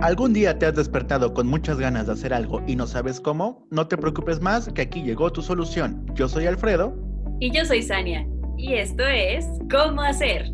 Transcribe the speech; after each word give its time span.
¿Algún 0.00 0.32
día 0.32 0.58
te 0.58 0.64
has 0.64 0.74
despertado 0.74 1.34
con 1.34 1.46
muchas 1.46 1.78
ganas 1.78 2.06
de 2.06 2.14
hacer 2.14 2.32
algo 2.32 2.62
y 2.66 2.74
no 2.74 2.86
sabes 2.86 3.20
cómo? 3.20 3.66
No 3.70 3.86
te 3.86 3.98
preocupes 3.98 4.40
más, 4.40 4.72
que 4.72 4.80
aquí 4.80 5.02
llegó 5.02 5.30
tu 5.30 5.42
solución. 5.42 6.06
Yo 6.14 6.26
soy 6.26 6.46
Alfredo. 6.46 6.96
Y 7.38 7.50
yo 7.50 7.66
soy 7.66 7.82
Sania. 7.82 8.26
Y 8.56 8.72
esto 8.74 9.06
es 9.06 9.46
¿Cómo 9.70 10.00
hacer? 10.00 10.52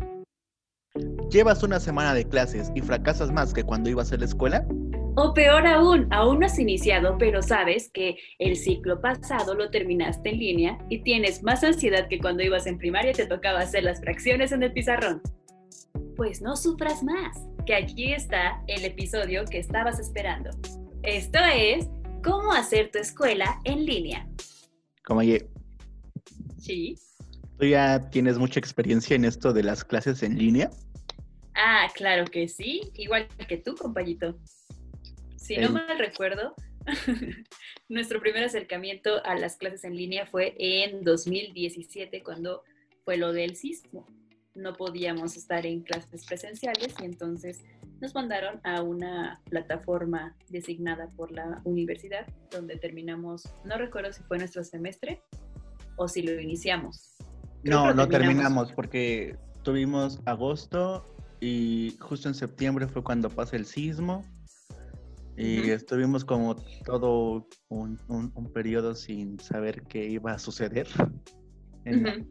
¿Llevas 1.31 1.63
una 1.63 1.79
semana 1.79 2.13
de 2.13 2.27
clases 2.27 2.73
y 2.75 2.81
fracasas 2.81 3.31
más 3.31 3.53
que 3.53 3.63
cuando 3.63 3.89
ibas 3.89 4.11
a 4.11 4.17
la 4.17 4.25
escuela? 4.25 4.67
O 5.15 5.33
peor 5.33 5.65
aún, 5.65 6.11
aún 6.11 6.41
no 6.41 6.45
has 6.45 6.59
iniciado, 6.59 7.17
pero 7.17 7.41
sabes 7.41 7.89
que 7.93 8.17
el 8.39 8.57
ciclo 8.57 8.99
pasado 8.99 9.55
lo 9.55 9.69
terminaste 9.69 10.29
en 10.29 10.39
línea 10.39 10.77
y 10.89 11.03
tienes 11.03 11.41
más 11.41 11.63
ansiedad 11.63 12.09
que 12.09 12.19
cuando 12.19 12.43
ibas 12.43 12.67
en 12.67 12.77
primaria 12.77 13.11
y 13.11 13.15
te 13.15 13.25
tocaba 13.25 13.59
hacer 13.59 13.85
las 13.85 14.01
fracciones 14.01 14.51
en 14.51 14.63
el 14.63 14.73
pizarrón. 14.73 15.21
Pues 16.17 16.41
no 16.41 16.57
sufras 16.57 17.01
más, 17.01 17.47
que 17.67 17.75
aquí 17.75 18.13
está 18.13 18.63
el 18.67 18.85
episodio 18.85 19.43
que 19.43 19.59
estabas 19.59 19.99
esperando. 19.99 20.51
Esto 21.03 21.37
es 21.53 21.85
cómo 22.23 22.53
hacer 22.53 22.91
tu 22.91 22.97
escuela 22.97 23.59
en 23.65 23.85
línea. 23.85 24.25
Como 25.03 25.19
oye, 25.19 25.49
Sí. 26.57 26.95
¿tú 27.59 27.65
ya 27.65 28.09
tienes 28.09 28.37
mucha 28.37 28.61
experiencia 28.61 29.17
en 29.17 29.25
esto 29.25 29.51
de 29.51 29.63
las 29.63 29.83
clases 29.83 30.23
en 30.23 30.37
línea? 30.37 30.69
Ah, 31.55 31.89
claro 31.93 32.23
que 32.25 32.47
sí, 32.47 32.89
igual 32.95 33.27
que 33.49 33.57
tú, 33.57 33.75
compañito. 33.75 34.39
Si 35.35 35.57
no 35.57 35.69
mal 35.69 35.99
recuerdo, 35.99 36.55
nuestro 37.89 38.21
primer 38.21 38.45
acercamiento 38.45 39.21
a 39.25 39.35
las 39.35 39.57
clases 39.57 39.83
en 39.83 39.97
línea 39.97 40.25
fue 40.25 40.55
en 40.57 41.03
2017, 41.03 42.23
cuando 42.23 42.63
fue 43.03 43.17
lo 43.17 43.33
del 43.33 43.57
sismo. 43.57 44.07
No 44.57 44.73
podíamos 44.73 45.37
estar 45.37 45.65
en 45.67 45.81
clases 45.81 46.25
presenciales 46.25 46.95
y 46.99 47.05
entonces 47.05 47.63
nos 48.01 48.15
mandaron 48.15 48.59
a 48.63 48.81
una 48.81 49.39
plataforma 49.49 50.35
designada 50.49 51.09
por 51.15 51.31
la 51.31 51.61
universidad, 51.63 52.25
donde 52.51 52.75
terminamos, 52.77 53.43
no 53.63 53.77
recuerdo 53.77 54.11
si 54.11 54.23
fue 54.23 54.39
nuestro 54.39 54.63
semestre 54.63 55.21
o 55.95 56.07
si 56.07 56.23
lo 56.23 56.39
iniciamos. 56.41 57.15
Creo 57.63 57.77
No, 57.81 57.87
lo 57.89 57.93
no 57.93 58.07
terminamos 58.09 58.71
porque 58.73 59.37
tuvimos 59.63 60.19
agosto 60.25 61.05
y 61.39 61.95
justo 61.99 62.27
en 62.27 62.33
septiembre 62.33 62.87
fue 62.87 63.03
cuando 63.03 63.29
pasa 63.29 63.55
el 63.57 63.65
sismo 63.65 64.23
y 65.35 65.69
estuvimos 65.69 66.25
como 66.25 66.55
todo 66.83 67.47
un, 67.69 67.99
un- 68.07 68.31
un 68.33 68.51
periodo 68.51 68.95
sin 68.95 69.39
saber 69.39 69.83
qué 69.83 70.07
iba 70.09 70.31
a 70.31 70.39
suceder 70.39 70.87
en 71.85 72.03
la 72.03 72.11
Ujú. 72.13 72.25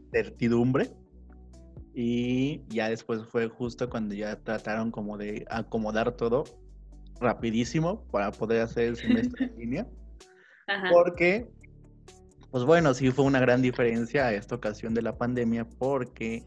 Y 1.99 2.61
ya 2.69 2.91
después 2.91 3.23
fue 3.25 3.49
justo 3.49 3.89
cuando 3.89 4.15
ya 4.15 4.37
trataron 4.37 4.91
como 4.91 5.17
de 5.17 5.47
acomodar 5.49 6.13
todo 6.13 6.45
rapidísimo 7.23 8.05
para 8.11 8.31
poder 8.33 8.61
hacer 8.61 8.89
el 8.89 8.97
semestre 8.97 9.47
en 9.47 9.57
línea. 9.59 9.87
Ajá. 10.67 10.91
Porque, 10.93 11.49
pues 12.51 12.65
bueno, 12.65 12.93
sí 12.93 13.11
fue 13.11 13.25
una 13.25 13.41
gran 13.41 13.63
diferencia 13.63 14.27
a 14.27 14.35
esta 14.35 14.57
ocasión 14.57 14.93
de 14.93 15.01
la 15.01 15.17
pandemia 15.17 15.65
porque, 15.79 16.45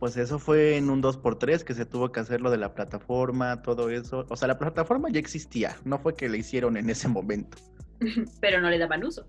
pues 0.00 0.16
eso 0.16 0.38
fue 0.38 0.78
en 0.78 0.88
un 0.88 1.02
2x3 1.02 1.62
que 1.62 1.74
se 1.74 1.84
tuvo 1.84 2.10
que 2.10 2.20
hacer 2.20 2.40
lo 2.40 2.50
de 2.50 2.56
la 2.56 2.72
plataforma, 2.72 3.60
todo 3.60 3.90
eso. 3.90 4.24
O 4.30 4.36
sea, 4.36 4.48
la 4.48 4.58
plataforma 4.58 5.10
ya 5.10 5.20
existía, 5.20 5.76
no 5.84 5.98
fue 5.98 6.16
que 6.16 6.30
la 6.30 6.38
hicieron 6.38 6.78
en 6.78 6.88
ese 6.88 7.06
momento. 7.06 7.58
Pero 8.40 8.62
no 8.62 8.70
le 8.70 8.78
daban 8.78 9.04
uso. 9.04 9.26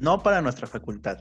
No 0.00 0.22
para 0.22 0.42
nuestra 0.42 0.66
facultad. 0.66 1.18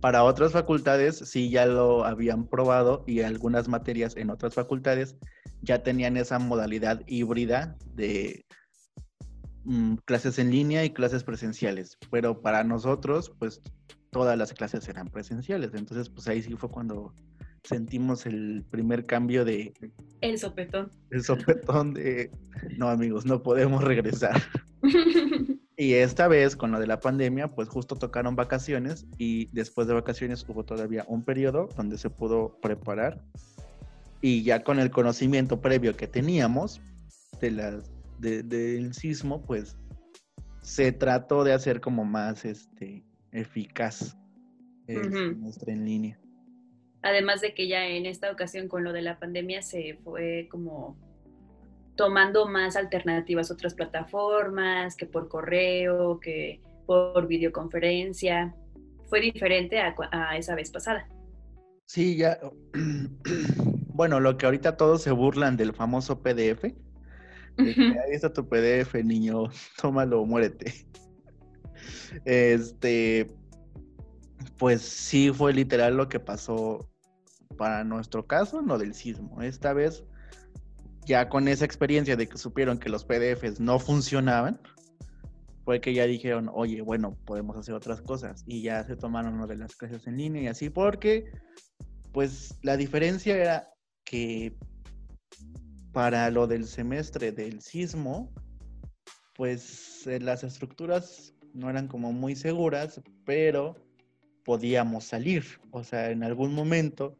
Para 0.00 0.24
otras 0.24 0.52
facultades 0.52 1.18
sí 1.18 1.50
ya 1.50 1.66
lo 1.66 2.04
habían 2.04 2.46
probado 2.46 3.04
y 3.06 3.20
algunas 3.20 3.68
materias 3.68 4.16
en 4.16 4.30
otras 4.30 4.54
facultades 4.54 5.16
ya 5.62 5.82
tenían 5.82 6.16
esa 6.16 6.38
modalidad 6.38 7.02
híbrida 7.06 7.76
de 7.94 8.46
mm, 9.64 9.96
clases 10.06 10.38
en 10.38 10.50
línea 10.50 10.84
y 10.84 10.90
clases 10.90 11.22
presenciales. 11.22 11.98
Pero 12.10 12.40
para 12.40 12.64
nosotros, 12.64 13.32
pues 13.38 13.60
todas 14.10 14.36
las 14.38 14.52
clases 14.52 14.88
eran 14.88 15.08
presenciales. 15.08 15.72
Entonces, 15.74 16.08
pues 16.08 16.26
ahí 16.28 16.42
sí 16.42 16.54
fue 16.56 16.70
cuando 16.70 17.14
sentimos 17.62 18.26
el 18.26 18.64
primer 18.70 19.06
cambio 19.06 19.44
de 19.44 19.72
El 20.20 20.38
sopetón. 20.38 20.90
el 21.10 21.22
sopetón 21.22 21.92
de 21.94 22.30
no 22.78 22.88
amigos, 22.88 23.26
no 23.26 23.42
podemos 23.42 23.84
regresar. 23.84 24.40
Y 25.80 25.94
esta 25.94 26.28
vez, 26.28 26.56
con 26.56 26.72
lo 26.72 26.78
de 26.78 26.86
la 26.86 27.00
pandemia, 27.00 27.48
pues 27.48 27.70
justo 27.70 27.96
tocaron 27.96 28.36
vacaciones 28.36 29.06
y 29.16 29.46
después 29.52 29.88
de 29.88 29.94
vacaciones 29.94 30.44
hubo 30.46 30.62
todavía 30.62 31.06
un 31.08 31.24
periodo 31.24 31.70
donde 31.74 31.96
se 31.96 32.10
pudo 32.10 32.58
preparar 32.60 33.24
y 34.20 34.42
ya 34.42 34.62
con 34.62 34.78
el 34.78 34.90
conocimiento 34.90 35.62
previo 35.62 35.96
que 35.96 36.06
teníamos 36.06 36.82
de 37.40 37.52
las, 37.52 37.90
de- 38.18 38.42
del 38.42 38.92
sismo, 38.92 39.40
pues 39.40 39.78
se 40.60 40.92
trató 40.92 41.44
de 41.44 41.54
hacer 41.54 41.80
como 41.80 42.04
más 42.04 42.44
este, 42.44 43.02
eficaz 43.32 44.18
el 44.86 45.10
semestre 45.10 45.72
en 45.72 45.86
línea. 45.86 46.20
Además 47.00 47.40
de 47.40 47.54
que 47.54 47.68
ya 47.68 47.86
en 47.86 48.04
esta 48.04 48.30
ocasión 48.30 48.68
con 48.68 48.84
lo 48.84 48.92
de 48.92 49.00
la 49.00 49.18
pandemia 49.18 49.62
se 49.62 49.98
fue 50.04 50.46
como 50.50 50.98
tomando 52.00 52.48
más 52.48 52.76
alternativas, 52.76 53.50
otras 53.50 53.74
plataformas, 53.74 54.96
que 54.96 55.04
por 55.04 55.28
correo, 55.28 56.18
que 56.18 56.62
por 56.86 57.26
videoconferencia. 57.26 58.54
Fue 59.10 59.20
diferente 59.20 59.78
a, 59.78 60.34
esa 60.34 60.54
vez 60.54 60.70
pasada. 60.70 61.06
Sí, 61.84 62.16
ya. 62.16 62.40
Bueno, 63.92 64.18
lo 64.18 64.38
que 64.38 64.46
ahorita 64.46 64.78
todos 64.78 65.02
se 65.02 65.10
burlan 65.10 65.58
del 65.58 65.74
famoso 65.74 66.22
PDF. 66.22 66.62
de 66.62 67.74
que, 67.74 67.82
Ahí 67.82 68.12
está 68.12 68.32
tu 68.32 68.48
PDF, 68.48 68.94
niño. 69.04 69.50
Tómalo, 69.82 70.24
muérete. 70.24 70.72
Este. 72.24 73.26
Pues 74.56 74.80
sí, 74.80 75.30
fue 75.34 75.52
literal 75.52 75.98
lo 75.98 76.08
que 76.08 76.18
pasó 76.18 76.88
para 77.58 77.84
nuestro 77.84 78.26
caso, 78.26 78.62
lo 78.62 78.78
del 78.78 78.94
sismo. 78.94 79.42
Esta 79.42 79.74
vez, 79.74 80.02
ya 81.10 81.28
con 81.28 81.48
esa 81.48 81.64
experiencia 81.64 82.14
de 82.16 82.28
que 82.28 82.38
supieron 82.38 82.78
que 82.78 82.88
los 82.88 83.04
PDFs 83.04 83.58
no 83.58 83.80
funcionaban, 83.80 84.60
fue 85.64 85.80
que 85.80 85.92
ya 85.92 86.06
dijeron, 86.06 86.48
oye, 86.54 86.82
bueno, 86.82 87.16
podemos 87.26 87.56
hacer 87.56 87.74
otras 87.74 88.00
cosas. 88.00 88.44
Y 88.46 88.62
ya 88.62 88.84
se 88.84 88.94
tomaron 88.94 89.36
lo 89.38 89.48
de 89.48 89.56
las 89.56 89.74
clases 89.74 90.06
en 90.06 90.16
línea 90.18 90.42
y 90.42 90.46
así, 90.46 90.70
porque, 90.70 91.32
pues, 92.12 92.54
la 92.62 92.76
diferencia 92.76 93.36
era 93.36 93.68
que 94.04 94.54
para 95.92 96.30
lo 96.30 96.46
del 96.46 96.64
semestre 96.66 97.32
del 97.32 97.60
sismo, 97.60 98.30
pues 99.34 100.06
eh, 100.06 100.20
las 100.20 100.44
estructuras 100.44 101.34
no 101.54 101.68
eran 101.68 101.88
como 101.88 102.12
muy 102.12 102.36
seguras, 102.36 103.00
pero 103.24 103.74
podíamos 104.44 105.04
salir. 105.04 105.44
O 105.72 105.82
sea, 105.82 106.10
en 106.12 106.22
algún 106.22 106.54
momento 106.54 107.16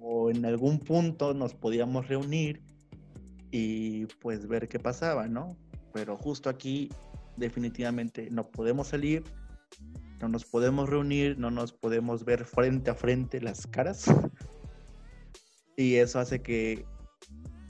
o- 0.00 0.30
en 0.30 0.44
algún 0.44 0.78
punto 0.80 1.32
nos 1.32 1.54
podíamos 1.54 2.08
reunir 2.08 2.60
y 3.50 4.06
pues 4.20 4.46
ver 4.46 4.68
qué 4.68 4.78
pasaba, 4.78 5.26
¿no? 5.26 5.56
Pero 5.92 6.16
justo 6.16 6.48
aquí 6.48 6.88
definitivamente 7.36 8.30
no 8.30 8.48
podemos 8.48 8.88
salir, 8.88 9.24
no 10.20 10.28
nos 10.28 10.44
podemos 10.44 10.88
reunir, 10.88 11.38
no 11.38 11.50
nos 11.50 11.72
podemos 11.72 12.24
ver 12.24 12.44
frente 12.44 12.90
a 12.90 12.94
frente 12.94 13.40
las 13.40 13.66
caras. 13.66 14.06
Y 15.76 15.94
eso 15.94 16.18
hace 16.18 16.42
que 16.42 16.84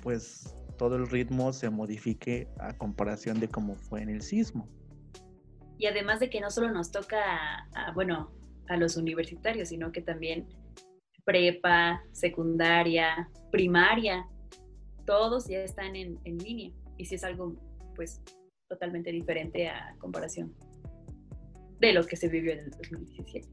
pues 0.02 0.52
todo 0.76 0.96
el 0.96 1.08
ritmo 1.08 1.52
se 1.52 1.70
modifique 1.70 2.48
a 2.58 2.76
comparación 2.76 3.38
de 3.38 3.46
cómo 3.46 3.76
fue 3.76 4.02
en 4.02 4.08
el 4.08 4.22
sismo. 4.22 4.68
Y 5.78 5.86
además 5.86 6.18
de 6.18 6.28
que 6.28 6.40
no 6.40 6.50
solo 6.50 6.72
nos 6.72 6.90
toca, 6.90 7.18
a, 7.22 7.68
a, 7.72 7.92
bueno, 7.92 8.32
a 8.68 8.76
los 8.76 8.96
universitarios, 8.96 9.68
sino 9.68 9.92
que 9.92 10.00
también 10.02 10.48
prepa, 11.24 12.02
secundaria, 12.10 13.30
primaria, 13.52 14.26
todos 15.04 15.48
ya 15.48 15.58
están 15.58 15.96
en, 15.96 16.18
en 16.24 16.38
línea. 16.38 16.70
Y 16.96 17.06
sí 17.06 17.14
es 17.14 17.24
algo, 17.24 17.56
pues, 17.94 18.20
totalmente 18.68 19.10
diferente 19.10 19.68
a 19.68 19.94
comparación 19.98 20.54
de 21.80 21.92
lo 21.92 22.06
que 22.06 22.16
se 22.16 22.28
vivió 22.28 22.52
en 22.52 22.60
el 22.60 22.70
2017. 22.70 23.48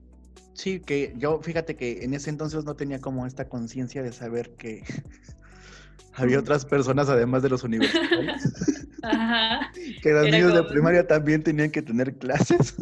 Sí, 0.53 0.79
que 0.79 1.13
yo 1.17 1.39
fíjate 1.41 1.75
que 1.75 2.03
en 2.03 2.13
ese 2.13 2.29
entonces 2.29 2.65
no 2.65 2.75
tenía 2.75 2.99
como 2.99 3.25
esta 3.25 3.47
conciencia 3.47 4.03
de 4.03 4.11
saber 4.11 4.55
que 4.55 4.83
había 6.13 6.39
otras 6.39 6.65
personas 6.65 7.09
además 7.09 7.43
de 7.43 7.49
los 7.49 7.63
universitarios, 7.63 8.41
Ajá, 9.03 9.71
que 10.01 10.11
los 10.11 10.25
niños 10.25 10.53
de 10.53 10.63
primaria 10.63 11.07
también 11.07 11.43
tenían 11.43 11.71
que 11.71 11.81
tener 11.81 12.17
clases. 12.17 12.75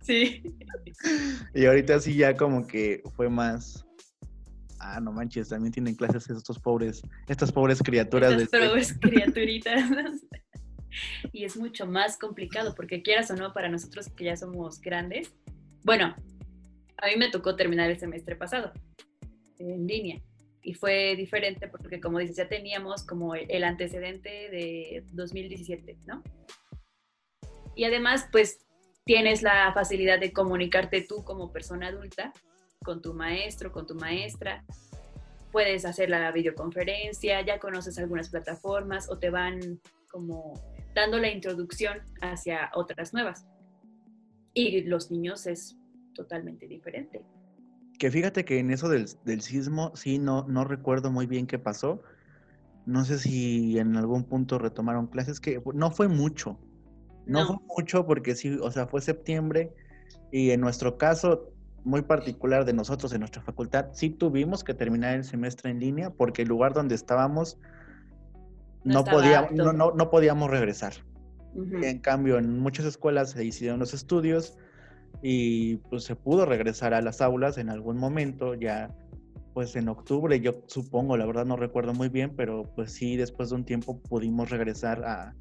sí. 0.00 0.42
Y 1.54 1.66
ahorita 1.66 2.00
sí 2.00 2.14
ya 2.14 2.36
como 2.36 2.66
que 2.66 3.02
fue 3.16 3.28
más 3.28 3.84
ah, 4.82 5.00
no 5.00 5.12
manches, 5.12 5.48
también 5.48 5.72
tienen 5.72 5.94
clases 5.94 6.28
estos 6.28 6.58
pobres, 6.58 7.02
estas 7.28 7.52
pobres 7.52 7.82
criaturas 7.82 8.32
Estas 8.32 8.60
del 8.60 8.68
pobres 8.68 8.92
criaturitas. 9.00 9.90
y 11.32 11.44
es 11.44 11.56
mucho 11.56 11.86
más 11.86 12.18
complicado 12.18 12.74
porque 12.74 13.02
quieras 13.02 13.30
o 13.30 13.36
no, 13.36 13.52
para 13.52 13.68
nosotros 13.68 14.08
que 14.10 14.24
ya 14.24 14.36
somos 14.36 14.80
grandes, 14.80 15.32
bueno, 15.84 16.14
a 16.98 17.06
mí 17.06 17.16
me 17.16 17.30
tocó 17.30 17.56
terminar 17.56 17.90
el 17.90 17.98
semestre 17.98 18.36
pasado 18.36 18.72
en 19.58 19.86
línea 19.86 20.20
y 20.62 20.74
fue 20.74 21.16
diferente 21.16 21.68
porque 21.68 22.00
como 22.00 22.18
dices, 22.18 22.36
ya 22.36 22.48
teníamos 22.48 23.04
como 23.04 23.34
el 23.34 23.64
antecedente 23.64 24.28
de 24.28 25.04
2017, 25.12 25.98
¿no? 26.06 26.22
Y 27.74 27.84
además, 27.84 28.28
pues 28.30 28.58
tienes 29.04 29.42
la 29.42 29.72
facilidad 29.72 30.20
de 30.20 30.32
comunicarte 30.32 31.02
tú 31.02 31.24
como 31.24 31.52
persona 31.52 31.88
adulta 31.88 32.32
con 32.82 33.02
tu 33.02 33.14
maestro, 33.14 33.72
con 33.72 33.86
tu 33.86 33.94
maestra. 33.94 34.64
Puedes 35.50 35.84
hacer 35.84 36.08
la 36.10 36.30
videoconferencia, 36.32 37.40
ya 37.42 37.58
conoces 37.58 37.98
algunas 37.98 38.30
plataformas 38.30 39.10
o 39.10 39.18
te 39.18 39.30
van 39.30 39.80
como 40.10 40.54
dando 40.94 41.18
la 41.18 41.30
introducción 41.30 41.98
hacia 42.20 42.70
otras 42.74 43.12
nuevas. 43.12 43.46
Y 44.54 44.82
los 44.82 45.10
niños 45.10 45.46
es 45.46 45.76
totalmente 46.14 46.66
diferente. 46.66 47.24
Que 47.98 48.10
fíjate 48.10 48.44
que 48.44 48.58
en 48.58 48.70
eso 48.70 48.88
del, 48.88 49.08
sismo, 49.40 49.92
sí, 49.94 50.18
no, 50.18 50.46
no 50.48 50.64
recuerdo 50.64 51.10
muy 51.10 51.26
bien 51.26 51.46
qué 51.46 51.58
pasó. 51.58 52.02
No 52.84 53.04
sé 53.04 53.18
si 53.18 53.78
en 53.78 53.96
algún 53.96 54.24
punto 54.24 54.58
retomaron 54.58 55.06
clases, 55.06 55.40
que 55.40 55.62
no 55.74 55.90
fue 55.90 56.08
mucho. 56.08 56.58
No, 57.26 57.46
fue 57.46 57.56
mucho 57.76 58.04
porque 58.04 58.34
sí, 58.34 58.58
o 58.60 58.70
sea, 58.70 58.86
fue 58.88 59.00
septiembre 59.00 59.72
y 60.32 60.50
en 60.50 60.60
nuestro 60.60 60.98
caso 60.98 61.51
muy 61.84 62.02
particular 62.02 62.64
de 62.64 62.72
nosotros 62.72 63.12
en 63.12 63.20
nuestra 63.20 63.42
facultad, 63.42 63.86
sí 63.92 64.10
tuvimos 64.10 64.64
que 64.64 64.74
terminar 64.74 65.14
el 65.14 65.24
semestre 65.24 65.70
en 65.70 65.80
línea 65.80 66.10
porque 66.10 66.42
el 66.42 66.48
lugar 66.48 66.74
donde 66.74 66.94
estábamos 66.94 67.58
no, 68.84 69.04
podíamos, 69.04 69.52
no, 69.52 69.72
no, 69.72 70.10
podíamos 70.10 70.50
regresar. 70.50 70.92
En 71.54 71.98
cambio, 71.98 72.38
en 72.38 72.58
muchas 72.58 72.86
escuelas 72.86 73.30
se 73.30 73.44
hicieron 73.44 73.78
los 73.78 73.94
estudios 73.94 74.56
y 75.22 75.76
pues 75.76 76.04
se 76.04 76.16
pudo 76.16 76.46
regresar 76.46 76.94
a 76.94 77.02
las 77.02 77.20
aulas 77.20 77.58
en 77.58 77.68
algún 77.68 77.98
momento, 77.98 78.54
ya 78.54 78.94
pues 79.52 79.76
en 79.76 79.88
octubre, 79.88 80.40
yo 80.40 80.54
supongo, 80.66 81.16
la 81.16 81.26
verdad 81.26 81.44
no 81.44 81.56
recuerdo 81.56 81.92
muy 81.92 82.08
bien, 82.08 82.34
pero 82.34 82.64
pues 82.74 82.92
sí, 82.92 83.16
después 83.16 83.50
de 83.50 83.56
un 83.56 83.64
tiempo 83.64 84.00
pudimos 84.00 84.48
regresar 84.48 85.04
a, 85.04 85.34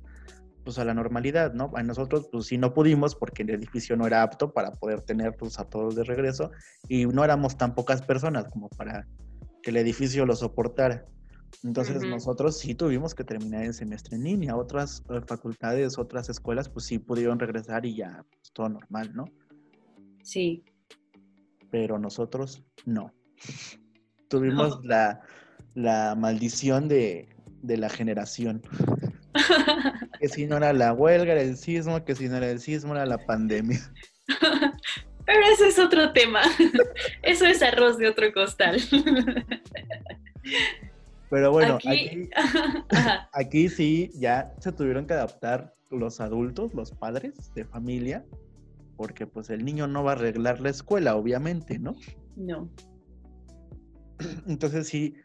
pues 0.63 0.79
a 0.79 0.85
la 0.85 0.93
normalidad, 0.93 1.53
¿no? 1.53 1.71
A 1.75 1.83
nosotros 1.83 2.27
pues 2.31 2.45
sí 2.45 2.57
no 2.57 2.73
pudimos 2.73 3.15
porque 3.15 3.43
el 3.43 3.51
edificio 3.51 3.95
no 3.95 4.07
era 4.07 4.23
apto 4.23 4.51
para 4.51 4.71
poder 4.71 5.01
tener 5.01 5.35
pues 5.35 5.59
a 5.59 5.65
todos 5.65 5.95
de 5.95 6.03
regreso 6.03 6.51
y 6.87 7.05
no 7.05 7.23
éramos 7.23 7.57
tan 7.57 7.75
pocas 7.75 8.01
personas 8.01 8.45
como 8.51 8.69
para 8.69 9.07
que 9.61 9.71
el 9.71 9.77
edificio 9.77 10.25
lo 10.25 10.35
soportara. 10.35 11.05
Entonces 11.63 12.01
nosotros 12.03 12.57
sí 12.57 12.75
tuvimos 12.75 13.13
que 13.13 13.23
terminar 13.23 13.63
el 13.63 13.73
semestre 13.73 14.15
en 14.15 14.23
línea. 14.23 14.55
Otras 14.55 15.03
eh, 15.09 15.21
facultades, 15.27 15.97
otras 15.97 16.29
escuelas, 16.29 16.69
pues 16.69 16.85
sí 16.85 16.97
pudieron 16.97 17.39
regresar 17.39 17.85
y 17.85 17.95
ya 17.95 18.25
pues, 18.29 18.51
todo 18.53 18.69
normal, 18.69 19.11
¿no? 19.13 19.25
Sí. 20.23 20.63
Pero 21.69 21.99
nosotros 21.99 22.63
no. 22.85 23.13
Tuvimos 24.29 24.79
La, 24.83 25.21
la, 25.73 26.15
maldición 26.15 26.87
de, 26.87 27.35
de 27.61 27.77
la 27.77 27.89
generación. 27.89 28.61
que 30.21 30.29
si 30.29 30.45
no 30.45 30.57
era 30.57 30.71
la 30.71 30.94
huelga, 30.94 31.31
era 31.31 31.41
el 31.41 31.57
sismo, 31.57 32.06
que 32.06 32.13
si 32.13 32.29
no 32.29 32.38
era 32.38 32.51
el 32.51 32.59
sismo, 32.59 32.94
era 32.94 33.07
la 33.07 33.18
pandemia. 33.18 33.79
Pero 35.25 35.39
ese 35.51 35.69
es 35.69 35.79
otro 35.79 36.13
tema. 36.13 36.41
Eso 37.23 37.45
es 37.45 37.63
arroz 37.63 37.97
de 37.97 38.07
otro 38.07 38.31
costal. 38.31 38.79
Pero 41.31 41.51
bueno, 41.51 41.75
aquí, 41.75 42.29
aquí, 43.31 43.69
sí 43.69 44.12
ya 44.13 44.53
se 44.59 44.71
tuvieron 44.71 45.07
que 45.07 45.13
adaptar 45.13 45.73
los 45.89 46.19
adultos, 46.19 46.74
los 46.75 46.91
padres 46.91 47.51
de 47.56 47.63
familia, 47.65 48.24
porque 48.97 49.25
pues 49.25 49.50
el 49.50 49.63
niño 49.63 49.88
no 49.88 50.03
va 50.03 50.12
a 50.12 50.15
arreglar 50.15 50.59
la 50.59 50.69
escuela, 50.69 51.15
obviamente, 51.15 51.79
¿no? 51.79 51.95
No. 52.35 52.69
Entonces 54.45 54.88
sí, 54.88 55.15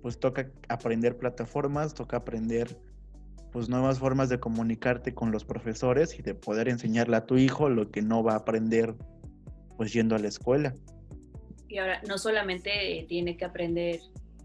pues 0.00 0.18
toca 0.20 0.50
aprender 0.68 1.18
plataformas, 1.18 1.92
toca 1.92 2.18
aprender 2.18 2.78
pues 3.52 3.68
nuevas 3.68 3.98
formas 3.98 4.28
de 4.28 4.40
comunicarte 4.40 5.14
con 5.14 5.30
los 5.30 5.44
profesores 5.44 6.18
y 6.18 6.22
de 6.22 6.34
poder 6.34 6.68
enseñarle 6.68 7.16
a 7.16 7.26
tu 7.26 7.36
hijo 7.36 7.68
lo 7.68 7.90
que 7.90 8.02
no 8.02 8.22
va 8.22 8.34
a 8.34 8.36
aprender 8.38 8.94
pues 9.76 9.92
yendo 9.92 10.16
a 10.16 10.18
la 10.18 10.28
escuela. 10.28 10.74
Y 11.68 11.78
ahora 11.78 12.00
no 12.08 12.18
solamente 12.18 13.06
tiene 13.08 13.36
que 13.36 13.44
aprender 13.44 14.00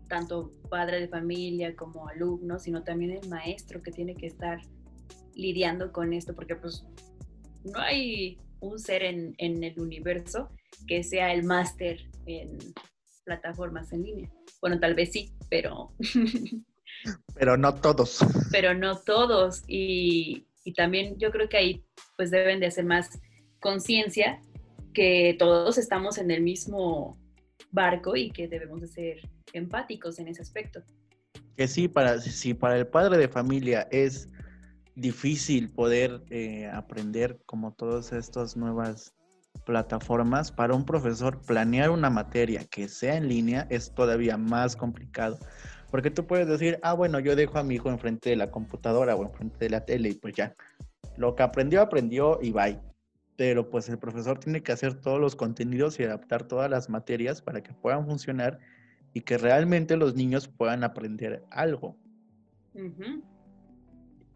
tanto 0.08 0.52
padre 0.70 1.00
de 1.00 1.08
familia 1.08 1.76
como 1.76 2.08
alumno, 2.08 2.60
sino 2.60 2.84
también 2.84 3.12
el 3.12 3.30
maestro 3.30 3.82
que 3.82 3.92
tiene 3.92 4.16
que 4.16 4.28
estar 4.28 4.60
lidiando 5.34 5.92
con 5.92 6.14
esto, 6.14 6.36
porque 6.36 6.56
pues 6.56 6.86
no 7.64 7.80
hay 7.80 8.38
un 8.60 8.78
ser 8.78 9.04
en, 9.04 9.34
en 9.38 9.64
el 9.64 9.80
universo 9.80 10.50
que 10.88 11.04
sea 11.04 11.34
el 11.34 11.44
máster 11.44 12.00
en 12.26 12.58
plataformas 13.24 13.92
en 13.92 14.04
línea. 14.04 14.32
Bueno, 14.62 14.80
tal 14.80 14.94
vez 14.96 15.12
sí, 15.12 15.34
pero... 15.50 15.94
pero 17.34 17.58
no 17.58 17.76
todos. 17.76 18.20
Pero 18.52 18.74
no 18.74 18.98
todos. 18.98 19.64
Y, 19.68 20.48
y 20.64 20.74
también 20.74 21.18
yo 21.18 21.32
creo 21.32 21.50
que 21.50 21.58
ahí 21.58 21.86
pues 22.18 22.32
deben 22.32 22.60
de 22.60 22.68
hacer 22.68 22.86
más 22.86 23.20
conciencia 23.60 24.40
que 24.94 25.36
todos 25.40 25.78
estamos 25.78 26.18
en 26.18 26.32
el 26.32 26.42
mismo 26.42 27.18
barco 27.72 28.16
y 28.16 28.32
que 28.32 28.48
debemos 28.48 28.82
de 28.82 28.88
ser 28.88 29.30
empáticos 29.54 30.20
en 30.20 30.28
ese 30.28 30.42
aspecto. 30.42 30.84
Que 31.58 31.68
sí, 31.68 31.88
para, 31.88 32.20
si 32.20 32.54
para 32.54 32.78
el 32.78 32.88
padre 32.88 33.18
de 33.18 33.28
familia 33.28 33.88
es 33.92 34.30
difícil 34.96 35.72
poder 35.72 36.24
eh, 36.30 36.68
aprender 36.72 37.40
como 37.46 37.74
todas 37.74 38.14
estas 38.14 38.56
nuevas 38.56 39.14
plataformas, 39.66 40.52
para 40.52 40.74
un 40.74 40.86
profesor 40.86 41.42
planear 41.46 41.90
una 41.90 42.10
materia 42.10 42.66
que 42.66 42.88
sea 42.88 43.16
en 43.16 43.28
línea 43.28 43.68
es 43.70 43.94
todavía 43.94 44.38
más 44.38 44.76
complicado. 44.76 45.38
Porque 45.94 46.10
tú 46.10 46.26
puedes 46.26 46.48
decir, 46.48 46.80
ah, 46.82 46.94
bueno, 46.94 47.20
yo 47.20 47.36
dejo 47.36 47.60
a 47.60 47.64
mi 47.64 47.76
hijo 47.76 47.88
enfrente 47.92 48.32
de 48.32 48.36
la 48.36 48.50
computadora 48.50 49.16
o 49.16 49.24
enfrente 49.24 49.58
de 49.60 49.70
la 49.70 49.86
tele 49.86 50.10
y 50.10 50.14
pues 50.16 50.34
ya. 50.34 50.56
Lo 51.18 51.36
que 51.36 51.44
aprendió, 51.44 51.82
aprendió 51.84 52.40
y 52.42 52.50
bye. 52.50 52.80
Pero 53.36 53.70
pues 53.70 53.88
el 53.90 54.00
profesor 54.00 54.40
tiene 54.40 54.64
que 54.64 54.72
hacer 54.72 54.96
todos 54.96 55.22
los 55.22 55.36
contenidos 55.36 56.00
y 56.00 56.04
adaptar 56.04 56.48
todas 56.48 56.68
las 56.68 56.90
materias 56.90 57.44
para 57.44 57.62
que 57.62 57.74
puedan 57.74 58.08
funcionar 58.08 58.58
y 59.14 59.22
que 59.22 59.38
realmente 59.38 59.96
los 59.96 60.16
niños 60.16 60.48
puedan 60.48 60.84
aprender 60.84 61.44
algo. 61.52 61.96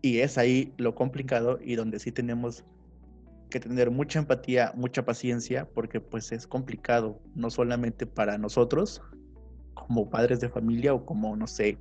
Y 0.04 0.20
es 0.20 0.38
ahí 0.38 0.76
lo 0.78 0.94
complicado 0.94 1.58
y 1.60 1.74
donde 1.74 1.98
sí 1.98 2.12
tenemos 2.12 2.66
que 3.50 3.60
tener 3.60 3.90
mucha 3.90 4.20
empatía, 4.20 4.74
mucha 4.76 5.06
paciencia, 5.06 5.68
porque 5.68 6.02
pues 6.02 6.32
es 6.32 6.46
complicado, 6.46 7.20
no 7.34 7.50
solamente 7.50 8.06
para 8.06 8.38
nosotros, 8.38 9.02
como 9.86 10.10
padres 10.10 10.40
de 10.40 10.50
familia 10.50 10.94
o 10.94 11.06
como, 11.06 11.36
no 11.36 11.48
sé, 11.48 11.78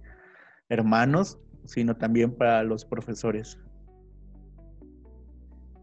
hermanos, 0.68 1.38
sino 1.64 1.96
también 1.96 2.34
para 2.34 2.62
los 2.62 2.84
profesores. 2.84 3.58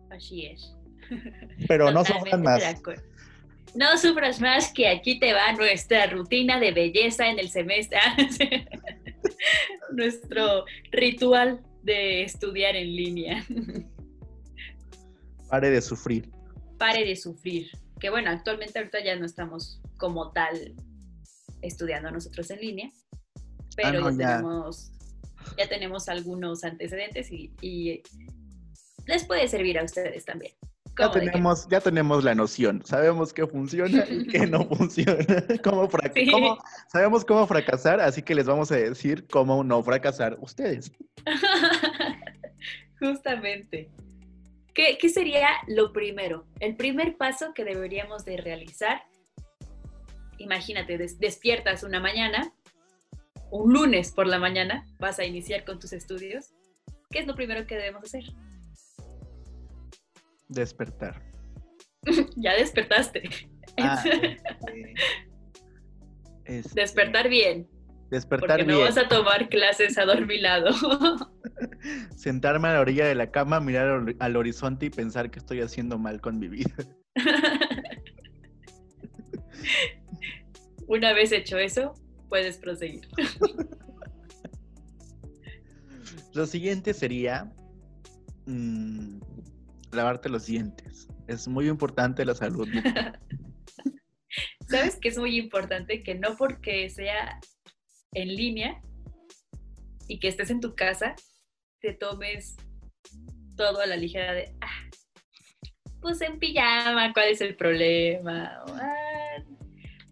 Así 0.10 0.46
es. 0.46 0.76
Pero 1.68 1.92
no 1.92 2.06
sufras 2.06 2.40
más. 2.40 2.82
No 3.76 3.98
sufras 3.98 4.40
más 4.40 4.72
que 4.72 4.88
aquí 4.88 5.20
te 5.20 5.34
va 5.34 5.52
nuestra 5.54 6.06
rutina 6.06 6.60
de 6.60 6.72
belleza 6.72 7.28
en 7.28 7.40
el 7.40 7.50
semestre. 7.50 7.98
Nuestro 9.92 10.66
ritual 10.92 11.62
de 11.82 12.24
estudiar 12.24 12.76
en 12.76 12.96
línea. 12.96 13.44
Pare 15.50 15.72
de 15.72 15.82
sufrir. 15.82 16.30
Pare 16.78 17.04
de 17.04 17.16
sufrir. 17.16 17.70
Que 18.00 18.10
bueno, 18.10 18.30
actualmente 18.30 18.78
ahorita 18.78 19.04
ya 19.04 19.16
no 19.16 19.26
estamos 19.26 19.82
como 19.98 20.32
tal 20.32 20.76
estudiando 21.64 22.12
nosotros 22.12 22.50
en 22.52 22.60
línea, 22.60 22.92
pero 23.76 24.08
ah, 24.08 24.12
ya, 24.12 24.38
Tenemos, 24.38 24.92
ya 25.58 25.68
tenemos 25.68 26.10
algunos 26.10 26.64
antecedentes 26.64 27.32
y, 27.32 28.04
les 29.06 29.26
puede 29.26 29.48
servir 29.50 29.78
a 29.80 29.84
ustedes 29.84 30.24
también. 30.24 30.54
Ya 30.98 31.12
tenemos, 31.12 31.68
ya 31.70 31.82
tenemos 31.82 32.24
la 32.24 32.36
noción, 32.36 32.82
sabemos 32.86 33.34
qué 33.34 33.48
funciona 33.48 34.06
y 34.08 34.28
qué 34.28 34.46
no 34.46 34.66
funciona, 34.70 35.26
cómo, 35.64 35.90
sabemos 36.88 37.26
cómo 37.26 37.48
fracasar, 37.48 38.00
así 38.00 38.22
que 38.22 38.36
les 38.36 38.46
vamos 38.46 38.72
a 38.72 38.76
decir 38.76 39.28
cómo 39.28 39.64
no 39.64 39.82
fracasar 39.84 40.38
ustedes. 40.40 40.92
Justamente. 43.00 43.90
¿Qué, 44.74 44.98
¿Qué, 45.00 45.10
sería 45.10 45.50
lo 45.68 45.92
primero? 45.92 46.46
El 46.60 46.76
primer 46.76 47.18
paso 47.18 47.54
que 47.54 47.66
deberíamos 47.66 48.24
de 48.24 48.38
realizar 48.38 49.04
imagínate, 50.38 50.98
despiertas 50.98 51.84
una 51.84 52.00
mañana, 52.00 52.54
un 53.52 53.74
lunes 53.74 54.12
por 54.12 54.28
la 54.28 54.40
mañana, 54.40 54.86
vas 55.00 55.20
a 55.20 55.26
iniciar 55.26 55.64
con 55.66 55.80
tus 55.80 55.94
estudios. 55.94 56.54
¿Qué 57.10 57.20
es 57.20 57.28
lo 57.28 57.36
primero 57.36 57.68
que 57.68 57.76
debemos 57.76 58.04
hacer? 58.04 58.24
Despertar. 60.48 61.22
ya 62.36 62.56
despertaste. 62.56 63.30
Ah, 63.78 64.04
Despertar 66.74 67.30
bien. 67.30 67.68
Despertar 68.10 68.60
porque 68.60 68.66
no 68.66 68.80
vas 68.80 68.98
a 68.98 69.08
tomar 69.08 69.50
clases 69.50 69.98
adormilado. 69.98 70.72
Sentarme 72.16 72.68
a 72.68 72.74
la 72.74 72.82
orilla 72.82 73.08
de 73.08 73.16
la 73.16 73.32
cama, 73.32 73.60
mirar 73.60 74.16
al 74.20 74.36
horizonte 74.36 74.88
y 74.88 74.90
pensar 74.90 75.32
que 75.32 75.40
estoy 75.40 75.62
haciendo 75.62 75.98
mal 75.98 76.22
con 76.22 76.38
mi 76.38 76.48
vida. 76.48 76.76
Una 80.88 81.14
vez 81.14 81.32
hecho 81.32 81.58
eso, 81.58 81.96
Puedes 82.34 82.58
proseguir. 82.58 83.08
Lo 86.34 86.48
siguiente 86.48 86.96
sería 86.96 87.54
mm, 88.48 89.20
lavarte 89.92 90.30
los 90.30 90.48
dientes. 90.48 91.08
Es 91.28 91.48
muy 91.48 91.68
importante 91.68 92.26
la 92.26 92.34
salud. 92.34 92.68
¿Sabes 94.68 94.96
que 94.96 95.10
es 95.10 95.20
muy 95.20 95.38
importante? 95.38 96.02
Que 96.02 96.16
no 96.16 96.36
porque 96.36 96.90
sea 96.90 97.40
en 98.14 98.36
línea 98.36 98.82
y 100.08 100.20
que 100.20 100.30
estés 100.30 100.50
en 100.50 100.60
tu 100.60 100.74
casa, 100.74 101.14
te 101.82 101.94
tomes 101.94 102.56
todo 103.56 103.80
a 103.80 103.86
la 103.86 103.96
ligera 103.96 104.34
de, 104.34 104.56
ah, 104.60 104.90
pues 106.02 106.20
en 106.22 106.40
pijama, 106.40 107.14
¿cuál 107.14 107.28
es 107.28 107.42
el 107.42 107.56
problema? 107.56 108.64
Ah, 108.70 109.13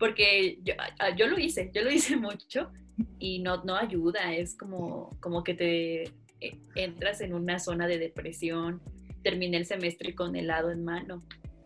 porque 0.02 0.58
yo, 0.64 0.74
ah, 0.98 1.16
yo, 1.16 1.28
lo 1.28 1.38
hice, 1.38 1.70
yo 1.72 1.84
lo 1.84 1.92
hice 1.92 2.18
mucho 2.18 2.72
y 3.20 3.38
no, 3.38 3.62
ayuda, 3.76 4.34
es 4.34 4.58
como, 4.58 5.16
como 5.20 5.44
que 5.44 5.54
te 5.54 6.04
eh, 6.42 6.58
entras 6.74 7.22
en 7.22 7.36
una 7.36 7.60
zona 7.60 7.86
de 7.86 8.00
depresión. 8.00 8.82
Terminé 9.22 9.58
el 9.58 9.68
semestre 9.68 10.16
con 10.16 10.36
helado 10.36 10.72
en 10.72 10.84
mano. 10.84 11.22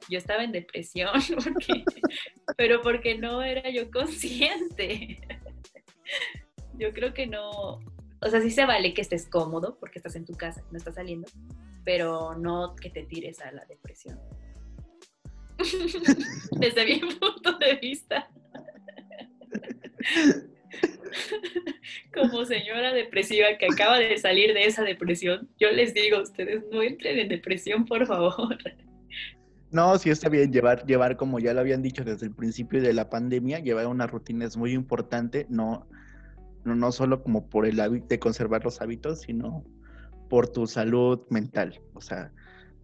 Yo 0.10 0.18
estaba 0.18 0.44
en 0.44 0.51
depresión, 0.51 1.13
pero 2.58 2.82
porque 2.82 3.18
no 3.18 3.42
era 3.42 3.70
yo 3.70 3.89
consciente. 3.89 5.22
Yo 6.77 6.92
creo 6.92 7.13
que 7.13 7.25
no, 7.25 7.80
o 8.20 8.30
sea, 8.30 8.42
sí 8.42 8.51
se 8.51 8.65
vale 8.65 8.94
que 8.94 9.00
estés 9.00 9.30
cómodo 9.30 9.77
porque 9.80 9.98
estás 9.98 10.18
en 10.18 10.25
tu 10.25 10.34
casa, 10.34 10.62
no 10.72 10.77
estás 10.77 10.96
saliendo, 10.96 11.25
pero 11.86 12.36
no 12.36 12.75
que 12.75 12.89
te 12.89 13.04
tires 13.04 13.39
a 13.39 13.50
la 13.54 13.63
depresión. 13.63 14.20
Desde 16.60 16.86
mi 16.86 17.00
punto 17.00 17.58
de 17.58 17.76
vista. 17.76 18.30
Como 22.14 22.46
señora 22.46 22.94
depresiva 22.94 23.48
que 23.58 23.68
acaba 23.68 24.00
de 24.00 24.18
salir 24.18 24.54
de 24.54 24.66
esa 24.66 24.84
depresión, 24.84 25.50
yo 25.60 25.72
les 25.72 25.94
digo 25.94 26.18
a 26.18 26.22
ustedes, 26.22 26.64
no 26.72 26.82
entren 26.82 27.20
en 27.20 27.30
depresión, 27.30 27.86
por 27.86 28.06
favor. 28.06 28.58
No, 29.72 29.98
sí 29.98 30.10
está 30.10 30.30
bien 30.30 30.52
llevar, 30.52 30.86
llevar, 30.86 31.18
como 31.18 31.40
ya 31.40 31.54
lo 31.54 31.62
habían 31.62 31.82
dicho 31.82 32.04
desde 32.04 32.28
el 32.28 32.34
principio 32.34 32.82
de 32.82 32.94
la 32.94 33.10
pandemia, 33.10 33.60
llevar 33.60 33.88
una 33.88 34.08
rutina 34.08 34.46
es 34.46 34.56
muy 34.58 34.72
importante, 34.74 35.46
no, 35.50 35.88
no, 36.64 36.76
no 36.76 36.92
solo 36.92 37.24
como 37.24 37.50
por 37.50 37.66
el 37.66 37.80
hábito 37.80 38.08
de 38.08 38.20
conservar 38.20 38.64
los 38.64 38.82
hábitos, 38.82 39.22
sino 39.22 39.66
por 40.30 40.48
tu 40.48 40.68
salud 40.68 41.22
mental. 41.30 41.82
O 41.94 42.02
sea, 42.02 42.32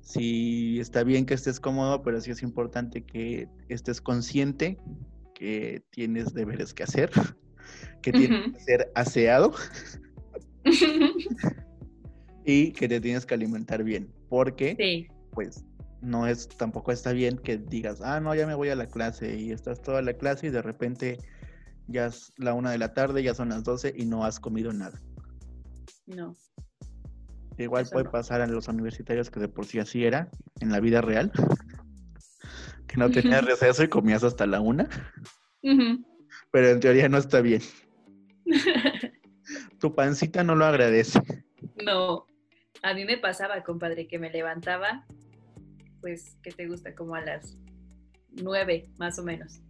sí 0.01 0.79
está 0.79 1.03
bien 1.03 1.25
que 1.25 1.34
estés 1.34 1.60
cómodo, 1.60 2.01
pero 2.01 2.20
sí 2.22 2.31
es 2.31 2.43
importante 2.43 3.03
que 3.03 3.48
estés 3.70 4.01
consciente 4.01 4.77
que 5.34 5.84
tienes 5.91 6.34
deberes 6.34 6.74
que 6.74 6.84
hacer, 6.84 7.10
que 8.01 8.12
tienes 8.12 8.53
que 8.53 8.60
ser 8.60 8.91
aseado 8.96 9.53
y 12.46 12.72
que 12.74 12.88
te 12.88 13.01
tienes 13.01 13.25
que 13.25 13.34
alimentar 13.34 13.84
bien, 13.84 14.12
porque 14.29 15.08
pues 15.31 15.63
no 16.01 16.27
es 16.27 16.48
tampoco 16.50 16.91
está 16.91 17.13
bien 17.13 17.38
que 17.38 17.58
digas, 17.58 18.01
ah, 18.01 18.20
no, 18.20 18.34
ya 18.36 18.48
me 18.48 18.55
voy 18.55 18.70
a 18.70 18.75
la 18.75 18.88
clase 18.88 19.38
y 19.38 19.51
estás 19.51 19.81
toda 19.81 20.01
la 20.01 20.13
clase 20.13 20.48
y 20.48 20.50
de 20.50 20.62
repente 20.62 21.20
ya 21.88 22.08
es 22.08 22.34
la 22.38 22.53
una 22.53 22.72
de 22.72 22.77
la 22.77 22.93
tarde, 22.93 23.24
ya 23.24 23.34
son 23.34 23.50
las 23.50 23.63
doce 23.63 23.93
y 23.96 24.05
no 24.05 24.25
has 24.25 24.39
comido 24.39 24.74
nada. 24.74 25.00
No. 26.08 26.36
Igual 27.63 27.88
puede 27.91 28.10
pasar 28.10 28.41
a 28.41 28.48
los 28.48 28.68
universitarios 28.68 29.30
que 29.30 29.39
de 29.39 29.48
por 29.48 29.65
sí 29.65 29.80
así 29.80 30.06
era 30.06 30.30
en 30.60 30.72
la 30.72 30.80
vida 30.80 31.01
real. 31.01 31.32
que 32.88 32.98
no 32.98 33.10
tenías 33.10 33.46
receso 33.46 33.84
y 33.84 33.88
comías 33.88 34.24
hasta 34.24 34.46
la 34.46 34.60
una. 34.60 34.89
Pero 35.62 36.68
en 36.68 36.80
teoría 36.80 37.08
no 37.08 37.18
está 37.18 37.41
bien. 37.41 37.62
tu 39.80 39.96
pancita 39.96 40.44
no 40.44 40.56
lo 40.56 40.65
agradece. 40.65 41.22
No. 41.84 42.25
A 42.84 42.94
mí 42.94 43.06
me 43.06 43.18
pasaba, 43.18 43.63
compadre, 43.63 44.08
que 44.08 44.20
me 44.20 44.32
levantaba, 44.32 45.06
pues, 46.01 46.38
¿qué 46.41 46.51
te 46.51 46.68
gusta? 46.68 46.96
Como 46.96 47.15
a 47.15 47.22
las 47.22 47.58
nueve, 48.32 48.89
más 48.98 49.20
o 49.20 49.24
menos, 49.24 49.62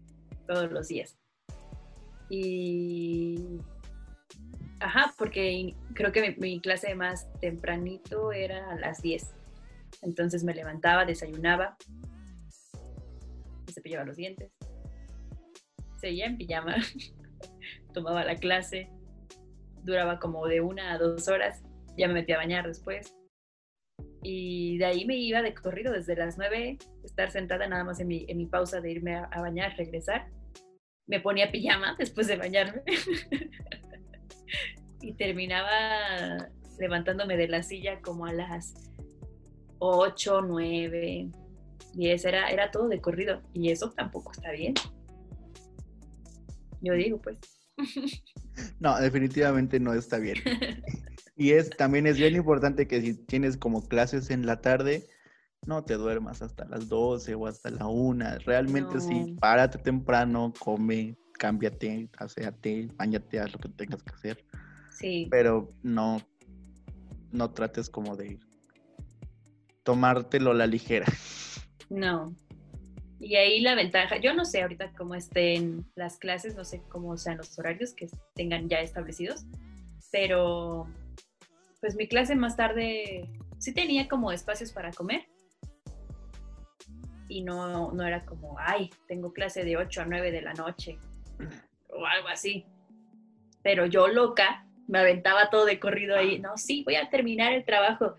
todos 0.48 0.72
los 0.72 0.88
días. 0.88 1.18
Y 2.30 3.60
Ajá, 4.82 5.14
porque 5.16 5.76
creo 5.94 6.12
que 6.12 6.36
mi, 6.40 6.60
clase 6.60 6.96
más 6.96 7.32
tempranito 7.40 8.32
era 8.32 8.72
a 8.72 8.76
las 8.80 9.04
10. 9.04 9.32
Entonces 10.02 10.44
me 10.44 10.56
levantaba, 10.56 11.06
desayunaba, 11.06 11.78
me 13.68 13.72
cepillaba 13.72 14.06
los 14.06 14.18
dientes, 14.18 14.52
seguía 16.00 16.26
en 16.26 16.38
pijama, 16.38 16.78
tomaba 17.94 18.24
la 18.24 18.36
clase, 18.38 18.90
duraba 19.84 20.20
como 20.20 20.48
de 20.48 20.62
una 20.62 20.94
a 20.94 20.98
dos 20.98 21.28
horas, 21.28 21.62
ya 21.96 22.08
me 22.08 22.16
metía 22.16 22.36
a 22.36 22.40
bañar 22.40 22.68
después. 22.68 23.14
Y 24.24 24.80
de 24.80 24.86
ahí 24.86 25.06
me 25.06 25.16
iba 25.16 25.44
de 25.44 25.54
corrido 25.54 25.94
desde 25.94 26.16
las 26.16 26.40
9, 26.40 26.80
estar 27.04 27.30
sentada 27.30 27.68
nada 27.68 27.84
más 27.84 28.00
en 28.00 28.08
mi, 28.08 28.26
en 28.28 28.38
mi 28.38 28.48
pausa 28.48 28.82
de 28.82 28.92
irme 28.92 29.16
a, 29.16 29.26
a 29.26 29.42
bañar, 29.42 29.78
regresar. 29.78 30.32
Me 31.06 31.20
ponía 31.20 31.52
pijama 31.52 31.96
después 32.00 32.26
de 32.26 32.38
bañarme. 32.38 32.82
y 35.02 35.14
terminaba 35.14 36.50
levantándome 36.80 37.38
de 37.38 37.48
la 37.48 37.64
silla 37.64 38.02
como 38.02 38.26
a 38.26 38.34
las 38.34 38.74
8, 39.80 40.42
9, 40.42 41.30
10, 41.94 42.26
era, 42.26 42.50
era 42.50 42.72
todo 42.72 42.88
de 42.88 43.02
corrido 43.02 43.42
y 43.54 43.72
eso 43.72 43.92
tampoco 43.92 44.32
está 44.32 44.52
bien. 44.52 44.74
Yo 46.82 46.94
digo, 46.94 47.22
pues. 47.22 47.38
No, 48.80 49.00
definitivamente 49.00 49.80
no 49.80 49.94
está 49.94 50.18
bien. 50.18 50.38
Y 51.36 51.54
es 51.54 51.72
también 51.72 52.06
es 52.06 52.18
bien 52.18 52.36
importante 52.36 52.88
que 52.88 53.02
si 53.02 53.14
tienes 53.14 53.58
como 53.58 53.88
clases 53.88 54.30
en 54.30 54.46
la 54.46 54.62
tarde, 54.62 55.08
no 55.66 55.84
te 55.84 55.96
duermas 55.96 56.42
hasta 56.42 56.66
las 56.66 56.90
12 56.90 57.34
o 57.36 57.48
hasta 57.48 57.70
la 57.72 57.88
1. 57.88 58.40
Realmente 58.46 59.00
sí, 59.00 59.36
párate 59.40 59.80
temprano, 59.80 60.54
come, 60.60 61.18
cámbiate, 61.40 62.10
aséate, 62.18 62.90
bañate, 62.96 63.40
haz 63.40 63.54
lo 63.54 63.60
que 63.60 63.70
tengas 63.70 64.04
que 64.04 64.14
hacer. 64.14 64.46
Sí. 65.02 65.28
Pero 65.30 65.74
no, 65.84 66.22
no 67.32 67.52
trates 67.52 67.90
como 67.90 68.16
de 68.16 68.40
tomártelo 69.84 70.52
a 70.52 70.54
la 70.54 70.68
ligera. 70.68 71.08
No. 71.90 72.34
Y 73.20 73.36
ahí 73.36 73.60
la 73.60 73.76
ventaja, 73.76 74.18
yo 74.18 74.34
no 74.34 74.46
sé 74.46 74.62
ahorita 74.62 74.94
cómo 74.94 75.14
estén 75.14 75.86
las 75.96 76.18
clases, 76.18 76.56
no 76.56 76.64
sé 76.64 76.82
cómo 76.88 77.18
sean 77.18 77.38
los 77.38 77.60
horarios 77.60 77.94
que 77.94 78.08
tengan 78.34 78.70
ya 78.70 78.80
establecidos, 78.80 79.46
pero 80.12 80.88
pues 81.82 81.96
mi 81.96 82.08
clase 82.08 82.36
más 82.36 82.56
tarde 82.56 83.30
sí 83.60 83.74
tenía 83.74 84.08
como 84.08 84.32
espacios 84.32 84.72
para 84.72 84.92
comer 84.92 85.28
y 87.28 87.44
no, 87.44 87.92
no 87.92 88.08
era 88.08 88.26
como, 88.26 88.58
ay, 88.58 88.90
tengo 89.08 89.34
clase 89.34 89.64
de 89.64 89.78
8 89.78 90.02
a 90.02 90.06
9 90.06 90.32
de 90.32 90.42
la 90.42 90.54
noche 90.54 90.98
o 91.90 92.06
algo 92.06 92.28
así. 92.28 92.66
Pero 93.64 93.86
yo 93.86 94.08
loca 94.08 94.66
me 94.92 95.00
aventaba 95.00 95.50
todo 95.50 95.66
de 95.66 95.80
corrido 95.80 96.18
ahí. 96.18 96.38
No, 96.38 96.58
sí, 96.58 96.84
voy 96.84 96.96
a 96.96 97.10
terminar 97.10 97.54
el 97.54 97.64
trabajo. 97.64 98.18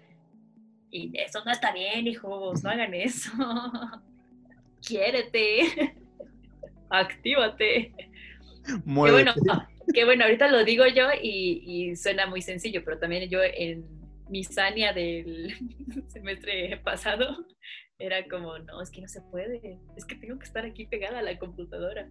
Y 0.90 1.12
eso 1.18 1.44
no 1.44 1.52
está 1.52 1.70
bien, 1.72 2.06
hijos, 2.06 2.64
no 2.64 2.70
hagan 2.70 2.94
eso. 2.94 3.30
Quiérete. 4.86 5.94
Actívate. 6.88 7.94
Qué 8.64 8.80
bueno, 8.86 9.34
qué 9.92 10.04
bueno, 10.04 10.24
ahorita 10.24 10.48
lo 10.48 10.64
digo 10.64 10.86
yo 10.86 11.08
y, 11.20 11.94
suena 11.96 12.26
muy 12.26 12.40
sencillo, 12.40 12.82
pero 12.84 12.98
también 12.98 13.28
yo 13.28 13.40
en 13.42 13.84
mi 14.30 14.42
sania 14.42 14.94
del 14.94 15.54
semestre 16.08 16.78
pasado 16.78 17.44
era 17.98 18.26
como, 18.28 18.58
no, 18.60 18.80
es 18.80 18.90
que 18.90 19.02
no 19.02 19.08
se 19.08 19.20
puede, 19.20 19.78
es 19.96 20.06
que 20.06 20.14
tengo 20.14 20.38
que 20.38 20.46
estar 20.46 20.64
aquí 20.64 20.86
pegada 20.86 21.18
a 21.18 21.22
la 21.22 21.38
computadora. 21.38 22.08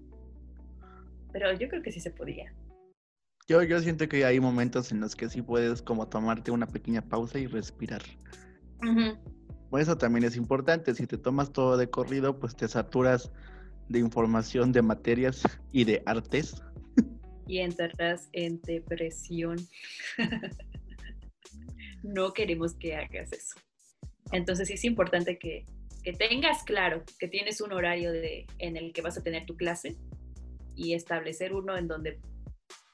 Pero 1.34 1.52
yo 1.54 1.68
creo 1.68 1.82
que 1.82 1.92
sí 1.92 2.00
se 2.00 2.12
podía. 2.12 2.54
Yo, 3.52 3.62
yo 3.64 3.82
siento 3.82 4.08
que 4.08 4.24
hay 4.24 4.40
momentos 4.40 4.94
en 4.94 5.02
los 5.02 5.14
que 5.14 5.28
sí 5.28 5.42
puedes 5.42 5.82
como 5.82 6.08
tomarte 6.08 6.52
una 6.52 6.68
pequeña 6.68 7.02
pausa 7.02 7.38
y 7.38 7.48
respirar. 7.48 8.02
Eso 9.78 9.98
también 9.98 10.24
es 10.24 10.38
importante. 10.38 10.96
Si 10.96 11.06
te 11.06 11.18
tomas 11.18 11.52
todo 11.52 11.76
de 11.76 11.90
corrido, 11.90 12.40
pues 12.40 12.56
te 12.56 12.70
saturas 12.70 13.30
de 13.90 14.00
información, 14.00 14.72
de 14.72 14.82
materias 14.82 15.44
y 15.74 15.84
de 15.84 16.02
artes. 16.06 16.64
Y 17.46 17.58
entrarás 17.58 18.30
en 18.32 18.62
depresión. 18.62 19.58
no 22.04 22.32
queremos 22.32 22.76
que 22.76 22.96
hagas 22.96 23.34
eso. 23.34 23.56
Entonces 24.32 24.70
sí 24.70 24.76
es 24.76 24.86
importante 24.86 25.38
que, 25.38 25.66
que, 26.04 26.14
tengas 26.14 26.64
claro 26.64 27.04
que 27.20 27.28
tienes 27.28 27.60
un 27.60 27.74
horario 27.74 28.14
de, 28.14 28.48
en 28.60 28.78
el 28.78 28.94
que 28.94 29.02
vas 29.02 29.18
a 29.18 29.24
tener 29.24 29.46
tu 29.46 29.58
clase 29.58 29.98
y 30.74 30.94
establecer 30.94 31.54
uno 31.54 31.78
en 31.78 31.90
donde 31.90 32.22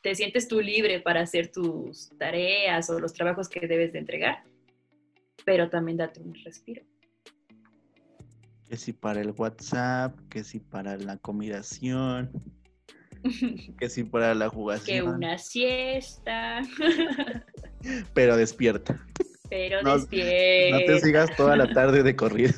te 0.07 0.15
sientes 0.15 0.47
tú 0.47 0.61
libre 0.61 1.01
para 1.01 1.19
hacer 1.19 1.51
tus 1.51 2.11
tareas 2.17 2.89
o 2.89 2.97
los 2.97 3.11
trabajos 3.11 3.49
que 3.49 3.67
debes 3.67 3.91
de 3.91 3.99
entregar, 3.99 4.41
pero 5.43 5.69
también 5.69 5.97
date 5.97 6.21
un 6.21 6.33
respiro. 6.45 6.81
Que 8.69 8.77
si 8.77 8.93
para 8.93 9.19
el 9.19 9.31
WhatsApp, 9.31 10.17
que 10.29 10.45
si 10.45 10.61
para 10.61 10.95
la 10.95 11.17
combinación. 11.17 12.31
que 13.77 13.89
sí 13.89 14.05
para 14.05 14.33
la 14.33 14.47
jugación. 14.47 14.85
Que 14.85 15.11
una 15.11 15.37
siesta. 15.37 16.61
Pero 18.13 18.37
despierta. 18.37 19.05
Pero 19.49 19.81
No- 19.81 19.97
despierta. 19.97 20.79
No 20.79 20.85
te 20.85 20.99
sigas 21.01 21.35
toda 21.35 21.57
la 21.57 21.73
tarde 21.73 22.01
de 22.01 22.15
corrido. 22.15 22.53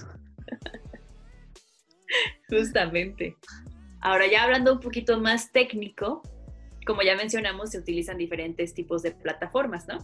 Justamente. 2.47 3.35
Ahora 4.01 4.27
ya 4.27 4.43
hablando 4.43 4.73
un 4.73 4.79
poquito 4.79 5.19
más 5.19 5.51
técnico, 5.51 6.21
como 6.89 7.03
ya 7.03 7.15
mencionamos, 7.15 7.69
se 7.69 7.77
utilizan 7.77 8.17
diferentes 8.17 8.73
tipos 8.73 9.03
de 9.03 9.11
plataformas, 9.11 9.87
¿no? 9.87 9.99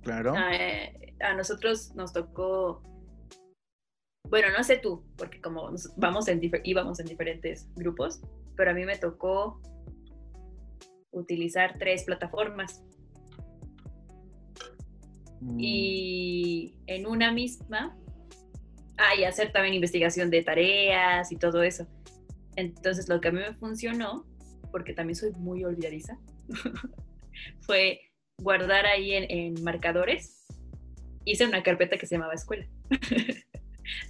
Claro. 0.00 0.34
Eh, 0.50 1.14
a 1.20 1.34
nosotros 1.34 1.94
nos 1.94 2.14
tocó, 2.14 2.82
bueno, 4.30 4.48
no 4.56 4.64
sé 4.64 4.78
tú, 4.78 5.04
porque 5.14 5.42
como 5.42 5.70
nos- 5.70 5.94
vamos 5.98 6.26
en 6.28 6.40
íbamos 6.64 7.00
en 7.00 7.06
diferentes 7.06 7.68
grupos, 7.74 8.22
pero 8.56 8.70
a 8.70 8.72
mí 8.72 8.86
me 8.86 8.96
tocó 8.96 9.60
utilizar 11.10 11.76
tres 11.78 12.04
plataformas 12.04 12.82
Mm, 15.42 15.56
y 15.58 16.78
en 16.86 17.06
una 17.06 17.30
misma, 17.30 17.94
ah, 18.96 19.14
y 19.18 19.24
hacer 19.24 19.52
también 19.52 19.74
investigación 19.74 20.30
de 20.30 20.42
tareas 20.42 21.30
y 21.30 21.36
todo 21.36 21.62
eso. 21.62 21.86
Entonces 22.56 23.10
lo 23.10 23.20
que 23.20 23.28
a 23.28 23.32
mí 23.32 23.40
me 23.40 23.52
funcionó, 23.52 24.24
porque 24.72 24.94
también 24.94 25.14
soy 25.14 25.30
muy 25.32 25.64
olvidadiza, 25.64 26.18
fue 27.60 28.00
guardar 28.38 28.86
ahí 28.86 29.12
en, 29.12 29.30
en 29.30 29.62
marcadores. 29.62 30.46
Hice 31.24 31.46
una 31.46 31.62
carpeta 31.62 31.98
que 31.98 32.06
se 32.06 32.16
llamaba 32.16 32.34
escuela. 32.34 32.66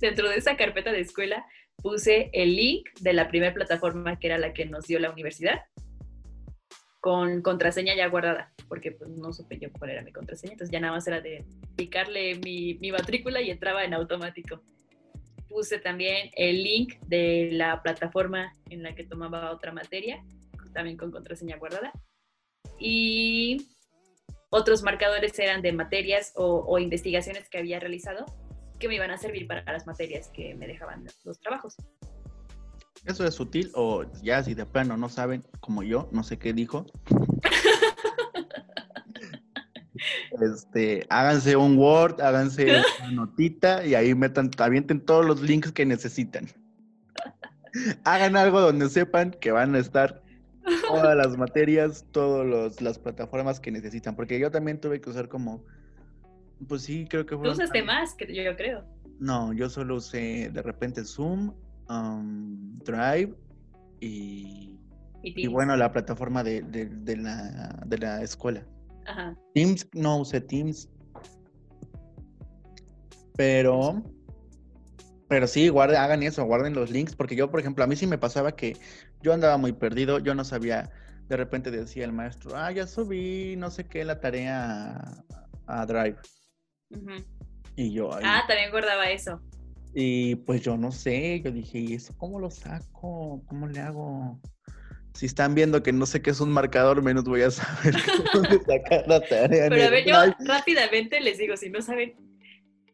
Dentro 0.01 0.29
de 0.31 0.37
esa 0.37 0.57
carpeta 0.57 0.93
de 0.93 1.01
escuela 1.01 1.45
puse 1.77 2.31
el 2.33 2.57
link 2.57 2.89
de 3.01 3.13
la 3.13 3.29
primera 3.29 3.53
plataforma 3.53 4.19
que 4.19 4.29
era 4.29 4.39
la 4.39 4.55
que 4.55 4.65
nos 4.65 4.87
dio 4.87 4.99
la 4.99 5.11
universidad 5.11 5.63
con 7.03 7.43
contraseña 7.43 7.97
ya 7.97 8.07
guardada, 8.07 8.53
porque 8.69 8.93
pues 8.93 9.11
no 9.11 9.33
supe 9.33 9.59
yo 9.59 9.73
cuál 9.73 9.91
era 9.91 10.03
mi 10.03 10.13
contraseña, 10.13 10.53
entonces 10.53 10.73
ya 10.73 10.79
nada 10.79 10.93
más 10.93 11.05
era 11.09 11.21
de 11.21 11.45
picarle 11.75 12.37
mi, 12.37 12.75
mi 12.75 12.93
matrícula 12.93 13.43
y 13.43 13.51
entraba 13.51 13.85
en 13.85 13.93
automático. 13.93 14.63
Puse 15.49 15.81
también 15.81 16.31
el 16.37 16.63
link 16.63 16.95
de 17.09 17.51
la 17.53 17.83
plataforma 17.83 18.53
en 18.71 18.85
la 18.85 18.95
que 18.95 19.03
tomaba 19.03 19.51
otra 19.51 19.73
materia, 19.73 20.23
también 20.73 20.97
con 20.97 21.11
contraseña 21.11 21.57
guardada. 21.57 21.93
Y 22.79 23.69
otros 24.51 24.83
marcadores 24.83 25.39
eran 25.39 25.63
de 25.63 25.73
materias 25.73 26.33
o, 26.37 26.65
o 26.67 26.79
investigaciones 26.79 27.49
que 27.49 27.59
había 27.59 27.81
realizado 27.81 28.27
que 28.79 28.89
me 28.89 28.97
iban 28.97 29.11
a 29.13 29.19
servir 29.19 29.47
para 29.47 29.63
las 29.73 29.87
materias 29.87 30.29
que 30.35 30.55
me 30.55 30.67
dejaban 30.67 31.07
los 31.25 31.39
trabajos. 31.39 31.77
¿Eso 33.05 33.25
es 33.25 33.35
sutil 33.35 33.71
o 33.75 34.05
ya 34.23 34.43
si 34.43 34.55
de 34.55 34.67
plano 34.67 34.97
no 34.97 35.09
saben, 35.09 35.45
como 35.61 35.83
yo, 35.83 36.09
no 36.13 36.23
sé 36.23 36.39
qué 36.39 36.53
dijo? 36.53 36.87
Este, 40.41 41.07
háganse 41.11 41.55
un 41.55 41.79
Word, 41.79 42.21
háganse 42.21 42.65
una 43.01 43.13
notita 43.13 43.87
y 43.87 43.95
ahí 43.95 44.15
metan, 44.15 44.51
avienten 44.59 45.01
todos 45.05 45.25
los 45.25 45.41
links 45.41 45.71
que 45.71 45.87
necesitan. 45.87 46.49
Hagan 48.05 48.37
algo 48.37 48.61
donde 48.61 48.89
sepan 48.89 49.31
que 49.31 49.53
van 49.53 49.75
a 49.75 49.79
estar 49.79 50.23
todas 50.89 51.17
las 51.17 51.37
materias, 51.37 52.07
todas 52.13 52.81
las 52.81 52.99
plataformas 52.99 53.61
que 53.61 53.71
necesitan, 53.71 54.15
porque 54.17 54.39
yo 54.39 54.51
también 54.51 54.81
tuve 54.81 55.01
que 55.01 55.11
usar 55.11 55.29
como, 55.29 55.65
pues 56.69 56.83
sí, 56.83 57.07
creo 57.09 57.25
que 57.27 57.35
Tú 57.35 57.39
fueron 57.41 57.55
usaste 57.57 57.83
más 57.83 58.15
que 58.15 58.33
yo, 58.35 58.57
creo. 58.57 58.85
No, 59.19 59.53
yo 59.53 59.69
solo 59.69 59.97
usé 59.97 60.51
de 60.53 60.63
repente 60.63 61.05
Zoom, 61.05 61.55
um, 61.89 62.79
Drive 62.79 63.35
y, 64.01 64.79
Y, 65.23 65.47
bueno, 65.47 65.77
la 65.77 65.93
plataforma 65.93 66.43
de, 66.43 66.63
de- 66.63 66.87
de 66.87 67.17
la, 67.17 67.81
de 67.87 67.99
la 67.99 68.23
escuela. 68.23 68.67
Ajá. 69.07 69.37
Teams, 69.55 69.89
no 69.95 70.19
usé 70.19 70.41
Teams. 70.41 70.89
Pero, 73.37 74.03
pero 75.29 75.47
sí, 75.47 75.69
guarden, 75.69 75.97
hagan 75.99 76.23
eso, 76.23 76.45
guarden 76.45 76.75
los 76.75 76.91
links, 76.91 77.15
porque 77.17 77.35
yo, 77.37 77.51
por 77.51 77.61
ejemplo, 77.61 77.83
a 77.85 77.87
mí 77.87 77.97
sí 77.97 78.07
me 78.07 78.19
pasaba 78.19 78.53
que 78.53 78.77
yo 79.23 79.33
andaba 79.33 79.57
muy 79.57 79.73
perdido, 79.73 80.19
yo 80.19 80.35
no 80.35 80.45
sabía, 80.45 80.91
de 81.29 81.37
repente 81.37 81.71
decía 81.71 82.05
el 82.05 82.13
maestro, 82.13 82.57
ah, 82.57 82.71
ya 82.73 82.87
subí, 82.87 83.55
no 83.57 83.71
sé 83.71 83.87
qué, 83.87 84.05
la 84.05 84.21
tarea 84.21 84.97
a, 85.67 85.83
a 85.83 85.87
Drive. 85.87 86.17
Y 87.77 87.93
yo, 87.93 88.15
"Ay, 88.15 88.23
Ah, 88.27 88.45
también 88.47 88.71
guardaba 88.71 89.11
eso. 89.11 89.41
Y 89.95 90.37
pues 90.37 90.63
yo 90.63 90.77
no 90.77 90.91
sé, 90.93 91.41
yo 91.45 91.51
dije, 91.51 91.79
¿y 91.79 91.95
eso 91.95 92.15
cómo 92.17 92.39
lo 92.39 92.51
saco? 92.51 93.43
¿Cómo 93.47 93.67
le 93.67 93.81
hago? 93.81 94.41
Si 95.15 95.27
están 95.27 95.55
viendo 95.55 95.83
que 95.83 95.93
no 95.93 96.07
sé 96.07 96.23
qué 96.23 96.31
es 96.31 96.41
un 96.41 96.51
marcador, 96.51 97.03
menos 97.03 97.25
voy 97.25 97.43
a 97.43 97.51
saber 97.51 97.95
dónde 98.33 98.59
sacar 98.61 99.05
la 99.07 99.21
tarea. 99.21 99.69
Pero 99.69 99.85
a 99.85 99.91
ver, 99.91 100.07
yo 100.07 100.19
Drive. 100.21 100.37
rápidamente 100.41 101.21
les 101.21 101.37
digo, 101.39 101.57
si 101.59 101.69
no 101.71 101.83
saben, 101.83 102.15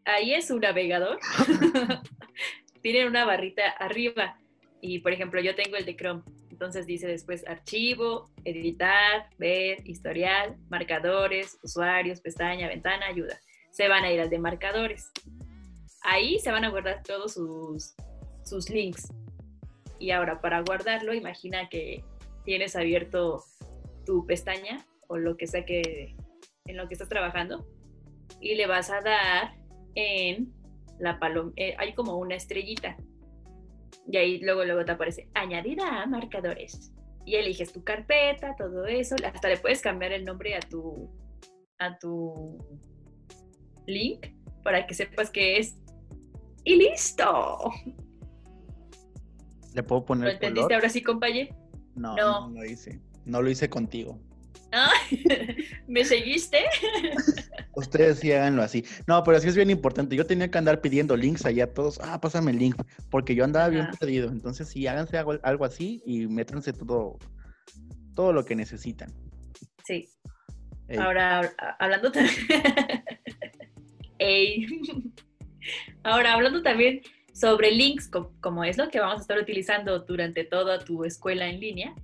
ahí 0.05 0.35
es 0.35 0.51
un 0.51 0.61
navegador. 0.61 1.19
Tienen 2.83 3.07
una 3.09 3.25
barrita 3.25 3.63
arriba. 3.79 4.37
Y 4.81 5.01
por 5.01 5.13
ejemplo, 5.13 5.41
yo 5.41 5.55
tengo 5.55 5.77
el 5.77 5.85
de 5.85 5.97
Chrome. 5.97 6.23
Entonces 6.51 6.87
dice 6.87 7.07
después 7.07 7.47
archivo, 7.47 8.31
editar, 8.45 9.29
ver, 9.39 9.79
historial, 9.89 10.57
marcadores, 10.69 11.59
usuarios, 11.63 12.21
pestaña, 12.21 12.69
ventana, 12.69 13.07
ayuda. 13.07 13.39
Se 13.71 13.89
van 13.89 14.05
a 14.05 14.13
ir 14.13 14.21
al 14.21 14.31
de 14.31 14.39
marcadores. 14.39 15.11
Ahí 16.03 16.39
se 16.39 16.51
van 16.51 16.65
a 16.65 16.71
guardar 16.71 17.03
todos 17.03 17.35
sus, 17.35 17.95
sus 18.45 18.71
links. 18.71 19.13
Y 19.99 20.11
ahora, 20.11 20.41
para 20.41 20.63
guardarlo, 20.63 21.13
imagina 21.13 21.69
que 21.69 22.05
tienes 22.45 22.77
abierto 22.77 23.45
tu 24.07 24.27
pestaña 24.27 24.87
o 25.09 25.17
lo 25.19 25.37
que 25.37 25.47
sea 25.47 25.65
que 25.65 26.17
en 26.67 26.77
lo 26.77 26.87
que 26.87 26.95
estás 26.95 27.09
trabajando 27.09 27.67
y 28.41 28.55
le 28.55 28.67
vas 28.67 28.91
a 28.91 29.01
dar 29.01 29.55
en 29.95 30.53
la 30.99 31.19
paloma, 31.19 31.53
hay 31.57 31.95
como 31.95 32.17
una 32.17 32.35
estrellita 32.35 32.97
y 34.11 34.17
ahí 34.17 34.39
luego 34.41 34.65
luego 34.65 34.85
te 34.85 34.93
aparece 34.93 35.29
añadir 35.35 35.81
a 35.83 36.07
marcadores 36.07 36.93
y 37.25 37.35
eliges 37.37 37.73
tu 37.73 37.85
carpeta, 37.85 38.57
todo 38.57 38.87
eso, 38.87 39.15
hasta 39.25 39.49
le 39.49 39.59
puedes 39.59 39.83
cambiar 39.83 40.13
el 40.13 40.25
nombre 40.25 40.55
a 40.57 40.61
tu 40.61 41.11
a 41.79 41.97
tu 41.99 42.59
link 43.87 44.27
para 44.65 44.87
que 44.87 44.95
sepas 44.95 45.31
que 45.31 45.59
es 45.59 45.77
y 46.65 46.77
listo. 46.77 47.71
¿Le 49.75 49.83
puedo 49.83 50.01
¿Lo 50.01 50.07
poner 50.07 50.29
entendiste 50.31 50.61
color? 50.69 50.73
ahora 50.75 50.89
sí, 50.89 51.03
compañero? 51.03 51.55
No, 51.95 52.17
No. 52.17 52.49
no, 52.51 52.61
lo 52.61 52.65
hice. 52.65 53.01
No 53.25 53.43
lo 53.43 53.51
hice 53.51 53.69
contigo. 53.69 54.19
Ah, 54.73 54.91
¿Me 55.87 56.05
seguiste? 56.05 56.59
Ustedes 57.75 58.19
sí 58.19 58.33
háganlo 58.33 58.63
así. 58.63 58.85
No, 59.07 59.23
pero 59.23 59.39
sí 59.41 59.49
es 59.49 59.57
bien 59.57 59.71
importante. 59.71 60.17
Yo 60.17 60.27
tenía 60.27 60.51
que 60.51 60.59
andar 60.59 60.81
pidiendo 60.81 61.17
links 61.17 61.47
allá 61.47 61.65
a 61.65 61.67
todos. 61.69 62.01
Ah, 62.03 62.21
pásame 62.21 62.51
el 62.51 62.59
link. 62.59 62.77
Porque 63.11 63.35
yo 63.35 63.45
andaba 63.45 63.69
bien 63.69 63.85
Ajá. 63.85 63.93
perdido. 63.99 64.31
Entonces 64.31 64.69
sí, 64.69 64.87
háganse 64.87 65.17
algo, 65.17 65.39
algo 65.43 65.65
así 65.65 66.03
y 66.05 66.27
métanse 66.27 66.73
todo, 66.73 67.19
todo 68.15 68.33
lo 68.33 68.45
que 68.45 68.57
necesitan. 68.57 69.13
Sí. 69.87 70.09
Ey. 70.89 70.99
Ahora, 70.99 71.53
hablando 71.79 72.11
también. 72.11 72.35
Ahora, 76.03 76.33
hablando 76.35 76.63
también 76.63 77.01
sobre 77.33 77.71
links, 77.71 78.09
co- 78.09 78.33
como 78.41 78.65
es 78.65 78.77
lo 78.79 78.89
que 78.89 78.99
vamos 79.01 79.19
a 79.19 79.23
estar 79.23 79.39
utilizando 79.39 80.01
durante 80.01 80.45
toda 80.45 80.79
tu 80.81 81.05
escuela 81.05 81.49
en 81.49 81.61
línea, 81.61 81.95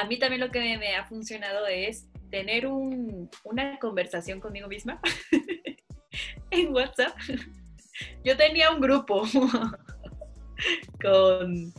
a 0.00 0.04
mí 0.04 0.18
también 0.18 0.40
lo 0.40 0.50
que 0.50 0.60
me, 0.78 0.96
ha 0.96 1.04
funcionado 1.06 1.66
es 1.66 2.06
tener 2.30 2.66
un- 2.66 3.30
una 3.44 3.78
conversación 3.78 4.40
conmigo 4.40 4.68
misma 4.68 5.00
en 6.50 6.72
WhatsApp. 6.74 7.16
Yo 8.24 8.36
tenía 8.36 8.70
un 8.70 8.80
grupo 8.80 9.22
con, 11.02 11.72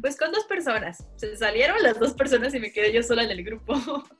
pues 0.00 0.16
con 0.16 0.32
dos 0.32 0.44
personas. 0.44 1.06
Se 1.16 1.36
salieron 1.36 1.82
las 1.82 1.98
dos 1.98 2.14
personas 2.14 2.54
y 2.54 2.60
me 2.60 2.72
quedé 2.72 2.92
yo 2.92 3.02
sola 3.02 3.24
en 3.24 3.30
el 3.30 3.44
grupo. 3.44 3.74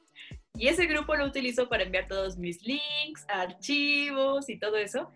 Y 0.57 0.69
ese 0.69 0.87
grupo 0.87 1.17
lo 1.17 1.25
utilizo 1.27 1.69
para 1.69 1.83
enviar 1.83 2.07
todos 2.07 2.39
mis 2.39 2.63
links, 2.63 3.27
archivos 3.27 4.49
y 4.49 4.57
todo 4.57 4.77
eso. 4.77 5.11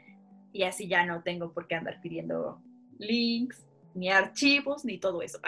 Y 0.52 0.64
así 0.64 0.88
ya 0.88 1.06
no 1.06 1.22
tengo 1.22 1.52
por 1.52 1.68
qué 1.68 1.76
andar 1.76 2.00
pidiendo 2.00 2.60
links, 2.98 3.64
ni 3.94 4.10
archivos, 4.10 4.84
ni 4.84 4.98
todo 4.98 5.22
eso. 5.22 5.38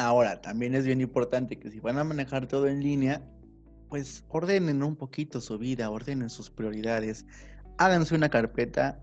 Ahora, 0.00 0.40
también 0.40 0.74
es 0.74 0.86
bien 0.86 1.02
importante 1.02 1.58
que 1.58 1.70
si 1.70 1.78
van 1.78 1.98
a 1.98 2.04
manejar 2.04 2.46
todo 2.46 2.68
en 2.68 2.82
línea, 2.82 3.22
pues 3.90 4.24
ordenen 4.28 4.82
un 4.82 4.96
poquito 4.96 5.42
su 5.42 5.58
vida, 5.58 5.90
ordenen 5.90 6.30
sus 6.30 6.48
prioridades, 6.48 7.26
háganse 7.76 8.14
una 8.14 8.30
carpeta 8.30 9.02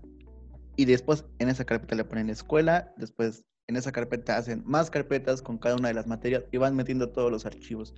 y 0.74 0.86
después 0.86 1.24
en 1.38 1.50
esa 1.50 1.64
carpeta 1.64 1.94
le 1.94 2.04
ponen 2.04 2.30
escuela, 2.30 2.92
después 2.96 3.44
en 3.68 3.76
esa 3.76 3.92
carpeta 3.92 4.38
hacen 4.38 4.64
más 4.66 4.90
carpetas 4.90 5.40
con 5.40 5.56
cada 5.56 5.76
una 5.76 5.86
de 5.86 5.94
las 5.94 6.08
materias 6.08 6.42
y 6.50 6.56
van 6.56 6.74
metiendo 6.74 7.10
todos 7.10 7.30
los 7.30 7.46
archivos. 7.46 7.94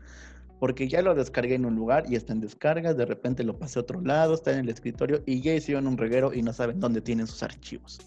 Porque 0.59 0.87
ya 0.87 1.01
lo 1.01 1.15
descargué 1.15 1.55
en 1.55 1.65
un 1.65 1.77
lugar 1.77 2.05
y 2.07 2.17
está 2.17 2.35
en 2.35 2.41
descargas, 2.41 2.99
de 2.99 3.07
repente 3.07 3.45
lo 3.45 3.59
pasé 3.59 3.79
a 3.79 3.83
otro 3.83 4.03
lado, 4.03 4.35
está 4.35 4.53
en 4.53 4.59
el 4.59 4.69
escritorio 4.69 5.23
y 5.25 5.41
ya 5.41 5.55
hicieron 5.55 5.87
un 5.87 5.97
reguero 5.97 6.35
y 6.35 6.43
no 6.43 6.53
saben 6.53 6.81
dónde 6.81 7.01
tienen 7.01 7.27
sus 7.27 7.43
archivos. 7.43 7.99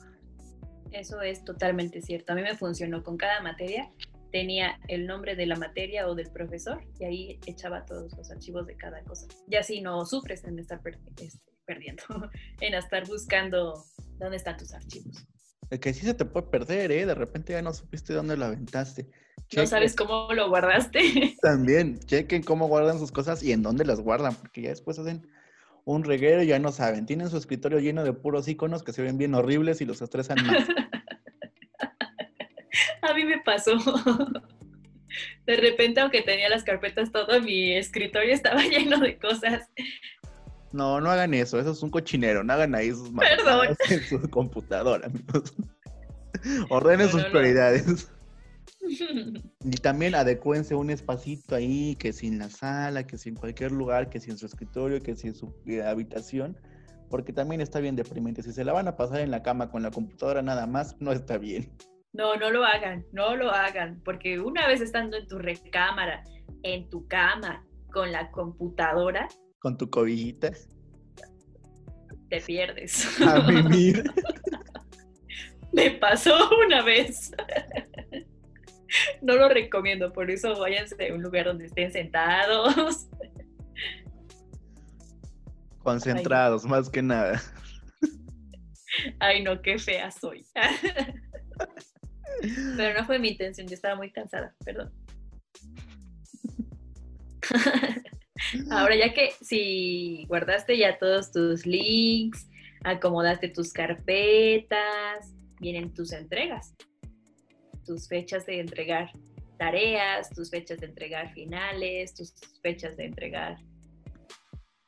Eso 0.91 1.19
es 1.23 1.43
totalmente 1.43 1.99
cierto. 2.03 2.33
A 2.33 2.35
mí 2.35 2.43
me 2.43 2.55
funcionó 2.55 3.01
con 3.01 3.17
cada 3.17 3.41
materia. 3.41 3.91
Tenía 4.33 4.79
el 4.87 5.05
nombre 5.05 5.35
de 5.35 5.45
la 5.45 5.55
materia 5.55 6.07
o 6.07 6.15
del 6.15 6.31
profesor 6.31 6.83
y 6.99 7.05
ahí 7.05 7.39
echaba 7.45 7.85
todos 7.85 8.17
los 8.17 8.31
archivos 8.31 8.65
de 8.65 8.75
cada 8.75 9.03
cosa. 9.03 9.27
Y 9.47 9.55
así 9.55 9.79
no 9.79 10.03
sufres 10.07 10.43
en 10.43 10.57
estar 10.57 10.81
este, 11.21 11.39
perdiendo, 11.65 12.03
en 12.59 12.73
estar 12.73 13.07
buscando 13.07 13.85
dónde 14.17 14.37
están 14.37 14.57
tus 14.57 14.73
archivos. 14.73 15.27
El 15.69 15.79
que 15.79 15.93
sí 15.93 16.05
se 16.05 16.15
te 16.15 16.25
puede 16.25 16.47
perder, 16.47 16.91
¿eh? 16.91 17.05
De 17.05 17.13
repente 17.13 17.53
ya 17.53 17.61
no 17.61 17.73
supiste 17.73 18.13
dónde 18.13 18.35
lo 18.35 18.45
aventaste. 18.45 19.07
No 19.55 19.67
sabes 19.67 19.95
cómo 19.95 20.33
lo 20.33 20.49
guardaste. 20.49 21.35
También, 21.43 21.99
chequen 21.99 22.41
cómo 22.41 22.67
guardan 22.67 22.97
sus 22.97 23.11
cosas 23.11 23.43
y 23.43 23.51
en 23.51 23.61
dónde 23.61 23.85
las 23.85 24.01
guardan, 24.01 24.33
porque 24.35 24.63
ya 24.63 24.69
después 24.69 24.97
hacen 24.97 25.27
un 25.85 26.03
reguero 26.03 26.41
y 26.41 26.47
ya 26.47 26.57
no 26.57 26.71
saben. 26.71 27.05
Tienen 27.05 27.29
su 27.29 27.37
escritorio 27.37 27.79
lleno 27.79 28.03
de 28.03 28.13
puros 28.13 28.47
iconos 28.47 28.81
que 28.81 28.93
se 28.93 29.03
ven 29.03 29.19
bien 29.19 29.35
horribles 29.35 29.79
y 29.81 29.85
los 29.85 30.01
estresan 30.01 30.37
más. 30.45 30.67
A 33.01 33.13
mí 33.13 33.25
me 33.25 33.39
pasó. 33.41 33.73
De 35.45 35.55
repente, 35.57 35.99
aunque 35.99 36.21
tenía 36.21 36.49
las 36.49 36.63
carpetas, 36.63 37.11
todo 37.11 37.39
mi 37.41 37.73
escritorio 37.73 38.33
estaba 38.33 38.61
lleno 38.63 38.99
de 38.99 39.17
cosas. 39.17 39.69
No, 40.71 40.99
no 40.99 41.11
hagan 41.11 41.33
eso, 41.35 41.59
eso 41.59 41.71
es 41.71 41.83
un 41.83 41.91
cochinero, 41.91 42.43
no 42.43 42.53
hagan 42.53 42.73
ahí 42.73 42.89
sus 42.89 43.11
Perdón. 43.11 43.77
en 43.89 44.03
su 44.03 44.29
computadora, 44.29 45.05
amigos. 45.05 45.53
Ordenen 46.69 47.09
sus 47.09 47.23
prioridades. 47.25 48.09
Y 48.81 49.77
también 49.81 50.15
adecúense 50.15 50.73
un 50.73 50.89
espacito 50.89 51.55
ahí, 51.55 51.95
que 51.95 52.11
si 52.11 52.27
en 52.27 52.39
la 52.39 52.49
sala, 52.49 53.05
que 53.05 53.19
si 53.19 53.29
en 53.29 53.35
cualquier 53.35 53.71
lugar, 53.71 54.09
que 54.09 54.19
si 54.19 54.31
en 54.31 54.37
su 54.39 54.47
escritorio, 54.47 54.99
que 54.99 55.15
si 55.15 55.27
en 55.27 55.35
su 55.35 55.53
eh, 55.67 55.83
habitación, 55.83 56.57
porque 57.09 57.33
también 57.33 57.61
está 57.61 57.79
bien 57.79 57.95
deprimente. 57.95 58.41
Si 58.41 58.51
se 58.51 58.65
la 58.65 58.73
van 58.73 58.87
a 58.87 58.97
pasar 58.97 59.19
en 59.19 59.29
la 59.29 59.43
cama 59.43 59.69
con 59.69 59.83
la 59.83 59.91
computadora 59.91 60.41
nada 60.41 60.65
más, 60.65 60.99
no 60.99 61.11
está 61.11 61.37
bien. 61.37 61.71
No, 62.13 62.35
no 62.35 62.51
lo 62.51 62.63
hagan, 62.63 63.05
no 63.11 63.35
lo 63.35 63.49
hagan, 63.49 63.99
porque 64.05 64.39
una 64.39 64.67
vez 64.67 64.81
estando 64.81 65.17
en 65.17 65.27
tu 65.27 65.39
recámara, 65.39 66.23
en 66.61 66.87
tu 66.89 67.07
cama, 67.07 67.65
con 67.91 68.11
la 68.11 68.29
computadora, 68.29 69.27
con 69.57 69.77
tu 69.77 69.89
cobijita, 69.89 70.51
te 72.29 72.39
pierdes. 72.41 73.19
A 73.27 73.39
mimir. 73.49 74.03
Me 75.73 75.89
pasó 75.91 76.49
una 76.65 76.83
vez. 76.83 77.31
No 79.23 79.35
lo 79.35 79.49
recomiendo, 79.49 80.13
por 80.13 80.29
eso 80.29 80.55
váyanse 80.59 81.09
a 81.09 81.15
un 81.15 81.23
lugar 81.23 81.45
donde 81.45 81.65
estén 81.65 81.91
sentados. 81.91 83.07
Concentrados, 85.79 86.63
más 86.63 86.91
que 86.91 87.01
nada. 87.01 87.41
Ay, 89.19 89.41
no, 89.41 89.59
qué 89.63 89.79
fea 89.79 90.11
soy. 90.11 90.45
Pero 92.77 92.99
no 92.99 93.05
fue 93.05 93.19
mi 93.19 93.29
intención, 93.29 93.67
yo 93.67 93.75
estaba 93.75 93.95
muy 93.95 94.11
cansada, 94.11 94.55
perdón. 94.65 94.91
Ahora 98.71 98.95
ya 98.95 99.13
que 99.13 99.31
si 99.41 100.25
guardaste 100.27 100.77
ya 100.77 100.97
todos 100.97 101.31
tus 101.31 101.65
links, 101.65 102.49
acomodaste 102.83 103.47
tus 103.49 103.71
carpetas, 103.71 105.33
vienen 105.59 105.93
tus 105.93 106.11
entregas 106.11 106.75
tus 107.85 108.07
fechas 108.07 108.45
de 108.45 108.59
entregar 108.59 109.11
tareas, 109.57 110.29
tus 110.29 110.49
fechas 110.49 110.79
de 110.79 110.87
entregar 110.87 111.33
finales, 111.33 112.13
tus 112.13 112.33
fechas 112.61 112.97
de 112.97 113.05
entregar. 113.05 113.57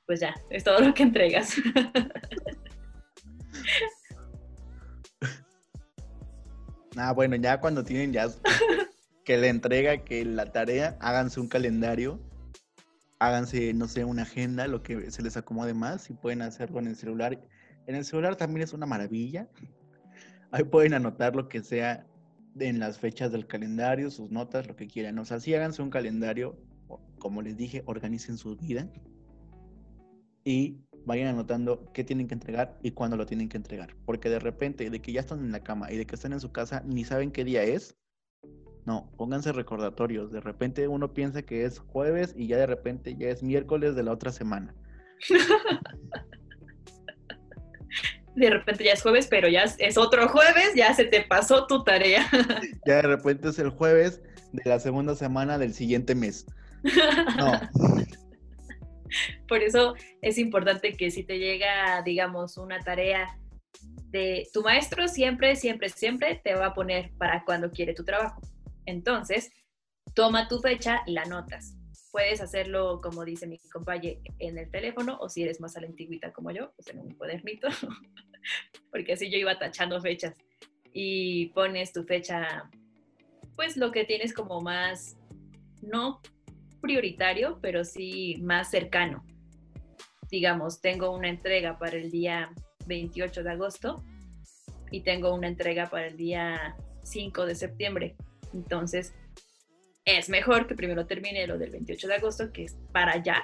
Pues 0.06 0.20
ya, 0.20 0.34
es 0.50 0.64
todo 0.64 0.80
lo 0.80 0.94
que 0.94 1.04
entregas. 1.04 1.56
Ah, 6.98 7.12
bueno, 7.12 7.36
ya 7.36 7.60
cuando 7.60 7.84
tienen 7.84 8.14
ya 8.14 8.28
que 9.26 9.38
la 9.38 9.48
entrega, 9.48 10.04
que 10.04 10.24
la 10.24 10.52
tarea, 10.52 10.98
háganse 11.02 11.40
un 11.40 11.48
calendario, 11.48 12.20
háganse, 13.20 13.74
no 13.74 13.88
sé, 13.88 14.06
una 14.06 14.22
agenda, 14.22 14.68
lo 14.68 14.82
que 14.82 15.12
se 15.12 15.22
les 15.22 15.36
acomode 15.36 15.74
más, 15.74 16.10
y 16.10 16.14
pueden 16.14 16.42
hacerlo 16.42 16.80
en 16.80 16.88
el 16.88 16.96
celular. 16.96 17.42
En 17.88 17.96
el 17.96 18.06
celular 18.06 18.36
también 18.36 18.64
es 18.64 18.74
una 18.74 18.86
maravilla. 18.86 19.50
Ahí 20.52 20.64
pueden 20.64 20.94
anotar 20.94 21.36
lo 21.36 21.50
que 21.50 21.62
sea 21.64 22.06
en 22.60 22.80
las 22.80 23.00
fechas 23.00 23.32
del 23.32 23.48
calendario, 23.48 24.10
sus 24.10 24.32
notas, 24.32 24.68
lo 24.68 24.76
que 24.76 24.88
quieran. 24.88 25.20
O 25.20 25.26
sea, 25.26 25.40
sí 25.40 25.54
háganse 25.54 25.82
un 25.82 25.90
calendario, 25.90 26.58
como 27.20 27.42
les 27.42 27.58
dije, 27.58 27.84
organicen 27.86 28.38
su 28.38 28.56
vida 28.56 28.88
y 30.46 30.85
vayan 31.06 31.28
anotando 31.28 31.92
qué 31.94 32.04
tienen 32.04 32.28
que 32.28 32.34
entregar 32.34 32.78
y 32.82 32.92
cuándo 32.92 33.18
lo 33.18 33.26
tienen 33.26 33.50
que 33.50 33.58
entregar. 33.58 33.96
Porque 34.06 34.30
de 34.30 34.40
repente, 34.40 34.90
de 34.90 35.02
que 35.02 35.12
ya 35.12 35.22
están 35.22 35.40
en 35.40 35.52
la 35.52 35.64
cama 35.64 35.92
y 35.92 35.98
de 35.98 36.06
que 36.06 36.16
están 36.16 36.34
en 36.34 36.40
su 36.40 36.52
casa, 36.52 36.84
ni 36.86 37.06
saben 37.06 37.32
qué 37.32 37.44
día 37.44 37.64
es. 37.64 37.96
No, 38.86 39.12
pónganse 39.18 39.52
recordatorios. 39.52 40.32
De 40.32 40.42
repente 40.42 40.88
uno 40.88 41.14
piensa 41.14 41.42
que 41.42 41.66
es 41.66 41.80
jueves 41.80 42.34
y 42.38 42.48
ya 42.48 42.58
de 42.58 42.68
repente 42.68 43.16
ya 43.18 43.30
es 43.30 43.42
miércoles 43.42 43.96
de 43.96 44.04
la 44.04 44.12
otra 44.12 44.32
semana. 44.32 44.76
de 48.36 48.50
repente 48.50 48.84
ya 48.84 48.94
es 48.94 49.02
jueves, 49.02 49.28
pero 49.28 49.48
ya 49.48 49.64
es 49.64 49.98
otro 49.98 50.28
jueves, 50.28 50.74
ya 50.76 50.94
se 50.94 51.06
te 51.06 51.22
pasó 51.22 51.66
tu 51.68 51.84
tarea. 51.84 52.28
Ya 52.86 52.98
de 52.98 53.02
repente 53.04 53.50
es 53.50 53.58
el 53.58 53.70
jueves 53.70 54.22
de 54.52 54.70
la 54.70 54.80
segunda 54.80 55.16
semana 55.16 55.58
del 55.58 55.74
siguiente 55.74 56.14
mes. 56.16 56.46
No. 57.38 57.52
Por 59.48 59.62
eso 59.62 59.96
es 60.22 60.38
importante 60.38 60.96
que 60.96 61.12
si 61.12 61.24
te 61.24 61.40
llega, 61.40 62.02
digamos, 62.04 62.58
una 62.58 62.80
tarea 62.80 63.38
de 64.10 64.48
tu 64.54 64.62
maestro, 64.62 65.08
siempre, 65.08 65.56
siempre, 65.56 65.90
siempre 65.90 66.42
te 66.44 66.56
va 66.56 66.68
a 66.68 66.74
poner 66.74 67.12
para 67.18 67.44
cuando 67.44 67.72
quiere 67.72 67.94
tu 67.94 68.04
trabajo. 68.04 68.42
Entonces, 68.86 69.52
toma 70.14 70.48
tu 70.48 70.60
fecha 70.60 71.02
y 71.06 71.14
la 71.14 71.24
anotas. 71.24 71.76
Puedes 72.12 72.40
hacerlo, 72.40 73.02
como 73.04 73.26
dice 73.26 73.46
mi 73.46 73.60
compañero, 73.72 74.22
en 74.40 74.58
el 74.58 74.72
teléfono 74.72 75.18
o 75.20 75.28
si 75.28 75.44
eres 75.44 75.60
más 75.60 75.76
a 75.76 75.82
antigüita 75.82 76.32
como 76.32 76.52
yo, 76.52 76.72
pues 76.76 76.88
en 76.88 77.00
un 77.00 77.14
cuadernito, 77.16 77.68
porque 78.92 79.14
así 79.14 79.30
yo 79.30 79.38
iba 79.38 79.60
tachando 79.60 80.00
fechas. 80.02 80.36
Y 80.94 81.48
pones 81.48 81.92
tu 81.92 82.06
fecha, 82.06 82.70
pues 83.58 83.76
lo 83.76 83.92
que 83.92 84.06
tienes 84.06 84.34
como 84.34 84.62
más, 84.62 85.18
no 85.82 86.22
prioritario, 86.86 87.58
pero 87.62 87.84
sí 87.84 88.38
más 88.44 88.70
cercano. 88.70 89.26
Digamos, 90.30 90.82
tengo 90.82 91.10
una 91.16 91.30
entrega 91.30 91.80
para 91.80 91.98
el 91.98 92.12
día 92.12 92.52
28 92.86 93.44
de 93.44 93.52
agosto 93.52 94.04
y 94.92 95.02
tengo 95.02 95.34
una 95.34 95.48
entrega 95.48 95.90
para 95.90 96.06
el 96.08 96.16
día 96.16 96.76
5 97.04 97.46
de 97.48 97.56
septiembre. 97.56 98.16
Entonces, 98.54 99.16
es 100.06 100.30
mejor 100.30 100.68
que 100.68 100.76
primero 100.76 101.08
termine 101.08 101.48
lo 101.48 101.58
del 101.58 101.72
28 101.72 102.08
de 102.08 102.14
agosto, 102.14 102.52
que 102.54 102.66
es 102.66 102.76
para 102.92 103.14
allá, 103.14 103.44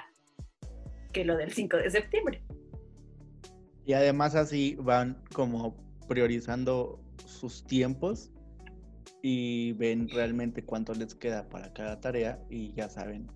que 1.12 1.24
lo 1.24 1.36
del 1.36 1.52
5 1.52 1.78
de 1.78 1.90
septiembre. 1.90 2.42
Y 3.84 3.94
además 3.94 4.36
así 4.36 4.76
van 4.78 5.20
como 5.34 5.76
priorizando 6.06 7.00
sus 7.26 7.64
tiempos 7.64 8.30
y 9.22 9.72
ven 9.72 10.08
realmente 10.08 10.64
cuánto 10.64 10.94
les 10.94 11.14
queda 11.14 11.48
para 11.48 11.72
cada 11.72 12.00
tarea 12.00 12.42
y 12.50 12.72
ya 12.74 12.88
saben 12.88 13.28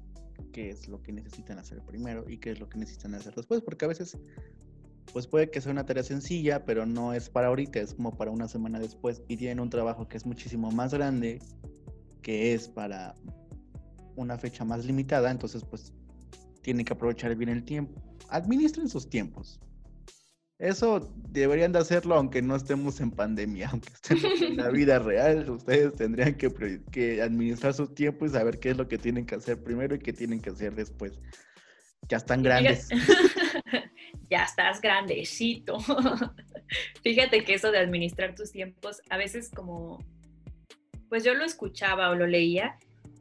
qué 0.53 0.71
es 0.71 0.89
lo 0.89 1.03
que 1.03 1.13
necesitan 1.13 1.59
hacer 1.59 1.81
primero 1.83 2.29
y 2.29 2.39
qué 2.39 2.51
es 2.51 2.61
lo 2.61 2.69
que 2.69 2.79
necesitan 2.79 3.15
hacer 3.15 3.35
después, 3.35 3.63
porque 3.63 3.85
a 3.85 3.89
veces 3.89 4.19
pues 5.13 5.27
puede 5.27 5.51
que 5.51 5.61
sea 5.61 5.73
una 5.73 5.87
tarea 5.87 6.03
sencilla, 6.03 6.65
pero 6.65 6.85
no 6.85 7.13
es 7.13 7.31
para 7.31 7.49
ahorita, 7.49 7.81
es 7.81 7.95
como 7.95 8.17
para 8.17 8.31
una 8.31 8.49
semana 8.49 8.79
después 8.79 9.23
y 9.29 9.37
tienen 9.37 9.61
un 9.61 9.71
trabajo 9.71 10.09
que 10.09 10.17
es 10.17 10.27
muchísimo 10.27 10.71
más 10.71 10.93
grande 10.93 11.41
que 12.23 12.55
es 12.55 12.69
para 12.69 13.15
una 14.17 14.37
fecha 14.37 14.65
más 14.65 14.85
limitada, 14.85 15.31
entonces 15.31 15.65
pues 15.65 15.93
tienen 16.63 16.85
que 16.85 16.93
aprovechar 16.93 17.35
bien 17.37 17.51
el 17.51 17.65
tiempo. 17.65 18.03
Administren 18.29 18.89
sus 18.89 19.09
tiempos. 19.09 19.61
Eso 20.59 21.13
deberían 21.29 21.73
de 21.73 21.81
hacerlo 21.81 22.15
aunque 22.15 22.41
no 22.41 22.57
estemos 22.57 23.01
en 23.01 23.11
pandemia, 23.11 23.69
aunque 23.73 23.93
estén 23.93 24.19
en 24.43 24.57
la 24.57 24.71
vida 24.71 24.99
real, 24.99 25.49
ustedes 25.51 25.95
tendrían 25.95 26.35
que, 26.35 26.51
que, 26.91 27.21
administrar 27.21 27.75
su 27.75 27.89
tiempo 27.89 28.25
y 28.25 28.31
saber 28.31 28.59
qué 28.59 28.71
es 28.71 28.77
lo 28.77 28.89
que 28.89 28.97
tienen 28.97 29.27
que 29.27 29.35
hacer 29.35 29.63
primero 29.63 29.95
y 29.95 29.99
qué 29.99 30.13
tienen 30.13 30.41
que 30.41 30.51
hacer 30.51 30.75
después. 30.75 31.21
Ya 32.09 32.17
están 32.19 32.43
grandes. 32.43 32.89
ya 34.31 34.45
estás 34.45 34.81
grandecito. 34.81 35.79
Fíjate 37.03 37.45
que 37.45 37.55
eso 37.55 37.71
de 37.71 37.79
administrar 37.79 38.35
tus 38.35 38.51
tiempos, 38.51 39.03
a 39.11 39.17
veces 39.17 39.51
como 39.55 39.99
pues 41.09 41.23
yo 41.23 41.35
lo 41.35 41.45
escuchaba 41.45 42.11
o 42.11 42.15
lo 42.15 42.27
leía 42.27 42.79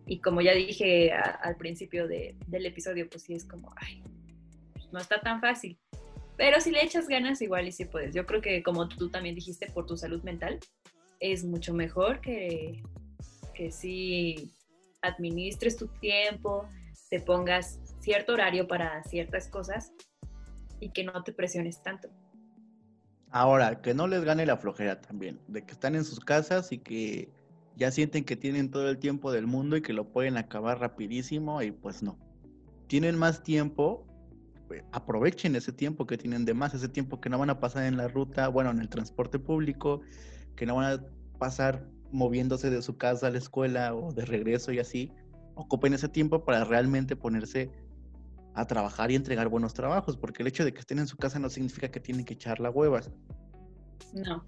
y 0.08 0.19
como 0.19 0.41
ya 0.41 0.54
dije 0.54 1.12
al 1.12 1.56
principio 1.58 2.08
del 2.08 2.65
episodio, 2.65 3.10
pues 3.10 3.24
sí 3.24 3.34
es 3.34 3.45
como, 3.45 3.74
ay, 3.78 4.04
no 4.91 5.00
está 5.00 5.19
tan 5.19 5.41
fácil. 5.41 5.80
Pero 6.38 6.60
si 6.60 6.71
le 6.71 6.84
echas 6.84 7.08
ganas, 7.08 7.41
igual 7.41 7.67
y 7.67 7.71
sí 7.71 7.86
puedes. 7.86 8.13
Yo 8.13 8.26
creo 8.26 8.41
que 8.41 8.62
como 8.63 8.88
tú 8.88 9.10
también 9.10 9.36
dijiste, 9.36 9.67
por 9.71 9.86
tu 9.86 9.95
salud 9.98 10.21
mental, 10.24 10.60
es 11.19 11.45
mucho 11.45 11.74
mejor 11.74 12.19
que, 12.21 12.84
que 13.54 13.71
si 13.71 14.54
administres 15.02 15.78
tu 15.78 15.88
tiempo, 15.88 16.67
te 17.10 17.19
pongas 17.19 17.80
cierto 18.00 18.34
horario 18.34 18.67
para 18.67 19.04
ciertas 19.04 19.48
cosas 19.48 19.93
y 20.80 20.89
que 20.89 21.04
no 21.04 21.24
te 21.24 21.32
presiones 21.32 21.82
tanto. 21.82 22.10
Ahora, 23.32 23.82
que 23.82 23.93
no 23.93 24.08
les 24.08 24.24
gane 24.24 24.45
la 24.45 24.58
flojera 24.58 25.02
también, 25.02 25.39
de 25.48 25.65
que 25.65 25.74
están 25.74 25.95
en 25.95 26.06
sus 26.06 26.19
casas 26.19 26.71
y 26.71 26.78
que 26.78 27.30
ya 27.76 27.91
sienten 27.91 28.24
que 28.24 28.36
tienen 28.36 28.71
todo 28.71 28.89
el 28.89 28.98
tiempo 28.98 29.32
del 29.32 29.48
mundo 29.48 29.76
y 29.76 29.82
que 29.82 29.93
lo 29.93 30.10
pueden 30.10 30.38
acabar 30.38 30.80
rapidísimo 30.80 31.62
y 31.62 31.71
pues 31.71 32.02
no. 32.02 32.17
Tienen 32.88 33.17
más 33.17 33.43
tiempo, 33.43 34.08
aprovechen 34.91 35.56
ese 35.56 35.71
tiempo 35.71 36.06
que 36.06 36.17
tienen 36.17 36.45
de 36.45 36.54
más, 36.54 36.73
ese 36.73 36.89
tiempo 36.89 37.21
que 37.21 37.30
no 37.30 37.38
van 37.38 37.49
a 37.49 37.60
pasar 37.60 37.84
en 37.84 37.97
la 37.97 38.08
ruta, 38.08 38.47
bueno, 38.47 38.71
en 38.71 38.80
el 38.80 38.89
transporte 38.89 39.39
público, 39.39 40.01
que 40.56 40.65
no 40.65 40.75
van 40.75 40.99
a 40.99 41.04
pasar 41.38 41.86
moviéndose 42.12 42.69
de 42.69 42.82
su 42.82 42.97
casa 42.97 43.28
a 43.28 43.30
la 43.30 43.38
escuela 43.38 43.93
o 43.93 44.12
de 44.12 44.25
regreso 44.25 44.71
y 44.71 44.80
así. 44.80 45.12
Ocupen 45.56 45.93
ese 45.93 46.10
tiempo 46.10 46.43
para 46.43 46.63
realmente 46.63 47.15
ponerse 47.15 47.71
a 48.54 48.65
trabajar 48.65 49.12
y 49.12 49.15
entregar 49.15 49.49
buenos 49.49 49.73
trabajos, 49.73 50.17
porque 50.17 50.41
el 50.41 50.47
hecho 50.47 50.63
de 50.63 50.73
que 50.73 50.80
estén 50.80 50.99
en 50.99 51.08
su 51.08 51.17
casa 51.17 51.39
no 51.39 51.49
significa 51.49 51.89
que 51.89 51.99
tienen 51.99 52.25
que 52.25 52.34
echar 52.34 52.60
la 52.60 52.69
huevas. 52.69 53.12
No. 54.13 54.43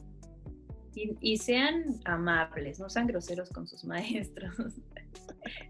Y, 0.96 1.38
sean 1.38 2.00
amables, 2.06 2.80
no 2.80 2.90
sean 2.90 3.06
groseros 3.06 3.50
con 3.50 3.68
sus 3.68 3.84
maestros. 3.86 4.56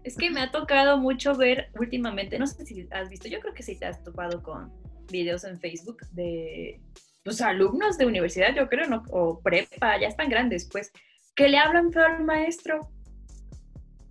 Es 0.04 0.16
que 0.16 0.30
me 0.30 0.40
ha 0.40 0.50
tocado 0.50 0.98
mucho 0.98 1.34
ver 1.34 1.70
últimamente, 1.78 2.38
no 2.38 2.46
sé 2.46 2.64
si 2.66 2.88
has 2.90 3.08
visto, 3.08 3.28
yo 3.28 3.40
creo 3.40 3.54
que 3.54 3.62
sí 3.62 3.76
te 3.76 3.86
has 3.86 4.02
topado 4.02 4.42
con 4.42 4.72
videos 5.10 5.44
en 5.44 5.58
Facebook 5.58 6.06
de 6.12 6.80
los 7.24 7.40
alumnos 7.40 7.98
de 7.98 8.06
universidad, 8.06 8.54
yo 8.54 8.68
creo, 8.68 8.88
¿no? 8.88 9.02
o 9.10 9.40
prepa, 9.40 10.00
ya 10.00 10.08
están 10.08 10.28
grandes, 10.28 10.68
pues, 10.70 10.92
que 11.34 11.48
le 11.48 11.58
hablan 11.58 11.92
feo 11.92 12.04
al 12.04 12.24
maestro 12.24 12.90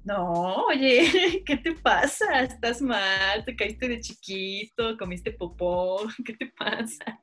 no, 0.07 0.65
oye, 0.67 1.03
¿qué 1.45 1.57
te 1.57 1.73
pasa? 1.73 2.41
¿Estás 2.41 2.81
mal? 2.81 3.43
¿Te 3.43 3.57
caíste 3.57 3.89
de 3.89 3.99
chiquito? 3.99 4.97
¿Comiste 4.97 5.33
popó? 5.33 6.07
¿Qué 6.25 6.33
te 6.33 6.45
pasa? 6.57 7.19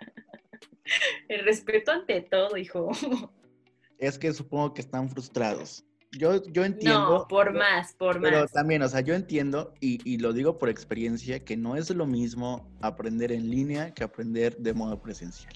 El 1.28 1.46
respeto 1.46 1.92
ante 1.92 2.20
todo, 2.20 2.58
hijo. 2.58 2.90
Es 3.98 4.18
que 4.18 4.34
supongo 4.34 4.74
que 4.74 4.82
están 4.82 5.08
frustrados. 5.08 5.82
Yo, 6.18 6.42
yo 6.44 6.64
entiendo. 6.64 7.18
No, 7.18 7.28
por 7.28 7.52
más, 7.52 7.94
por 7.94 8.20
más. 8.20 8.30
Pero 8.30 8.46
también, 8.46 8.82
o 8.82 8.88
sea, 8.88 9.00
yo 9.00 9.14
entiendo 9.14 9.74
y, 9.80 10.00
y, 10.08 10.18
lo 10.18 10.32
digo 10.32 10.58
por 10.58 10.68
experiencia 10.68 11.44
que 11.44 11.56
no 11.56 11.76
es 11.76 11.90
lo 11.90 12.06
mismo 12.06 12.70
aprender 12.80 13.32
en 13.32 13.50
línea 13.50 13.92
que 13.92 14.04
aprender 14.04 14.56
de 14.58 14.74
modo 14.74 15.00
presencial. 15.00 15.52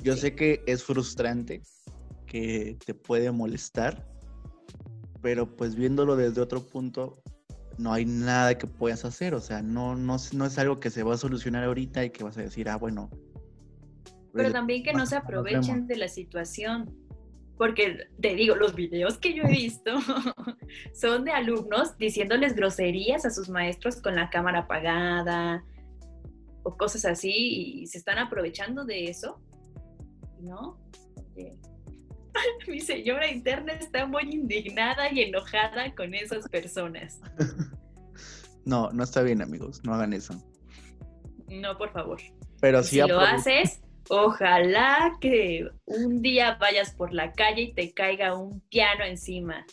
Yo 0.00 0.16
sé 0.16 0.34
que 0.36 0.62
es 0.66 0.84
frustrante, 0.84 1.62
que 2.26 2.76
te 2.84 2.94
puede 2.94 3.32
molestar, 3.32 4.06
pero 5.20 5.56
pues 5.56 5.74
viéndolo 5.74 6.14
desde 6.14 6.40
otro 6.40 6.64
punto, 6.66 7.20
no 7.78 7.92
hay 7.92 8.04
nada 8.04 8.56
que 8.58 8.66
puedas 8.66 9.04
hacer, 9.04 9.34
o 9.34 9.40
sea, 9.40 9.62
no, 9.62 9.96
no, 9.96 10.16
no 10.32 10.44
es 10.46 10.58
algo 10.58 10.80
que 10.80 10.90
se 10.90 11.02
va 11.02 11.14
a 11.14 11.16
solucionar 11.16 11.64
ahorita 11.64 12.04
y 12.04 12.10
que 12.10 12.24
vas 12.24 12.36
a 12.36 12.42
decir, 12.42 12.68
ah, 12.68 12.76
bueno. 12.76 13.10
Pero 14.32 14.52
también 14.52 14.82
que 14.82 14.92
no 14.92 15.06
se 15.06 15.16
aprovechen 15.16 15.86
de 15.86 15.96
la 15.96 16.08
situación, 16.08 16.94
porque 17.58 18.08
te 18.20 18.34
digo, 18.34 18.54
los 18.54 18.74
videos 18.74 19.18
que 19.18 19.34
yo 19.34 19.42
he 19.42 19.50
visto 19.50 19.90
son 20.94 21.24
de 21.24 21.32
alumnos 21.32 21.98
diciéndoles 21.98 22.54
groserías 22.54 23.26
a 23.26 23.30
sus 23.30 23.48
maestros 23.48 24.00
con 24.00 24.14
la 24.14 24.30
cámara 24.30 24.60
apagada 24.60 25.64
o 26.62 26.76
cosas 26.76 27.04
así 27.04 27.82
y 27.82 27.86
se 27.88 27.98
están 27.98 28.18
aprovechando 28.18 28.84
de 28.84 29.10
eso, 29.10 29.40
¿no? 30.40 30.78
mi 32.68 32.80
señora 32.80 33.30
interna 33.30 33.72
está 33.72 34.06
muy 34.06 34.22
indignada 34.30 35.12
y 35.12 35.22
enojada 35.22 35.94
con 35.94 36.14
esas 36.14 36.48
personas. 36.48 37.20
No, 38.64 38.90
no 38.90 39.02
está 39.02 39.22
bien, 39.22 39.40
amigos. 39.40 39.80
No 39.82 39.94
hagan 39.94 40.12
eso. 40.12 40.34
No, 41.48 41.78
por 41.78 41.90
favor. 41.90 42.20
Pero 42.60 42.82
si 42.82 42.98
lo 42.98 43.18
haces, 43.18 43.80
ojalá 44.10 45.16
que 45.20 45.68
un 45.84 46.22
día 46.22 46.56
vayas 46.60 46.92
por 46.94 47.12
la 47.12 47.32
calle 47.32 47.62
y 47.62 47.74
te 47.74 47.92
caiga 47.92 48.34
un 48.34 48.60
piano 48.68 49.04
encima. 49.04 49.64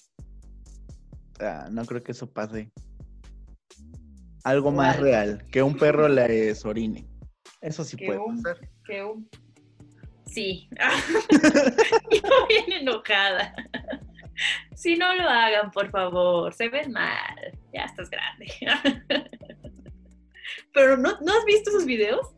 Ah, 1.40 1.68
no 1.72 1.86
creo 1.86 2.04
que 2.04 2.12
eso 2.12 2.32
pase. 2.32 2.72
Algo 4.44 4.72
más 4.72 5.00
real, 5.00 5.44
que 5.52 5.64
un 5.64 5.78
perro 5.78 6.08
le 6.08 6.54
orine. 6.64 7.08
Eso 7.62 7.84
sí 7.84 7.98
puede 7.98 8.20
pasar. 8.20 8.70
Que 8.86 9.04
un 9.04 9.28
Sí. 10.26 10.70
Yo 12.12 12.48
bien 12.48 12.82
enojada. 12.82 13.54
Si 14.76 14.96
no 14.96 15.16
lo 15.16 15.30
hagan, 15.30 15.72
por 15.72 15.90
favor, 15.90 16.54
se 16.54 16.68
ven 16.70 16.92
mal. 16.92 17.58
Ya 17.74 17.86
estás 17.86 18.10
grande. 18.10 18.52
Pero 20.74 20.98
¿no, 20.98 21.10
has 21.10 21.46
visto 21.46 21.70
esos 21.70 21.86
videos? 21.86 22.36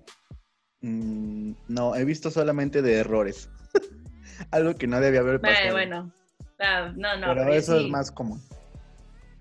Mm, 0.82 1.47
no, 1.68 1.96
he 1.96 2.06
visto 2.06 2.32
solamente 2.32 2.82
de 2.82 2.96
errores. 2.96 3.50
Algo 4.52 4.76
que 4.76 4.88
no 4.88 5.00
debía 5.00 5.22
haber 5.22 5.42
pasado. 5.42 5.72
bueno, 5.74 6.14
ah, 6.60 6.94
no, 6.96 7.18
no. 7.18 7.28
Pero 7.28 7.54
eso 7.54 7.80
es 7.80 7.90
más 7.90 8.12
común. 8.12 8.42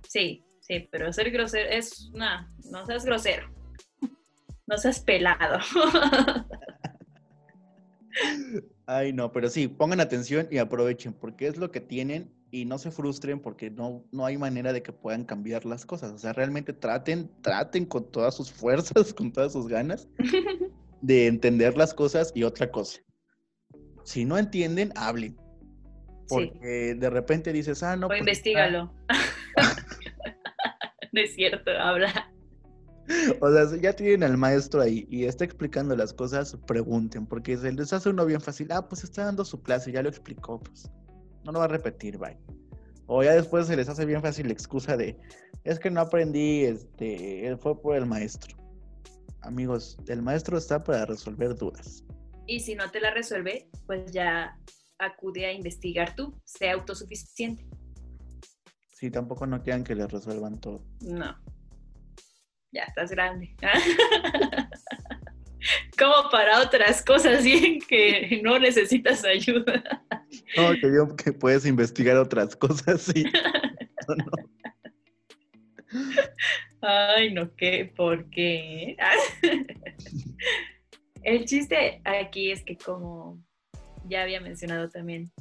Sí, 0.09 0.45
sí, 0.61 0.89
pero 0.91 1.13
ser 1.13 1.31
grosero 1.31 1.69
es. 1.71 2.11
No, 2.13 2.49
no 2.71 2.87
seas 2.87 3.05
grosero. 3.05 3.49
No 4.69 4.77
seas 4.79 4.99
pelado. 4.99 5.61
Ay, 8.87 9.13
no, 9.13 9.31
pero 9.31 9.49
sí, 9.49 9.69
pongan 9.69 10.01
atención 10.01 10.49
y 10.51 10.59
aprovechen, 10.59 11.13
porque 11.13 11.47
es 11.47 11.57
lo 11.57 11.71
que 11.71 11.81
tienen 11.81 12.33
y 12.51 12.65
no 12.65 12.77
se 12.79 12.91
frustren 12.91 13.39
porque 13.39 13.71
no, 13.71 14.05
no 14.11 14.27
hay 14.27 14.39
manera 14.39 14.73
de 14.73 14.83
que 14.83 14.93
puedan 14.93 15.25
cambiar 15.25 15.65
las 15.67 15.87
cosas. 15.87 16.11
O 16.11 16.19
sea, 16.19 16.33
realmente 16.33 16.73
traten, 16.73 17.31
traten 17.43 17.87
con 17.87 18.11
todas 18.11 18.35
sus 18.35 18.51
fuerzas, 18.51 19.15
con 19.15 19.31
todas 19.31 19.53
sus 19.53 19.69
ganas 19.69 20.09
de 21.07 21.29
entender 21.29 21.77
las 21.77 21.95
cosas 21.95 22.33
y 22.35 22.43
otra 22.43 22.73
cosa. 22.73 23.01
Si 24.03 24.25
no 24.25 24.39
entienden, 24.39 24.93
hablen. 24.97 25.37
Porque 26.29 26.97
de 26.99 27.11
repente 27.11 27.53
dices, 27.53 27.85
ah, 27.85 27.95
no. 27.95 28.07
O 28.07 28.09
pues, 28.09 28.19
investigalo. 28.19 28.93
no 31.13 31.21
es 31.21 31.35
cierto, 31.35 31.71
habla. 31.71 32.33
O 33.41 33.53
sea, 33.53 33.69
si 33.69 33.81
ya 33.81 33.93
tienen 33.93 34.25
al 34.25 34.37
maestro 34.37 34.81
ahí 34.81 35.07
y 35.09 35.27
está 35.27 35.45
explicando 35.45 35.95
las 35.95 36.13
cosas, 36.13 36.59
pregunten, 36.67 37.25
porque 37.25 37.57
se 37.57 37.71
les 37.71 37.93
hace 37.93 38.09
uno 38.09 38.27
bien 38.27 38.41
fácil. 38.41 38.67
Ah, 38.73 38.89
pues 38.89 39.05
está 39.05 39.27
dando 39.27 39.45
su 39.45 39.63
clase, 39.63 39.93
ya 39.93 40.03
lo 40.03 40.09
explicó, 40.09 40.59
pues 40.59 40.91
no 41.45 41.53
lo 41.53 41.61
va 41.61 41.67
a 41.67 41.69
repetir, 41.69 42.19
bye. 42.19 42.37
O 43.07 43.23
ya 43.23 43.33
después 43.33 43.69
se 43.69 43.77
les 43.77 43.89
hace 43.89 44.05
bien 44.05 44.23
fácil 44.23 44.49
la 44.49 44.55
excusa 44.55 44.97
de, 44.97 45.17
es 45.63 45.79
que 45.79 45.89
no 45.89 46.01
aprendí, 46.01 46.65
este, 46.65 47.57
fue 47.59 47.81
por 47.81 47.95
el 47.95 48.07
maestro. 48.07 48.66
Amigos, 49.43 49.97
el 50.09 50.23
maestro 50.23 50.59
está 50.59 50.83
para 50.83 51.07
resolver 51.07 51.55
dudas. 51.55 52.05
Y 52.47 52.61
si 52.61 52.75
no 52.75 52.91
te 52.91 53.01
la 53.01 53.13
resuelve, 53.13 53.69
pues 53.87 54.13
ya 54.13 54.59
acude 54.99 55.47
a 55.47 55.53
investigar 55.53 56.15
tú, 56.15 56.35
sea 56.45 56.75
autosuficiente. 56.75 57.67
Sí, 58.93 59.11
tampoco 59.11 59.47
no 59.47 59.63
quieran 59.63 59.85
que 59.85 59.95
les 59.95 60.11
resuelvan 60.11 60.61
todo. 60.61 60.85
No 61.01 61.37
ya 62.77 62.85
estás 62.85 63.11
grande. 63.11 63.55
Como 65.99 66.31
para 66.31 66.61
otras 66.61 67.03
cosas, 67.03 67.43
bien 67.43 67.81
que 67.81 68.41
no 68.45 68.57
necesitas 68.59 69.25
ayuda. 69.25 69.83
No, 70.57 70.73
que 70.75 70.93
yo 70.95 71.17
que 71.17 71.33
puedes 71.33 71.67
investigar 71.67 72.19
otras 72.19 72.55
cosas, 72.55 73.03
sí. 73.03 73.25
Ay, 76.81 77.33
no, 77.33 77.55
¿qué? 77.55 77.93
¿Por 77.97 78.29
qué? 78.31 78.97
El 81.23 81.45
chiste 81.45 82.01
aquí 82.05 82.53
es 82.53 82.63
que 82.63 82.77
como 82.77 83.43
ya 84.05 84.23
había 84.23 84.41
mencionado 84.41 84.89
también 84.89 85.33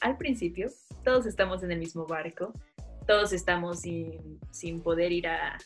al 0.00 0.16
principio, 0.16 0.68
todos 1.04 1.26
estamos 1.26 1.62
en 1.62 1.72
el 1.72 1.78
mismo 1.78 2.06
barco, 2.06 2.52
todos 3.06 3.32
estamos 3.32 3.80
sin, 3.80 4.38
sin 4.50 4.82
poder 4.82 5.12
ir 5.12 5.26
a, 5.28 5.56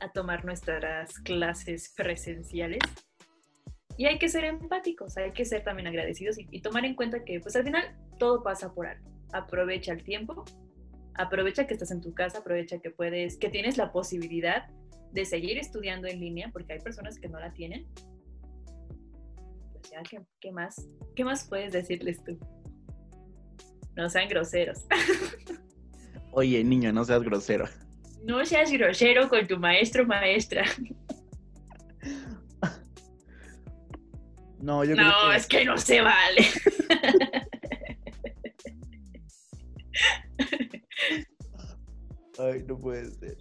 a 0.00 0.10
tomar 0.12 0.44
nuestras 0.44 1.18
clases 1.20 1.92
presenciales. 1.96 2.80
Y 3.96 4.06
hay 4.06 4.18
que 4.18 4.28
ser 4.28 4.44
empáticos, 4.44 5.16
hay 5.16 5.32
que 5.32 5.44
ser 5.44 5.62
también 5.62 5.86
agradecidos 5.86 6.36
y, 6.38 6.62
tomar 6.62 6.84
en 6.84 6.94
cuenta 6.94 7.22
que 7.22 7.38
pues 7.40 7.54
al 7.56 7.64
final 7.64 7.96
todo 8.18 8.42
pasa 8.42 8.72
por 8.72 8.86
algo. 8.86 9.10
Aprovecha 9.32 9.92
el 9.92 10.02
tiempo, 10.02 10.44
aprovecha 11.14 11.66
que 11.66 11.74
estás 11.74 11.90
en 11.90 12.00
tu 12.00 12.14
casa, 12.14 12.38
aprovecha 12.38 12.78
que 12.78 12.90
puedes, 12.90 13.36
que 13.36 13.48
tienes 13.48 13.76
la 13.76 13.92
posibilidad 13.92 14.68
de 15.12 15.24
seguir 15.24 15.58
estudiando 15.58 16.06
en 16.08 16.20
línea, 16.20 16.50
porque 16.52 16.74
hay 16.74 16.80
personas 16.80 17.18
que 17.18 17.28
no 17.28 17.38
la 17.40 17.52
tienen. 17.52 17.86
Pues 19.72 19.90
ya, 19.90 20.02
¿qué, 20.02 20.20
qué 20.40 20.52
más? 20.52 20.86
¿Qué 21.16 21.24
más 21.24 21.48
puedes 21.48 21.72
decirles 21.72 22.22
tú? 22.24 22.38
No 23.96 24.08
sean 24.08 24.28
groseros. 24.28 24.86
Oye, 26.32 26.62
niño, 26.62 26.92
no 26.92 27.04
seas 27.04 27.22
grosero. 27.22 27.66
No 28.24 28.44
seas 28.44 28.70
grosero 28.70 29.28
con 29.28 29.46
tu 29.46 29.58
maestro 29.58 30.06
maestra. 30.06 30.64
No, 34.62 34.84
yo 34.84 34.94
no, 34.94 35.02
creo 35.02 35.30
que... 35.30 35.36
es 35.36 35.46
que 35.46 35.64
no 35.64 35.78
se 35.78 36.02
vale. 36.02 36.44
Ay, 42.40 42.64
no 42.66 42.78
puede 42.78 43.10
ser. 43.10 43.38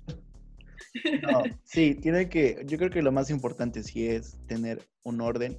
No, 1.22 1.44
sí, 1.64 1.96
tiene 1.96 2.30
que, 2.30 2.64
yo 2.66 2.78
creo 2.78 2.90
que 2.90 3.02
lo 3.02 3.12
más 3.12 3.30
importante 3.30 3.84
sí 3.84 4.08
es 4.08 4.38
tener 4.48 4.88
un 5.04 5.22
orden, 5.22 5.58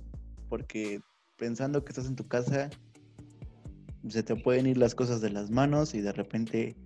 porque 0.49 1.01
pensando 1.37 1.85
que 1.85 1.91
estás 1.91 2.07
en 2.07 2.17
tu 2.17 2.27
casa, 2.27 2.71
se 4.09 4.23
te 4.23 4.37
pueden 4.37 4.67
ir 4.67 4.79
las 4.79 4.95
cosas 4.95 5.21
de 5.21 5.31
las 5.31 5.51
manos 5.51 5.95
y 5.95 6.01
de 6.01 6.13
repente 6.13 6.77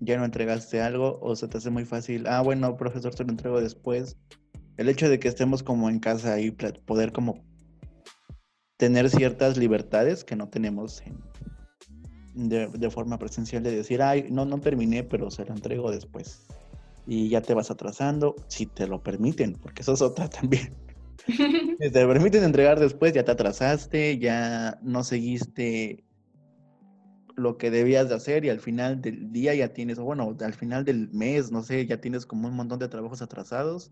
ya 0.00 0.16
no 0.16 0.24
entregaste 0.24 0.80
algo 0.80 1.18
o 1.20 1.36
se 1.36 1.48
te 1.48 1.58
hace 1.58 1.70
muy 1.70 1.84
fácil, 1.84 2.26
ah, 2.26 2.40
bueno, 2.40 2.76
profesor, 2.76 3.14
te 3.14 3.24
lo 3.24 3.30
entrego 3.30 3.60
después. 3.60 4.16
El 4.76 4.88
hecho 4.88 5.08
de 5.08 5.18
que 5.18 5.28
estemos 5.28 5.62
como 5.62 5.90
en 5.90 6.00
casa 6.00 6.40
y 6.40 6.50
poder 6.50 7.12
como 7.12 7.44
tener 8.78 9.10
ciertas 9.10 9.56
libertades 9.56 10.24
que 10.24 10.34
no 10.34 10.48
tenemos 10.48 11.02
de, 12.34 12.68
de, 12.68 12.90
forma 12.90 13.18
presencial 13.18 13.62
de 13.62 13.76
decir, 13.76 14.02
ay, 14.02 14.26
no, 14.30 14.44
no 14.44 14.60
terminé, 14.60 15.02
pero 15.04 15.30
se 15.30 15.44
lo 15.44 15.52
entrego 15.52 15.90
después. 15.90 16.46
Y 17.06 17.28
ya 17.28 17.40
te 17.42 17.54
vas 17.54 17.70
atrasando, 17.70 18.36
si 18.48 18.66
te 18.66 18.86
lo 18.86 19.02
permiten, 19.02 19.54
porque 19.54 19.82
eso 19.82 19.92
es 19.92 20.02
otra 20.02 20.28
también. 20.28 20.74
si 21.26 21.90
te 21.90 22.06
permiten 22.06 22.44
entregar 22.44 22.80
después, 22.80 23.12
ya 23.12 23.24
te 23.24 23.32
atrasaste, 23.32 24.18
ya 24.18 24.78
no 24.82 25.04
seguiste 25.04 26.04
lo 27.36 27.56
que 27.56 27.70
debías 27.70 28.08
de 28.08 28.14
hacer 28.14 28.44
y 28.44 28.50
al 28.50 28.60
final 28.60 29.00
del 29.00 29.32
día 29.32 29.54
ya 29.54 29.72
tienes, 29.72 29.98
bueno, 29.98 30.36
al 30.40 30.54
final 30.54 30.84
del 30.84 31.10
mes, 31.12 31.50
no 31.50 31.62
sé, 31.62 31.86
ya 31.86 32.00
tienes 32.00 32.26
como 32.26 32.48
un 32.48 32.54
montón 32.54 32.78
de 32.78 32.88
trabajos 32.88 33.22
atrasados 33.22 33.90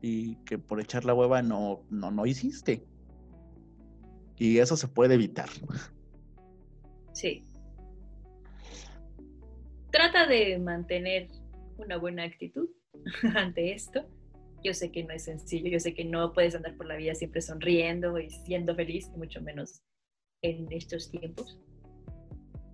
y 0.00 0.36
que 0.44 0.58
por 0.58 0.80
echar 0.80 1.04
la 1.04 1.14
hueva 1.14 1.42
no, 1.42 1.82
no, 1.90 2.10
no 2.10 2.26
hiciste. 2.26 2.86
Y 4.36 4.58
eso 4.58 4.76
se 4.76 4.88
puede 4.88 5.14
evitar. 5.14 5.48
Sí. 7.16 7.44
Trata 9.90 10.26
de 10.26 10.58
mantener 10.58 11.28
una 11.78 11.96
buena 11.96 12.24
actitud 12.24 12.68
ante 13.34 13.72
esto. 13.72 14.06
Yo 14.62 14.74
sé 14.74 14.90
que 14.90 15.04
no 15.04 15.14
es 15.14 15.24
sencillo, 15.24 15.70
yo 15.70 15.80
sé 15.80 15.94
que 15.94 16.04
no 16.04 16.32
puedes 16.32 16.54
andar 16.54 16.76
por 16.76 16.86
la 16.86 16.96
vida 16.96 17.14
siempre 17.14 17.40
sonriendo 17.40 18.18
y 18.18 18.30
siendo 18.30 18.74
feliz, 18.74 19.08
mucho 19.16 19.40
menos 19.40 19.82
en 20.42 20.66
estos 20.70 21.10
tiempos 21.10 21.58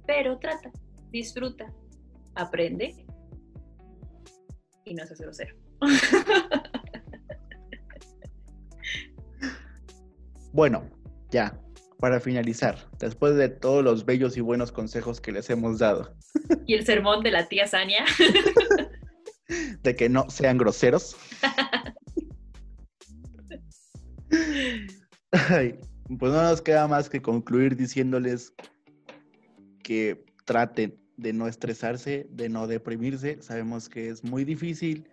pero 0.07 0.39
trata, 0.39 0.71
disfruta, 1.11 1.73
aprende 2.35 3.07
y 4.85 4.95
no 4.95 5.07
seas 5.07 5.21
grosero. 5.21 5.57
Bueno, 10.55 10.83
ya, 11.31 11.59
para 12.03 12.19
finalizar, 12.19 12.77
después 12.99 13.37
de 13.37 13.49
todos 13.49 13.85
los 13.85 14.05
bellos 14.05 14.37
y 14.37 14.41
buenos 14.41 14.73
consejos 14.73 15.21
que 15.21 15.31
les 15.31 15.49
hemos 15.51 15.79
dado. 15.79 16.13
Y 16.67 16.75
el 16.75 16.85
sermón 16.85 17.23
de 17.23 17.31
la 17.31 17.49
tía 17.49 17.69
Sania. 17.69 18.05
De 19.85 19.95
que 19.95 20.09
no 20.09 20.29
sean 20.29 20.59
groseros. 20.59 21.17
pues 25.31 26.33
no 26.33 26.43
nos 26.43 26.61
queda 26.61 26.89
más 26.89 27.09
que 27.09 27.23
concluir 27.23 27.77
diciéndoles 27.77 28.53
que 29.85 30.25
traten 30.45 30.99
de 31.17 31.33
no 31.33 31.47
estresarse, 31.47 32.27
de 32.31 32.49
no 32.49 32.67
deprimirse. 32.67 33.41
Sabemos 33.43 33.89
que 33.89 34.09
es 34.09 34.25
muy 34.25 34.45
difícil 34.45 35.09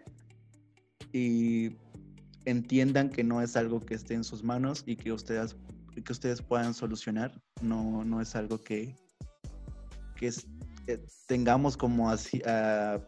y 1.14 1.70
entiendan 2.46 3.10
que 3.10 3.24
no 3.24 3.44
es 3.44 3.56
algo 3.56 3.80
que 3.80 3.94
esté 3.94 4.16
en 4.16 4.24
sus 4.24 4.44
manos 4.44 4.82
y 4.88 4.96
que 4.96 5.12
ustedes, 5.12 5.56
que 6.04 6.12
ustedes 6.12 6.42
puedan 6.42 6.74
solucionar. 6.74 7.32
No, 7.62 8.04
no 8.04 8.22
es 8.22 8.36
algo 8.36 8.58
que, 8.58 8.96
que 10.16 10.32
tengamos 11.28 11.78
como 11.78 12.10
así, 12.10 12.42
ah, 12.46 13.00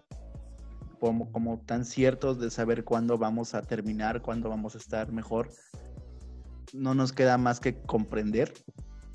como, 0.99 1.31
como 1.31 1.59
tan 1.59 1.85
ciertos 1.85 2.39
de 2.39 2.49
saber 2.49 2.83
cuándo 2.83 3.17
vamos 3.17 3.55
a 3.55 3.61
terminar, 3.61 4.21
cuándo 4.21 4.49
vamos 4.49 4.75
a 4.75 4.77
estar 4.77 5.11
mejor. 5.11 5.49
No 6.73 6.93
nos 6.93 7.11
queda 7.11 7.37
más 7.37 7.59
que 7.59 7.81
comprender 7.81 8.53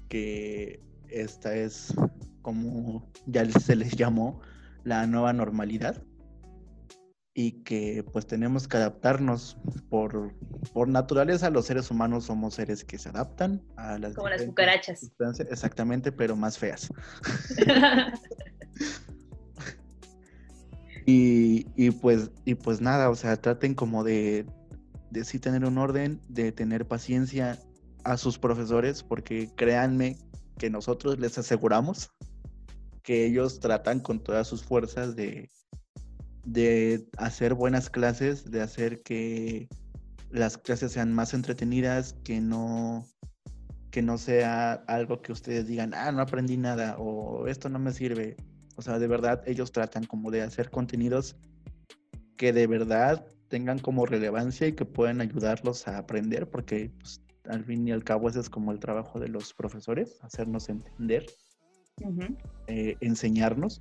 que 0.08 0.82
esta 1.08 1.54
es 1.54 1.94
como 2.42 3.10
ya 3.26 3.44
se 3.50 3.74
les 3.74 3.96
llamó, 3.96 4.40
la 4.84 5.06
nueva 5.06 5.32
normalidad 5.32 6.00
y 7.38 7.53
que 7.64 8.03
pues 8.12 8.27
tenemos 8.27 8.66
que 8.66 8.79
adaptarnos. 8.79 9.59
Por, 9.90 10.35
por 10.72 10.88
naturaleza 10.88 11.51
los 11.51 11.66
seres 11.66 11.90
humanos 11.90 12.25
somos 12.25 12.55
seres 12.55 12.83
que 12.83 12.99
se 12.99 13.11
adaptan 13.11 13.62
a 13.77 13.99
las 13.99 14.14
como 14.14 14.31
las 14.31 14.42
cucarachas. 14.42 15.12
exactamente 15.51 16.11
pero 16.11 16.35
más 16.35 16.59
feas. 16.59 16.88
Y, 21.09 21.68
y, 21.77 21.92
pues 21.92 22.33
y 22.44 22.57
pues 22.57 22.81
nada 22.81 23.11
o 23.11 23.14
sea 23.14 23.37
traten 23.37 23.77
como 23.77 24.03
de 24.03 24.44
de 25.12 25.25
sí 25.25 25.38
tener 25.38 25.64
un 25.64 25.79
orden 25.79 26.20
de 26.29 26.51
tener 26.51 26.85
paciencia 26.85 27.61
a 28.03 28.16
sus 28.16 28.40
profesores 28.40 29.05
porque 29.05 29.49
créanme 29.55 30.18
que 30.59 30.68
nosotros 30.68 31.20
les 31.20 31.38
aseguramos 31.38 32.11
que 33.05 33.25
ellos 33.25 33.61
tratan 33.61 34.01
con 34.01 34.18
todas 34.18 34.49
sus 34.49 34.64
fuerzas 34.64 35.14
de, 35.14 35.49
de 36.46 37.06
hacer 37.18 37.54
buenas 37.54 37.90
clases, 37.90 38.50
de 38.50 38.62
hacer 38.62 39.02
que 39.02 39.68
las 40.30 40.56
clases 40.56 40.92
sean 40.92 41.12
más 41.12 41.35
entretenidas, 41.35 42.14
que 42.24 42.40
no, 42.40 43.04
que 43.90 44.00
no 44.00 44.16
sea 44.16 44.72
algo 44.87 45.20
que 45.20 45.32
ustedes 45.32 45.66
digan, 45.66 45.92
ah, 45.92 46.12
no 46.12 46.22
aprendí 46.22 46.56
nada 46.56 46.96
o 46.98 47.48
esto 47.48 47.68
no 47.68 47.78
me 47.78 47.92
sirve. 47.92 48.37
O 48.76 48.82
sea, 48.82 48.98
de 48.98 49.09
verdad 49.09 49.42
ellos 49.46 49.72
tratan 49.72 50.04
como 50.04 50.30
de 50.30 50.42
hacer 50.42 50.70
contenidos 50.70 51.37
que 52.37 52.52
de 52.52 52.66
verdad 52.66 53.26
tengan 53.48 53.78
como 53.78 54.06
relevancia 54.06 54.68
y 54.68 54.72
que 54.72 54.85
puedan 54.85 55.20
ayudarlos 55.20 55.88
a 55.88 55.98
aprender, 55.98 56.48
porque 56.48 56.92
pues, 57.00 57.20
al 57.48 57.64
fin 57.64 57.87
y 57.88 57.92
al 57.92 58.04
cabo 58.04 58.28
ese 58.28 58.40
es 58.40 58.50
como 58.50 58.70
el 58.70 58.78
trabajo 58.78 59.18
de 59.18 59.28
los 59.28 59.52
profesores, 59.52 60.18
hacernos 60.22 60.68
entender. 60.68 61.26
Eh, 62.66 62.94
enseñarnos 63.00 63.80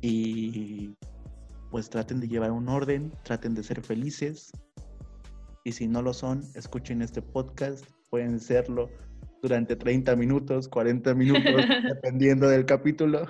y 0.00 0.94
pues 1.72 1.90
traten 1.90 2.20
de 2.20 2.28
llevar 2.28 2.52
un 2.52 2.68
orden, 2.68 3.10
traten 3.24 3.54
de 3.54 3.62
ser 3.64 3.80
felices 3.82 4.52
y 5.64 5.72
si 5.72 5.88
no 5.88 6.02
lo 6.02 6.12
son, 6.12 6.44
escuchen 6.54 7.00
este 7.02 7.22
podcast, 7.22 7.84
pueden 8.10 8.38
serlo 8.38 8.90
durante 9.42 9.74
30 9.74 10.14
minutos, 10.14 10.68
40 10.68 11.14
minutos, 11.14 11.42
dependiendo 11.88 12.46
del 12.48 12.66
capítulo. 12.66 13.26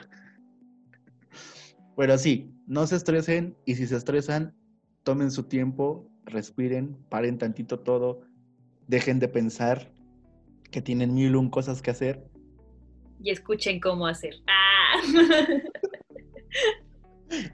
Pero 1.96 2.18
sí, 2.18 2.52
no 2.66 2.86
se 2.86 2.96
estresen 2.96 3.56
y 3.64 3.76
si 3.76 3.86
se 3.86 3.96
estresan, 3.96 4.54
tomen 5.04 5.30
su 5.30 5.44
tiempo, 5.44 6.10
respiren, 6.24 6.98
paren 7.08 7.38
tantito 7.38 7.78
todo, 7.78 8.22
dejen 8.88 9.20
de 9.20 9.28
pensar 9.28 9.90
que 10.70 10.82
tienen 10.82 11.14
mil 11.14 11.36
un 11.36 11.48
cosas 11.48 11.80
que 11.80 11.92
hacer 11.92 12.28
y 13.22 13.30
escuchen 13.30 13.78
cómo 13.78 14.06
hacer. 14.06 14.34
¡Ah! 14.48 15.00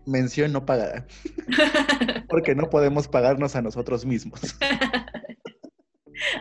Mención 0.07 0.53
no 0.53 0.65
pagada. 0.65 1.07
Porque 2.29 2.55
no 2.55 2.71
podemos 2.71 3.09
pagarnos 3.09 3.57
a 3.57 3.63
nosotros 3.63 4.05
mismos. 4.05 4.41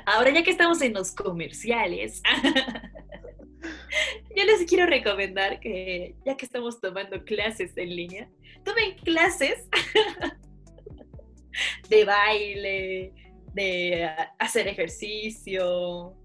Ahora 0.06 0.32
ya 0.32 0.44
que 0.44 0.52
estamos 0.52 0.82
en 0.82 0.94
los 0.94 1.12
comerciales, 1.12 2.22
yo 4.36 4.44
les 4.44 4.68
quiero 4.68 4.88
recomendar 4.88 5.60
que 5.60 6.16
ya 6.26 6.36
que 6.36 6.46
estamos 6.46 6.82
tomando 6.82 7.24
clases 7.24 7.78
en 7.78 7.96
línea, 7.96 8.30
tomen 8.64 8.96
clases 8.98 9.68
de 11.90 12.06
baile, 12.06 13.14
de 13.54 14.10
hacer 14.40 14.68
ejercicio, 14.68 16.16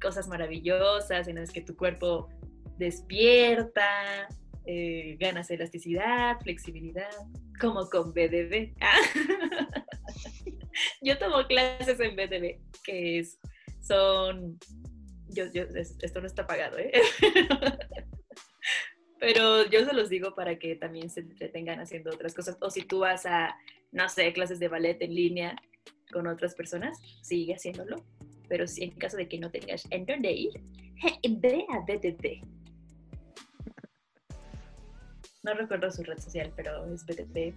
cosas 0.00 0.28
maravillosas 0.28 1.28
en 1.28 1.36
las 1.36 1.50
que 1.50 1.60
tu 1.60 1.76
cuerpo 1.76 2.28
despierta, 2.78 4.28
eh, 4.66 5.16
ganas 5.18 5.50
elasticidad, 5.50 6.38
flexibilidad, 6.40 7.10
como 7.60 7.88
con 7.88 8.12
BDB. 8.12 8.74
yo 11.02 11.18
tomo 11.18 11.46
clases 11.46 11.98
en 12.00 12.16
BDB, 12.16 12.60
que 12.84 13.18
es, 13.18 13.38
son, 13.80 14.58
yo, 15.28 15.44
esto 15.44 16.20
no 16.20 16.26
está 16.26 16.46
pagado, 16.46 16.78
¿eh? 16.78 16.92
Pero 19.18 19.68
yo 19.70 19.84
se 19.84 19.94
los 19.94 20.08
digo 20.08 20.34
para 20.34 20.58
que 20.58 20.74
también 20.74 21.08
se 21.08 21.20
entretengan 21.20 21.78
haciendo 21.78 22.10
otras 22.10 22.34
cosas. 22.34 22.56
O 22.60 22.70
si 22.70 22.82
tú 22.82 23.00
vas 23.00 23.24
a, 23.24 23.56
no 23.92 24.08
sé, 24.08 24.32
clases 24.32 24.58
de 24.58 24.66
ballet 24.66 25.00
en 25.00 25.14
línea 25.14 25.56
con 26.12 26.26
otras 26.26 26.56
personas, 26.56 26.98
sigue 27.22 27.54
haciéndolo 27.54 28.04
pero 28.52 28.66
si 28.66 28.84
en 28.84 28.90
caso 28.90 29.16
de 29.16 29.26
que 29.26 29.38
no 29.38 29.50
tengas 29.50 29.90
en 29.90 30.04
dónde 30.04 30.30
ir, 30.30 30.52
ve 31.40 31.64
a 31.70 31.80
BTT. 31.80 32.44
No 35.42 35.54
recuerdo 35.54 35.90
su 35.90 36.04
red 36.04 36.18
social, 36.18 36.52
pero 36.54 36.86
es 36.92 37.04
BTT. 37.04 37.54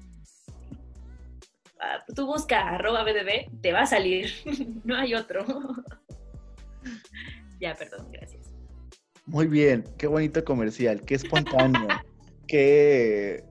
Ah, 1.79 2.03
tú 2.15 2.25
busca 2.25 2.69
arroba 2.69 3.03
BTT, 3.03 3.61
te 3.61 3.71
va 3.71 3.81
a 3.81 3.85
salir. 3.85 4.31
no 4.83 4.95
hay 4.95 5.13
otro. 5.13 5.45
ya, 7.59 7.75
perdón, 7.75 8.11
gracias. 8.11 8.51
Muy 9.27 9.47
bien, 9.47 9.83
qué 9.97 10.07
bonito 10.07 10.43
comercial, 10.43 11.01
qué 11.01 11.15
espontáneo, 11.15 11.87
qué... 12.47 13.43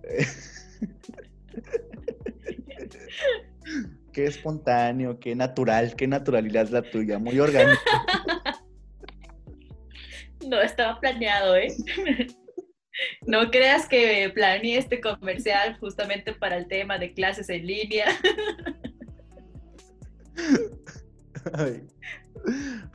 Qué 4.12 4.26
espontáneo, 4.26 5.18
qué 5.18 5.35
natural, 5.35 5.97
qué 5.97 6.07
naturalidad 6.07 6.68
la 6.68 6.82
tuya, 6.82 7.18
muy 7.18 7.41
orgánico. 7.41 7.80
No 10.47 10.61
estaba 10.61 11.01
planeado, 11.01 11.57
¿eh? 11.57 11.74
No 13.26 13.51
creas 13.51 13.88
que 13.88 14.30
planeé 14.34 14.78
este 14.78 15.01
comercial 15.01 15.76
justamente 15.78 16.32
para 16.32 16.57
el 16.57 16.68
tema 16.68 16.99
de 16.99 17.12
clases 17.12 17.49
en 17.49 17.66
línea. 17.66 18.07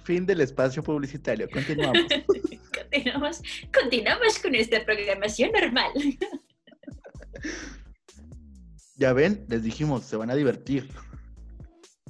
Fin 0.04 0.26
del 0.26 0.42
espacio 0.42 0.84
publicitario. 0.84 1.50
Continuamos. 1.50 2.00
continuamos. 2.74 3.42
Continuamos 3.74 4.40
con 4.40 4.56
esta 4.56 4.84
programación 4.86 5.52
normal. 5.52 5.92
Ya 8.96 9.14
ven, 9.14 9.46
les 9.48 9.64
dijimos, 9.64 10.04
se 10.06 10.18
van 10.18 10.30
a 10.30 10.36
divertir. 10.36 10.90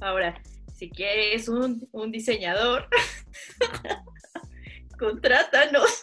Ahora, 0.00 0.42
si 0.74 0.90
quieres 0.90 1.48
un, 1.48 1.86
un 1.92 2.10
diseñador, 2.10 2.88
contrátanos. 4.98 6.02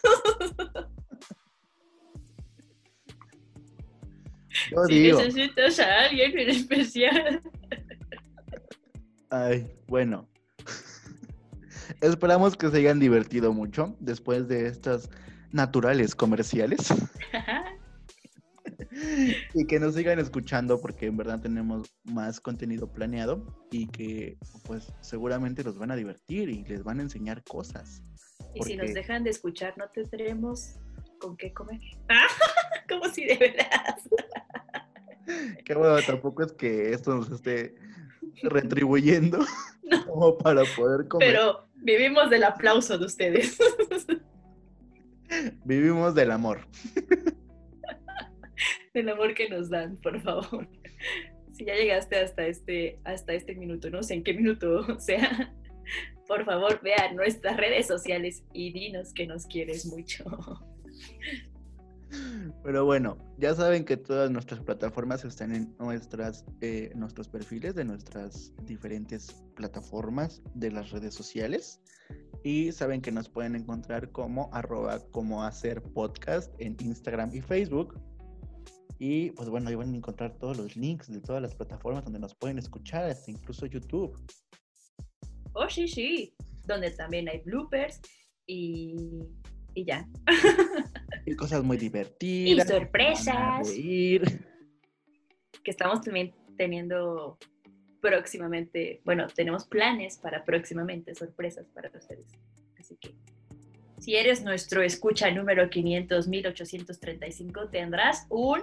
Yo 4.78 4.86
si 4.86 5.00
digo. 5.00 5.20
necesitas 5.20 5.80
a 5.80 6.06
alguien 6.06 6.38
en 6.38 6.50
especial. 6.50 7.42
Ay, 9.30 9.68
bueno. 9.88 10.28
Esperamos 12.02 12.56
que 12.56 12.70
se 12.70 12.78
hayan 12.78 13.00
divertido 13.00 13.54
mucho 13.54 13.96
después 14.00 14.48
de 14.48 14.68
estas 14.68 15.10
naturales 15.52 16.14
comerciales 16.14 16.94
y 19.54 19.66
que 19.66 19.80
nos 19.80 19.96
sigan 19.96 20.20
escuchando 20.20 20.80
porque 20.80 21.08
en 21.08 21.18
verdad 21.18 21.40
tenemos 21.42 21.88
más 22.04 22.40
contenido 22.40 22.92
planeado 22.92 23.44
y 23.72 23.88
que 23.88 24.38
pues 24.66 24.94
seguramente 25.02 25.64
los 25.64 25.78
van 25.78 25.92
a 25.92 25.96
divertir 25.96 26.50
y 26.50 26.64
les 26.66 26.84
van 26.84 27.00
a 27.00 27.04
enseñar 27.04 27.44
cosas. 27.44 28.02
Y 28.54 28.64
si 28.64 28.76
nos 28.76 28.94
dejan 28.94 29.24
de 29.24 29.32
escuchar, 29.32 29.78
no 29.78 29.88
tendremos 29.90 30.76
con 31.20 31.36
qué 31.38 31.54
comer. 31.54 31.80
Ah, 32.10 32.28
Como 32.88 33.06
si 33.10 33.26
de 33.26 33.36
veras. 33.38 34.08
Que 35.66 35.74
bueno, 35.76 35.98
tampoco 36.06 36.44
es 36.44 36.52
que 36.54 36.92
esto 36.92 37.16
nos 37.16 37.30
esté 37.32 37.76
retribuyendo 38.44 39.40
No. 39.84 40.06
como 40.06 40.38
para 40.38 40.64
poder 40.76 41.08
comer. 41.08 41.30
Pero 41.30 41.68
vivimos 41.76 42.30
del 42.30 42.44
aplauso 42.44 42.98
de 42.98 43.06
ustedes. 43.06 43.58
Vivimos 45.66 46.16
del 46.16 46.32
amor. 46.32 46.68
Del 48.94 49.10
amor 49.10 49.34
que 49.34 49.50
nos 49.50 49.70
dan, 49.70 49.98
por 49.98 50.22
favor. 50.22 50.68
Si 51.54 51.66
ya 51.66 51.76
llegaste 51.76 52.18
hasta 52.18 52.46
este, 52.48 53.00
hasta 53.04 53.34
este 53.34 53.56
minuto, 53.56 53.90
no 53.90 54.04
sé 54.04 54.16
en 54.16 54.24
qué 54.24 54.34
minuto 54.34 55.00
sea, 55.00 55.54
por 56.28 56.46
favor 56.46 56.82
vean 56.82 57.16
nuestras 57.16 57.58
redes 57.58 57.88
sociales 57.88 58.44
y 58.54 58.72
dinos 58.72 59.14
que 59.14 59.28
nos 59.28 59.46
quieres 59.48 59.86
mucho. 59.86 60.26
Pero 62.64 62.86
bueno, 62.86 63.18
ya 63.38 63.54
saben 63.54 63.86
que 63.86 63.98
todas 63.98 64.32
nuestras 64.32 64.62
plataformas 64.62 65.24
están 65.26 65.54
en 65.54 65.76
nuestras, 65.80 66.46
eh, 66.62 66.92
nuestros 66.96 67.28
perfiles 67.28 67.76
de 67.76 67.86
nuestras 67.86 68.54
diferentes 68.64 69.44
plataformas 69.56 70.42
de 70.54 70.72
las 70.72 70.92
redes 70.92 71.14
sociales. 71.14 71.82
Y 72.44 72.72
saben 72.72 73.02
que 73.02 73.12
nos 73.12 73.30
pueden 73.30 73.56
encontrar 73.56 74.12
como 74.12 74.50
arroba 74.54 75.00
como 75.12 75.44
hacer 75.44 75.82
podcast 75.82 76.54
en 76.60 76.78
Instagram 76.80 77.34
y 77.34 77.42
Facebook. 77.42 78.00
Y 79.00 79.32
pues 79.32 79.50
bueno, 79.50 79.70
ahí 79.70 79.76
van 79.76 79.94
a 79.94 79.98
encontrar 79.98 80.38
todos 80.40 80.58
los 80.58 80.76
links 80.76 81.12
de 81.12 81.22
todas 81.22 81.42
las 81.42 81.54
plataformas 81.56 82.04
donde 82.04 82.20
nos 82.20 82.34
pueden 82.36 82.58
escuchar, 82.58 83.06
hasta 83.10 83.30
incluso 83.30 83.66
YouTube. 83.66 84.20
Oh, 85.54 85.70
sí, 85.70 85.88
sí. 85.88 86.34
Donde 86.66 86.92
también 86.92 87.30
hay 87.30 87.42
bloopers 87.46 88.00
y, 88.46 88.96
y 89.74 89.86
ya. 89.86 90.08
Y 91.28 91.36
cosas 91.36 91.62
muy 91.62 91.76
divertidas. 91.76 92.70
a 92.70 92.74
sorpresas. 92.74 93.70
Que 93.70 94.22
estamos 95.66 96.02
también 96.02 96.34
teniendo 96.56 97.38
próximamente, 98.00 99.02
bueno, 99.04 99.28
tenemos 99.28 99.66
planes 99.66 100.18
para 100.18 100.46
próximamente, 100.46 101.14
sorpresas 101.14 101.68
para 101.74 101.90
ustedes. 101.90 102.32
Así 102.80 102.96
que 102.96 103.14
si 104.00 104.16
eres 104.16 104.42
nuestro 104.42 104.82
escucha 104.82 105.30
número 105.30 105.70
500, 105.70 106.30
1835, 106.30 107.70
tendrás 107.72 108.26
un, 108.30 108.62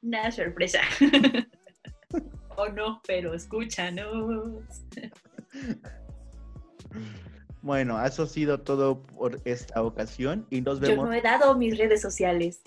una 0.00 0.30
sorpresa. 0.30 0.82
o 2.56 2.68
no, 2.68 3.02
pero 3.04 3.34
escúchanos. 3.34 4.62
Bueno, 7.62 8.02
eso 8.04 8.22
ha 8.22 8.26
sido 8.26 8.60
todo 8.60 9.02
por 9.02 9.40
esta 9.44 9.82
ocasión 9.82 10.46
y 10.50 10.60
nos 10.62 10.80
Yo 10.80 10.88
vemos. 10.88 11.06
no 11.06 11.12
he 11.12 11.20
dado 11.20 11.56
mis 11.56 11.76
redes 11.76 12.00
sociales. 12.00 12.62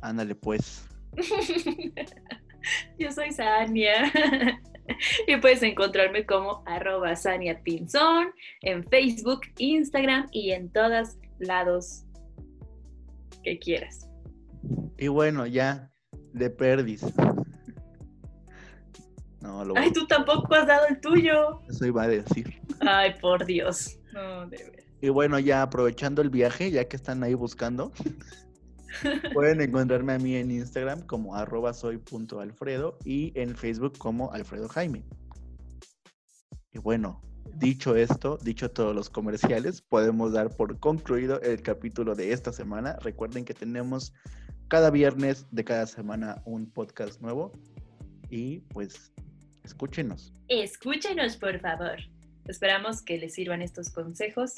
Ándale 0.00 0.34
pues. 0.34 0.86
Yo 2.98 3.10
soy 3.12 3.32
Sania. 3.32 4.12
Y 5.26 5.36
puedes 5.36 5.62
encontrarme 5.62 6.26
como 6.26 6.64
arroba 6.66 7.14
Sania 7.14 7.62
Pinzón 7.62 8.32
en 8.62 8.82
Facebook, 8.84 9.42
Instagram 9.58 10.26
y 10.32 10.50
en 10.50 10.68
todos 10.70 11.16
lados 11.38 12.04
que 13.44 13.58
quieras. 13.58 14.08
Y 14.98 15.08
bueno, 15.08 15.46
ya, 15.46 15.90
de 16.32 16.50
perdis. 16.50 17.04
No, 19.40 19.64
lo 19.64 19.76
Ay, 19.76 19.92
tú 19.92 20.06
tampoco 20.06 20.54
has 20.54 20.66
dado 20.66 20.86
el 20.88 21.00
tuyo. 21.00 21.62
eso 21.68 21.86
iba 21.86 22.02
a 22.02 22.08
decir. 22.08 22.60
Ay, 22.80 23.14
por 23.20 23.44
Dios. 23.46 23.98
No, 24.12 24.46
de 24.48 24.56
veras. 24.58 24.86
Y 25.00 25.08
bueno, 25.08 25.38
ya 25.38 25.62
aprovechando 25.62 26.20
el 26.20 26.28
viaje, 26.28 26.70
ya 26.70 26.86
que 26.86 26.96
están 26.96 27.22
ahí 27.22 27.32
buscando, 27.32 27.90
pueden 29.34 29.62
encontrarme 29.62 30.12
a 30.12 30.18
mí 30.18 30.36
en 30.36 30.50
Instagram 30.50 31.02
como 31.06 31.34
arroba 31.34 31.72
soy.alfredo 31.72 32.98
y 33.04 33.32
en 33.34 33.56
Facebook 33.56 33.96
como 33.96 34.30
Alfredo 34.32 34.68
Jaime. 34.68 35.04
Y 36.72 36.78
bueno, 36.78 37.22
dicho 37.56 37.96
esto, 37.96 38.38
dicho 38.42 38.70
todos 38.70 38.94
los 38.94 39.08
comerciales, 39.08 39.80
podemos 39.80 40.32
dar 40.32 40.54
por 40.54 40.78
concluido 40.78 41.40
el 41.40 41.62
capítulo 41.62 42.14
de 42.14 42.32
esta 42.32 42.52
semana. 42.52 42.96
Recuerden 43.00 43.44
que 43.46 43.54
tenemos 43.54 44.12
cada 44.68 44.90
viernes 44.90 45.46
de 45.50 45.64
cada 45.64 45.86
semana 45.86 46.42
un 46.44 46.70
podcast 46.70 47.20
nuevo 47.20 47.52
y 48.28 48.60
pues 48.60 49.12
escúchenos. 49.70 50.32
Escúchenos, 50.48 51.36
por 51.36 51.58
favor. 51.60 51.96
Esperamos 52.46 53.02
que 53.02 53.18
les 53.18 53.34
sirvan 53.34 53.62
estos 53.62 53.90
consejos. 53.90 54.54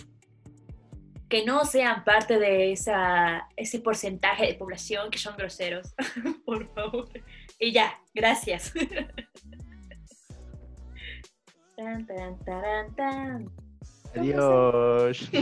Que 1.29 1.45
no 1.47 1.65
sean 1.65 2.05
parte 2.05 2.39
de 2.39 2.73
esa, 2.73 3.49
ese 3.57 3.81
porcentaje 3.81 4.47
de 4.47 4.55
población 4.55 5.11
que 5.11 5.19
son 5.19 5.37
groseros. 5.37 5.95
por 6.47 6.73
favor. 6.75 7.09
Y 7.59 7.73
ya, 7.73 7.99
gracias. 8.15 8.73
Tan, 11.77 12.07
tan, 12.07 12.39
taran, 12.45 12.95
tan. 12.95 13.51
Adiós. 14.15 15.29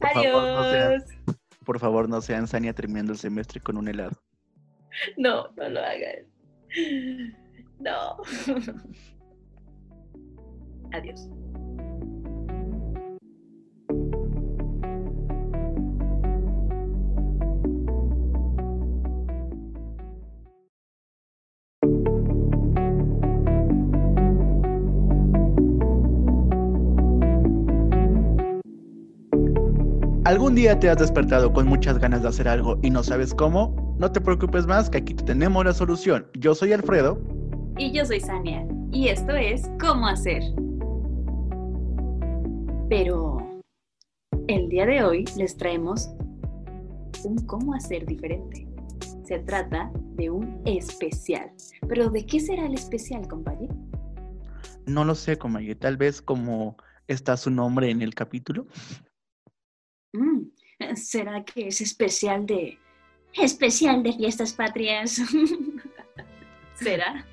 Por 0.00 0.12
favor, 0.12 0.42
no 0.42 0.64
sean- 0.70 0.92
Adiós. 0.92 1.02
Por 1.64 1.78
favor, 1.78 2.08
no 2.08 2.20
sean 2.20 2.46
Sania 2.46 2.72
terminando 2.74 3.12
el 3.12 3.18
semestre 3.18 3.60
con 3.60 3.76
un 3.78 3.88
helado. 3.88 4.20
No, 5.16 5.48
no 5.56 5.68
lo 5.68 5.80
hagan. 5.80 6.26
No. 7.78 8.16
Adiós. 10.92 11.28
¿Algún 30.26 30.56
día 30.56 30.76
te 30.76 30.90
has 30.90 30.98
despertado 30.98 31.52
con 31.52 31.68
muchas 31.68 31.98
ganas 31.98 32.22
de 32.22 32.28
hacer 32.28 32.48
algo 32.48 32.80
y 32.82 32.90
no 32.90 33.04
sabes 33.04 33.32
cómo? 33.32 33.94
No 34.00 34.10
te 34.10 34.20
preocupes 34.20 34.66
más, 34.66 34.90
que 34.90 34.98
aquí 34.98 35.14
te 35.14 35.22
tenemos 35.22 35.64
la 35.64 35.72
solución. 35.72 36.26
Yo 36.34 36.52
soy 36.56 36.72
Alfredo. 36.72 37.35
Y 37.78 37.92
yo 37.92 38.06
soy 38.06 38.20
Sania. 38.20 38.66
Y 38.90 39.08
esto 39.08 39.36
es 39.36 39.68
Cómo 39.78 40.08
hacer. 40.08 40.42
Pero 42.88 43.60
el 44.48 44.70
día 44.70 44.86
de 44.86 45.04
hoy 45.04 45.24
les 45.36 45.56
traemos 45.58 46.08
un 47.24 47.36
cómo 47.46 47.74
hacer 47.74 48.06
diferente. 48.06 48.66
Se 49.24 49.40
trata 49.40 49.90
de 50.14 50.30
un 50.30 50.62
especial. 50.64 51.52
Pero 51.86 52.08
¿de 52.08 52.24
qué 52.24 52.40
será 52.40 52.64
el 52.64 52.74
especial, 52.74 53.28
compañero? 53.28 53.74
No 54.86 55.04
lo 55.04 55.14
sé, 55.14 55.36
Comaye, 55.36 55.74
tal 55.74 55.98
vez 55.98 56.22
como 56.22 56.78
está 57.08 57.36
su 57.36 57.50
nombre 57.50 57.90
en 57.90 58.00
el 58.00 58.14
capítulo. 58.14 58.66
Mm, 60.14 60.44
¿Será 60.94 61.44
que 61.44 61.68
es 61.68 61.82
especial 61.82 62.46
de... 62.46 62.78
Especial 63.34 64.02
de 64.02 64.14
fiestas 64.14 64.54
patrias? 64.54 65.20
¿Será? 66.74 67.26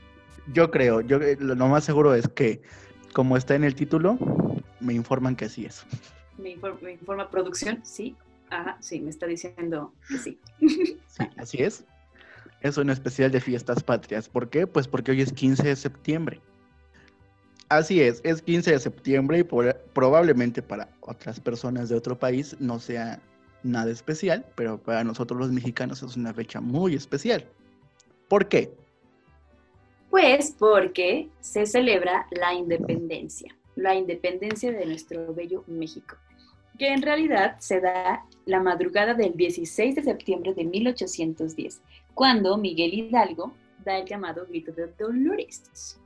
Yo 0.52 0.72
creo, 0.72 1.02
yo 1.02 1.18
eh, 1.22 1.38
lo 1.40 1.68
más 1.68 1.84
seguro 1.84 2.14
es 2.14 2.28
que 2.28 2.62
como 3.14 3.38
está 3.38 3.56
en 3.56 3.64
el 3.64 3.76
título, 3.76 4.18
me 4.80 4.94
informan 4.94 5.36
que 5.36 5.46
así 5.46 5.66
es. 5.66 5.86
Me 6.38 6.52
informa, 6.52 7.30
producción, 7.30 7.80
sí. 7.86 8.16
Ajá, 8.50 8.78
sí, 8.82 9.00
me 9.00 9.10
está 9.10 9.26
diciendo 9.26 9.94
que 10.08 10.18
sí. 10.18 10.40
Sí, 10.60 11.24
así 11.38 11.62
es. 11.62 11.86
Es 12.62 12.78
un 12.78 12.90
especial 12.90 13.32
de 13.32 13.40
fiestas 13.40 13.84
patrias. 13.84 14.28
¿Por 14.28 14.50
qué? 14.50 14.66
Pues 14.66 14.88
porque 14.88 15.12
hoy 15.12 15.22
es 15.22 15.32
15 15.32 15.68
de 15.68 15.76
septiembre. 15.76 16.42
Así 17.70 18.02
es, 18.02 18.20
es 18.24 18.42
15 18.42 18.72
de 18.72 18.80
septiembre 18.80 19.40
y 19.40 19.44
probablemente 19.94 20.62
para 20.62 20.90
otras 21.02 21.40
personas 21.40 21.90
de 21.90 21.96
otro 21.96 22.18
país 22.18 22.56
no 22.60 22.80
sea 22.80 23.20
nada 23.64 23.92
especial, 23.92 24.46
pero 24.56 24.78
para 24.78 25.04
nosotros 25.04 25.40
los 25.40 25.52
mexicanos 25.52 26.04
es 26.04 26.16
una 26.16 26.34
fecha 26.34 26.62
muy 26.62 26.96
especial. 26.96 27.46
¿Por 28.28 28.48
qué? 28.48 28.72
Pues 30.14 30.56
porque 30.60 31.30
se 31.40 31.66
celebra 31.66 32.28
la 32.30 32.54
independencia, 32.54 33.58
la 33.76 33.96
independencia 33.96 34.72
de 34.72 34.86
nuestro 34.86 35.34
bello 35.34 35.64
México, 35.66 36.18
que 36.78 36.90
en 36.94 37.02
realidad 37.02 37.56
se 37.58 37.82
da 37.82 38.24
la 38.46 38.60
madrugada 38.60 39.16
del 39.16 39.36
16 39.36 39.96
de 39.96 40.04
septiembre 40.04 40.54
de 40.54 40.66
1810, 40.66 41.82
cuando 42.14 42.58
Miguel 42.58 42.94
Hidalgo 42.94 43.56
da 43.84 43.98
el 43.98 44.06
llamado 44.06 44.46
grito 44.46 44.72
de 44.72 44.86
Dolores. 45.00 46.00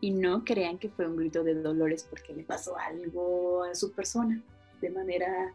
Y 0.00 0.12
no 0.12 0.44
crean 0.44 0.78
que 0.78 0.90
fue 0.90 1.08
un 1.08 1.16
grito 1.16 1.42
de 1.42 1.54
Dolores 1.54 2.06
porque 2.08 2.34
le 2.34 2.44
pasó 2.44 2.78
algo 2.78 3.64
a 3.64 3.74
su 3.74 3.90
persona 3.90 4.40
de 4.80 4.90
manera 4.90 5.52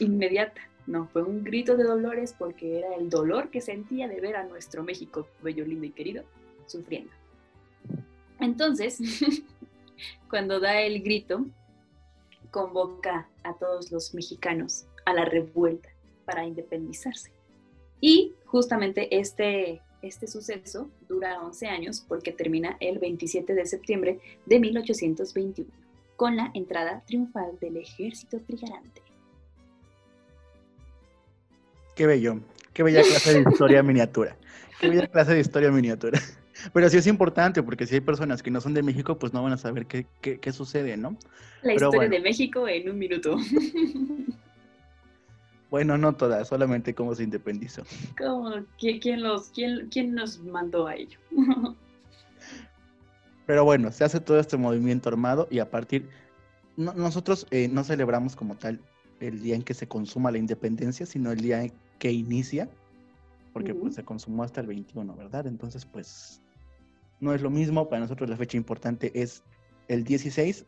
inmediata. 0.00 0.60
No, 0.86 1.08
fue 1.08 1.22
un 1.22 1.44
grito 1.44 1.78
de 1.78 1.84
Dolores 1.84 2.34
porque 2.38 2.80
era 2.80 2.94
el 2.96 3.08
dolor 3.08 3.48
que 3.48 3.62
sentía 3.62 4.06
de 4.06 4.20
ver 4.20 4.36
a 4.36 4.44
nuestro 4.44 4.82
México 4.84 5.26
bello, 5.42 5.64
lindo 5.64 5.86
y 5.86 5.92
querido 5.92 6.24
sufriendo. 6.70 7.12
Entonces, 8.38 8.98
cuando 10.30 10.60
da 10.60 10.80
el 10.80 11.02
grito, 11.02 11.46
convoca 12.50 13.28
a 13.42 13.54
todos 13.54 13.92
los 13.92 14.14
mexicanos 14.14 14.86
a 15.04 15.12
la 15.12 15.24
revuelta 15.24 15.88
para 16.24 16.44
independizarse. 16.44 17.32
Y 18.00 18.34
justamente 18.46 19.18
este, 19.18 19.82
este 20.02 20.26
suceso 20.26 20.90
dura 21.08 21.42
11 21.42 21.66
años 21.66 22.04
porque 22.06 22.32
termina 22.32 22.76
el 22.80 22.98
27 22.98 23.54
de 23.54 23.66
septiembre 23.66 24.20
de 24.46 24.60
1821 24.60 25.70
con 26.16 26.36
la 26.36 26.50
entrada 26.54 27.02
triunfal 27.06 27.58
del 27.60 27.78
ejército 27.78 28.38
trigarante. 28.40 29.02
Qué 31.94 32.06
bello, 32.06 32.40
qué 32.72 32.82
bella 32.82 33.02
clase 33.02 33.34
de 33.42 33.50
historia 33.50 33.82
miniatura. 33.82 34.36
Qué 34.78 34.88
bella 34.88 35.06
clase 35.06 35.34
de 35.34 35.40
historia 35.40 35.70
miniatura. 35.70 36.20
Pero 36.72 36.88
sí 36.88 36.96
es 36.96 37.06
importante, 37.06 37.62
porque 37.62 37.86
si 37.86 37.96
hay 37.96 38.00
personas 38.00 38.42
que 38.42 38.50
no 38.50 38.60
son 38.60 38.74
de 38.74 38.82
México, 38.82 39.18
pues 39.18 39.32
no 39.32 39.42
van 39.42 39.52
a 39.52 39.56
saber 39.56 39.86
qué, 39.86 40.06
qué, 40.20 40.52
sucede, 40.52 40.96
¿no? 40.96 41.16
La 41.62 41.74
historia 41.74 42.08
de 42.08 42.20
México 42.20 42.68
en 42.68 42.90
un 42.90 42.98
minuto. 42.98 43.36
Bueno, 45.70 45.96
no 45.96 46.12
todas, 46.16 46.48
solamente 46.48 46.94
cómo 46.94 47.14
se 47.14 47.22
independizó. 47.22 47.84
¿Cómo? 48.18 48.50
¿Quién, 48.76 49.22
los, 49.22 49.50
quién, 49.50 49.88
quién 49.88 50.14
nos 50.14 50.40
mandó 50.40 50.88
a 50.88 50.96
ello? 50.96 51.16
Pero 53.46 53.64
bueno, 53.64 53.92
se 53.92 54.02
hace 54.02 54.18
todo 54.18 54.40
este 54.40 54.56
movimiento 54.56 55.08
armado 55.08 55.46
y 55.48 55.60
a 55.60 55.70
partir... 55.70 56.08
nosotros 56.76 57.46
eh, 57.52 57.68
no 57.68 57.84
celebramos 57.84 58.34
como 58.34 58.56
tal 58.56 58.80
el 59.20 59.42
día 59.42 59.54
en 59.54 59.62
que 59.62 59.74
se 59.74 59.86
consuma 59.86 60.32
la 60.32 60.38
independencia, 60.38 61.06
sino 61.06 61.30
el 61.30 61.40
día 61.40 61.62
en 61.62 61.72
que 61.98 62.10
inicia, 62.10 62.68
porque 63.52 63.74
pues 63.74 63.94
se 63.94 64.04
consumó 64.04 64.42
hasta 64.42 64.60
el 64.60 64.66
21, 64.66 65.14
¿verdad? 65.14 65.46
Entonces, 65.46 65.84
pues 65.84 66.40
no 67.20 67.34
es 67.34 67.42
lo 67.42 67.50
mismo, 67.50 67.88
para 67.88 68.00
nosotros 68.00 68.28
la 68.28 68.36
fecha 68.36 68.56
importante 68.56 69.12
es 69.14 69.42
el 69.88 70.04
16, 70.04 70.64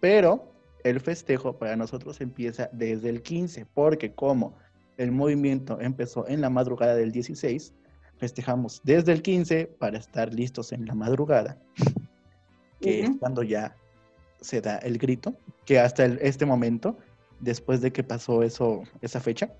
pero 0.00 0.52
el 0.84 1.00
festejo 1.00 1.56
para 1.58 1.76
nosotros 1.76 2.20
empieza 2.20 2.70
desde 2.72 3.08
el 3.10 3.22
15, 3.22 3.66
porque 3.74 4.12
como 4.12 4.56
el 4.96 5.12
movimiento 5.12 5.80
empezó 5.80 6.26
en 6.28 6.40
la 6.40 6.50
madrugada 6.50 6.94
del 6.94 7.12
16, 7.12 7.72
festejamos 8.18 8.80
desde 8.84 9.12
el 9.12 9.22
15 9.22 9.66
para 9.78 9.98
estar 9.98 10.32
listos 10.32 10.72
en 10.72 10.86
la 10.86 10.94
madrugada, 10.94 11.58
que 12.80 13.02
es 13.02 13.10
cuando 13.18 13.42
ya 13.42 13.76
se 14.40 14.60
da 14.60 14.76
el 14.78 14.98
grito, 14.98 15.34
que 15.64 15.78
hasta 15.78 16.04
este 16.04 16.46
momento, 16.46 16.96
después 17.40 17.80
de 17.80 17.92
que 17.92 18.04
pasó 18.04 18.42
eso, 18.42 18.82
esa 19.00 19.20
fecha, 19.20 19.52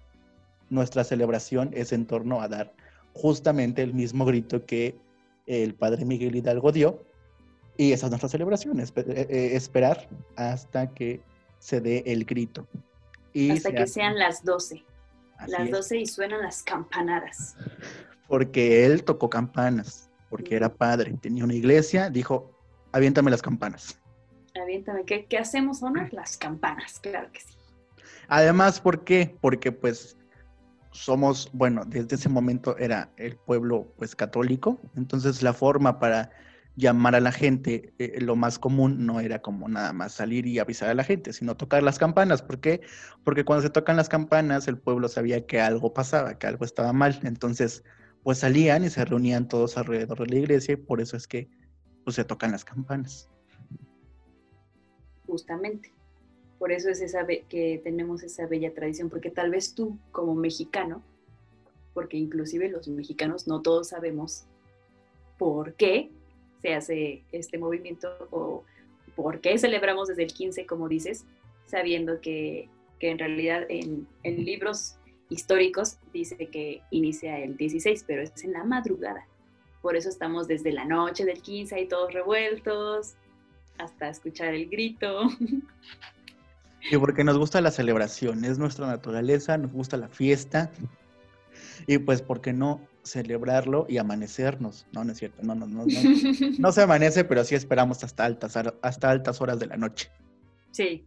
nuestra 0.70 1.05
celebración 1.05 1.70
es 1.72 1.93
en 1.93 2.07
torno 2.07 2.41
a 2.41 2.49
dar 2.49 2.72
justamente 3.14 3.82
el 3.82 3.95
mismo 3.95 4.24
grito 4.24 4.64
que 4.66 4.97
el 5.49 5.75
padre 5.75 6.05
Miguel 6.05 6.37
Hidalgo 6.37 6.71
dio. 6.71 7.05
Y 7.77 7.93
esa 7.93 8.07
es 8.07 8.11
nuestra 8.11 8.29
celebración, 8.29 8.81
eh, 8.81 8.87
eh, 8.97 9.51
esperar 9.55 10.09
hasta 10.37 10.93
que 10.93 11.21
se 11.59 11.81
dé 11.81 12.03
el 12.07 12.25
grito. 12.25 12.67
Y 13.33 13.51
hasta 13.51 13.73
que 13.73 13.87
sean 13.87 14.19
las 14.19 14.45
12. 14.45 14.85
las 15.47 15.71
12 15.71 15.99
y 15.99 16.07
suenan 16.07 16.43
las 16.43 16.63
campanadas. 16.63 17.57
Porque 18.27 18.85
él 18.85 19.05
tocó 19.05 19.31
campanas, 19.31 20.11
porque 20.29 20.57
era 20.57 20.75
padre, 20.75 21.17
tenía 21.21 21.45
una 21.45 21.55
iglesia, 21.55 22.11
dijo, 22.11 22.51
aviéntame 22.93 23.31
las 23.31 23.43
campanas. 23.43 24.01
Aviéntame, 24.61 25.05
¿qué, 25.05 25.27
qué 25.27 25.39
hacemos 25.39 25.83
honor? 25.83 26.13
Las 26.13 26.37
campanas, 26.37 26.99
claro 26.99 27.31
que 27.33 27.41
sí. 27.41 27.55
Además, 28.27 28.81
¿por 28.81 29.05
qué? 29.05 29.37
Porque 29.41 29.73
pues 29.73 30.18
somos, 30.93 31.51
bueno, 31.53 31.84
desde 31.86 32.16
ese 32.16 32.28
momento 32.28 32.76
era 32.78 33.11
el 33.16 33.36
pueblo 33.36 33.93
pues 33.97 34.14
católico, 34.14 34.80
entonces 34.97 35.43
la 35.43 35.53
forma 35.53 35.99
para 35.99 36.30
llamar 36.78 37.16
a 37.16 37.20
la 37.20 37.32
gente, 37.32 37.93
eh, 37.99 38.20
lo 38.20 38.36
más 38.36 38.59
común 38.59 39.05
no 39.05 39.18
era 39.18 39.43
como 39.43 39.68
nada 39.68 39.93
más 39.93 40.12
salir 40.12 40.47
y 40.47 40.61
avisar 40.61 40.89
a 40.89 40.95
la 40.95 41.03
gente, 41.03 41.32
sino 41.32 41.57
tocar 41.57 41.82
las 41.82 41.99
campanas. 41.99 42.41
¿Por 42.41 42.61
qué? 42.61 42.82
Porque 43.24 43.45
cuando 43.45 43.62
se 43.62 43.70
tocan 43.70 43.97
las 43.97 44.09
campanas, 44.09 44.68
el 44.68 44.78
pueblo 44.78 45.09
sabía 45.09 45.45
que 45.45 45.61
algo 45.61 45.93
pasaba, 45.93 46.39
que 46.39 46.47
algo 46.47 46.64
estaba 46.64 46.93
mal. 46.93 47.18
Entonces, 47.24 47.82
pues 48.22 48.39
salían 48.39 48.84
y 48.84 48.91
se 48.91 49.05
reunían 49.05 49.49
todos 49.49 49.76
alrededor 49.76 50.20
de 50.20 50.26
la 50.26 50.36
iglesia 50.36 50.74
y 50.74 50.76
por 50.76 51.01
eso 51.01 51.16
es 51.16 51.26
que 51.26 51.51
pues, 52.05 52.14
se 52.14 52.24
tocan 52.24 52.53
las 52.53 52.64
campanas. 52.64 53.28
Justamente. 55.26 55.98
Por 56.59 56.73
eso 56.73 56.91
es 56.91 57.01
esa 57.01 57.27
que 57.27 57.81
tenemos 57.85 58.23
esa 58.23 58.47
bella 58.47 58.75
tradición, 58.75 59.11
porque 59.11 59.31
tal 59.31 59.51
vez 59.51 59.75
tú 59.75 59.97
como 60.11 60.35
mexicano, 60.35 61.03
porque 61.95 62.17
inclusive 62.17 62.69
los 62.69 62.89
mexicanos 62.89 63.47
no 63.47 63.63
todos 63.63 63.89
sabemos 63.89 64.45
por 65.39 65.75
qué 65.75 66.11
se 66.61 66.75
hace 66.75 67.23
este 67.33 67.59
movimiento 67.59 68.09
o 68.31 68.65
por 69.15 69.41
qué 69.41 69.57
celebramos 69.59 70.09
desde 70.09 70.25
el 70.25 70.33
15, 70.33 70.67
como 70.67 70.89
dices, 70.89 71.25
sabiendo 71.67 72.21
que, 72.21 72.69
en 73.01 73.19
realidad 73.19 73.65
en, 73.69 74.09
en, 74.25 74.45
libros 74.45 74.97
históricos 75.29 75.99
dice 76.13 76.37
que 76.37 76.83
inicia 76.91 77.39
el 77.39 77.57
16, 77.57 78.05
pero 78.07 78.23
es 78.23 78.43
en 78.43 78.53
la 78.53 78.65
madrugada. 78.65 79.27
Por 79.83 79.95
eso 79.95 80.09
estamos 80.09 80.49
desde 80.49 80.73
la 80.73 80.85
noche 80.85 81.25
del 81.25 81.41
15 81.41 81.77
ahí 81.77 81.87
todos 81.87 82.13
revueltos 82.13 83.15
hasta 83.79 84.09
escuchar 84.09 84.55
el 84.55 84.69
grito. 84.69 85.29
Y 86.91 86.97
porque 86.97 87.24
nos 87.24 87.39
gusta 87.39 87.61
la 87.61 87.70
celebración, 87.70 88.45
es 88.45 88.59
nuestra 88.59 88.87
naturaleza, 88.87 89.59
nos 89.59 89.72
gusta 89.72 89.97
la 89.97 90.09
fiesta. 90.09 90.70
Y 91.87 91.99
pues, 91.99 92.22
¿por 92.22 92.41
qué 92.41 92.53
no 92.53 92.81
celebrarlo 93.03 93.87
y 93.89 93.99
amanecernos? 93.99 94.87
No, 94.93 95.05
no 95.05 95.12
es 95.12 95.18
cierto, 95.18 95.43
no, 95.43 95.55
no, 95.55 95.66
no, 95.66 95.85
no, 95.85 95.87
no 96.59 96.72
se 96.72 96.83
amanece, 96.83 97.24
pero 97.24 97.45
sí 97.45 97.55
esperamos 97.55 98.05
hasta 98.05 98.24
altas, 98.24 98.57
hasta 98.83 99.11
altas 99.11 99.41
horas 99.41 99.59
de 99.59 99.66
la 99.66 99.76
noche. 99.76 100.11
Sí. 100.70 101.05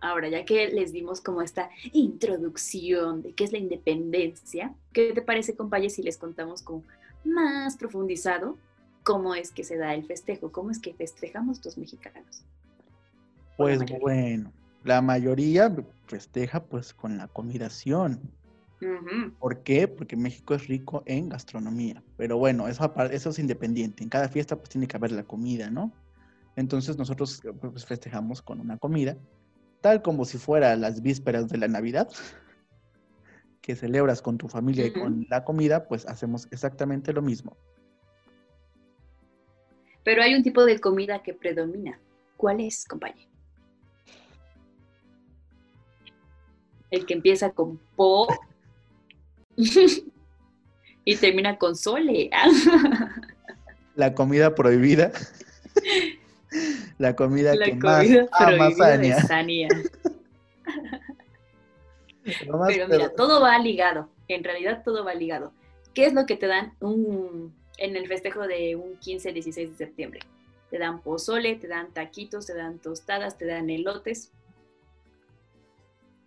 Ahora, 0.00 0.28
ya 0.28 0.44
que 0.44 0.68
les 0.68 0.92
dimos 0.92 1.20
como 1.22 1.40
esta 1.40 1.70
introducción 1.92 3.22
de 3.22 3.32
qué 3.32 3.44
es 3.44 3.52
la 3.52 3.58
independencia, 3.58 4.74
¿qué 4.92 5.12
te 5.14 5.22
parece, 5.22 5.56
compañeros, 5.56 5.94
si 5.94 6.02
les 6.02 6.18
contamos 6.18 6.62
con 6.62 6.82
más 7.24 7.76
profundizado 7.76 8.58
cómo 9.02 9.34
es 9.34 9.50
que 9.50 9.64
se 9.64 9.78
da 9.78 9.94
el 9.94 10.04
festejo, 10.04 10.52
cómo 10.52 10.70
es 10.70 10.78
que 10.78 10.92
festejamos 10.92 11.64
los 11.64 11.78
mexicanos? 11.78 12.44
Pues 13.56 13.80
bueno, 14.00 14.52
la 14.84 15.00
mayoría 15.02 15.74
festeja 16.06 16.64
pues 16.64 16.94
con 16.94 17.16
la 17.16 17.28
comidación. 17.28 18.20
¿Por 19.40 19.62
qué? 19.62 19.88
Porque 19.88 20.14
México 20.14 20.54
es 20.54 20.68
rico 20.68 21.02
en 21.06 21.30
gastronomía. 21.30 22.02
Pero 22.18 22.36
bueno, 22.36 22.68
eso, 22.68 22.92
eso 23.10 23.30
es 23.30 23.38
independiente. 23.38 24.02
En 24.02 24.10
cada 24.10 24.28
fiesta 24.28 24.56
pues 24.56 24.68
tiene 24.68 24.86
que 24.86 24.96
haber 24.96 25.12
la 25.12 25.24
comida, 25.24 25.70
¿no? 25.70 25.90
Entonces 26.54 26.98
nosotros 26.98 27.42
pues, 27.60 27.86
festejamos 27.86 28.42
con 28.42 28.60
una 28.60 28.76
comida, 28.76 29.16
tal 29.80 30.02
como 30.02 30.26
si 30.26 30.36
fuera 30.36 30.76
las 30.76 31.00
vísperas 31.00 31.48
de 31.48 31.58
la 31.58 31.66
Navidad, 31.66 32.08
que 33.62 33.74
celebras 33.74 34.20
con 34.20 34.36
tu 34.36 34.48
familia 34.48 34.86
y 34.86 34.92
con 34.92 35.26
la 35.30 35.44
comida, 35.44 35.88
pues 35.88 36.06
hacemos 36.06 36.46
exactamente 36.50 37.14
lo 37.14 37.22
mismo. 37.22 37.56
Pero 40.04 40.22
hay 40.22 40.34
un 40.34 40.42
tipo 40.42 40.66
de 40.66 40.78
comida 40.78 41.22
que 41.22 41.32
predomina. 41.32 41.98
¿Cuál 42.36 42.60
es, 42.60 42.84
compañero? 42.84 43.33
El 46.90 47.06
que 47.06 47.14
empieza 47.14 47.50
con 47.50 47.78
Po 47.96 48.26
y 49.56 51.16
termina 51.16 51.58
con 51.58 51.76
Sole. 51.76 52.30
La 53.96 54.14
comida 54.14 54.54
prohibida. 54.54 55.12
La 56.98 57.14
comida 57.16 57.54
La 57.54 57.64
que 57.64 57.70
comida 57.78 58.28
más 58.30 58.42
ama 58.42 58.70
Sania. 58.72 59.20
Sania. 59.22 59.68
Pero 62.24 62.86
mira, 62.88 63.10
todo 63.14 63.40
va 63.40 63.58
ligado. 63.58 64.08
En 64.28 64.42
realidad 64.42 64.82
todo 64.84 65.04
va 65.04 65.14
ligado. 65.14 65.52
¿Qué 65.92 66.06
es 66.06 66.14
lo 66.14 66.26
que 66.26 66.36
te 66.36 66.46
dan 66.46 66.72
un- 66.80 67.54
en 67.76 67.96
el 67.96 68.06
festejo 68.08 68.46
de 68.46 68.76
un 68.76 68.98
15-16 68.98 69.70
de 69.70 69.76
septiembre? 69.76 70.20
Te 70.70 70.78
dan 70.78 71.02
pozole, 71.02 71.56
te 71.56 71.68
dan 71.68 71.92
taquitos, 71.92 72.46
te 72.46 72.54
dan 72.54 72.78
tostadas, 72.78 73.36
te 73.36 73.44
dan 73.44 73.68
elotes, 73.70 74.32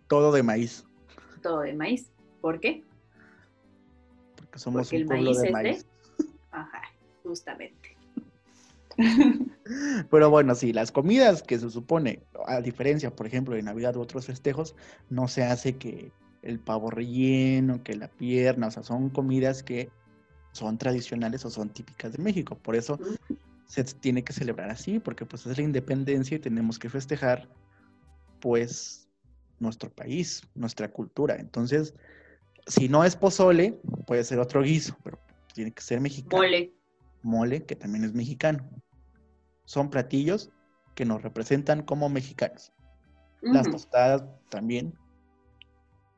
todo 0.08 0.32
de 0.32 0.42
maíz, 0.42 0.84
todo 1.42 1.60
de 1.60 1.74
maíz. 1.74 2.10
¿Por 2.40 2.60
qué? 2.60 2.84
porque 4.36 4.58
somos 4.58 4.82
Porque 4.82 4.96
un 4.96 5.02
el 5.02 5.06
pueblo 5.06 5.24
maíz 5.30 5.40
de 5.40 5.46
es 5.46 5.52
maíz. 5.52 5.86
de... 6.18 6.26
Ajá, 6.50 6.82
justamente. 7.22 7.96
Pero 10.10 10.30
bueno, 10.30 10.54
sí, 10.54 10.72
las 10.72 10.90
comidas 10.90 11.42
que 11.42 11.58
se 11.58 11.70
supone, 11.70 12.22
a 12.46 12.60
diferencia, 12.60 13.14
por 13.14 13.26
ejemplo, 13.26 13.54
de 13.54 13.62
Navidad 13.62 13.96
u 13.96 14.00
otros 14.00 14.26
festejos, 14.26 14.74
no 15.08 15.28
se 15.28 15.44
hace 15.44 15.76
que 15.76 16.10
el 16.42 16.58
pavo 16.58 16.90
relleno, 16.90 17.82
que 17.82 17.94
la 17.94 18.08
pierna, 18.08 18.68
o 18.68 18.70
sea, 18.70 18.82
son 18.82 19.10
comidas 19.10 19.62
que 19.62 19.90
son 20.52 20.78
tradicionales 20.78 21.44
o 21.44 21.50
son 21.50 21.68
típicas 21.68 22.12
de 22.12 22.22
México. 22.22 22.56
Por 22.56 22.74
eso 22.74 22.98
se 23.66 23.84
tiene 23.84 24.24
que 24.24 24.32
celebrar 24.32 24.70
así, 24.70 24.98
porque 24.98 25.26
pues 25.26 25.46
es 25.46 25.56
la 25.58 25.62
independencia 25.64 26.36
y 26.36 26.40
tenemos 26.40 26.78
que 26.78 26.88
festejar, 26.88 27.48
pues, 28.40 28.97
nuestro 29.60 29.90
país, 29.90 30.42
nuestra 30.54 30.90
cultura. 30.90 31.36
Entonces, 31.36 31.94
si 32.66 32.88
no 32.88 33.04
es 33.04 33.16
pozole, 33.16 33.80
puede 34.06 34.24
ser 34.24 34.38
otro 34.38 34.62
guiso, 34.62 34.96
pero 35.02 35.18
tiene 35.54 35.72
que 35.72 35.82
ser 35.82 36.00
mexicano 36.00 36.42
Mole. 36.42 36.72
mole, 37.22 37.64
que 37.64 37.76
también 37.76 38.04
es 38.04 38.14
mexicano. 38.14 38.68
Son 39.64 39.90
platillos 39.90 40.50
que 40.94 41.04
nos 41.04 41.22
representan 41.22 41.82
como 41.82 42.08
mexicanos. 42.08 42.72
Las 43.40 43.70
tostadas 43.70 44.24
también. 44.48 44.94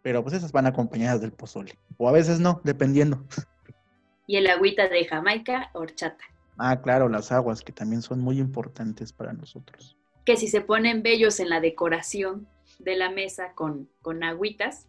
Pero 0.03 0.23
pues 0.23 0.35
esas 0.35 0.53
van 0.53 0.67
acompañadas 0.67 1.21
del 1.21 1.33
pozole. 1.33 1.79
O 1.99 2.09
a 2.09 2.13
veces 2.13 2.41
no, 2.41 2.61
dependiendo. 2.65 3.27
Y 4.27 4.37
el 4.37 4.47
agüita 4.47 4.89
de 4.89 5.05
Jamaica, 5.05 5.71
horchata. 5.75 6.25
Ah, 6.57 6.81
claro, 6.81 7.09
las 7.09 7.33
aguas, 7.33 7.63
que 7.63 7.73
también 7.73 8.01
son 8.01 8.21
muy 8.21 8.39
importantes 8.39 9.13
para 9.13 9.33
nosotros. 9.33 9.97
Que 10.25 10.37
si 10.37 10.47
se 10.47 10.61
ponen 10.61 11.03
bellos 11.03 11.41
en 11.41 11.49
la 11.49 11.61
decoración 11.61 12.47
de 12.85 12.97
la 12.97 13.11
mesa 13.11 13.53
con, 13.55 13.89
con 14.03 14.23
agüitas, 14.25 14.89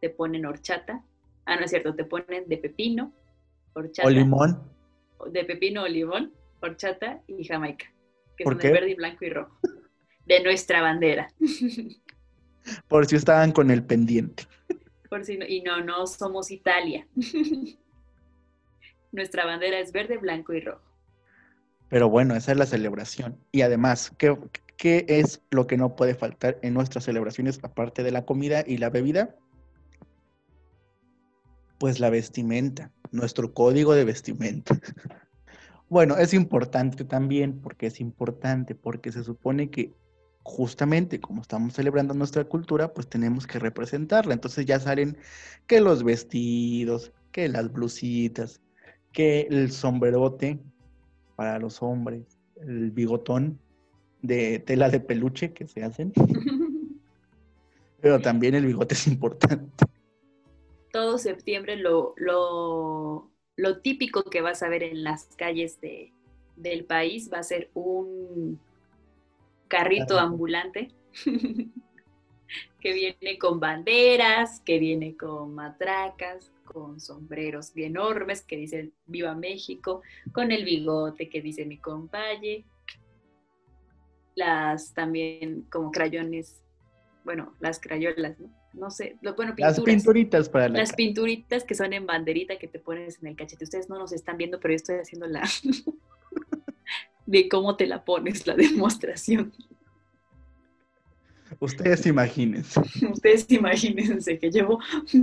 te 0.00 0.10
ponen 0.10 0.46
horchata. 0.46 1.02
Ah, 1.46 1.56
no 1.56 1.64
es 1.64 1.70
cierto, 1.70 1.94
te 1.94 2.04
ponen 2.04 2.48
de 2.48 2.58
pepino, 2.58 3.12
horchata. 3.74 4.08
O 4.08 4.10
limón, 4.10 4.60
de 5.30 5.44
pepino 5.44 5.82
o 5.82 5.88
limón, 5.88 6.32
horchata 6.60 7.22
y 7.26 7.44
jamaica, 7.44 7.86
que 8.36 8.44
¿Por 8.44 8.54
son 8.54 8.62
qué? 8.62 8.68
de 8.68 8.72
verde 8.74 8.90
y 8.90 8.94
blanco 8.94 9.24
y 9.24 9.30
rojo, 9.30 9.58
de 10.26 10.42
nuestra 10.42 10.82
bandera. 10.82 11.28
por 12.88 13.06
si 13.06 13.16
estaban 13.16 13.52
con 13.52 13.70
el 13.70 13.82
pendiente. 13.82 14.44
Por 15.08 15.24
si 15.24 15.38
no- 15.38 15.46
y 15.46 15.62
no, 15.62 15.80
no 15.82 16.06
somos 16.06 16.50
Italia. 16.50 17.06
Nuestra 19.12 19.46
bandera 19.46 19.78
es 19.78 19.92
verde, 19.92 20.18
blanco 20.18 20.52
y 20.52 20.60
rojo. 20.60 20.82
Pero 21.88 22.08
bueno, 22.10 22.36
esa 22.36 22.52
es 22.52 22.58
la 22.58 22.66
celebración. 22.66 23.38
Y 23.50 23.62
además, 23.62 24.12
¿qué, 24.18 24.36
qué 24.78 25.04
es 25.08 25.42
lo 25.50 25.66
que 25.66 25.76
no 25.76 25.96
puede 25.96 26.14
faltar 26.14 26.58
en 26.62 26.72
nuestras 26.72 27.04
celebraciones, 27.04 27.58
aparte 27.62 28.02
de 28.02 28.12
la 28.12 28.24
comida 28.24 28.64
y 28.66 28.78
la 28.78 28.88
bebida? 28.88 29.36
Pues 31.78 32.00
la 32.00 32.08
vestimenta, 32.08 32.90
nuestro 33.10 33.52
código 33.52 33.94
de 33.94 34.04
vestimenta. 34.04 34.80
Bueno, 35.90 36.18
es 36.18 36.34
importante 36.34 37.02
también, 37.06 37.62
porque 37.62 37.86
es 37.86 37.98
importante, 37.98 38.74
porque 38.74 39.10
se 39.10 39.24
supone 39.24 39.70
que 39.70 39.94
justamente 40.42 41.18
como 41.18 41.40
estamos 41.40 41.72
celebrando 41.72 42.12
nuestra 42.12 42.44
cultura, 42.44 42.92
pues 42.92 43.08
tenemos 43.08 43.46
que 43.46 43.58
representarla. 43.58 44.34
Entonces 44.34 44.66
ya 44.66 44.78
salen 44.80 45.16
que 45.66 45.80
los 45.80 46.04
vestidos, 46.04 47.12
que 47.32 47.48
las 47.48 47.72
blusitas, 47.72 48.60
que 49.12 49.46
el 49.50 49.72
sombrerote 49.72 50.60
para 51.36 51.58
los 51.58 51.82
hombres, 51.82 52.38
el 52.60 52.90
bigotón 52.90 53.58
de 54.22 54.58
tela 54.58 54.90
de 54.90 55.00
peluche 55.00 55.52
que 55.52 55.66
se 55.66 55.82
hacen, 55.82 56.12
pero 58.00 58.20
también 58.20 58.54
el 58.54 58.66
bigote 58.66 58.94
es 58.94 59.06
importante. 59.06 59.84
Todo 60.92 61.18
septiembre 61.18 61.76
lo, 61.76 62.14
lo, 62.16 63.30
lo 63.56 63.80
típico 63.80 64.24
que 64.24 64.40
vas 64.40 64.62
a 64.62 64.68
ver 64.68 64.82
en 64.82 65.04
las 65.04 65.26
calles 65.36 65.80
de, 65.80 66.12
del 66.56 66.84
país 66.84 67.30
va 67.32 67.38
a 67.38 67.42
ser 67.42 67.70
un 67.74 68.58
carrito 69.68 70.18
ambulante 70.18 70.90
que 72.80 72.92
viene 72.92 73.38
con 73.38 73.60
banderas, 73.60 74.60
que 74.60 74.78
viene 74.78 75.16
con 75.16 75.54
matracas, 75.54 76.50
con 76.64 77.00
sombreros 77.00 77.72
enormes 77.76 78.42
que 78.42 78.56
dicen 78.56 78.92
Viva 79.06 79.34
México, 79.34 80.02
con 80.32 80.52
el 80.52 80.64
bigote 80.64 81.28
que 81.28 81.42
dice 81.42 81.64
mi 81.64 81.78
compaye, 81.78 82.64
las 84.38 84.94
también 84.94 85.62
como 85.70 85.90
crayones, 85.90 86.62
bueno, 87.24 87.52
las 87.60 87.80
crayolas, 87.80 88.38
¿no? 88.38 88.48
No 88.74 88.90
sé, 88.90 89.16
lo, 89.22 89.34
bueno, 89.34 89.54
Las 89.58 89.74
pinturas. 89.76 89.96
pinturitas 89.96 90.48
para 90.48 90.68
la 90.68 90.78
Las 90.78 90.92
pinturitas 90.92 91.64
que 91.64 91.74
son 91.74 91.92
en 91.92 92.06
banderita 92.06 92.58
que 92.58 92.68
te 92.68 92.78
pones 92.78 93.18
en 93.20 93.28
el 93.28 93.36
cachete. 93.36 93.64
Ustedes 93.64 93.88
no 93.88 93.98
nos 93.98 94.12
están 94.12 94.36
viendo, 94.36 94.60
pero 94.60 94.72
yo 94.72 94.76
estoy 94.76 94.96
haciendo 94.96 95.26
la 95.26 95.42
de 97.26 97.48
cómo 97.48 97.76
te 97.76 97.86
la 97.86 98.04
pones, 98.04 98.46
la 98.46 98.54
demostración. 98.54 99.52
Ustedes 101.60 102.06
imagínense. 102.06 102.80
Ustedes 103.10 103.50
imagínense 103.50 104.38
que 104.38 104.50
llevo 104.50 104.78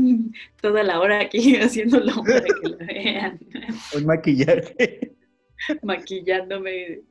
toda 0.61 0.83
la 0.83 0.99
hora 0.99 1.21
aquí 1.21 1.55
haciéndolo 1.55 2.15
para 2.23 2.41
que 2.41 2.67
lo 2.69 2.77
vean, 2.77 3.39
Un 3.95 4.05
maquillaje. 4.05 5.15
maquillándome 5.83 7.01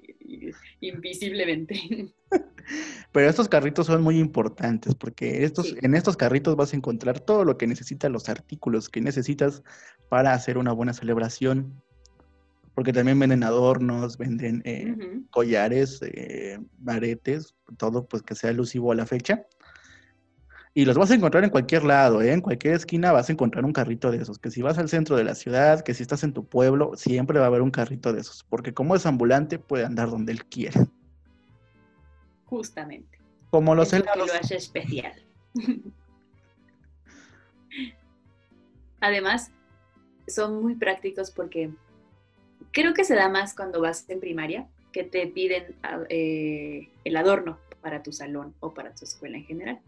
invisiblemente. 0.81 2.13
Pero 3.13 3.29
estos 3.29 3.49
carritos 3.49 3.87
son 3.87 4.03
muy 4.03 4.19
importantes 4.19 4.95
porque 4.95 5.45
estos, 5.45 5.69
Sí. 5.69 5.77
en 5.83 5.95
estos 5.95 6.17
carritos 6.17 6.57
vas 6.57 6.73
a 6.73 6.77
encontrar 6.77 7.21
todo 7.21 7.45
lo 7.45 7.57
que 7.59 7.67
necesitas, 7.67 8.11
los 8.11 8.29
artículos 8.29 8.89
que 8.89 9.01
necesitas 9.01 9.63
para 10.09 10.33
hacer 10.33 10.59
una 10.59 10.73
buena 10.73 10.93
celebración. 10.95 11.81
Porque 12.75 12.93
también 12.93 13.21
venden 13.21 13.45
adornos, 13.45 14.19
venden 14.19 14.61
eh, 14.65 14.97
collares, 15.31 16.01
eh, 16.03 16.59
aretes, 16.87 17.55
todo 17.77 18.07
pues 18.09 18.23
que 18.23 18.35
sea 18.35 18.51
elusivo 18.51 18.91
a 18.91 18.97
la 18.97 19.07
fecha. 19.07 19.47
Y 20.77 20.85
los 20.85 20.99
vas 20.99 21.13
a 21.13 21.15
encontrar 21.15 21.45
en 21.45 21.51
cualquier 21.51 21.85
lado, 21.85 22.21
¿eh? 22.21 22.33
en 22.33 22.41
cualquier 22.41 22.75
esquina 22.75 23.13
vas 23.13 23.29
a 23.29 23.33
encontrar 23.33 23.65
un 23.65 23.73
carrito 23.73 24.11
de 24.11 24.19
esos. 24.19 24.41
Que 24.41 24.51
si 24.51 24.61
vas 24.61 24.77
al 24.77 24.89
centro 24.89 25.17
de 25.17 25.23
la 25.23 25.37
ciudad, 25.37 25.83
que 25.83 25.95
si 25.95 26.03
estás 26.03 26.25
en 26.25 26.33
tu 26.33 26.45
pueblo, 26.47 26.97
siempre 26.97 27.39
va 27.39 27.45
a 27.45 27.49
haber 27.49 27.63
un 27.63 27.71
carrito 27.71 28.13
de 28.13 28.21
esos. 28.21 28.43
Porque 28.43 28.75
como 28.75 28.97
es 28.97 29.07
ambulante, 29.07 29.61
puede 29.61 29.85
andar 29.85 30.11
donde 30.11 30.33
él 30.33 30.45
quiera. 30.45 30.85
Justamente. 32.47 33.21
Como 33.51 33.77
los 33.77 33.93
helados. 33.93 34.27
lo 34.27 34.35
hace 34.35 34.57
especial. 34.57 35.13
Además, 39.01 39.53
son 40.27 40.61
muy 40.61 40.75
prácticos 40.75 41.31
porque 41.31 41.71
creo 42.73 42.95
que 42.95 43.05
se 43.05 43.15
da 43.15 43.29
más 43.29 43.55
cuando 43.55 43.81
vas 43.81 44.11
en 44.11 44.19
primaria, 44.19 44.67
que 44.93 45.05
te 45.05 45.25
piden 45.29 45.77
ah, 45.85 46.01
eh, 46.09 46.89
el 47.05 47.17
adorno 47.17 47.59
para 47.81 48.03
tu 48.03 48.11
salón 48.11 48.55
o 48.59 48.75
para 48.75 48.93
tu 48.93 49.05
escuela 49.05 49.37
en 49.37 49.45
general. 49.45 49.81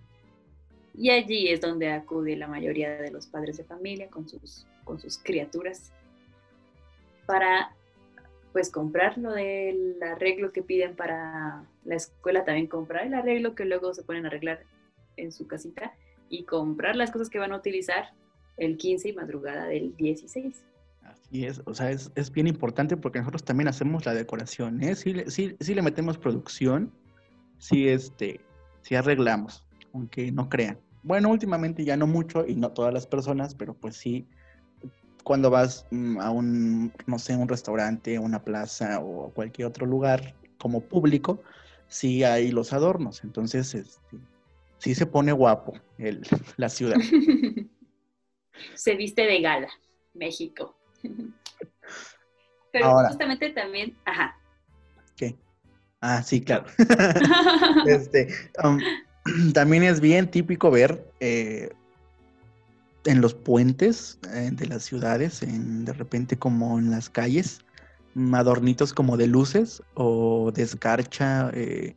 Y 0.97 1.11
allí 1.11 1.49
es 1.49 1.61
donde 1.61 1.91
acude 1.91 2.37
la 2.37 2.49
mayoría 2.49 2.97
de 2.97 3.11
los 3.11 3.27
padres 3.27 3.59
de 3.59 3.65
familia 3.65 4.09
con 4.09 4.29
sus, 4.29 4.67
con 4.85 4.99
sus 4.99 5.19
criaturas 5.19 5.93
para 7.27 7.75
pues 8.53 8.71
comprar 8.71 9.19
lo 9.19 9.33
del 9.33 10.03
arreglo 10.03 10.53
que 10.53 10.63
piden 10.63 10.97
para 10.97 11.67
la 11.85 11.95
escuela, 11.95 12.45
también 12.45 12.69
comprar 12.69 13.07
el 13.07 13.13
arreglo 13.13 13.55
que 13.55 13.67
luego 13.67 13.93
se 13.93 14.03
ponen 14.03 14.25
a 14.25 14.29
arreglar 14.29 14.65
en 15.19 15.31
su 15.31 15.47
casita 15.47 15.93
y 16.31 16.45
comprar 16.45 16.97
las 16.97 17.11
cosas 17.11 17.29
que 17.29 17.39
van 17.39 17.53
a 17.53 17.57
utilizar 17.57 18.15
el 18.57 18.79
15 18.79 19.11
y 19.11 19.13
madrugada 19.13 19.67
del 19.67 19.95
16. 19.97 20.65
Así 21.03 21.45
es, 21.45 21.61
o 21.67 21.75
sea, 21.75 21.91
es, 21.91 22.11
es 22.15 22.33
bien 22.33 22.47
importante 22.47 22.97
porque 22.97 23.19
nosotros 23.19 23.45
también 23.45 23.69
hacemos 23.69 24.07
la 24.07 24.15
decoración, 24.15 24.83
¿eh? 24.83 24.95
Sí, 24.95 25.15
sí, 25.27 25.55
sí 25.61 25.75
le 25.75 25.83
metemos 25.83 26.17
producción, 26.17 26.93
sí, 27.59 27.89
este, 27.89 28.41
sí 28.81 28.95
arreglamos, 28.95 29.67
aunque 29.93 30.33
no 30.33 30.49
crean. 30.49 30.79
Bueno, 31.07 31.29
últimamente 31.29 31.85
ya 31.85 31.97
no 31.97 32.09
mucho 32.09 32.45
y 32.45 32.57
no 32.57 32.73
todas 32.73 32.93
las 32.93 33.07
personas, 33.07 33.55
pero 33.55 33.75
pues 33.75 33.97
sí, 33.97 34.27
cuando 35.23 35.51
vas 35.51 35.87
mm, 35.93 36.19
a 36.19 36.31
un, 36.31 36.93
no 37.07 37.21
sé, 37.21 37.37
un 37.37 37.49
restaurante, 37.49 38.19
una 38.19 38.43
plaza 38.43 38.99
o 38.99 39.31
cualquier 39.31 39.69
otro 39.69 39.87
lugar 39.87 40.35
como 40.59 40.81
público, 40.81 41.41
sí 41.87 42.25
hay 42.25 42.51
los 42.51 42.73
adornos, 42.73 43.23
entonces, 43.23 43.73
este, 43.77 44.19
sí 44.79 44.97
se 44.97 45.07
pone 45.07 45.31
guapo 45.31 45.75
el, 45.97 46.23
la 46.57 46.69
ciudad. 46.69 46.97
se 48.75 48.97
viste 48.97 49.23
de 49.23 49.41
gala, 49.41 49.69
México. 50.13 50.77
Pero 52.73 52.99
justamente 53.07 53.51
también, 53.51 53.97
ajá. 54.05 54.37
¿Qué? 55.17 55.37
Ah, 56.01 56.21
sí, 56.25 56.41
claro. 56.41 56.67
este, 57.87 58.27
um, 58.65 58.81
también 59.53 59.83
es 59.83 60.01
bien 60.01 60.31
típico 60.31 60.71
ver 60.71 61.11
eh, 61.21 61.71
en 63.05 63.21
los 63.21 63.35
puentes 63.35 64.19
eh, 64.33 64.51
de 64.53 64.67
las 64.67 64.85
ciudades, 64.85 65.41
de 65.41 65.93
repente 65.93 66.37
como 66.39 66.79
en 66.79 66.91
las 66.91 67.09
calles, 67.09 67.61
adornitos 68.33 68.93
como 68.93 69.17
de 69.17 69.27
luces 69.27 69.83
o 69.95 70.51
de 70.53 70.63
escarcha, 70.63 71.51
eh, 71.55 71.95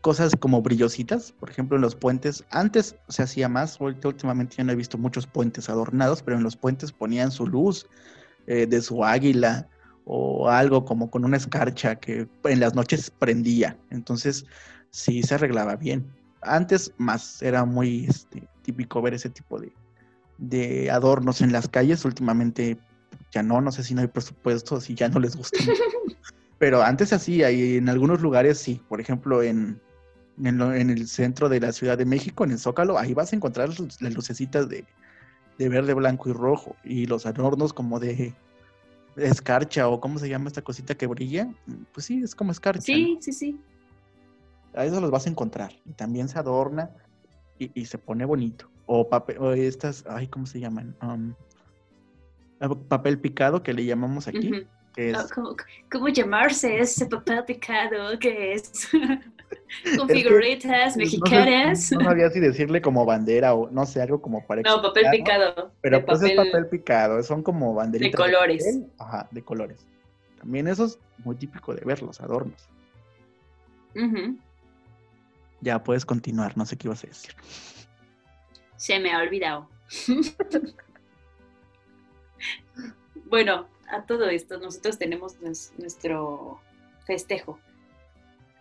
cosas 0.00 0.32
como 0.38 0.62
brillositas, 0.62 1.32
por 1.32 1.50
ejemplo 1.50 1.76
en 1.76 1.82
los 1.82 1.94
puentes, 1.94 2.44
antes 2.50 2.96
se 3.08 3.22
hacía 3.22 3.48
más, 3.48 3.78
últimamente 3.80 4.56
ya 4.56 4.64
no 4.64 4.72
he 4.72 4.76
visto 4.76 4.98
muchos 4.98 5.26
puentes 5.26 5.68
adornados, 5.68 6.22
pero 6.22 6.36
en 6.36 6.42
los 6.42 6.56
puentes 6.56 6.90
ponían 6.90 7.30
su 7.30 7.46
luz 7.46 7.86
de 8.46 8.82
su 8.82 9.04
águila 9.04 9.68
o 10.04 10.48
algo 10.48 10.84
como 10.84 11.08
con 11.08 11.24
una 11.24 11.36
escarcha 11.36 11.94
que 11.94 12.26
en 12.42 12.58
las 12.58 12.74
noches 12.74 13.12
prendía, 13.16 13.78
entonces 13.90 14.44
sí 14.90 15.22
se 15.22 15.36
arreglaba 15.36 15.76
bien. 15.76 16.12
Antes 16.42 16.92
más 16.98 17.42
era 17.42 17.64
muy 17.64 18.06
este, 18.06 18.48
típico 18.62 19.00
ver 19.00 19.14
ese 19.14 19.30
tipo 19.30 19.58
de, 19.58 19.72
de 20.38 20.90
adornos 20.90 21.40
en 21.40 21.52
las 21.52 21.68
calles, 21.68 22.04
últimamente 22.04 22.78
ya 23.32 23.42
no, 23.42 23.60
no 23.60 23.72
sé 23.72 23.82
si 23.82 23.94
no 23.94 24.00
hay 24.00 24.08
presupuesto, 24.08 24.80
si 24.80 24.94
ya 24.94 25.08
no 25.08 25.20
les 25.20 25.36
gusta. 25.36 25.58
Pero 26.58 26.82
antes 26.82 27.12
así, 27.12 27.42
hay 27.42 27.76
en 27.76 27.88
algunos 27.88 28.20
lugares 28.20 28.58
sí, 28.58 28.80
por 28.88 29.00
ejemplo 29.00 29.42
en, 29.42 29.80
en, 30.44 30.90
el 30.90 31.08
centro 31.08 31.48
de 31.48 31.60
la 31.60 31.72
Ciudad 31.72 31.98
de 31.98 32.04
México, 32.04 32.44
en 32.44 32.52
el 32.52 32.58
Zócalo, 32.58 32.98
ahí 32.98 33.14
vas 33.14 33.32
a 33.32 33.36
encontrar 33.36 33.68
las 33.68 34.14
lucecitas 34.14 34.68
de, 34.68 34.84
verde, 35.58 35.94
blanco 35.94 36.28
y 36.28 36.32
rojo 36.32 36.76
y 36.84 37.06
los 37.06 37.26
adornos 37.26 37.72
como 37.72 37.98
de, 37.98 38.34
escarcha 39.16 39.88
o 39.88 40.00
cómo 40.00 40.18
se 40.18 40.28
llama 40.28 40.48
esta 40.48 40.62
cosita 40.62 40.94
que 40.94 41.06
brilla, 41.06 41.52
pues 41.92 42.06
sí, 42.06 42.22
es 42.22 42.34
como 42.34 42.52
escarcha. 42.52 42.82
Sí, 42.82 43.18
sí, 43.20 43.32
sí. 43.32 43.60
A 44.74 44.84
eso 44.84 45.00
los 45.00 45.10
vas 45.10 45.26
a 45.26 45.30
encontrar. 45.30 45.72
Y 45.84 45.92
también 45.92 46.28
se 46.28 46.38
adorna 46.38 46.90
y, 47.58 47.84
se 47.84 47.98
pone 47.98 48.24
bonito. 48.24 48.68
O, 48.86 49.08
papel, 49.08 49.38
o 49.38 49.52
estas, 49.52 50.04
ay, 50.08 50.26
¿cómo 50.26 50.46
se 50.46 50.60
llaman? 50.60 50.96
Um, 51.02 51.34
papel 52.88 53.18
picado 53.18 53.62
que 53.62 53.72
le 53.72 53.84
llamamos 53.84 54.28
aquí. 54.28 54.66
Ah, 55.14 55.24
¿Cómo, 55.90 56.08
llamarse 56.08 56.78
ese 56.78 57.06
papel 57.06 57.44
picado 57.44 58.18
que 58.18 58.54
es? 58.54 58.90
Con 59.96 60.08
figuritas 60.08 60.96
mexicanas. 60.96 61.92
No, 61.92 62.04
sabía 62.04 62.28
si 62.28 62.40
decirle 62.40 62.82
como 62.82 63.06
bandera 63.06 63.54
o 63.54 63.70
no 63.70 63.86
sé, 63.86 64.02
algo 64.02 64.20
como 64.20 64.46
para 64.46 64.60
No, 64.62 64.82
papel 64.82 65.06
picado. 65.10 65.72
Pero 65.80 66.04
pues 66.04 66.22
es 66.22 66.36
papel 66.36 66.66
picado, 66.66 67.22
son 67.22 67.42
como 67.42 67.72
banderitas. 67.72 68.12
De 68.12 68.24
colores. 68.24 68.80
Ajá, 68.98 69.28
de 69.30 69.42
colores. 69.42 69.86
También 70.38 70.68
eso 70.68 70.84
es 70.84 70.98
muy 71.24 71.36
típico 71.36 71.74
de 71.74 71.82
ver, 71.84 72.02
los 72.02 72.20
adornos. 72.20 72.68
Ya 75.62 75.82
puedes 75.84 76.04
continuar, 76.04 76.56
no 76.58 76.66
sé 76.66 76.76
qué 76.76 76.88
ibas 76.88 77.04
a 77.04 77.06
decir. 77.06 77.34
Se 78.76 78.98
me 78.98 79.12
ha 79.12 79.18
olvidado. 79.18 79.68
bueno, 83.26 83.68
a 83.88 84.02
todo 84.02 84.28
esto, 84.28 84.58
nosotros 84.58 84.98
tenemos 84.98 85.36
nuestro 85.78 86.60
festejo. 87.06 87.60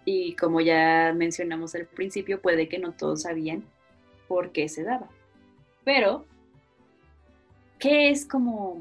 Y 0.05 0.35
como 0.35 0.61
ya 0.61 1.11
mencionamos 1.15 1.73
al 1.73 1.87
principio, 1.87 2.39
puede 2.39 2.69
que 2.69 2.77
no 2.77 2.91
todos 2.91 3.23
sabían 3.23 3.63
por 4.27 4.51
qué 4.51 4.69
se 4.69 4.83
daba. 4.83 5.09
Pero, 5.83 6.25
¿qué 7.79 8.11
es 8.11 8.27
como... 8.27 8.79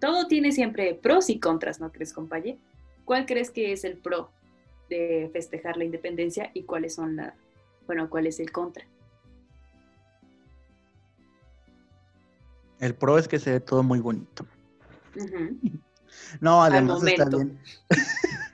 Todo 0.00 0.26
tiene 0.26 0.50
siempre 0.50 0.94
pros 0.94 1.30
y 1.30 1.38
contras, 1.38 1.80
¿no 1.80 1.92
crees, 1.92 2.12
compañero? 2.12 2.58
¿Cuál 3.04 3.26
crees 3.26 3.50
que 3.50 3.72
es 3.72 3.84
el 3.84 3.96
pro 3.96 4.30
de 4.88 5.30
festejar 5.32 5.76
la 5.76 5.84
independencia 5.84 6.50
y 6.54 6.64
cuáles 6.64 6.94
son 6.94 7.16
la... 7.16 7.34
Bueno, 7.86 8.10
cuál 8.10 8.26
es 8.26 8.38
el 8.40 8.52
contra? 8.52 8.86
El 12.80 12.94
pro 12.94 13.18
es 13.18 13.26
que 13.26 13.38
se 13.38 13.52
ve 13.52 13.60
todo 13.60 13.82
muy 13.82 14.00
bonito. 14.00 14.46
No, 16.40 16.62
además 16.62 17.02
está 17.04 17.26
bien. 17.26 17.58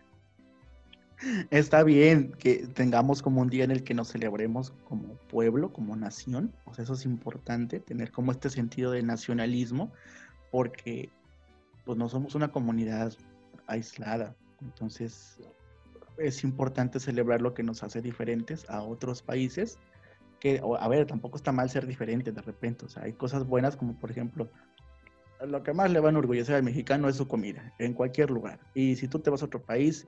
está 1.50 1.82
bien 1.82 2.32
que 2.32 2.66
tengamos 2.74 3.22
como 3.22 3.40
un 3.40 3.48
día 3.48 3.64
en 3.64 3.70
el 3.70 3.84
que 3.84 3.94
nos 3.94 4.08
celebremos 4.08 4.72
como 4.84 5.14
pueblo, 5.28 5.72
como 5.72 5.96
nación. 5.96 6.52
O 6.64 6.74
sea, 6.74 6.84
eso 6.84 6.94
es 6.94 7.04
importante, 7.04 7.80
tener 7.80 8.10
como 8.10 8.32
este 8.32 8.50
sentido 8.50 8.90
de 8.90 9.02
nacionalismo, 9.02 9.92
porque 10.50 11.10
pues 11.84 11.98
no 11.98 12.08
somos 12.08 12.34
una 12.34 12.50
comunidad 12.50 13.12
aislada. 13.66 14.34
Entonces, 14.60 15.38
es 16.18 16.44
importante 16.44 17.00
celebrar 17.00 17.42
lo 17.42 17.54
que 17.54 17.62
nos 17.62 17.82
hace 17.82 18.00
diferentes 18.00 18.68
a 18.68 18.82
otros 18.82 19.22
países. 19.22 19.78
Que, 20.40 20.60
a 20.78 20.88
ver, 20.88 21.06
tampoco 21.06 21.36
está 21.36 21.52
mal 21.52 21.70
ser 21.70 21.86
diferente 21.86 22.32
de 22.32 22.42
repente. 22.42 22.84
O 22.84 22.88
sea, 22.88 23.04
hay 23.04 23.14
cosas 23.14 23.46
buenas 23.46 23.76
como, 23.76 23.98
por 23.98 24.10
ejemplo, 24.10 24.48
lo 25.46 25.62
que 25.62 25.72
más 25.72 25.90
le 25.90 26.00
va 26.00 26.08
a 26.08 26.10
enorgullecer 26.10 26.56
al 26.56 26.62
mexicano 26.62 27.08
es 27.08 27.16
su 27.16 27.28
comida, 27.28 27.72
en 27.78 27.94
cualquier 27.94 28.30
lugar. 28.30 28.60
Y 28.74 28.96
si 28.96 29.08
tú 29.08 29.18
te 29.18 29.30
vas 29.30 29.42
a 29.42 29.46
otro 29.46 29.62
país, 29.62 30.06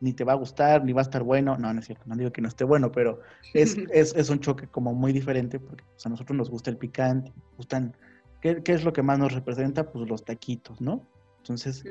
ni 0.00 0.12
te 0.12 0.24
va 0.24 0.32
a 0.32 0.36
gustar, 0.36 0.84
ni 0.84 0.92
va 0.92 1.00
a 1.00 1.02
estar 1.02 1.22
bueno. 1.22 1.56
No, 1.58 1.72
no 1.72 1.80
es 1.80 1.86
cierto, 1.86 2.04
no 2.06 2.16
digo 2.16 2.32
que 2.32 2.40
no 2.40 2.48
esté 2.48 2.64
bueno, 2.64 2.92
pero 2.92 3.20
es, 3.54 3.76
es, 3.92 4.30
un 4.30 4.40
choque 4.40 4.66
como 4.68 4.94
muy 4.94 5.12
diferente, 5.12 5.58
porque 5.58 5.84
pues, 5.84 6.06
a 6.06 6.08
nosotros 6.08 6.36
nos 6.36 6.50
gusta 6.50 6.70
el 6.70 6.76
picante, 6.76 7.32
gustan, 7.56 7.96
¿qué, 8.40 8.62
es 8.66 8.84
lo 8.84 8.92
que 8.92 9.02
más 9.02 9.18
nos 9.18 9.32
representa? 9.32 9.90
Pues 9.90 10.08
los 10.08 10.24
taquitos, 10.24 10.80
¿no? 10.80 11.06
Entonces, 11.38 11.84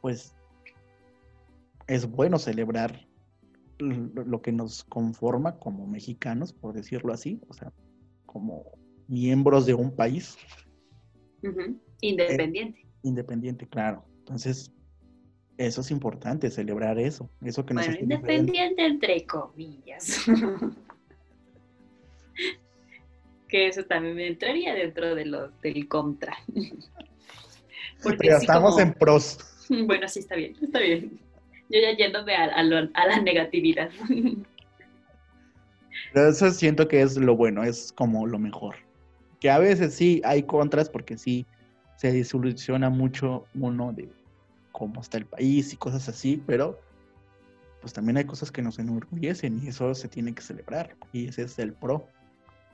pues 0.00 0.34
es 1.88 2.08
bueno 2.08 2.38
celebrar 2.38 3.08
lo 3.78 4.42
que 4.42 4.52
nos 4.52 4.84
conforma 4.84 5.58
como 5.58 5.86
mexicanos, 5.86 6.52
por 6.52 6.74
decirlo 6.74 7.12
así, 7.12 7.40
o 7.48 7.54
sea, 7.54 7.72
como 8.26 8.64
miembros 9.06 9.66
de 9.66 9.74
un 9.74 9.94
país. 9.94 10.36
Independiente. 12.00 12.84
independiente, 13.02 13.66
claro. 13.66 14.04
Entonces, 14.18 14.72
eso 15.56 15.80
es 15.80 15.90
importante, 15.90 16.50
celebrar 16.50 16.98
eso. 16.98 17.30
Eso 17.42 17.64
que 17.64 17.74
nos 17.74 17.86
bueno, 17.86 18.00
independiente 18.00 18.84
entre 18.84 19.24
comillas. 19.26 20.26
que 23.48 23.66
eso 23.66 23.84
también 23.84 24.20
entraría 24.20 24.74
dentro 24.74 25.14
de 25.14 25.24
lo, 25.24 25.48
del 25.62 25.88
contra. 25.88 26.36
Porque 28.02 28.18
Pero 28.18 28.36
estamos 28.36 28.78
en 28.78 28.92
pros. 28.92 29.38
Bueno, 29.86 30.08
sí, 30.08 30.20
está 30.20 30.34
bien, 30.34 30.56
está 30.62 30.78
bien. 30.78 31.20
Yo 31.68 31.80
ya 31.80 31.96
yéndome 31.96 32.34
a, 32.34 32.44
a 32.44 32.62
la 32.62 33.20
negatividad. 33.20 33.90
Pero 36.12 36.28
eso 36.28 36.50
siento 36.50 36.88
que 36.88 37.02
es 37.02 37.16
lo 37.16 37.36
bueno, 37.36 37.62
es 37.62 37.92
como 37.92 38.26
lo 38.26 38.38
mejor. 38.38 38.76
Que 39.40 39.50
a 39.50 39.58
veces 39.58 39.94
sí 39.94 40.20
hay 40.24 40.42
contras 40.42 40.88
porque 40.88 41.18
sí 41.18 41.46
se 41.96 42.12
disoluciona 42.12 42.90
mucho 42.90 43.44
uno 43.54 43.92
de 43.92 44.08
cómo 44.72 45.00
está 45.00 45.18
el 45.18 45.26
país 45.26 45.72
y 45.72 45.76
cosas 45.76 46.08
así, 46.08 46.42
pero 46.46 46.80
pues 47.80 47.92
también 47.92 48.16
hay 48.16 48.24
cosas 48.24 48.50
que 48.50 48.62
nos 48.62 48.78
enorgullecen 48.78 49.60
y 49.62 49.68
eso 49.68 49.94
se 49.94 50.08
tiene 50.08 50.34
que 50.34 50.42
celebrar 50.42 50.96
y 51.12 51.28
ese 51.28 51.42
es 51.42 51.58
el 51.58 51.72
pro. 51.72 52.06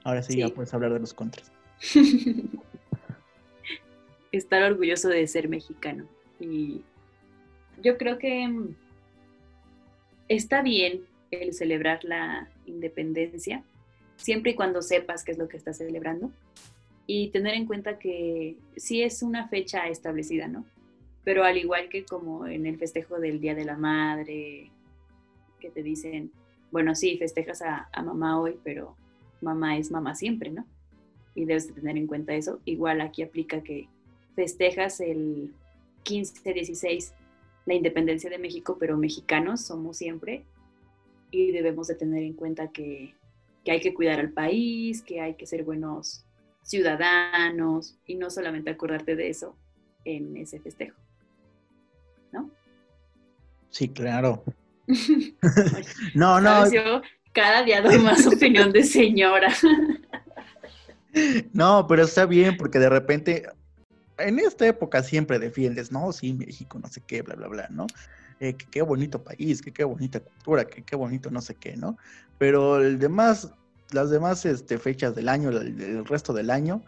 Ahora 0.04 0.22
sí, 0.22 0.38
ya 0.38 0.48
puedes 0.48 0.72
hablar 0.74 0.92
de 0.92 1.00
los 1.00 1.14
contras. 1.14 1.50
Estar 4.32 4.62
orgulloso 4.62 5.08
de 5.08 5.26
ser 5.26 5.48
mexicano 5.48 6.06
y 6.40 6.82
yo 7.82 7.96
creo 7.96 8.18
que 8.18 8.46
mm, 8.46 8.74
está 10.28 10.62
bien 10.62 11.02
el 11.30 11.52
celebrar 11.52 12.04
la 12.04 12.48
independencia 12.66 13.62
siempre 14.16 14.52
y 14.52 14.54
cuando 14.54 14.82
sepas 14.82 15.24
qué 15.24 15.32
es 15.32 15.38
lo 15.38 15.48
que 15.48 15.56
estás 15.56 15.78
celebrando 15.78 16.30
y 17.06 17.28
tener 17.28 17.54
en 17.54 17.66
cuenta 17.66 17.98
que 17.98 18.56
sí 18.76 19.02
es 19.02 19.22
una 19.22 19.48
fecha 19.48 19.88
establecida, 19.88 20.48
¿no? 20.48 20.64
Pero 21.22 21.44
al 21.44 21.58
igual 21.58 21.88
que 21.88 22.04
como 22.04 22.46
en 22.46 22.66
el 22.66 22.78
festejo 22.78 23.18
del 23.18 23.40
Día 23.40 23.54
de 23.54 23.64
la 23.64 23.76
Madre, 23.76 24.70
que 25.60 25.70
te 25.70 25.82
dicen, 25.82 26.30
bueno, 26.70 26.94
sí, 26.94 27.16
festejas 27.18 27.62
a, 27.62 27.88
mamá 28.02 28.40
hoy, 28.40 28.58
pero 28.62 28.96
mamá 29.40 29.76
es 29.76 29.90
mamá 29.90 30.14
siempre, 30.14 30.50
¿no? 30.50 30.66
Y 31.34 31.44
debes 31.44 31.72
tener 31.74 31.96
en 31.96 32.06
cuenta 32.06 32.34
eso. 32.34 32.60
Igual 32.64 33.00
aquí 33.00 33.22
aplica 33.22 33.62
que 33.62 33.88
festejas 34.34 35.00
el 35.00 35.52
15, 36.04 36.52
16 36.52 37.14
la 37.66 37.74
independencia 37.74 38.30
de 38.30 38.38
México, 38.38 38.76
pero 38.78 38.96
mexicanos 38.96 39.62
somos 39.62 39.96
siempre 39.96 40.44
y 41.30 41.50
debemos 41.52 41.88
de 41.88 41.94
tener 41.94 42.22
en 42.22 42.34
cuenta 42.34 42.70
que, 42.70 43.14
que 43.64 43.72
hay 43.72 43.80
que 43.80 43.94
cuidar 43.94 44.20
al 44.20 44.30
país, 44.30 45.02
que 45.02 45.20
hay 45.20 45.34
que 45.34 45.46
ser 45.46 45.64
buenos 45.64 46.24
ciudadanos 46.62 47.96
y 48.06 48.16
no 48.16 48.30
solamente 48.30 48.70
acordarte 48.70 49.16
de 49.16 49.28
eso 49.28 49.56
en 50.04 50.36
ese 50.36 50.60
festejo. 50.60 50.98
¿No? 52.32 52.50
Sí, 53.70 53.88
claro. 53.88 54.44
no, 56.14 56.40
no. 56.40 56.64
cada 57.32 57.62
día 57.62 57.80
doy 57.80 57.98
más 57.98 58.26
opinión 58.32 58.72
de 58.72 58.82
señora. 58.82 59.52
no, 61.52 61.86
pero 61.86 62.04
está 62.04 62.26
bien 62.26 62.56
porque 62.56 62.78
de 62.78 62.88
repente 62.90 63.46
en 64.18 64.38
esta 64.38 64.66
época 64.66 65.02
siempre 65.02 65.38
defiendes, 65.38 65.92
no, 65.92 66.12
sí, 66.12 66.32
México, 66.32 66.78
no 66.78 66.88
sé 66.88 67.02
qué, 67.06 67.22
bla, 67.22 67.34
bla, 67.34 67.48
bla, 67.48 67.68
¿no? 67.70 67.86
Eh, 68.40 68.54
que 68.54 68.66
qué 68.66 68.82
bonito 68.82 69.22
país, 69.22 69.62
que 69.62 69.72
qué 69.72 69.84
bonita 69.84 70.20
cultura, 70.20 70.64
que 70.64 70.82
qué 70.82 70.96
bonito 70.96 71.30
no 71.30 71.40
sé 71.40 71.54
qué, 71.54 71.76
¿no? 71.76 71.96
Pero 72.38 72.80
el 72.80 72.98
demás, 72.98 73.52
las 73.92 74.10
demás 74.10 74.44
este, 74.44 74.78
fechas 74.78 75.14
del 75.14 75.28
año, 75.28 75.50
el, 75.50 76.04
resto 76.04 76.32
del 76.32 76.50
año, 76.50 76.82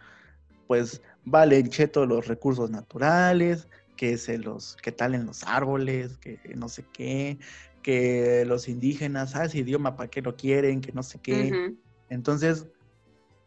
pues 0.66 1.02
valen 1.24 1.68
cheto 1.68 2.04
los 2.06 2.26
recursos 2.26 2.70
naturales, 2.70 3.68
que 3.96 4.18
se 4.18 4.38
los, 4.38 4.76
que 4.76 4.92
talen 4.92 5.24
los 5.26 5.44
árboles, 5.44 6.18
que 6.18 6.38
no 6.54 6.68
sé 6.68 6.84
qué, 6.92 7.38
que 7.86 8.44
los 8.44 8.68
indígenas, 8.68 9.36
ah, 9.36 9.44
ese 9.44 9.58
idioma, 9.58 9.94
¿para 9.94 10.10
qué 10.10 10.20
lo 10.20 10.34
quieren? 10.34 10.80
Que 10.80 10.90
no 10.90 11.04
sé 11.04 11.20
qué. 11.20 11.72
Entonces, 12.10 12.66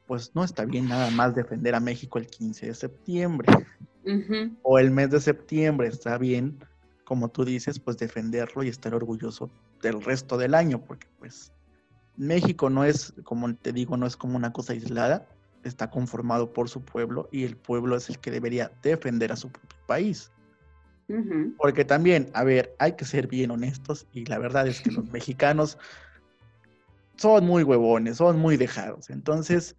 pues 0.10 0.32
no 0.34 0.44
está 0.44 0.66
bien 0.66 0.88
nada 0.88 1.12
más 1.12 1.36
defender 1.36 1.76
a 1.76 1.80
México 1.80 2.18
el 2.18 2.26
15 2.26 2.66
de 2.66 2.74
septiembre. 2.74 3.48
O 4.64 4.80
el 4.80 4.90
mes 4.90 5.12
de 5.12 5.22
septiembre 5.22 5.88
está 5.88 6.18
bien, 6.18 6.58
como 7.04 7.30
tú 7.30 7.46
dices, 7.46 7.78
pues 7.78 7.96
defenderlo 8.00 8.64
y 8.64 8.70
estar 8.70 8.96
orgulloso 8.96 9.52
del 9.84 10.02
resto 10.02 10.36
del 10.40 10.56
año, 10.56 10.84
porque 10.84 11.06
pues 11.20 11.54
México 12.18 12.72
no 12.72 12.86
es, 12.86 13.14
como 13.24 13.54
te 13.54 13.72
digo, 13.72 13.98
no 13.98 14.08
es 14.08 14.18
como 14.18 14.36
una 14.36 14.52
cosa 14.52 14.74
aislada, 14.74 15.28
está 15.64 15.92
conformado 15.92 16.54
por 16.54 16.70
su 16.70 16.82
pueblo 16.82 17.30
y 17.32 17.44
el 17.44 17.56
pueblo 17.56 17.96
es 17.96 18.10
el 18.10 18.18
que 18.18 18.32
debería 18.32 18.72
defender 18.82 19.32
a 19.32 19.36
su 19.36 19.52
propio 19.52 19.78
país. 19.86 20.32
Porque 21.60 21.86
también, 21.86 22.32
a 22.34 22.44
ver, 22.44 22.76
hay 22.80 22.94
que 22.94 23.06
ser 23.06 23.28
bien 23.28 23.52
honestos 23.52 24.08
y 24.12 24.26
la 24.26 24.40
verdad 24.40 24.68
es 24.68 24.82
que 24.82 24.90
los 24.90 25.06
mexicanos 25.12 25.78
son 27.20 27.46
muy 27.46 27.64
huevones, 27.64 28.18
son 28.18 28.40
muy 28.40 28.58
dejados. 28.58 29.12
Entonces, 29.12 29.76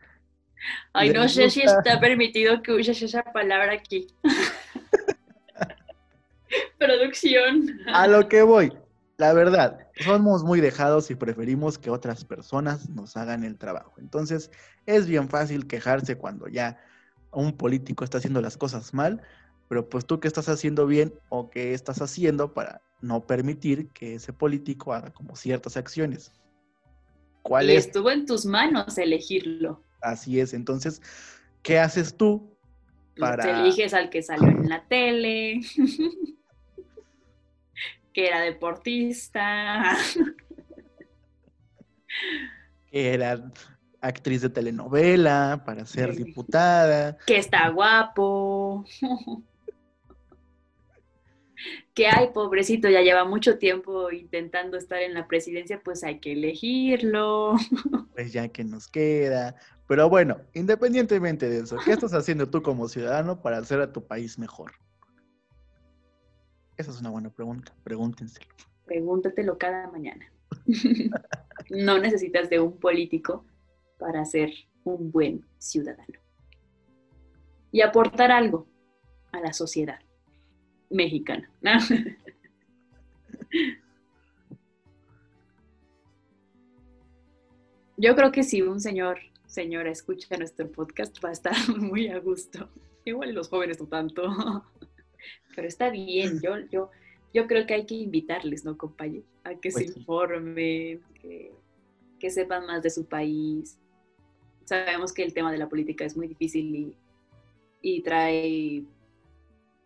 Ay, 0.93 1.11
no 1.11 1.29
sé 1.29 1.51
si 1.51 1.63
está 1.63 2.01
permitido 2.01 2.63
que 2.63 2.73
uses 2.73 3.01
esa 3.03 3.23
palabra 3.23 3.73
aquí. 3.73 4.07
Producción. 6.79 7.81
A 7.93 8.07
lo 8.07 8.29
que 8.29 8.43
voy. 8.43 8.73
La 9.19 9.33
verdad, 9.35 9.87
somos 10.03 10.45
muy 10.45 10.61
dejados 10.61 11.11
y 11.11 11.15
preferimos 11.15 11.77
que 11.77 11.91
otras 11.91 12.25
personas 12.25 12.89
nos 12.89 13.19
hagan 13.19 13.45
el 13.45 13.59
trabajo. 13.59 13.93
Entonces, 13.99 14.51
es 14.87 15.07
bien 15.07 15.29
fácil 15.29 15.67
quejarse 15.67 16.17
cuando 16.17 16.49
ya 16.49 16.81
un 17.31 17.57
político 17.57 18.03
está 18.03 18.19
haciendo 18.19 18.41
las 18.41 18.57
cosas 18.57 18.95
mal, 18.95 19.23
pero 19.69 19.89
pues 19.89 20.07
tú 20.07 20.21
qué 20.21 20.29
estás 20.29 20.49
haciendo 20.49 20.87
bien 20.87 21.15
o 21.29 21.51
qué 21.51 21.75
estás 21.75 22.01
haciendo 22.01 22.55
para 22.55 22.81
no 23.03 23.27
permitir 23.27 23.91
que 23.91 24.15
ese 24.15 24.33
político 24.33 24.95
haga 24.95 25.13
como 25.13 25.37
ciertas 25.37 25.77
acciones. 25.77 26.33
¿Cuál 27.43 27.71
y 27.71 27.77
estuvo 27.77 28.11
en 28.11 28.27
tus 28.27 28.47
manos 28.47 28.97
elegirlo. 28.99 29.83
Así 30.01 30.41
es. 30.41 30.55
Entonces, 30.55 31.03
¿qué 31.63 31.79
haces 31.79 32.17
tú 32.17 32.57
para. 33.19 33.43
Te 33.43 33.51
eliges 33.51 33.95
al 33.95 34.11
que 34.11 34.23
salió 34.23 34.49
en 34.49 34.69
la 34.69 34.85
tele, 34.85 35.61
que 38.13 38.27
era 38.27 38.41
deportista. 38.41 39.97
que 42.91 43.15
era 43.15 43.53
actriz 44.01 44.43
de 44.43 44.51
telenovela 44.51 45.63
para 45.65 45.87
ser 45.87 46.17
diputada. 46.17 47.17
Que 47.27 47.37
está 47.37 47.69
guapo. 47.69 48.85
que 51.95 52.07
ay, 52.07 52.29
pobrecito, 52.33 52.89
ya 52.89 53.03
lleva 53.03 53.25
mucho 53.25 53.59
tiempo 53.59 54.11
intentando 54.11 54.77
estar 54.77 55.01
en 55.03 55.15
la 55.15 55.29
presidencia, 55.29 55.81
pues 55.85 56.03
hay 56.03 56.19
que 56.19 56.33
elegirlo. 56.33 57.55
Pues 58.15 58.33
ya 58.33 58.49
que 58.49 58.65
nos 58.65 58.89
queda. 58.89 59.55
Pero 59.91 60.09
bueno, 60.09 60.41
independientemente 60.55 61.49
de 61.49 61.59
eso, 61.65 61.77
¿qué 61.85 61.91
estás 61.91 62.15
haciendo 62.15 62.49
tú 62.49 62.63
como 62.63 62.87
ciudadano 62.87 63.43
para 63.43 63.59
hacer 63.59 63.81
a 63.81 63.93
tu 63.93 64.07
país 64.07 64.39
mejor? 64.39 64.71
Esa 66.77 66.93
es 66.93 67.01
una 67.01 67.11
buena 67.11 67.29
pregunta, 67.29 67.75
pregúntenselo. 67.83 68.47
Pregúntatelo 68.87 69.59
cada 69.59 69.91
mañana. 69.91 70.33
no 71.71 71.99
necesitas 71.99 72.49
de 72.49 72.61
un 72.61 72.79
político 72.79 73.45
para 73.99 74.25
ser 74.25 74.53
un 74.85 75.11
buen 75.11 75.45
ciudadano. 75.59 76.21
Y 77.73 77.81
aportar 77.81 78.31
algo 78.31 78.69
a 79.33 79.41
la 79.41 79.53
sociedad 79.53 79.99
mexicana. 80.89 81.51
Yo 87.97 88.15
creo 88.15 88.31
que 88.31 88.45
si 88.45 88.63
un 88.63 88.79
señor 88.79 89.19
señora 89.51 89.91
escucha 89.91 90.37
nuestro 90.37 90.71
podcast 90.71 91.23
va 91.23 91.31
a 91.31 91.33
estar 91.33 91.55
muy 91.77 92.09
a 92.09 92.19
gusto. 92.21 92.69
Igual 93.05 93.35
los 93.35 93.49
jóvenes 93.49 93.81
no 93.81 93.87
tanto. 93.87 94.23
Pero 95.57 95.67
está 95.67 95.91
bien, 95.91 96.41
yo, 96.41 96.59
yo, 96.71 96.91
yo 97.35 97.47
creo 97.47 97.67
que 97.67 97.75
hay 97.75 97.85
que 97.85 97.97
invitarles, 97.97 98.65
¿no, 98.65 98.79
compañero? 98.79 99.25
A 99.45 99.55
que 99.57 99.71
se 99.71 99.85
pues 99.85 99.97
informen, 99.97 101.03
que, 101.21 101.53
que, 102.19 102.31
sepan 102.31 102.67
más 102.67 102.83
de 102.83 102.91
su 102.91 103.07
país. 103.07 103.77
Sabemos 104.65 105.13
que 105.13 105.25
el 105.25 105.35
tema 105.35 105.51
de 105.51 105.59
la 105.59 105.69
política 105.69 106.05
es 106.05 106.17
muy 106.17 106.29
difícil 106.29 106.75
y, 106.75 106.97
y 107.83 108.03
trae 108.03 108.85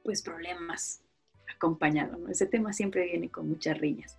pues 0.02 0.22
problemas 0.22 1.02
acompañados. 1.56 2.18
¿no? 2.20 2.28
Ese 2.28 2.46
tema 2.46 2.74
siempre 2.74 3.06
viene 3.06 3.30
con 3.30 3.48
muchas 3.48 3.78
riñas. 3.78 4.18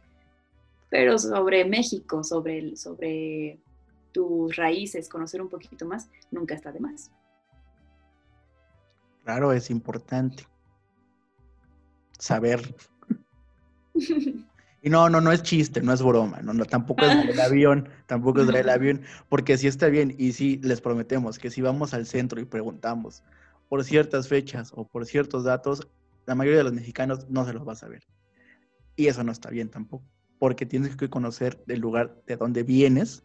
Pero 0.89 1.19
sobre 1.19 1.65
México, 1.65 2.23
sobre, 2.23 2.75
sobre 2.75 3.59
tus 4.15 4.55
raíces, 4.55 5.09
conocer 5.09 5.41
un 5.41 5.49
poquito 5.49 5.85
más, 5.85 6.09
nunca 6.31 6.55
está 6.55 6.71
de 6.71 6.79
más. 6.79 7.11
Claro, 9.25 9.51
es 9.51 9.69
importante 9.69 10.47
saber. 12.17 12.61
Y 14.81 14.89
no, 14.91 15.09
no, 15.09 15.19
no 15.19 15.31
es 15.31 15.41
chiste, 15.41 15.81
no 15.81 15.93
es 15.93 16.03
broma, 16.03 16.41
no, 16.43 16.53
no 16.53 16.63
tampoco 16.63 17.05
es 17.05 17.25
del 17.25 17.39
avión, 17.41 17.89
tampoco 18.05 18.41
es 18.41 18.47
del 18.47 18.69
avión, 18.69 19.01
porque 19.29 19.57
si 19.57 19.65
está 19.65 19.87
bien 19.87 20.13
y 20.15 20.33
si 20.33 20.57
les 20.57 20.79
prometemos 20.79 21.39
que 21.39 21.49
si 21.49 21.59
vamos 21.59 21.95
al 21.95 22.05
centro 22.05 22.39
y 22.39 22.45
preguntamos 22.45 23.23
por 23.67 23.83
ciertas 23.83 24.27
fechas 24.27 24.71
o 24.75 24.85
por 24.85 25.07
ciertos 25.07 25.43
datos, 25.43 25.87
la 26.27 26.35
mayoría 26.35 26.59
de 26.59 26.65
los 26.65 26.73
mexicanos 26.73 27.27
no 27.31 27.45
se 27.45 27.53
los 27.53 27.67
va 27.67 27.71
a 27.71 27.77
saber. 27.77 28.03
Y 28.95 29.07
eso 29.07 29.23
no 29.23 29.31
está 29.31 29.49
bien 29.49 29.69
tampoco, 29.69 30.05
porque 30.37 30.67
tienes 30.67 30.95
que 30.95 31.09
conocer 31.09 31.63
el 31.65 31.79
lugar 31.79 32.21
de 32.27 32.37
donde 32.37 32.61
vienes 32.61 33.23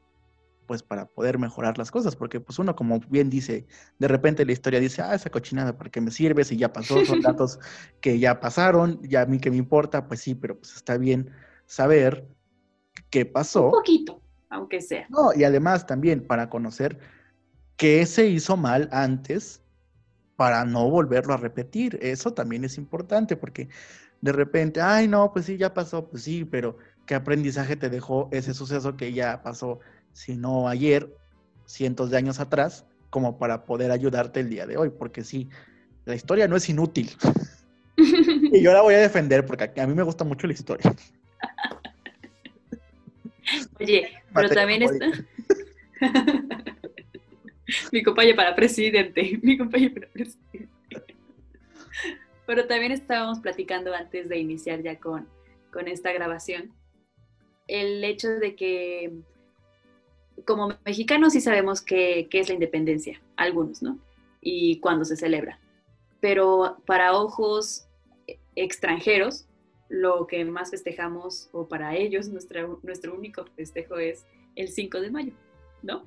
pues 0.70 0.84
para 0.84 1.06
poder 1.06 1.36
mejorar 1.36 1.78
las 1.78 1.90
cosas, 1.90 2.14
porque 2.14 2.38
pues 2.38 2.60
uno 2.60 2.76
como 2.76 3.00
bien 3.08 3.28
dice, 3.28 3.66
de 3.98 4.06
repente 4.06 4.46
la 4.46 4.52
historia 4.52 4.78
dice, 4.78 5.02
ah, 5.02 5.16
esa 5.16 5.28
cochinada, 5.28 5.76
¿para 5.76 5.90
qué 5.90 6.00
me 6.00 6.12
sirve? 6.12 6.44
Si 6.44 6.56
ya 6.56 6.72
pasó, 6.72 7.04
son 7.04 7.20
datos 7.22 7.58
que 8.00 8.20
ya 8.20 8.38
pasaron, 8.38 9.02
ya 9.02 9.22
a 9.22 9.26
mí 9.26 9.40
que 9.40 9.50
me 9.50 9.56
importa, 9.56 10.06
pues 10.06 10.20
sí, 10.20 10.36
pero 10.36 10.56
pues 10.60 10.76
está 10.76 10.96
bien 10.96 11.28
saber 11.66 12.28
qué 13.10 13.26
pasó. 13.26 13.64
Un 13.64 13.72
poquito, 13.72 14.22
aunque 14.48 14.80
sea. 14.80 15.08
No, 15.08 15.32
y 15.34 15.42
además 15.42 15.88
también 15.88 16.24
para 16.24 16.48
conocer 16.48 17.00
qué 17.76 18.06
se 18.06 18.28
hizo 18.28 18.56
mal 18.56 18.88
antes 18.92 19.64
para 20.36 20.64
no 20.64 20.88
volverlo 20.88 21.34
a 21.34 21.36
repetir. 21.36 21.98
Eso 22.00 22.32
también 22.32 22.62
es 22.62 22.78
importante 22.78 23.36
porque 23.36 23.68
de 24.20 24.30
repente, 24.30 24.80
ay, 24.80 25.08
no, 25.08 25.32
pues 25.32 25.46
sí, 25.46 25.56
ya 25.56 25.74
pasó, 25.74 26.08
pues 26.08 26.22
sí, 26.22 26.44
pero 26.44 26.76
¿qué 27.06 27.16
aprendizaje 27.16 27.74
te 27.74 27.90
dejó 27.90 28.28
ese 28.30 28.54
suceso 28.54 28.96
que 28.96 29.12
ya 29.12 29.42
pasó? 29.42 29.80
Sino 30.12 30.68
ayer, 30.68 31.14
cientos 31.66 32.10
de 32.10 32.16
años 32.16 32.40
atrás, 32.40 32.84
como 33.10 33.38
para 33.38 33.64
poder 33.64 33.90
ayudarte 33.90 34.40
el 34.40 34.50
día 34.50 34.66
de 34.66 34.76
hoy, 34.76 34.90
porque 34.90 35.24
sí, 35.24 35.48
la 36.04 36.14
historia 36.14 36.48
no 36.48 36.56
es 36.56 36.68
inútil. 36.68 37.10
y 37.96 38.62
yo 38.62 38.72
la 38.72 38.82
voy 38.82 38.94
a 38.94 38.98
defender 38.98 39.44
porque 39.44 39.80
a 39.80 39.86
mí 39.86 39.94
me 39.94 40.02
gusta 40.02 40.24
mucho 40.24 40.46
la 40.46 40.52
historia. 40.52 40.94
Oye, 43.80 44.08
pero 44.34 44.48
también 44.50 44.82
está... 44.82 45.06
mi 47.92 48.02
compañero 48.02 48.36
para 48.36 48.54
presidente, 48.54 49.38
mi 49.42 49.58
compañero 49.58 49.94
para 49.94 50.08
presidente. 50.08 50.68
Pero 52.46 52.66
también 52.66 52.92
estábamos 52.92 53.38
platicando 53.40 53.94
antes 53.94 54.28
de 54.28 54.38
iniciar 54.38 54.82
ya 54.82 54.98
con, 54.98 55.28
con 55.72 55.88
esta 55.88 56.12
grabación, 56.12 56.72
el 57.68 58.02
hecho 58.02 58.28
de 58.28 58.56
que 58.56 59.12
como 60.44 60.76
mexicanos 60.84 61.32
sí 61.32 61.40
sabemos 61.40 61.80
qué, 61.80 62.28
es 62.30 62.48
la 62.48 62.54
independencia, 62.54 63.20
algunos, 63.36 63.82
¿no? 63.82 63.98
Y 64.40 64.78
cuándo 64.80 65.04
se 65.04 65.16
celebra. 65.16 65.58
Pero 66.20 66.82
para 66.86 67.14
ojos 67.14 67.86
extranjeros, 68.54 69.46
lo 69.88 70.26
que 70.26 70.44
más 70.44 70.70
festejamos, 70.70 71.48
o 71.52 71.66
para 71.66 71.96
ellos, 71.96 72.28
nuestro 72.28 73.14
único 73.14 73.44
festejo 73.56 73.98
es 73.98 74.24
el 74.56 74.68
5 74.68 75.00
de 75.00 75.10
mayo, 75.10 75.32
¿no? 75.82 76.06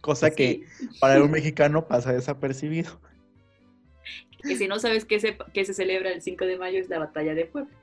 Cosa 0.00 0.30
que 0.30 0.64
para 1.00 1.22
un 1.22 1.30
mexicano 1.30 1.86
pasa 1.86 2.12
desapercibido. 2.12 2.98
Que 4.42 4.56
si 4.56 4.66
no 4.68 4.78
sabes 4.78 5.04
qué 5.04 5.20
se, 5.20 5.36
qué 5.52 5.64
se 5.66 5.74
celebra 5.74 6.10
el 6.12 6.22
5 6.22 6.46
de 6.46 6.56
mayo 6.56 6.78
es 6.78 6.88
la 6.88 6.98
batalla 6.98 7.34
de 7.34 7.44
Puebla. 7.44 7.76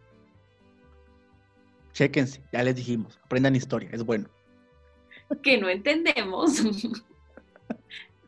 Chéquense, 1.94 2.42
ya 2.52 2.64
les 2.64 2.76
dijimos, 2.76 3.20
aprendan 3.24 3.56
historia, 3.56 3.90
es 3.92 4.04
bueno 4.04 4.30
que 5.44 5.58
no 5.58 5.70
entendemos. 5.70 6.62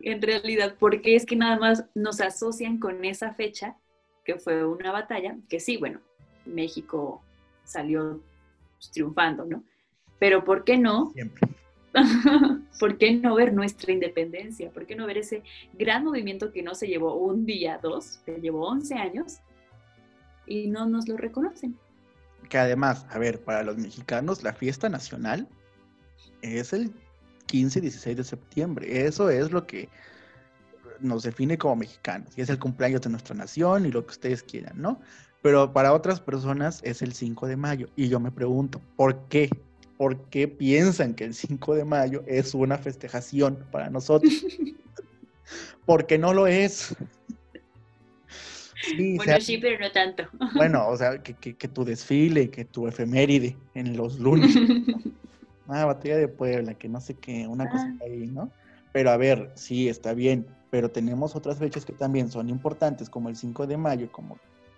en 0.02 0.22
realidad, 0.22 0.76
porque 0.80 1.16
es 1.16 1.26
que 1.26 1.36
nada 1.36 1.58
más 1.58 1.86
nos 1.94 2.22
asocian 2.22 2.80
con 2.80 3.04
esa 3.06 3.34
fecha, 3.34 3.76
que 4.24 4.36
fue 4.38 4.66
una 4.66 4.92
batalla, 4.92 5.38
que 5.50 5.60
sí, 5.60 5.78
bueno, 5.78 6.00
México 6.46 7.22
salió 7.64 8.22
pues, 8.78 8.92
triunfando, 8.92 9.46
¿no? 9.46 9.64
Pero 10.20 10.44
¿por 10.44 10.64
qué 10.64 10.78
no? 10.78 11.12
Siempre. 11.12 11.48
¿Por 12.80 12.98
qué 12.98 13.14
no 13.14 13.36
ver 13.36 13.54
nuestra 13.54 13.92
independencia? 13.92 14.72
¿Por 14.72 14.86
qué 14.86 14.96
no 14.96 15.08
ver 15.08 15.18
ese 15.18 15.44
gran 15.74 16.04
movimiento 16.04 16.52
que 16.52 16.62
no 16.62 16.76
se 16.76 16.88
llevó 16.88 17.16
un 17.16 17.46
día, 17.46 17.80
dos, 17.82 18.20
se 18.26 18.40
llevó 18.40 18.68
11 18.68 18.96
años 18.96 19.40
y 20.46 20.68
no 20.68 20.86
nos 20.86 21.08
lo 21.08 21.18
reconocen? 21.18 21.78
Que 22.48 22.58
además, 22.58 23.06
a 23.10 23.18
ver, 23.20 23.44
para 23.44 23.64
los 23.64 23.78
mexicanos 23.78 24.44
la 24.44 24.54
fiesta 24.54 24.90
nacional 24.90 25.48
es 26.42 26.74
el 26.74 26.92
15 27.48 27.80
y 27.80 27.82
16 27.84 28.18
de 28.18 28.24
septiembre. 28.24 29.06
Eso 29.06 29.30
es 29.30 29.52
lo 29.52 29.66
que 29.66 29.90
nos 31.00 31.24
define 31.24 31.58
como 31.58 31.78
mexicanos. 31.78 32.38
Y 32.38 32.42
es 32.42 32.50
el 32.50 32.60
cumpleaños 32.60 33.02
de 33.02 33.10
nuestra 33.10 33.36
nación 33.36 33.86
y 33.86 33.92
lo 33.92 34.06
que 34.06 34.12
ustedes 34.12 34.44
quieran, 34.44 34.80
¿no? 34.82 35.00
Pero 35.42 35.72
para 35.72 35.94
otras 35.94 36.20
personas 36.20 36.82
es 36.84 37.02
el 37.02 37.14
5 37.14 37.48
de 37.48 37.56
mayo. 37.56 37.88
Y 37.96 38.10
yo 38.10 38.20
me 38.20 38.32
pregunto, 38.32 38.82
¿por 38.96 39.28
qué? 39.28 39.50
¿Por 39.98 40.30
qué 40.30 40.48
piensan 40.48 41.14
que 41.14 41.26
el 41.26 41.34
5 41.34 41.76
de 41.76 41.86
mayo 41.86 42.24
es 42.28 42.54
una 42.54 42.78
festejación 42.78 43.66
para 43.72 43.90
nosotros? 43.90 44.34
Porque 45.86 46.18
no 46.18 46.34
lo 46.34 46.46
es. 46.46 46.96
bueno, 49.16 49.42
sí, 49.42 49.58
pero 49.58 49.80
no 49.80 49.92
tanto. 49.92 50.24
Bueno, 50.56 50.88
o 50.88 50.98
sea, 50.98 51.22
que, 51.24 51.34
que, 51.34 51.68
tu 51.68 51.84
desfile, 51.84 52.50
que 52.50 52.66
tu 52.66 52.88
efeméride 52.88 53.58
en 53.74 53.98
los 53.98 54.20
lunes. 54.20 54.56
ah, 55.70 55.86
batalla 55.86 56.18
de 56.18 56.28
Puebla, 56.28 56.74
que 56.74 56.90
no 56.90 57.02
sé 57.02 57.16
qué, 57.16 57.48
una 57.48 57.70
cosa 57.70 57.94
ah. 58.02 58.04
ahí, 58.04 58.28
¿no? 58.28 58.52
Pero 58.92 59.12
a 59.12 59.18
ver, 59.18 59.52
sí, 59.56 59.88
está 59.88 60.14
bien, 60.14 60.48
pero 60.70 60.90
tenemos 60.90 61.36
otras 61.36 61.58
fechas 61.58 61.86
que 61.86 61.94
también 61.94 62.32
son 62.32 62.50
importantes, 62.50 63.10
como 63.10 63.30
el 63.30 63.36
5 63.36 63.68
de 63.68 63.78
mayo, 63.78 64.12
como 64.12 64.38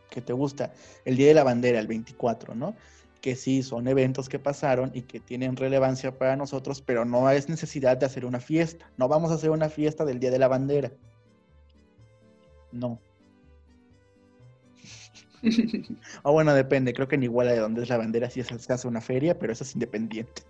que 0.10 0.22
te 0.22 0.34
gusta, 0.34 0.74
el 1.06 1.16
Día 1.16 1.28
de 1.28 1.34
la 1.34 1.44
Bandera, 1.44 1.80
el 1.80 1.88
24, 1.88 2.54
¿no? 2.56 2.76
Que 3.22 3.36
sí, 3.36 3.64
son 3.64 3.88
eventos 3.88 4.30
que 4.30 4.40
pasaron 4.40 4.92
y 4.94 5.04
que 5.04 5.20
tienen 5.20 5.56
relevancia 5.56 6.18
para 6.18 6.36
nosotros, 6.36 6.82
pero 6.82 7.06
no 7.06 7.30
es 7.30 7.50
necesidad 7.50 7.98
de 7.98 8.06
hacer 8.06 8.26
una 8.26 8.40
fiesta. 8.40 8.92
No 8.98 9.08
vamos 9.08 9.32
a 9.32 9.36
hacer 9.36 9.52
una 9.52 9.70
fiesta 9.70 10.06
del 10.06 10.20
Día 10.20 10.32
de 10.32 10.40
la 10.40 10.48
Bandera. 10.48 10.92
No. 12.72 13.00
o 16.24 16.32
bueno, 16.34 16.54
depende. 16.54 16.94
Creo 16.94 17.08
que 17.08 17.16
en 17.16 17.24
Iguala 17.24 17.52
de 17.52 17.60
donde 17.60 17.84
es 17.84 17.90
la 17.90 17.98
bandera 17.98 18.30
sí 18.30 18.44
se 18.44 18.74
hace 18.74 18.88
una 18.88 19.02
feria, 19.02 19.38
pero 19.38 19.54
eso 19.54 19.64
es 19.64 19.74
independiente. 19.74 20.44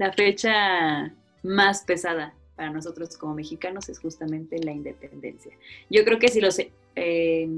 La 0.00 0.14
fecha 0.14 1.14
más 1.42 1.84
pesada 1.84 2.32
para 2.56 2.70
nosotros 2.70 3.18
como 3.18 3.34
mexicanos 3.34 3.90
es 3.90 3.98
justamente 3.98 4.58
la 4.58 4.72
independencia. 4.72 5.52
Yo 5.90 6.06
creo 6.06 6.18
que 6.18 6.28
si 6.28 6.40
los 6.40 6.58
eh, 6.96 7.48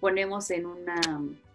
ponemos 0.00 0.50
en, 0.50 0.66
una, 0.66 1.00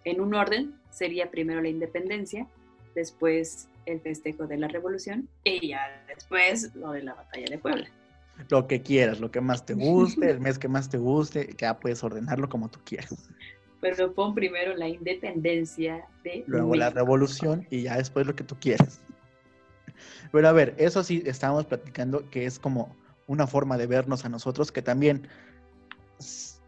en 0.06 0.22
un 0.22 0.34
orden, 0.34 0.74
sería 0.90 1.30
primero 1.30 1.62
la 1.62 1.68
independencia, 1.68 2.48
después 2.96 3.68
el 3.86 4.00
festejo 4.00 4.48
de 4.48 4.56
la 4.56 4.70
revolución 4.70 5.28
y 5.44 5.68
ya 5.68 6.02
después 6.08 6.74
lo 6.76 6.94
de 6.94 7.04
la 7.04 7.14
batalla 7.14 7.48
de 7.50 7.58
Puebla. 7.58 7.90
Lo 8.50 8.68
que 8.68 8.82
quieras, 8.82 9.20
lo 9.20 9.32
que 9.32 9.42
más 9.42 9.66
te 9.66 9.74
guste, 9.74 10.30
el 10.30 10.40
mes 10.40 10.58
que 10.58 10.70
más 10.70 10.88
te 10.88 10.98
guste, 10.98 11.54
ya 11.58 11.78
puedes 11.78 12.02
ordenarlo 12.06 12.48
como 12.48 12.70
tú 12.70 12.80
quieras. 12.86 13.30
Pero 13.82 14.14
pon 14.14 14.34
primero 14.34 14.78
la 14.78 14.88
independencia 14.88 16.06
de... 16.24 16.46
Luego 16.48 16.76
la 16.76 16.90
revolución 16.90 17.68
y 17.70 17.82
ya 17.82 17.98
después 17.98 18.26
lo 18.26 18.34
que 18.34 18.46
tú 18.46 18.56
quieras. 18.62 19.02
Pero 20.32 20.48
a 20.48 20.52
ver, 20.52 20.76
eso 20.78 21.04
sí 21.04 21.24
estábamos 21.26 21.66
platicando 21.66 22.30
que 22.30 22.46
es 22.46 22.60
como 22.60 22.96
una 23.28 23.48
forma 23.48 23.78
de 23.78 23.88
vernos 23.88 24.26
a 24.26 24.30
nosotros 24.30 24.72
que 24.72 24.82
también, 24.82 25.28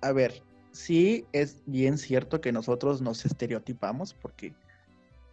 a 0.02 0.12
ver, 0.12 0.42
sí 0.72 1.26
es 1.32 1.62
bien 1.66 1.98
cierto 1.98 2.42
que 2.42 2.52
nosotros 2.52 3.02
nos 3.02 3.26
estereotipamos 3.26 4.14
porque 4.14 4.54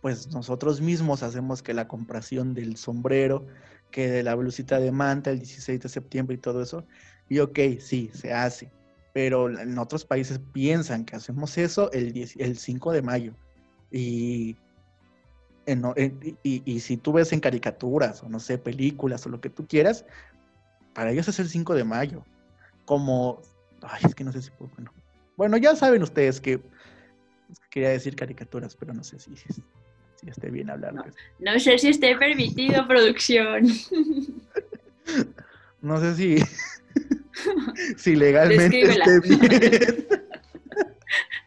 pues 0.00 0.28
nosotros 0.28 0.80
mismos 0.80 1.22
hacemos 1.22 1.62
que 1.62 1.74
la 1.74 1.88
compración 1.88 2.54
del 2.54 2.76
sombrero, 2.76 3.46
que 3.90 4.08
de 4.08 4.22
la 4.22 4.34
blusita 4.34 4.78
de 4.80 4.92
manta 4.92 5.30
el 5.30 5.40
16 5.40 5.80
de 5.80 5.88
septiembre 5.88 6.36
y 6.36 6.38
todo 6.38 6.62
eso, 6.62 6.86
y 7.28 7.38
ok, 7.40 7.58
sí, 7.78 8.10
se 8.14 8.32
hace, 8.32 8.70
pero 9.12 9.48
en 9.50 9.78
otros 9.78 10.04
países 10.04 10.40
piensan 10.52 11.04
que 11.04 11.16
hacemos 11.16 11.58
eso 11.58 11.92
el, 11.92 12.28
el 12.38 12.58
5 12.58 12.92
de 12.92 13.02
mayo. 13.02 13.34
Y 13.90 14.56
y, 16.42 16.80
si 16.80 16.96
tú 16.96 17.12
ves 17.12 17.32
en 17.32 17.40
caricaturas 17.40 18.22
o 18.22 18.28
no 18.28 18.40
sé, 18.40 18.58
películas 18.58 19.26
o 19.26 19.28
lo 19.28 19.40
que 19.40 19.50
tú 19.50 19.66
quieras, 19.66 20.04
para 20.94 21.10
ellos 21.10 21.28
es 21.28 21.38
el 21.38 21.48
5 21.48 21.74
de 21.74 21.84
mayo. 21.84 22.24
Como, 22.84 23.42
ay, 23.82 24.02
es 24.04 24.14
que 24.14 24.24
no 24.24 24.32
sé 24.32 24.42
si 24.42 24.50
puedo, 24.50 24.72
bueno. 24.74 24.92
Bueno, 25.36 25.56
ya 25.56 25.76
saben 25.76 26.02
ustedes 26.02 26.40
que 26.40 26.60
quería 27.70 27.90
decir 27.90 28.16
caricaturas, 28.16 28.76
pero 28.76 28.92
no 28.92 29.04
sé 29.04 29.18
si, 29.18 29.34
si, 29.36 29.62
esté 30.26 30.50
bien 30.50 30.70
hablar. 30.70 30.94
No, 30.94 31.04
no 31.38 31.58
sé 31.58 31.78
si 31.78 31.88
esté 31.88 32.16
permitido, 32.16 32.84
producción. 32.88 33.66
no 35.80 36.00
sé 36.00 36.14
si, 36.14 36.36
si 37.96 38.16
legalmente 38.16 38.82
esté 38.82 39.20
bien. 39.20 40.06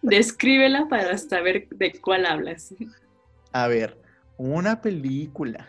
Descríbela 0.01 0.88
para 0.89 1.17
saber 1.17 1.69
de 1.69 1.93
cuál 1.93 2.26
hablas. 2.26 2.74
A 3.53 3.67
ver, 3.67 4.02
una 4.38 4.81
película 4.81 5.67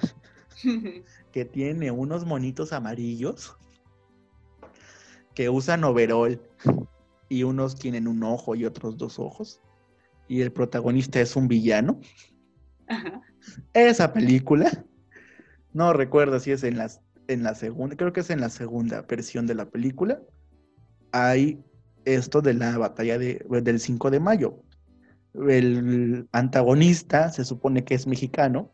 que 1.33 1.45
tiene 1.45 1.91
unos 1.91 2.25
monitos 2.25 2.73
amarillos 2.73 3.57
que 5.35 5.49
usan 5.49 5.85
overol 5.85 6.41
y 7.29 7.43
unos 7.43 7.77
tienen 7.77 8.07
un 8.07 8.23
ojo 8.23 8.55
y 8.55 8.65
otros 8.65 8.97
dos 8.97 9.19
ojos 9.19 9.61
y 10.29 10.41
el 10.41 10.53
protagonista 10.53 11.21
es 11.21 11.37
un 11.37 11.49
villano. 11.49 12.01
Esa 13.73 14.12
película, 14.12 14.85
no 15.73 15.93
recuerdo 15.93 16.41
si 16.41 16.53
es 16.53 16.65
en, 16.65 16.79
las, 16.79 17.01
en 17.29 17.43
la 17.43 17.55
segunda, 17.55 17.97
creo 17.97 18.12
que 18.12 18.21
es 18.21 18.31
en 18.31 18.41
la 18.41 18.49
segunda 18.49 19.03
versión 19.03 19.47
de 19.47 19.55
la 19.55 19.69
película, 19.69 20.23
hay 21.12 21.62
esto 22.05 22.43
de 22.43 22.55
la 22.55 22.77
batalla 22.79 23.19
de, 23.19 23.45
del 23.62 23.81
5 23.81 24.11
de 24.11 24.21
mayo 24.21 24.64
el 25.35 26.28
antagonista 26.32 27.30
se 27.30 27.45
supone 27.45 27.85
que 27.85 27.95
es 27.95 28.07
mexicano 28.07 28.70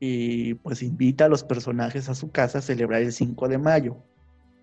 y 0.00 0.54
pues 0.54 0.82
invita 0.82 1.26
a 1.26 1.28
los 1.28 1.44
personajes 1.44 2.08
a 2.08 2.14
su 2.14 2.30
casa 2.30 2.58
a 2.58 2.62
celebrar 2.62 3.02
el 3.02 3.12
5 3.12 3.48
de 3.48 3.58
mayo. 3.58 3.96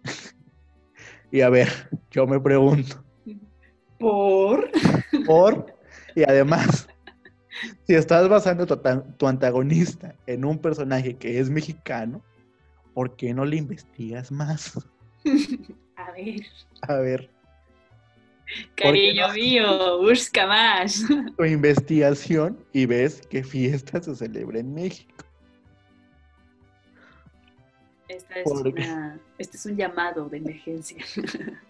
y 1.31 1.41
a 1.41 1.49
ver, 1.49 1.69
yo 2.11 2.25
me 2.27 2.39
pregunto. 2.39 3.03
¿Por? 3.99 4.69
¿Por? 5.25 5.77
Y 6.15 6.23
además, 6.23 6.87
si 7.85 7.93
estás 7.93 8.27
basando 8.27 8.65
tu, 8.65 8.75
tu 9.17 9.27
antagonista 9.27 10.15
en 10.25 10.45
un 10.45 10.57
personaje 10.57 11.15
que 11.15 11.39
es 11.39 11.51
mexicano, 11.51 12.23
¿por 12.95 13.15
qué 13.15 13.35
no 13.35 13.45
le 13.45 13.57
investigas 13.57 14.31
más? 14.31 14.79
A 15.95 16.11
ver. 16.13 16.41
A 16.81 16.95
ver. 16.95 17.36
Cariño 18.75 19.33
mío, 19.33 19.99
busca 19.99 20.47
más. 20.47 21.03
Tu 21.37 21.45
investigación 21.45 22.57
y 22.71 22.85
ves 22.85 23.21
qué 23.29 23.43
fiesta 23.43 24.01
se 24.01 24.15
celebra 24.15 24.59
en 24.59 24.73
México. 24.73 25.13
este 28.07 29.57
es 29.57 29.65
un 29.65 29.75
llamado 29.75 30.29
de 30.29 30.37
emergencia. 30.37 31.03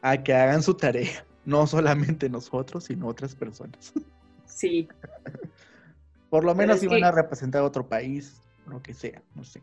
A 0.00 0.20
que 0.20 0.34
hagan 0.34 0.62
su 0.62 0.74
tarea, 0.74 1.24
no 1.44 1.66
solamente 1.66 2.28
nosotros, 2.28 2.84
sino 2.84 3.08
otras 3.08 3.34
personas. 3.34 3.92
Sí. 4.44 4.86
Por 6.28 6.44
lo 6.44 6.54
menos 6.54 6.78
si 6.78 6.86
van 6.86 7.04
a 7.04 7.10
representar 7.10 7.62
a 7.62 7.64
otro 7.64 7.88
país, 7.88 8.42
lo 8.66 8.82
que 8.82 8.92
sea, 8.92 9.22
no 9.34 9.44
sé. 9.44 9.62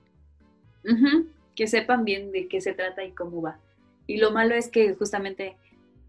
Que 1.56 1.68
sepan 1.68 2.06
bien 2.06 2.32
de 2.32 2.48
qué 2.48 2.60
se 2.60 2.74
trata 2.74 3.04
y 3.04 3.12
cómo 3.12 3.40
va. 3.40 3.60
Y 4.10 4.18
lo 4.18 4.32
malo 4.32 4.56
es 4.56 4.70
que 4.70 4.96
justamente 4.96 5.56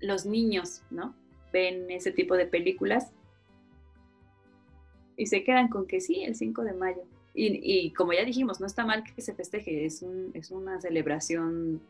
los 0.01 0.25
niños, 0.25 0.81
¿no? 0.89 1.15
Ven 1.53 1.91
ese 1.91 2.11
tipo 2.11 2.35
de 2.35 2.47
películas 2.47 3.13
y 5.19 5.27
se 5.27 5.45
quedan 5.45 5.69
con 5.69 5.87
que 5.87 6.01
sí, 6.01 6.25
el 6.25 6.35
5 6.35 6.65
de 6.65 6.73
mayo. 6.73 7.03
Y, 7.35 7.93
como 7.93 8.15
ya 8.15 8.25
dijimos, 8.25 8.59
no 8.59 8.67
está 8.67 8.87
mal 8.87 9.05
que 9.05 9.21
se 9.21 9.35
festeje, 9.35 9.85
es, 9.85 10.03
es 10.33 10.51
una 10.51 10.81
celebración 10.81 11.83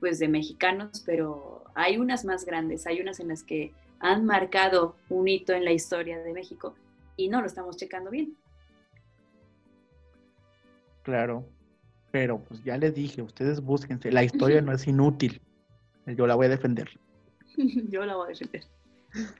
pues 0.00 0.18
de 0.18 0.28
mexicanos, 0.28 1.02
pero 1.06 1.64
hay 1.74 1.96
unas 1.96 2.26
más 2.26 2.44
grandes, 2.44 2.86
hay 2.86 3.00
unas 3.00 3.20
en 3.20 3.28
las 3.28 3.42
que 3.42 3.72
han 4.00 4.26
marcado 4.26 4.96
un 5.08 5.26
hito 5.28 5.54
en 5.54 5.64
la 5.64 5.72
historia 5.72 6.22
de 6.22 6.34
México 6.34 6.74
y 7.16 7.30
no 7.30 7.40
lo 7.40 7.46
estamos 7.46 7.78
checando 7.78 8.10
bien. 8.10 8.36
Claro, 11.04 11.46
pero 12.14 12.38
pues 12.38 12.62
ya 12.62 12.76
les 12.76 12.94
dije, 12.94 13.22
ustedes 13.22 13.60
búsquense, 13.60 14.12
la 14.12 14.22
historia 14.22 14.60
no 14.62 14.70
es 14.70 14.86
inútil, 14.86 15.42
yo 16.06 16.28
la 16.28 16.36
voy 16.36 16.46
a 16.46 16.50
defender. 16.50 16.88
yo 17.90 18.06
la 18.06 18.14
voy 18.14 18.26
a 18.26 18.28
defender. 18.28 18.62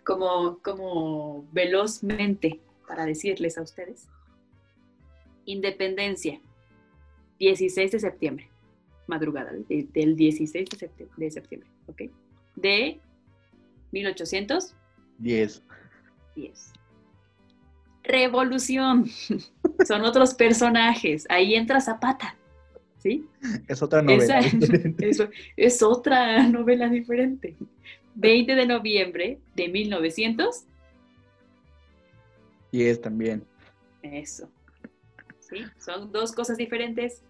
Como, 0.04 0.58
como 0.58 1.46
velozmente 1.52 2.58
para 2.88 3.06
decirles 3.06 3.58
a 3.58 3.62
ustedes. 3.62 4.08
Independencia. 5.44 6.40
16 7.38 7.92
de 7.92 8.00
septiembre, 8.00 8.50
madrugada 9.06 9.52
del 9.52 10.16
16 10.16 10.68
de 10.68 10.76
septiembre, 10.76 11.14
de 11.16 11.30
septiembre, 11.30 11.70
¿ok? 11.86 12.02
De 12.56 12.98
1810. 13.92 15.62
10. 16.34 16.72
Revolución. 18.02 19.06
Son 19.86 20.04
otros 20.04 20.34
personajes. 20.34 21.24
Ahí 21.28 21.54
entra 21.54 21.80
Zapata. 21.80 22.36
¿Sí? 23.04 23.26
Es 23.68 23.82
otra 23.82 24.00
novela. 24.00 24.40
es 25.56 25.82
otra 25.82 26.48
novela 26.48 26.88
diferente. 26.88 27.54
20 28.14 28.54
de 28.54 28.66
noviembre 28.66 29.38
de 29.54 29.68
1900. 29.68 30.64
Y 32.72 32.84
es 32.84 32.98
también. 33.02 33.44
Eso. 34.00 34.48
¿Sí? 35.38 35.64
Son 35.78 36.10
dos 36.12 36.32
cosas 36.32 36.56
diferentes. 36.56 37.22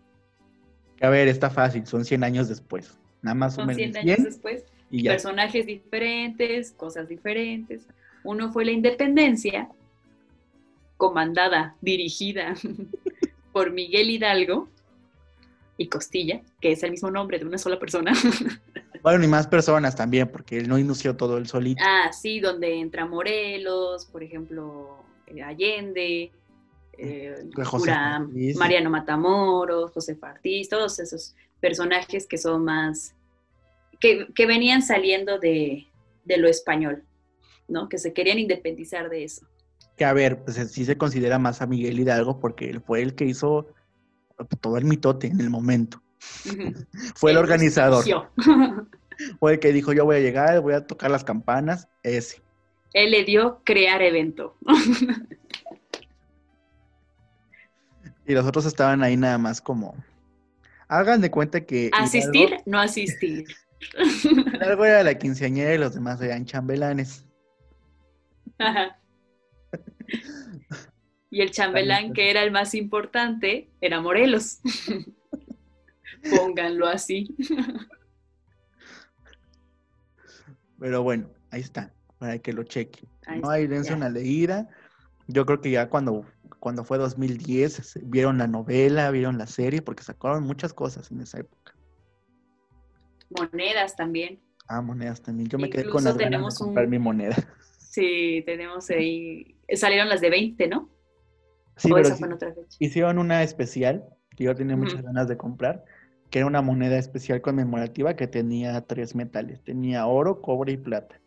A 1.01 1.09
ver, 1.09 1.27
está 1.27 1.51
fácil, 1.51 1.85
son 1.89 2.05
100 2.05 2.23
años 2.23 2.49
después. 2.49 2.97
Nada 3.21 3.35
más 3.35 3.57
son 3.57 3.75
100 3.75 3.97
años 3.97 4.23
después. 4.23 4.65
Y 4.93 5.03
Personajes 5.03 5.67
diferentes, 5.67 6.71
cosas 6.71 7.09
diferentes. 7.09 7.89
Uno 8.23 8.53
fue 8.53 8.65
la 8.65 8.71
independencia, 8.71 9.69
comandada, 10.97 11.75
dirigida 11.81 12.55
por 13.53 13.73
Miguel 13.73 14.11
Hidalgo 14.11 14.69
y 15.77 15.89
Costilla, 15.89 16.43
que 16.61 16.73
es 16.73 16.83
el 16.83 16.91
mismo 16.91 17.11
nombre 17.11 17.39
de 17.39 17.45
una 17.45 17.59
sola 17.59 17.79
persona. 17.79 18.13
Bueno, 19.03 19.23
y 19.23 19.29
más 19.29 19.47
personas 19.47 19.95
también, 19.95 20.29
porque 20.29 20.57
él 20.57 20.67
no 20.67 20.79
inició 20.79 21.15
todo 21.15 21.37
el 21.37 21.47
solito. 21.47 21.85
Ah, 21.87 22.11
sí, 22.11 22.41
donde 22.41 22.81
entra 22.81 23.05
Morelos, 23.05 24.07
por 24.07 24.23
ejemplo, 24.23 25.05
eh, 25.27 25.43
Allende, 25.43 26.33
eh, 26.97 27.35
Mariano 28.57 28.89
Matamoros, 28.89 29.91
José 29.91 30.17
Fartís, 30.17 30.71
todos 30.71 30.99
esos 31.01 31.35
personajes 31.61 32.27
que 32.27 32.39
son 32.39 32.65
más, 32.65 33.15
que, 34.01 34.47
venían 34.47 34.83
saliendo 34.83 35.39
de, 35.39 35.87
lo 36.25 36.49
español, 36.49 37.05
¿no? 37.69 37.89
Que 37.91 37.99
se 37.99 38.13
querían 38.13 38.39
independizar 38.39 39.09
de 39.09 39.25
eso. 39.25 39.47
Que 39.97 40.05
a 40.05 40.13
ver, 40.13 40.45
pues 40.45 40.57
sí 40.73 40.85
se 40.85 40.97
considera 40.97 41.39
más 41.39 41.63
a 41.63 41.67
Miguel 41.67 42.01
Hidalgo 42.01 42.41
porque 42.41 42.71
él 42.71 42.81
fue 42.81 43.03
el 43.03 43.15
que 43.15 43.27
hizo 43.27 43.69
todo 44.61 44.79
el 44.79 44.85
mitote 44.85 45.29
en 45.29 45.41
el 45.41 45.51
momento. 45.51 46.03
Fue 47.15 47.33
el 47.33 47.37
organizador. 47.37 48.05
Fue 49.39 49.53
el 49.53 49.59
que 49.61 49.73
dijo, 49.73 49.93
yo 49.93 50.05
voy 50.05 50.17
a 50.17 50.21
llegar, 50.21 50.61
voy 50.61 50.75
a 50.75 50.87
tocar 50.87 51.11
las 51.11 51.25
campanas, 51.25 51.89
ese. 52.03 52.43
Él 52.93 53.11
le 53.11 53.25
dio 53.25 53.61
crear 53.65 54.03
evento. 54.03 54.57
y 58.27 58.33
los 58.33 58.47
otros 58.47 58.67
estaban 58.67 59.03
ahí 59.03 59.17
nada 59.17 59.39
más 59.39 59.61
como, 59.61 59.95
hagan 60.89 61.21
de 61.21 61.31
cuenta 61.31 61.61
que... 61.61 61.91
Asistir, 61.93 62.57
no 62.67 62.81
asistir. 62.81 63.47
Algo 64.61 64.85
era 64.85 65.03
la 65.03 65.15
quinceañera 65.15 65.75
y 65.75 65.79
los 65.79 65.95
demás 65.95 66.21
eran 66.21 66.45
chambelanes. 66.45 67.25
Y 71.35 71.41
el 71.41 71.51
chambelán 71.51 72.13
que 72.13 72.31
era 72.31 72.45
el 72.45 72.53
más 72.53 72.77
importante 72.77 73.69
era 73.81 74.01
Morelos. 74.01 74.61
Pónganlo 76.37 76.87
así. 76.87 77.35
Pero 80.79 81.03
bueno, 81.03 81.29
ahí 81.51 81.61
está, 81.61 81.93
para 82.19 82.39
que 82.39 82.53
lo 82.53 82.63
chequen. 82.63 83.09
no 83.43 83.51
hay 83.51 83.67
dense 83.67 83.93
una 83.93 84.11
leída. 84.11 84.69
Yo 85.27 85.45
creo 85.45 85.61
que 85.61 85.73
ya 85.73 85.89
cuando, 85.89 86.25
cuando 86.61 86.85
fue 86.85 86.99
2010 86.99 87.99
vieron 88.05 88.39
la 88.39 88.47
novela, 88.47 89.11
vieron 89.11 89.37
la 89.37 89.49
serie, 89.49 89.83
porque 89.83 90.05
sacaron 90.05 90.45
muchas 90.45 90.73
cosas 90.73 91.11
en 91.11 91.21
esa 91.21 91.41
época. 91.41 91.75
Monedas 93.31 93.97
también. 93.97 94.41
Ah, 94.69 94.81
monedas 94.81 95.21
también. 95.21 95.49
Yo 95.49 95.59
me 95.59 95.69
quedé 95.69 95.91
con 95.91 96.05
las 96.05 96.17
ganas 96.17 96.55
de 96.55 96.65
comprar 96.65 96.87
mi 96.87 97.01
moneda. 97.01 97.35
Sí, 97.77 98.45
tenemos 98.47 98.89
ahí. 98.91 99.57
Salieron 99.75 100.09
las 100.09 100.21
de 100.21 100.31
20, 100.31 100.69
¿no? 100.69 100.94
Sí, 101.77 101.91
pero 101.93 102.09
hicieron 102.79 103.19
una 103.19 103.43
especial 103.43 104.05
que 104.37 104.45
yo 104.45 104.55
tenía 104.55 104.77
muchas 104.77 105.03
ganas 105.03 105.29
de 105.29 105.37
comprar, 105.37 105.85
que 106.31 106.39
era 106.39 106.47
una 106.47 106.63
moneda 106.63 106.99
especial 106.99 107.41
conmemorativa 107.41 108.15
que 108.15 108.27
tenía 108.27 108.81
tres 108.83 109.15
metales. 109.15 109.63
Tenía 109.63 110.07
oro, 110.07 110.41
cobre 110.41 110.73
y 110.73 110.77
plata. 110.77 111.21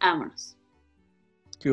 Vámonos. 0.00 0.56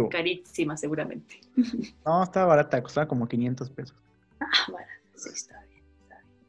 Carísima, 0.09 0.77
seguramente. 0.77 1.41
No, 2.05 2.23
estaba 2.23 2.47
barata, 2.47 2.81
costaba 2.81 3.07
como 3.07 3.27
500 3.27 3.69
pesos. 3.69 3.97
Ah, 4.39 4.45
bueno, 4.69 4.87
sí, 5.15 5.29
está 5.33 5.61
bien, 5.69 5.83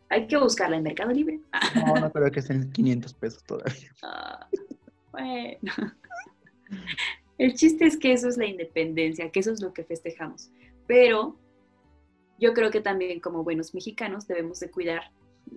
Hay 0.09 0.27
que 0.27 0.37
buscarla 0.37 0.77
en 0.77 0.83
Mercado 0.83 1.11
Libre. 1.11 1.41
No, 1.75 1.95
no 1.95 2.11
creo 2.13 2.31
que 2.31 2.43
sean 2.43 2.71
500 2.71 3.15
pesos 3.15 3.45
todavía. 3.45 3.91
Ah, 4.03 4.47
bueno. 5.13 5.73
El 7.39 7.55
chiste 7.55 7.87
es 7.87 7.97
que 7.97 8.13
eso 8.13 8.29
es 8.29 8.37
la 8.37 8.47
independencia, 8.47 9.31
que 9.31 9.41
eso 9.41 9.53
es 9.53 9.63
lo 9.63 9.73
que 9.73 9.85
festejamos. 9.85 10.51
Pero 10.89 11.37
yo 12.41 12.55
creo 12.55 12.73
que 12.73 12.81
también 12.81 13.21
como 13.21 13.45
buenos 13.45 13.75
mexicanos 13.75 14.27
debemos 14.27 14.59
de 14.59 14.71
cuidar 14.71 15.13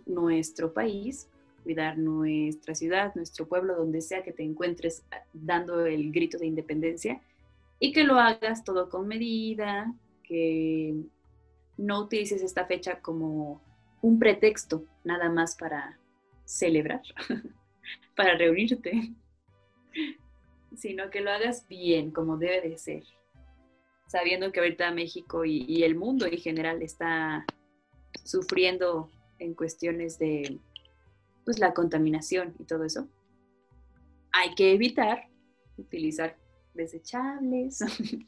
nuestro 0.06 0.74
país, 0.74 1.30
cuidar 1.64 1.98
nuestra 1.98 2.76
ciudad, 2.76 3.16
nuestro 3.16 3.48
pueblo, 3.48 3.76
donde 3.76 4.02
sea 4.02 4.24
que 4.24 4.34
te 4.34 4.44
encuentres 4.44 5.04
dando 5.34 5.86
el 5.86 6.12
grito 6.12 6.38
de 6.38 6.48
independencia 6.48 7.22
y 7.80 7.94
que 7.94 8.04
lo 8.04 8.20
hagas 8.20 8.64
todo 8.64 8.90
con 8.90 9.08
medida, 9.08 9.94
que 10.24 10.96
no 11.78 12.02
utilices 12.02 12.44
esta 12.44 12.66
fecha 12.66 13.00
como 13.00 13.62
un 14.02 14.20
pretexto 14.20 14.84
nada 15.04 15.30
más 15.30 15.56
para 15.56 15.98
celebrar, 16.46 17.02
para 18.16 18.38
reunirte, 18.38 19.14
sino 20.76 21.10
que 21.10 21.22
lo 21.22 21.32
hagas 21.32 21.68
bien, 21.68 22.12
como 22.12 22.38
debe 22.38 22.70
de 22.70 22.78
ser, 22.78 23.04
sabiendo 24.12 24.52
que 24.52 24.60
ahorita 24.60 24.92
México 24.92 25.46
y, 25.46 25.84
el 25.84 25.96
mundo 25.96 26.26
en 26.26 26.38
general 26.38 26.82
está 26.82 27.46
sufriendo 28.26 29.10
en 29.40 29.54
cuestiones 29.54 30.20
de 30.20 30.60
pues, 31.46 31.60
la 31.60 31.74
contaminación 31.74 32.54
y 32.60 32.66
todo 32.66 32.84
eso, 32.84 33.08
hay 34.34 34.54
que 34.54 34.74
evitar 34.74 35.30
utilizar 35.78 36.38
desechables, 36.74 37.80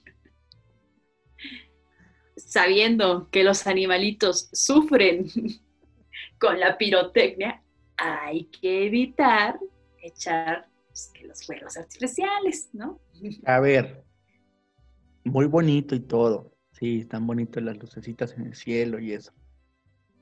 sabiendo 2.37 3.29
que 3.29 3.43
los 3.43 3.67
animalitos 3.67 4.49
sufren 4.53 5.27
con 6.39 6.61
la 6.61 6.77
pirotecnia, 6.77 7.61
hay 7.97 8.45
que 8.45 8.85
evitar 8.85 9.59
echar 10.01 10.65
pues, 10.87 11.11
los 11.23 11.45
fuegos 11.45 11.75
artificiales, 11.75 12.69
¿no? 12.71 13.01
A 13.45 13.59
ver, 13.59 14.02
muy 15.23 15.45
bonito 15.45 15.95
y 15.95 15.99
todo, 15.99 16.51
sí, 16.71 17.01
están 17.01 17.25
bonitas 17.27 17.63
las 17.63 17.77
lucecitas 17.77 18.33
en 18.37 18.47
el 18.47 18.55
cielo 18.55 18.99
y 18.99 19.13
eso, 19.13 19.33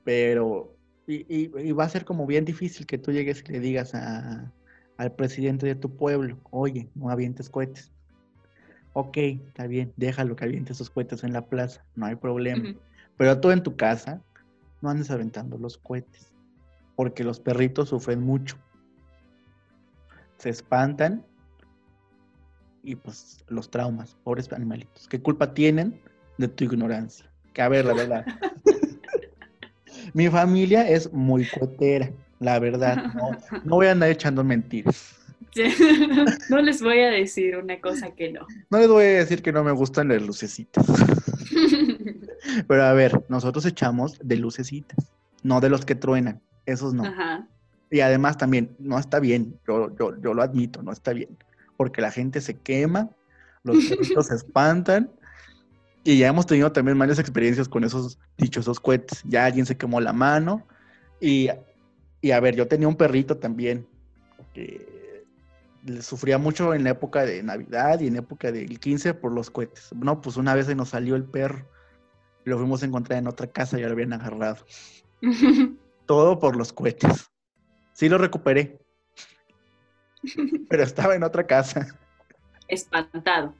pero 0.04 0.76
y, 1.06 1.48
va 1.72 1.84
a 1.84 1.88
ser 1.88 2.04
como 2.04 2.26
bien 2.26 2.44
difícil 2.44 2.86
que 2.86 2.98
tú 2.98 3.12
llegues 3.12 3.42
y 3.46 3.52
le 3.52 3.60
digas 3.60 3.94
al 3.94 5.12
presidente 5.16 5.66
de 5.66 5.74
tu 5.74 5.96
pueblo, 5.96 6.38
oye, 6.50 6.88
no 6.94 7.10
avientes 7.10 7.50
cohetes. 7.50 7.90
Ok, 8.94 9.16
está 9.16 9.66
bien, 9.66 9.92
déjalo 9.96 10.36
que 10.36 10.44
aviente 10.44 10.72
esos 10.72 10.90
cohetes 10.90 11.24
en 11.24 11.32
la 11.32 11.46
plaza, 11.46 11.84
no 11.96 12.06
hay 12.06 12.16
problema. 12.16 12.74
Pero 13.16 13.40
tú 13.40 13.50
en 13.50 13.62
tu 13.62 13.76
casa 13.76 14.22
no 14.80 14.90
andes 14.90 15.10
aventando 15.10 15.58
los 15.58 15.78
cohetes, 15.78 16.32
porque 16.94 17.24
los 17.24 17.40
perritos 17.40 17.88
sufren 17.88 18.20
mucho. 18.20 18.56
Se 20.38 20.50
espantan 20.50 21.24
y 22.82 22.96
pues 22.96 23.38
los 23.48 23.70
traumas, 23.70 24.16
pobres 24.24 24.52
animalitos. 24.52 25.06
¿Qué 25.08 25.20
culpa 25.20 25.54
tienen 25.54 26.00
de 26.38 26.48
tu 26.48 26.64
ignorancia? 26.64 27.26
Que 27.52 27.62
a 27.62 27.68
ver, 27.68 27.84
la 27.84 27.94
verdad. 27.94 28.26
Mi 30.14 30.28
familia 30.28 30.88
es 30.88 31.12
muy 31.12 31.46
cotera, 31.46 32.10
la 32.40 32.58
verdad. 32.58 33.04
No, 33.64 33.76
voy 33.76 33.86
a 33.86 33.92
andar 33.92 34.10
echando 34.10 34.42
mentiras. 34.44 35.16
No 36.48 36.62
les 36.62 36.82
voy 36.82 37.00
a 37.00 37.10
decir 37.10 37.56
una 37.58 37.78
cosa 37.80 38.10
que 38.14 38.32
no. 38.32 38.46
No 38.70 38.78
les 38.78 38.88
voy 38.88 39.04
a 39.04 39.18
decir 39.18 39.42
que 39.42 39.52
no 39.52 39.62
me 39.62 39.72
gustan 39.72 40.08
las 40.08 40.22
lucecitas. 40.22 40.86
Pero 42.66 42.84
a 42.84 42.92
ver, 42.94 43.22
nosotros 43.28 43.66
echamos 43.66 44.18
de 44.22 44.36
lucecitas, 44.36 45.12
no 45.42 45.60
de 45.60 45.68
los 45.68 45.84
que 45.84 45.94
truenan. 45.94 46.40
Esos 46.64 46.94
no. 46.94 47.04
Y 47.90 48.00
además 48.00 48.38
también, 48.38 48.74
no 48.78 48.98
está 48.98 49.20
bien, 49.20 49.58
yo, 49.66 49.94
yo, 49.98 50.18
yo 50.22 50.32
lo 50.32 50.42
admito, 50.42 50.82
no 50.82 50.92
está 50.92 51.12
bien. 51.12 51.36
Porque 51.82 52.00
la 52.00 52.12
gente 52.12 52.40
se 52.40 52.60
quema, 52.60 53.10
los 53.64 53.76
perritos 53.88 54.28
se 54.28 54.36
espantan 54.36 55.10
y 56.04 56.18
ya 56.18 56.28
hemos 56.28 56.46
tenido 56.46 56.70
también 56.70 56.96
malas 56.96 57.18
experiencias 57.18 57.68
con 57.68 57.82
esos 57.82 58.20
dichosos 58.38 58.78
cohetes. 58.78 59.20
Ya 59.24 59.46
alguien 59.46 59.66
se 59.66 59.76
quemó 59.76 60.00
la 60.00 60.12
mano. 60.12 60.64
Y, 61.20 61.48
a 61.48 62.40
ver, 62.40 62.54
yo 62.54 62.68
tenía 62.68 62.86
un 62.86 62.94
perrito 62.94 63.36
también 63.38 63.84
que 64.54 65.24
sufría 66.00 66.38
mucho 66.38 66.72
en 66.72 66.84
la 66.84 66.90
época 66.90 67.24
de 67.24 67.42
Navidad 67.42 67.98
y 67.98 68.06
en 68.06 68.14
la 68.14 68.20
época 68.20 68.52
del 68.52 68.78
15 68.78 69.14
por 69.14 69.32
los 69.32 69.50
cohetes. 69.50 69.90
No, 69.92 70.20
pues 70.20 70.36
una 70.36 70.54
vez 70.54 70.66
se 70.66 70.76
nos 70.76 70.90
salió 70.90 71.16
el 71.16 71.24
perro. 71.24 71.68
Lo 72.44 72.58
fuimos 72.58 72.84
a 72.84 72.86
encontrar 72.86 73.18
en 73.18 73.26
otra 73.26 73.48
casa 73.48 73.76
y 73.76 73.80
ya 73.80 73.88
lo 73.88 73.94
habían 73.94 74.12
agarrado. 74.12 74.64
Todo 76.06 76.38
por 76.38 76.54
los 76.54 76.72
cohetes. 76.72 77.30
Sí 77.92 78.08
lo 78.08 78.18
recuperé. 78.18 78.80
Pero 80.68 80.82
estaba 80.82 81.14
en 81.14 81.22
otra 81.22 81.46
casa. 81.46 81.88
Espantado. 82.68 83.54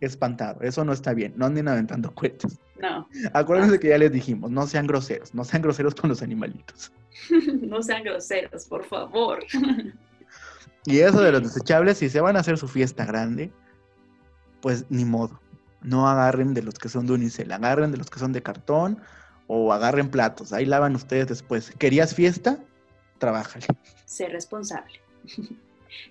Espantado. 0.00 0.60
Eso 0.62 0.84
no 0.84 0.92
está 0.92 1.14
bien. 1.14 1.34
No 1.36 1.46
anden 1.46 1.68
aventando 1.68 2.14
cohetes. 2.14 2.58
No. 2.80 3.08
Acuérdense 3.32 3.78
que 3.78 3.88
ya 3.88 3.98
les 3.98 4.12
dijimos, 4.12 4.50
no 4.50 4.66
sean 4.66 4.86
groseros. 4.86 5.34
No 5.34 5.44
sean 5.44 5.62
groseros 5.62 5.94
con 5.94 6.10
los 6.10 6.22
animalitos. 6.22 6.92
no 7.62 7.82
sean 7.82 8.02
groseros, 8.02 8.66
por 8.66 8.84
favor. 8.84 9.44
Y 10.86 11.00
eso 11.00 11.20
de 11.20 11.32
los 11.32 11.42
desechables, 11.54 11.98
si 11.98 12.08
se 12.08 12.20
van 12.20 12.36
a 12.36 12.40
hacer 12.40 12.58
su 12.58 12.68
fiesta 12.68 13.04
grande, 13.04 13.52
pues 14.60 14.86
ni 14.88 15.04
modo. 15.04 15.40
No 15.82 16.08
agarren 16.08 16.52
de 16.52 16.62
los 16.62 16.74
que 16.74 16.88
son 16.88 17.06
de 17.06 17.14
unicel, 17.14 17.52
agarren 17.52 17.90
de 17.90 17.98
los 17.98 18.10
que 18.10 18.18
son 18.18 18.32
de 18.32 18.42
cartón 18.42 19.00
o 19.46 19.72
agarren 19.72 20.10
platos. 20.10 20.52
Ahí 20.52 20.66
lavan 20.66 20.94
ustedes 20.94 21.28
después. 21.28 21.72
¿Querías 21.78 22.14
fiesta? 22.14 22.58
Trabájale. 23.18 23.66
Sé 24.04 24.28
responsable. 24.28 25.00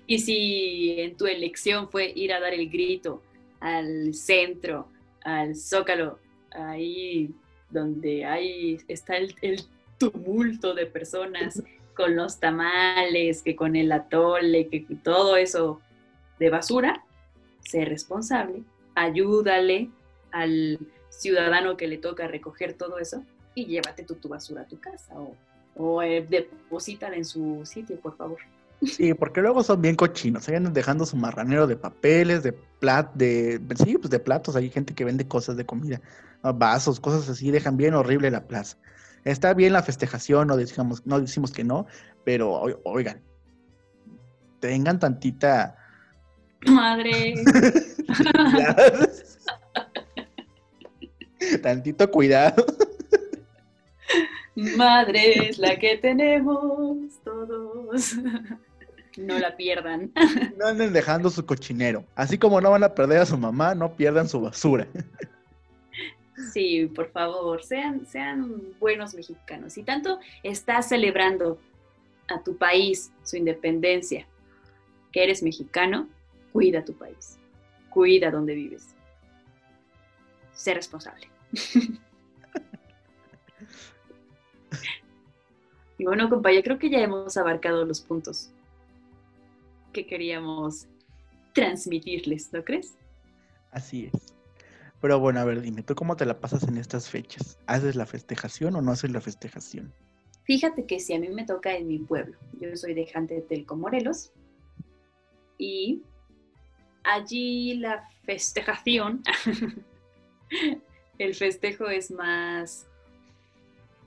Y 0.07 0.19
si 0.19 0.99
en 0.99 1.17
tu 1.17 1.25
elección 1.25 1.89
fue 1.89 2.11
ir 2.15 2.33
a 2.33 2.39
dar 2.39 2.53
el 2.53 2.69
grito 2.69 3.21
al 3.59 4.13
centro, 4.13 4.89
al 5.23 5.55
zócalo, 5.55 6.19
ahí 6.51 7.29
donde 7.69 8.25
ahí 8.25 8.77
está 8.87 9.17
el, 9.17 9.35
el 9.41 9.61
tumulto 9.97 10.73
de 10.73 10.85
personas 10.85 11.61
con 11.95 12.15
los 12.15 12.39
tamales, 12.39 13.41
que 13.43 13.55
con 13.55 13.75
el 13.75 13.91
atole, 13.91 14.67
que 14.69 14.85
todo 15.03 15.35
eso 15.35 15.81
de 16.39 16.49
basura, 16.49 17.03
sé 17.59 17.85
responsable, 17.85 18.63
ayúdale 18.95 19.89
al 20.31 20.79
ciudadano 21.09 21.75
que 21.75 21.87
le 21.87 21.97
toca 21.97 22.27
recoger 22.27 22.73
todo 22.73 22.99
eso 22.99 23.23
y 23.55 23.65
llévate 23.65 24.03
tu, 24.03 24.15
tu 24.15 24.29
basura 24.29 24.61
a 24.61 24.67
tu 24.67 24.79
casa 24.79 25.13
o, 25.19 25.35
o 25.75 26.01
eh, 26.01 26.25
deposítala 26.27 27.15
en 27.15 27.25
su 27.25 27.61
sitio, 27.65 27.99
por 27.99 28.15
favor. 28.15 28.39
Sí, 28.81 29.13
porque 29.13 29.41
luego 29.41 29.63
son 29.63 29.81
bien 29.81 29.95
cochinos, 29.95 30.47
ahí 30.47 30.55
andan 30.55 30.73
dejando 30.73 31.05
su 31.05 31.17
marranero 31.17 31.67
de 31.67 31.75
papeles, 31.75 32.43
de 32.43 32.53
plat, 32.53 33.13
de 33.13 33.59
sí, 33.83 33.97
pues 33.97 34.09
de 34.09 34.19
platos, 34.19 34.55
hay 34.55 34.69
gente 34.69 34.93
que 34.93 35.03
vende 35.03 35.27
cosas 35.27 35.57
de 35.57 35.65
comida, 35.65 35.99
vasos, 36.41 36.99
cosas 36.99 37.27
así, 37.27 37.51
dejan 37.51 37.75
bien 37.75 37.93
horrible 37.93 38.31
la 38.31 38.47
plaza. 38.47 38.77
Está 39.25 39.53
bien 39.53 39.73
la 39.73 39.83
festejación, 39.83 40.47
no 40.47 40.55
decimos, 40.55 41.05
no 41.05 41.19
decimos 41.19 41.51
que 41.51 41.65
no, 41.65 41.87
pero 42.23 42.61
oigan, 42.85 43.21
tengan 44.61 44.97
tantita 44.97 45.75
Madre. 46.65 47.35
Tantito 51.61 52.11
cuidado. 52.11 52.65
Madre 54.75 55.49
es 55.49 55.57
la 55.57 55.77
que 55.77 55.97
tenemos 55.97 56.97
todos. 57.23 58.15
No 59.17 59.39
la 59.39 59.55
pierdan. 59.55 60.11
No 60.57 60.67
anden 60.67 60.93
dejando 60.93 61.29
su 61.29 61.45
cochinero. 61.45 62.03
Así 62.15 62.37
como 62.37 62.61
no 62.61 62.71
van 62.71 62.83
a 62.83 62.93
perder 62.93 63.19
a 63.19 63.25
su 63.25 63.37
mamá, 63.37 63.75
no 63.75 63.93
pierdan 63.93 64.27
su 64.27 64.41
basura. 64.41 64.87
Sí, 66.53 66.87
por 66.87 67.11
favor, 67.11 67.63
sean, 67.63 68.05
sean 68.05 68.61
buenos 68.79 69.13
mexicanos. 69.13 69.73
Si 69.73 69.83
tanto 69.83 70.19
estás 70.43 70.89
celebrando 70.89 71.59
a 72.27 72.41
tu 72.41 72.57
país, 72.57 73.11
su 73.23 73.35
independencia, 73.37 74.25
que 75.11 75.23
eres 75.23 75.43
mexicano, 75.43 76.07
cuida 76.53 76.85
tu 76.85 76.93
país, 76.93 77.37
cuida 77.89 78.31
donde 78.31 78.55
vives. 78.55 78.95
Sé 80.53 80.73
responsable. 80.73 81.29
y 85.97 86.05
bueno, 86.05 86.29
compañero, 86.29 86.63
creo 86.63 86.79
que 86.79 86.89
ya 86.89 86.99
hemos 86.99 87.35
abarcado 87.37 87.85
los 87.85 88.01
puntos 88.01 88.51
que 89.99 90.07
queríamos 90.07 90.87
transmitirles, 91.53 92.53
¿no 92.53 92.63
crees? 92.63 92.95
Así 93.71 94.09
es. 94.13 94.33
Pero 95.01 95.19
bueno, 95.19 95.39
a 95.39 95.45
ver, 95.45 95.61
dime, 95.61 95.83
¿tú 95.83 95.95
cómo 95.95 96.15
te 96.15 96.25
la 96.25 96.39
pasas 96.39 96.63
en 96.63 96.77
estas 96.77 97.09
fechas? 97.09 97.57
¿Haces 97.67 97.95
la 97.95 98.05
festejación 98.05 98.75
o 98.75 98.81
no 98.81 98.91
haces 98.91 99.11
la 99.11 99.21
festejación? 99.21 99.93
Fíjate 100.43 100.85
que 100.85 100.99
si 100.99 101.13
a 101.13 101.19
mí 101.19 101.29
me 101.29 101.45
toca 101.45 101.75
en 101.75 101.87
mi 101.87 101.99
pueblo, 101.99 102.37
yo 102.59 102.75
soy 102.75 102.93
de 102.93 103.05
Jante 103.05 103.35
de 103.35 103.41
Telco, 103.41 103.75
Morelos, 103.75 104.31
y 105.57 106.01
allí 107.03 107.75
la 107.75 108.09
festejación, 108.23 109.21
el 111.17 111.35
festejo 111.35 111.87
es 111.87 112.09
más, 112.09 112.87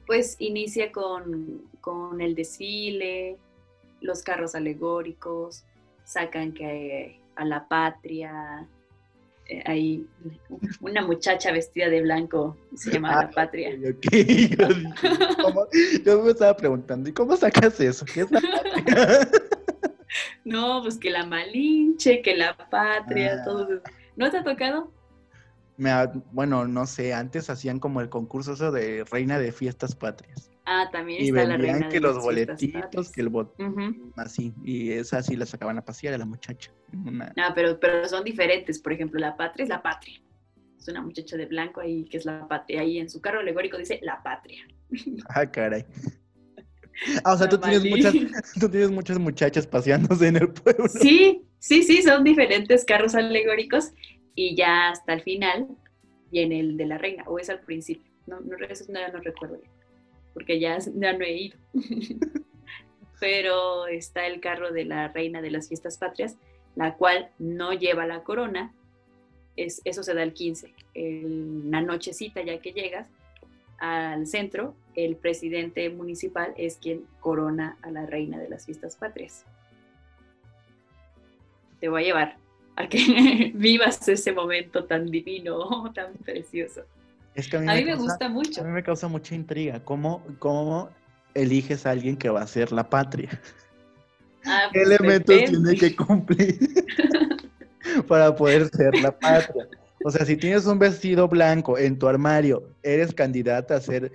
pues 0.07 0.37
inicia 0.41 0.91
con, 0.91 1.63
con 1.81 2.21
el 2.21 2.35
desfile, 2.35 3.39
los 4.01 4.23
carros 4.23 4.55
alegóricos, 4.55 5.65
sacan 6.13 6.53
que 6.53 7.21
a 7.37 7.45
la 7.45 7.67
patria, 7.67 8.69
eh, 9.49 9.63
hay 9.67 10.07
una 10.81 11.03
muchacha 11.03 11.51
vestida 11.53 11.89
de 11.89 12.03
blanco, 12.03 12.57
se 12.77 12.93
llama 12.93 13.11
La 13.11 13.21
ah, 13.21 13.31
Patria. 13.31 13.71
Yo, 16.05 16.23
me 16.23 16.31
estaba 16.31 16.57
preguntando, 16.57 17.09
¿y 17.09 17.13
cómo 17.13 17.37
sacas 17.37 17.81
eso? 17.81 18.05
¿Qué 18.05 18.21
es 18.21 18.31
la 18.31 18.41
patria? 18.41 19.29
No, 20.45 20.83
pues 20.83 20.99
que 20.99 21.09
la 21.09 21.25
Malinche, 21.25 22.21
que 22.21 22.37
la 22.37 22.55
Patria, 22.55 23.39
ah. 23.41 23.45
todo 23.45 23.63
eso. 23.73 23.83
¿No 24.15 24.31
te 24.31 24.37
ha 24.37 24.45
tocado? 24.45 24.93
Me 25.79 25.91
bueno, 26.33 26.69
no 26.69 26.85
sé, 26.87 27.15
antes 27.15 27.49
hacían 27.49 27.81
como 27.81 28.03
el 28.03 28.11
concurso 28.11 28.53
eso 28.53 28.71
de 28.73 29.05
Reina 29.11 29.39
de 29.39 29.53
Fiestas 29.53 29.95
Patrias. 29.95 30.52
Ah, 30.65 30.89
también 30.93 31.23
está 31.23 31.45
la 31.45 31.57
reina 31.57 31.89
que 31.89 31.99
los 31.99 32.23
boletitos, 32.23 33.11
que 33.11 33.21
el 33.21 33.29
bot, 33.29 33.55
así, 34.17 34.55
y 34.65 34.93
esa 34.93 35.23
sí 35.23 35.35
la 35.35 35.45
sacaban 35.45 35.79
a 35.79 35.85
pasear 35.85 36.15
a 36.15 36.19
la 36.19 36.25
muchacha. 36.25 36.73
Ah, 37.37 37.53
pero, 37.55 37.81
pero 37.81 38.07
son 38.09 38.23
diferentes, 38.23 38.79
por 38.79 38.93
ejemplo, 38.93 39.19
la 39.19 39.37
patria 39.37 39.65
es 39.65 39.69
la 39.69 39.83
patria. 39.83 40.21
Es 40.79 40.89
una 40.89 41.03
muchacha 41.03 41.37
de 41.37 41.47
blanco 41.47 41.81
ahí 41.81 42.05
que 42.05 42.17
es 42.17 42.25
la 42.25 42.47
patria, 42.47 42.81
ahí 42.81 42.99
en 42.99 43.09
su 43.09 43.21
carro 43.21 43.41
alegórico 43.41 43.77
dice 43.77 43.99
la 44.03 44.23
patria. 44.23 44.67
Ah, 45.29 45.51
caray. 45.51 45.85
Ah, 47.25 47.33
o 47.33 47.39
sea, 47.39 47.49
tú 47.49 47.59
tienes, 47.59 47.85
muchas, 47.85 48.15
tú 48.61 48.69
tienes 48.69 48.91
muchas 48.91 49.19
muchachas 49.19 49.67
paseándose 49.67 50.29
en 50.29 50.37
el 50.37 50.53
pueblo. 50.53 50.87
Sí, 50.89 51.43
sí, 51.59 51.83
sí, 51.83 52.03
son 52.03 52.23
diferentes 52.23 52.85
carros 52.85 53.15
alegóricos 53.15 53.93
y 54.35 54.55
ya 54.55 54.91
hasta 54.91 55.15
el 55.15 55.23
final 55.23 55.69
viene 56.31 56.61
el 56.61 56.77
de 56.77 56.87
la 56.87 56.99
reina, 56.99 57.25
o 57.27 57.39
es 57.39 57.51
al 57.51 57.61
principio. 57.61 58.11
No, 58.27 58.41
no, 58.41 58.57
eso 58.69 58.85
no, 58.89 59.01
no 59.13 59.21
recuerdo 59.21 59.59
bien, 59.59 59.71
porque 60.35 60.59
ya, 60.61 60.79
ya 60.79 61.13
no 61.13 61.25
he 61.25 61.33
ido. 61.33 61.59
Pero 63.21 63.87
está 63.87 64.27
el 64.27 64.41
carro 64.41 64.73
de 64.73 64.85
la 64.85 65.09
reina 65.09 65.41
de 65.41 65.51
las 65.51 65.69
fiestas 65.69 65.99
patrias, 65.99 66.37
la 66.75 66.95
cual 66.95 67.31
no 67.39 67.73
lleva 67.73 68.07
la 68.07 68.23
corona. 68.23 68.73
Es, 69.57 69.81
eso 69.85 70.03
se 70.03 70.15
da 70.15 70.23
el 70.23 70.33
15, 70.33 70.73
el, 70.95 71.71
la 71.71 71.83
nochecita 71.83 72.43
ya 72.43 72.59
que 72.59 72.73
llegas 72.73 73.07
al 73.79 74.27
centro, 74.27 74.75
el 74.95 75.17
presidente 75.17 75.91
municipal 75.91 76.55
es 76.57 76.77
quien 76.77 77.05
corona 77.21 77.77
a 77.83 77.91
la 77.91 78.07
reina 78.07 78.39
de 78.39 78.49
las 78.49 78.65
fiestas 78.65 78.97
patrias. 78.97 79.45
Te 81.81 81.89
voy 81.89 82.03
a 82.03 82.07
llevar 82.07 82.37
a 82.77 82.89
que 82.89 83.51
vivas 83.55 84.09
ese 84.09 84.33
momento 84.33 84.85
tan 84.85 85.11
divino, 85.11 85.93
tan 85.95 86.15
precioso. 86.15 86.83
A 87.35 87.75
mí, 87.75 87.85
me, 87.85 87.95
gusta 87.95 88.29
mucho. 88.29 88.61
A 88.61 88.65
mí 88.65 88.71
me 88.71 88.83
causa 88.83 89.09
mucha 89.09 89.35
intriga. 89.35 89.83
¿Cómo, 89.85 90.25
cómo 90.39 90.91
eliges 91.35 91.87
a 91.87 91.91
alguien 91.91 92.17
que 92.17 92.29
va 92.29 92.43
a 92.43 92.47
ser 92.47 92.73
la 92.73 92.89
patria? 92.89 93.31
Ah, 94.45 94.69
¿Qué 94.73 94.81
pues 94.81 94.91
elementos 94.91 95.45
tiene 95.45 95.75
que 95.77 95.97
cumplir 95.97 96.59
para 98.09 98.35
poder 98.35 98.69
ser 98.69 98.95
la 99.01 99.17
patria? 99.19 99.69
O 100.05 100.11
sea, 100.11 100.27
si 100.27 100.37
tienes 100.37 100.67
un 100.67 100.79
vestido 100.79 101.29
blanco 101.29 101.79
en 101.79 101.99
tu 101.99 102.09
armario, 102.09 102.69
¿eres 102.83 103.15
candidata 103.15 103.77
a 103.77 103.81
ser 103.81 104.13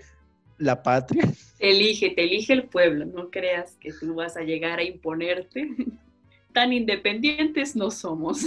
la 0.57 0.83
patria? 0.83 1.23
Elige, 1.59 2.11
te 2.11 2.23
elige 2.23 2.53
el 2.53 2.63
pueblo, 2.65 3.05
no 3.05 3.31
creas 3.31 3.75
que 3.79 3.91
tú 3.93 4.15
vas 4.15 4.37
a 4.37 4.41
llegar 4.41 4.79
a 4.79 4.83
imponerte. 4.83 5.69
Tan 6.53 6.73
independientes 6.73 7.75
no 7.75 7.89
somos. 7.89 8.45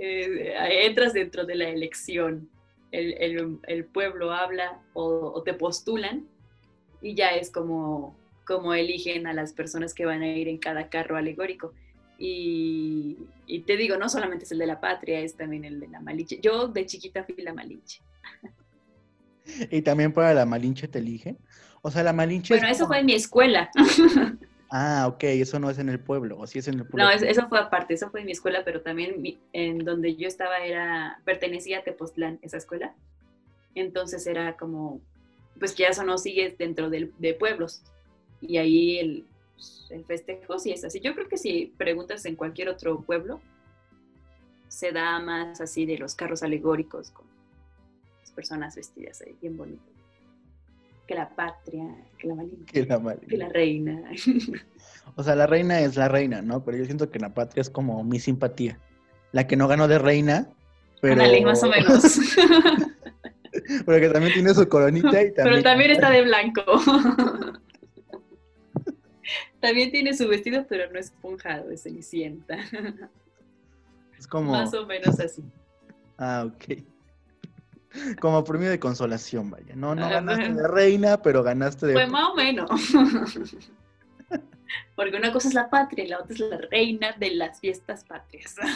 Eh, 0.00 0.54
entras 0.86 1.12
dentro 1.12 1.44
de 1.44 1.56
la 1.56 1.68
elección. 1.68 2.48
El, 2.90 3.84
pueblo 3.92 4.32
habla 4.32 4.80
o, 4.94 5.42
te 5.44 5.54
postulan 5.54 6.26
y 7.02 7.14
ya 7.14 7.28
es 7.28 7.50
como, 7.50 8.16
como 8.46 8.74
eligen 8.74 9.26
a 9.26 9.32
las 9.32 9.52
personas 9.52 9.94
que 9.94 10.06
van 10.06 10.22
a 10.22 10.28
ir 10.28 10.48
en 10.48 10.58
cada 10.58 10.88
carro 10.88 11.16
alegórico. 11.16 11.72
Y, 12.18 13.16
te 13.66 13.76
digo, 13.76 13.96
no 13.96 14.08
solamente 14.08 14.44
es 14.44 14.52
el 14.52 14.58
de 14.58 14.66
la 14.66 14.80
patria, 14.80 15.20
es 15.20 15.36
también 15.36 15.64
el 15.64 15.80
de 15.80 15.88
la 15.88 16.00
Malinche. 16.00 16.40
Yo 16.40 16.68
de 16.68 16.86
chiquita 16.86 17.24
fui 17.24 17.36
la 17.38 17.54
Malinche. 17.54 18.02
¿Y 19.70 19.82
también 19.82 20.12
para 20.12 20.34
la 20.34 20.44
Malinche 20.44 20.88
te 20.88 20.98
eligen? 20.98 21.38
O 21.82 21.90
sea, 21.90 22.02
la 22.02 22.12
Malinche... 22.12 22.54
Bueno, 22.54 22.68
eso 22.68 22.86
fue 22.86 22.98
en 22.98 23.06
mi 23.06 23.14
escuela. 23.14 23.70
Ah, 24.70 25.06
ok, 25.08 25.24
eso 25.24 25.58
no 25.58 25.70
es 25.70 25.78
en 25.78 25.88
el 25.88 25.98
pueblo, 25.98 26.38
o 26.38 26.46
sí 26.46 26.58
es 26.58 26.68
en 26.68 26.74
el 26.74 26.86
pueblo. 26.86 27.04
No, 27.04 27.10
eso 27.10 27.48
fue 27.48 27.58
aparte, 27.58 27.94
eso 27.94 28.10
fue 28.10 28.20
en 28.20 28.26
mi 28.26 28.32
escuela, 28.32 28.62
pero 28.64 28.82
también 28.82 29.38
en 29.52 29.78
donde 29.78 30.14
yo 30.16 30.28
estaba 30.28 30.58
era, 30.58 31.20
pertenecía 31.24 31.78
a 31.78 31.82
Tepoztlán, 31.82 32.38
esa 32.42 32.58
escuela. 32.58 32.94
Entonces 33.74 34.26
era 34.26 34.56
como 34.56 35.00
pues 35.58 35.72
que 35.72 35.84
ya 35.84 35.88
eso 35.88 36.04
no 36.04 36.18
sigue 36.18 36.54
dentro 36.56 36.90
de 36.90 37.36
pueblos. 37.38 37.82
Y 38.40 38.58
ahí 38.58 38.98
el, 38.98 39.26
pues, 39.54 39.86
el 39.90 40.04
festejo 40.04 40.58
sí 40.58 40.70
es 40.70 40.84
así. 40.84 41.00
Yo 41.00 41.14
creo 41.14 41.28
que 41.28 41.36
si 41.36 41.74
preguntas 41.76 42.24
en 42.26 42.36
cualquier 42.36 42.68
otro 42.68 43.00
pueblo, 43.00 43.40
se 44.68 44.92
da 44.92 45.18
más 45.18 45.60
así 45.60 45.84
de 45.86 45.98
los 45.98 46.14
carros 46.14 46.42
alegóricos 46.42 47.10
con 47.10 47.26
las 48.20 48.30
personas 48.30 48.76
vestidas 48.76 49.20
ahí, 49.22 49.36
bien 49.40 49.56
bonitas. 49.56 49.97
Que 51.08 51.14
la 51.14 51.28
patria, 51.30 51.84
que 52.18 52.28
la 52.28 52.36
que 52.70 52.86
la, 52.86 53.16
que 53.16 53.36
la 53.36 53.48
reina. 53.48 54.02
O 55.16 55.24
sea, 55.24 55.34
la 55.34 55.48
reina 55.48 55.80
es 55.80 55.96
la 55.96 56.06
reina, 56.06 56.42
¿no? 56.42 56.64
Pero 56.64 56.78
yo 56.78 56.84
siento 56.84 57.10
que 57.10 57.18
la 57.18 57.34
patria 57.34 57.62
es 57.62 57.70
como 57.70 58.04
mi 58.04 58.20
simpatía. 58.20 58.78
La 59.32 59.48
que 59.48 59.56
no 59.56 59.66
ganó 59.66 59.88
de 59.88 59.98
reina, 59.98 60.48
pero... 61.00 61.16
más 61.42 61.62
o 61.64 61.68
menos. 61.68 62.02
pero 63.86 64.00
que 64.00 64.08
también 64.10 64.32
tiene 64.32 64.54
su 64.54 64.68
coronita 64.68 65.08
y 65.22 65.34
también... 65.34 65.44
Pero 65.44 65.62
también 65.62 65.90
está 65.90 66.10
de 66.10 66.22
blanco. 66.22 66.62
También 69.60 69.90
tiene 69.90 70.14
su 70.14 70.28
vestido, 70.28 70.66
pero 70.68 70.88
no 70.92 71.00
esponjado, 71.00 71.72
es 71.72 71.82
cenicienta. 71.82 72.58
Es 74.16 74.28
como... 74.28 74.52
Más 74.52 74.72
o 74.72 74.86
menos 74.86 75.18
así. 75.18 75.42
Ah, 76.16 76.46
ok. 76.46 76.80
Como 78.20 78.44
premio 78.44 78.70
de 78.70 78.78
consolación, 78.78 79.50
vaya. 79.50 79.74
No, 79.74 79.94
no 79.94 80.08
ganaste 80.08 80.54
de 80.54 80.68
reina, 80.68 81.20
pero 81.22 81.42
ganaste 81.42 81.86
de... 81.86 81.94
Fue 81.94 82.06
más 82.06 82.30
o 82.30 82.34
menos. 82.34 82.70
Porque 84.94 85.16
una 85.16 85.32
cosa 85.32 85.48
es 85.48 85.54
la 85.54 85.70
patria 85.70 86.04
y 86.04 86.08
la 86.08 86.18
otra 86.18 86.34
es 86.34 86.40
la 86.40 86.58
reina 86.70 87.12
de 87.18 87.34
las 87.34 87.60
fiestas 87.60 88.04
patrias. 88.04 88.56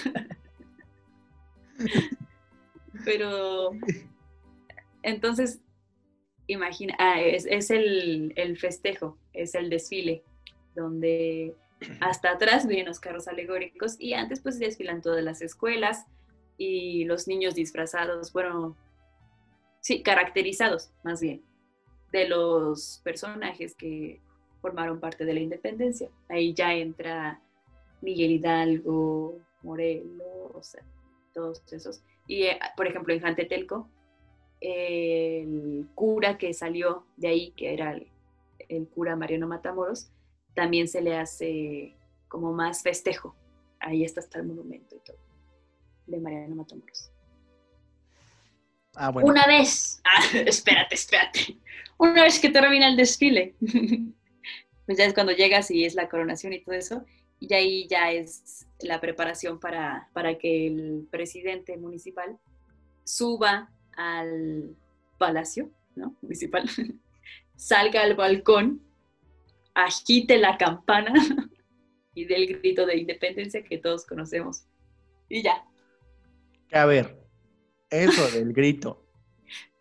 Pero 3.05 3.73
entonces, 5.03 5.61
imagina, 6.47 6.95
ah, 6.99 7.21
es, 7.21 7.71
el, 7.71 8.33
el, 8.37 8.57
festejo, 8.57 9.19
es 9.33 9.55
el 9.55 9.71
desfile 9.71 10.23
donde 10.75 11.55
hasta 12.01 12.31
atrás 12.31 12.67
vienen 12.67 12.87
los 12.87 13.01
carros 13.01 13.27
alegóricos 13.27 13.97
y 13.99 14.15
antes 14.15 14.41
pues 14.41 14.59
desfilan 14.59 15.03
todas 15.03 15.25
las 15.25 15.43
escuelas 15.43 16.07
y 16.57 17.05
los 17.05 17.27
niños 17.27 17.55
disfrazados, 17.55 18.33
bueno, 18.33 18.77
sí, 19.83 20.03
caracterizados 20.03 20.91
más 21.03 21.21
bien, 21.21 21.45
de 22.11 22.29
los 22.29 23.03
personajes 23.05 23.75
que 23.75 24.23
formaron 24.63 25.01
parte 25.01 25.27
de 25.27 25.35
la 25.35 25.41
independencia. 25.41 26.09
Ahí 26.29 26.55
ya 26.55 26.73
entra 26.73 27.43
Miguel 28.01 28.31
Hidalgo, 28.31 29.39
Morelos, 29.63 30.77
todos 31.35 31.63
esos. 31.73 32.03
Y, 32.27 32.45
eh, 32.45 32.59
por 32.77 32.87
ejemplo, 32.87 33.13
en 33.13 33.21
Jantetelco, 33.21 33.89
el 34.61 35.89
cura 35.95 36.39
que 36.39 36.55
salió 36.55 37.05
de 37.17 37.29
ahí, 37.29 37.51
que 37.57 37.75
era 37.75 38.01
el 38.69 38.89
cura 38.89 39.17
Mariano 39.17 39.49
Matamoros, 39.49 40.11
también 40.55 40.87
se 40.89 41.03
le 41.03 41.17
hace 41.17 41.97
como 42.29 42.53
más 42.53 42.83
festejo. 42.83 43.35
Ahí 43.81 44.05
está 44.05 44.21
hasta 44.21 44.39
el 44.39 44.47
monumento 44.47 44.95
y 44.95 45.01
todo, 45.01 45.19
de 46.07 46.21
Mariano 46.21 46.55
Matamoros. 46.55 47.12
Ah, 48.95 49.11
bueno. 49.11 49.29
Una 49.29 49.47
vez, 49.47 50.01
ah, 50.05 50.23
espérate, 50.47 50.95
espérate, 50.95 51.57
una 51.99 52.23
vez 52.23 52.39
que 52.39 52.51
termina 52.51 52.89
el 52.89 52.97
desfile, 52.97 53.55
pues 54.87 54.99
ya 54.99 55.05
es 55.05 55.15
cuando 55.15 55.33
llegas 55.33 55.71
y 55.71 55.85
es 55.85 55.95
la 55.95 56.09
coronación 56.09 56.53
y 56.53 56.63
todo 56.63 56.75
eso, 56.75 57.05
y 57.41 57.53
ahí 57.55 57.87
ya 57.89 58.13
es 58.13 58.67
la 58.81 59.01
preparación 59.01 59.59
para, 59.59 60.09
para 60.13 60.39
que 60.39 60.67
el 60.67 61.07
presidente 61.11 61.77
municipal 61.77 62.39
suba 63.05 63.71
al 63.97 64.77
palacio 65.19 65.71
¿no? 65.97 66.17
municipal, 66.23 66.69
salga 67.57 68.03
al 68.03 68.15
balcón 68.15 68.81
agite 69.75 70.39
la 70.39 70.57
campana 70.57 71.13
y 72.15 72.25
del 72.25 72.47
grito 72.59 72.87
de 72.87 72.99
independencia 72.99 73.63
que 73.63 73.79
todos 73.79 74.05
conocemos. 74.07 74.65
Y 75.29 75.43
ya. 75.43 75.65
A 76.73 76.85
ver, 76.85 77.22
eso 77.93 78.31
del 78.31 78.53
grito. 78.53 79.07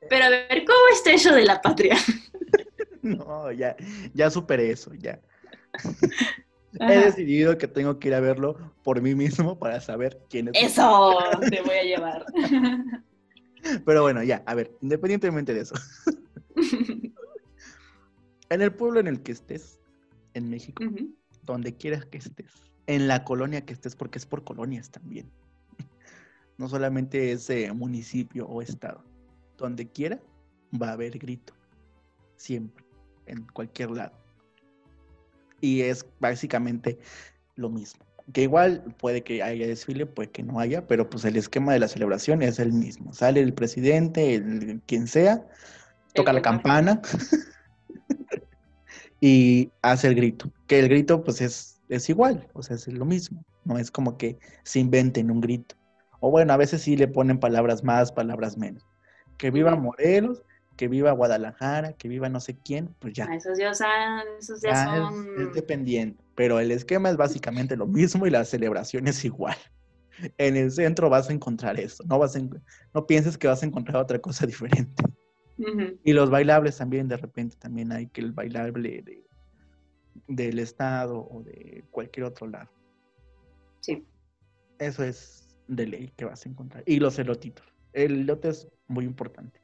Pero 0.10 0.26
a 0.26 0.30
ver, 0.30 0.66
¿cómo 0.66 0.80
está 0.94 1.14
eso 1.14 1.34
de 1.34 1.46
la 1.46 1.62
patria? 1.62 1.96
no, 3.02 3.52
ya, 3.52 3.76
ya 4.14 4.30
superé 4.30 4.72
eso, 4.72 4.94
ya. 4.94 5.20
He 6.80 7.00
decidido 7.00 7.58
que 7.58 7.68
tengo 7.68 8.00
que 8.00 8.08
ir 8.08 8.14
a 8.14 8.22
verlo 8.22 8.58
por 8.84 9.02
mí 9.02 9.14
mismo 9.14 9.60
para 9.60 9.82
saber 9.82 10.22
quién 10.30 10.50
es. 10.50 10.64
Eso 10.72 11.18
te 11.50 11.62
voy 11.62 11.76
a 11.76 11.84
llevar. 11.84 12.26
Pero 13.86 14.02
bueno, 14.02 14.24
ya, 14.24 14.42
a 14.46 14.56
ver, 14.56 14.72
independientemente 14.82 15.54
de 15.54 15.62
eso. 15.62 15.76
en 18.50 18.62
el 18.62 18.74
pueblo 18.74 19.00
en 19.00 19.08
el 19.08 19.22
que 19.22 19.34
estés, 19.34 19.80
en 20.34 20.50
México, 20.50 20.84
donde 21.44 21.76
quieras 21.76 22.06
que 22.06 22.18
estés, 22.18 22.52
en 22.88 23.08
la 23.08 23.24
colonia 23.24 23.66
que 23.66 23.74
estés, 23.74 23.96
porque 23.96 24.18
es 24.18 24.26
por 24.26 24.44
colonias 24.44 24.90
también. 24.90 25.30
No 26.62 26.70
solamente 26.70 27.32
es 27.32 27.50
municipio 27.74 28.48
o 28.48 28.62
estado. 28.62 29.04
Donde 29.58 29.88
quiera 29.88 30.20
va 30.80 30.90
a 30.90 30.92
haber 30.92 31.18
grito. 31.18 31.56
Siempre, 32.36 32.86
en 33.26 33.48
cualquier 33.48 33.90
lado. 33.90 34.12
Y 35.60 35.82
es 35.82 36.06
básicamente 36.20 37.00
lo 37.56 37.72
mismo. 37.72 38.06
Que 38.32 38.44
igual 38.44 38.94
puede 39.00 39.24
que 39.24 39.42
haya 39.42 39.66
desfile, 39.66 40.06
puede 40.06 40.30
que 40.30 40.44
no 40.44 40.60
haya, 40.60 40.86
pero 40.86 41.10
pues 41.10 41.26
el 41.26 41.36
esquema 41.36 41.74
de 41.74 41.80
la 41.80 41.88
celebración 41.88 42.44
es 42.44 42.60
el 42.60 42.74
mismo. 42.74 43.12
Sale 43.12 43.40
el 43.40 43.56
presidente, 43.56 44.36
el, 44.36 44.84
quien 44.86 45.08
sea, 45.08 45.44
toca 46.14 46.32
la 46.32 46.44
campana. 46.44 47.02
y 49.20 49.72
hace 49.82 50.10
el 50.10 50.14
grito. 50.14 50.52
Que 50.68 50.78
el 50.78 50.90
grito 50.90 51.24
pues 51.24 51.42
es, 51.42 51.82
es 51.90 52.08
igual, 52.08 52.48
o 52.54 52.62
sea, 52.62 52.76
es 52.76 52.88
lo 52.88 53.06
mismo. 53.06 53.44
No 53.66 53.80
es 53.80 53.90
como 53.90 54.16
que 54.16 54.38
se 54.62 54.78
inventen 54.78 55.32
un 55.32 55.42
grito. 55.42 55.81
O 56.22 56.32
bueno, 56.32 56.54
a 56.54 56.58
veces 56.58 56.84
sí 56.84 56.96
le 56.96 57.08
ponen 57.08 57.40
palabras 57.40 57.84
más, 57.84 58.12
palabras 58.12 58.58
menos. 58.58 58.88
Que 59.38 59.52
viva 59.52 59.76
Morelos, 59.76 60.44
que 60.78 60.88
viva 60.88 61.12
Guadalajara, 61.12 61.94
que 61.94 62.08
viva 62.08 62.30
no 62.30 62.40
sé 62.40 62.58
quién, 62.64 62.96
pues 63.00 63.14
ya. 63.14 63.26
Esos 63.26 63.58
ya, 63.58 63.74
son, 63.74 63.88
esos 64.40 64.62
ya, 64.62 64.86
son... 64.86 65.28
Es, 65.40 65.54
dependiendo, 65.54 66.24
pero 66.36 66.60
el 66.60 66.72
esquema 66.72 67.10
es 67.10 67.18
básicamente 67.18 67.76
lo 67.76 67.88
mismo 67.88 68.26
y 68.28 68.30
la 68.30 68.46
celebración 68.46 69.08
es 69.08 69.26
igual. 69.26 69.58
En 70.38 70.56
el 70.56 70.72
centro 70.72 71.10
vas 71.10 71.30
a 71.30 71.34
encontrar 71.34 71.80
eso, 71.80 72.04
no, 72.06 72.20
vas 72.20 72.38
no 72.94 73.08
pienses 73.08 73.38
que 73.38 73.48
vas 73.48 73.64
a 73.64 73.66
encontrar 73.66 73.98
otra 73.98 74.20
cosa 74.20 74.46
diferente. 74.46 75.04
Y 76.04 76.14
los 76.14 76.30
bailables 76.30 76.78
también, 76.78 77.08
de 77.08 77.18
repente, 77.18 77.56
también 77.58 77.92
hay 77.92 78.08
que 78.08 78.22
el 78.22 78.32
bailable 78.32 79.02
de, 79.04 79.24
del 80.28 80.60
Estado 80.60 81.20
o 81.20 81.44
de 81.44 81.84
cualquier 81.92 82.26
otro 82.26 82.48
lado. 82.48 82.70
Sí. 83.82 84.06
Eso 84.80 85.04
es 85.04 85.51
de 85.68 85.88
ley 85.88 86.14
que 86.16 86.26
vas 86.26 86.46
a 86.46 86.50
encontrar. 86.50 86.84
Y 86.86 87.00
los 87.00 87.18
elotitos. 87.20 87.66
El 87.94 88.22
elote 88.22 88.50
es 88.50 88.68
muy 88.88 89.06
importante. 89.06 89.62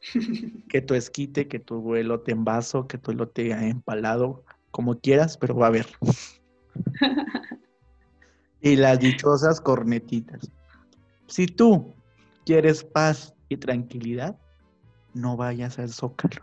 que 0.68 0.80
tu 0.80 0.94
esquite, 0.94 1.48
que 1.48 1.58
tu 1.58 1.94
elote 1.94 2.32
en 2.32 2.44
vaso, 2.44 2.86
que 2.86 2.98
tu 2.98 3.10
elote 3.10 3.50
empalado, 3.50 4.44
como 4.70 4.98
quieras, 4.98 5.36
pero 5.36 5.56
va 5.56 5.66
a 5.66 5.68
haber. 5.68 5.86
y 8.60 8.76
las 8.76 9.00
dichosas 9.00 9.60
cornetitas. 9.60 10.50
Si 11.26 11.46
tú 11.46 11.94
quieres 12.44 12.84
paz 12.84 13.34
y 13.48 13.56
tranquilidad, 13.56 14.38
no 15.14 15.36
vayas 15.36 15.78
al 15.78 15.90
zócalo. 15.90 16.42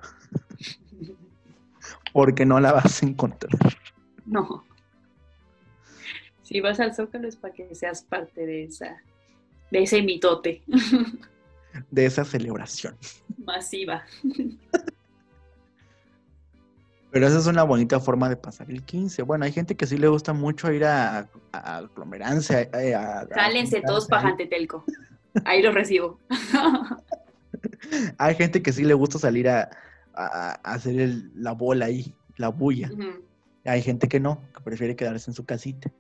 Porque 2.14 2.46
no 2.46 2.60
la 2.60 2.72
vas 2.72 3.04
a 3.04 3.06
encontrar. 3.06 3.52
No. 4.26 4.64
Si 6.46 6.62
vas 6.62 6.80
al 6.80 6.94
zócalo 6.94 7.28
es 7.28 7.36
para 7.36 7.56
que 7.56 7.74
seas 7.74 8.04
parte 8.04 8.46
de 8.46 8.66
esa, 8.66 9.02
de 9.72 9.84
ese 9.84 10.02
mitote. 10.04 10.62
De 11.92 12.06
esa 12.06 12.24
celebración. 12.24 12.96
Masiva. 13.44 14.06
Pero 17.12 17.28
esa 17.28 17.38
es 17.38 17.48
una 17.48 17.64
bonita 17.64 18.00
forma 18.00 18.30
de 18.30 18.38
pasar 18.38 18.72
el 18.72 18.82
15. 18.84 19.24
Bueno, 19.24 19.44
hay 19.44 19.52
gente 19.52 19.76
que 19.76 19.86
sí 19.86 19.98
le 19.98 20.08
gusta 20.08 20.32
mucho 20.32 20.72
ir 20.72 20.86
a, 20.86 21.28
aglomerarse. 21.52 22.70
A, 22.96 23.28
Cálense 23.28 23.82
todos 23.82 24.08
para 24.08 24.22
Jantetelco. 24.22 24.86
Ahí 25.44 25.62
los 25.62 25.74
recibo. 25.74 26.18
Hay 28.18 28.36
gente 28.36 28.62
que 28.62 28.72
sí 28.72 28.86
le 28.86 28.94
gusta 28.94 29.20
salir 29.20 29.50
a, 29.50 29.70
hacer 30.64 31.10
la 31.36 31.52
bola 31.52 31.88
ahí, 31.88 32.16
la 32.38 32.48
bulla. 32.50 32.90
Hay 33.66 33.82
gente 33.82 34.08
que 34.08 34.22
no, 34.22 34.42
que 34.56 34.62
prefiere 34.64 34.96
quedarse 34.96 35.30
en 35.30 35.36
su 35.36 35.44
casita. 35.46 35.92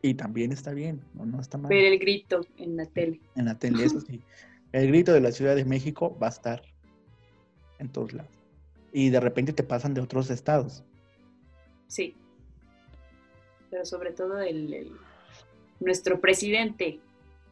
Y 0.00 0.14
también 0.14 0.52
está 0.52 0.72
bien, 0.72 1.00
no, 1.14 1.40
está 1.40 1.58
mal. 1.58 1.68
Ver 1.68 1.84
el 1.84 1.98
grito 1.98 2.46
en 2.56 2.76
la 2.76 2.86
tele. 2.86 3.20
En 3.34 3.46
la 3.46 3.58
tele, 3.58 3.84
eso 3.84 4.00
sí. 4.00 4.20
El 4.72 4.88
grito 4.88 5.14
de 5.14 5.20
la 5.20 5.32
Ciudad 5.32 5.56
de 5.56 5.64
México 5.64 6.16
va 6.22 6.26
a 6.26 6.30
estar 6.30 6.62
en 7.78 7.88
todos 7.88 8.12
lados. 8.12 8.30
Y 8.92 9.08
de 9.08 9.18
repente 9.18 9.54
te 9.54 9.62
pasan 9.62 9.94
de 9.94 10.02
otros 10.02 10.28
estados. 10.28 10.84
Sí. 11.86 12.14
Pero 13.70 13.86
sobre 13.86 14.12
todo 14.12 14.40
el 14.40 14.92
nuestro 15.80 16.20
presidente 16.20 17.00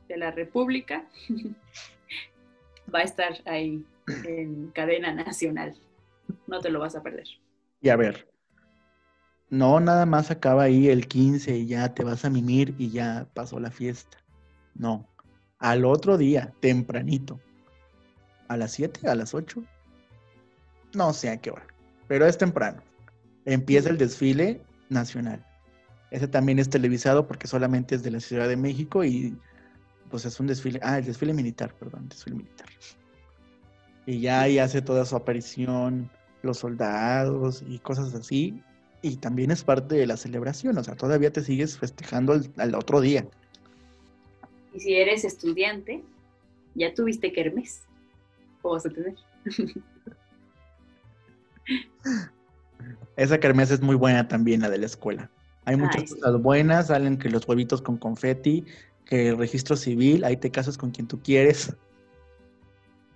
de 0.08 0.16
la 0.16 0.30
República 0.30 1.06
va 2.94 3.00
a 3.00 3.04
estar 3.04 3.40
ahí 3.44 3.84
en 4.24 4.68
cadena 4.68 5.14
nacional. 5.14 5.74
No 6.46 6.60
te 6.60 6.70
lo 6.70 6.80
vas 6.80 6.96
a 6.96 7.02
perder. 7.02 7.26
Y 7.80 7.88
a 7.88 7.96
ver, 7.96 8.28
no 9.50 9.80
nada 9.80 10.06
más 10.06 10.30
acaba 10.30 10.64
ahí 10.64 10.88
el 10.88 11.06
15 11.06 11.56
y 11.56 11.66
ya 11.66 11.94
te 11.94 12.04
vas 12.04 12.24
a 12.24 12.30
mimir 12.30 12.74
y 12.78 12.90
ya 12.90 13.26
pasó 13.34 13.60
la 13.60 13.70
fiesta. 13.70 14.18
No, 14.74 15.08
al 15.58 15.84
otro 15.84 16.18
día, 16.18 16.52
tempranito, 16.60 17.40
a 18.48 18.56
las 18.56 18.72
7, 18.72 19.08
a 19.08 19.14
las 19.14 19.34
8, 19.34 19.62
no 20.94 21.12
sé 21.12 21.30
a 21.30 21.36
qué 21.38 21.50
hora, 21.50 21.66
pero 22.08 22.26
es 22.26 22.38
temprano. 22.38 22.82
Empieza 23.44 23.90
el 23.90 23.98
desfile 23.98 24.60
nacional. 24.88 25.44
Ese 26.10 26.28
también 26.28 26.58
es 26.58 26.68
televisado 26.68 27.26
porque 27.26 27.46
solamente 27.46 27.94
es 27.94 28.02
de 28.02 28.10
la 28.10 28.20
Ciudad 28.20 28.48
de 28.48 28.56
México 28.56 29.04
y 29.04 29.36
pues 30.10 30.24
es 30.24 30.38
un 30.38 30.46
desfile, 30.46 30.78
ah, 30.82 30.98
el 30.98 31.04
desfile 31.04 31.32
militar, 31.32 31.74
perdón, 31.74 32.08
desfile 32.08 32.36
militar. 32.36 32.68
Y 34.06 34.20
ya 34.20 34.42
ahí 34.42 34.58
hace 34.58 34.82
toda 34.82 35.04
su 35.04 35.16
aparición 35.16 36.10
los 36.42 36.58
soldados 36.58 37.64
y 37.66 37.78
cosas 37.80 38.14
así. 38.14 38.62
Y 39.06 39.16
también 39.18 39.52
es 39.52 39.62
parte 39.62 39.94
de 39.94 40.04
la 40.04 40.16
celebración, 40.16 40.76
o 40.78 40.82
sea, 40.82 40.96
todavía 40.96 41.32
te 41.32 41.40
sigues 41.40 41.78
festejando 41.78 42.40
al, 42.56 42.74
otro 42.74 43.00
día. 43.00 43.24
Y 44.74 44.80
si 44.80 44.96
eres 44.96 45.24
estudiante, 45.24 46.02
ya 46.74 46.92
tuviste 46.92 47.32
kermés. 47.32 47.84
O 48.62 48.70
vas 48.70 48.84
a 48.84 48.90
tener. 48.90 49.14
Esa 53.16 53.38
kermés 53.38 53.70
es 53.70 53.80
muy 53.80 53.94
buena 53.94 54.26
también, 54.26 54.62
la 54.62 54.70
de 54.70 54.78
la 54.78 54.86
escuela. 54.86 55.30
Hay 55.66 55.76
muchas 55.76 56.12
cosas 56.12 56.42
buenas, 56.42 56.88
salen 56.88 57.16
que 57.16 57.30
los 57.30 57.46
huevitos 57.46 57.80
con 57.80 57.96
confeti, 57.96 58.64
que 59.04 59.28
el 59.28 59.38
registro 59.38 59.76
civil, 59.76 60.24
ahí 60.24 60.36
te 60.36 60.50
casas 60.50 60.76
con 60.76 60.90
quien 60.90 61.06
tú 61.06 61.20
quieres. 61.22 61.76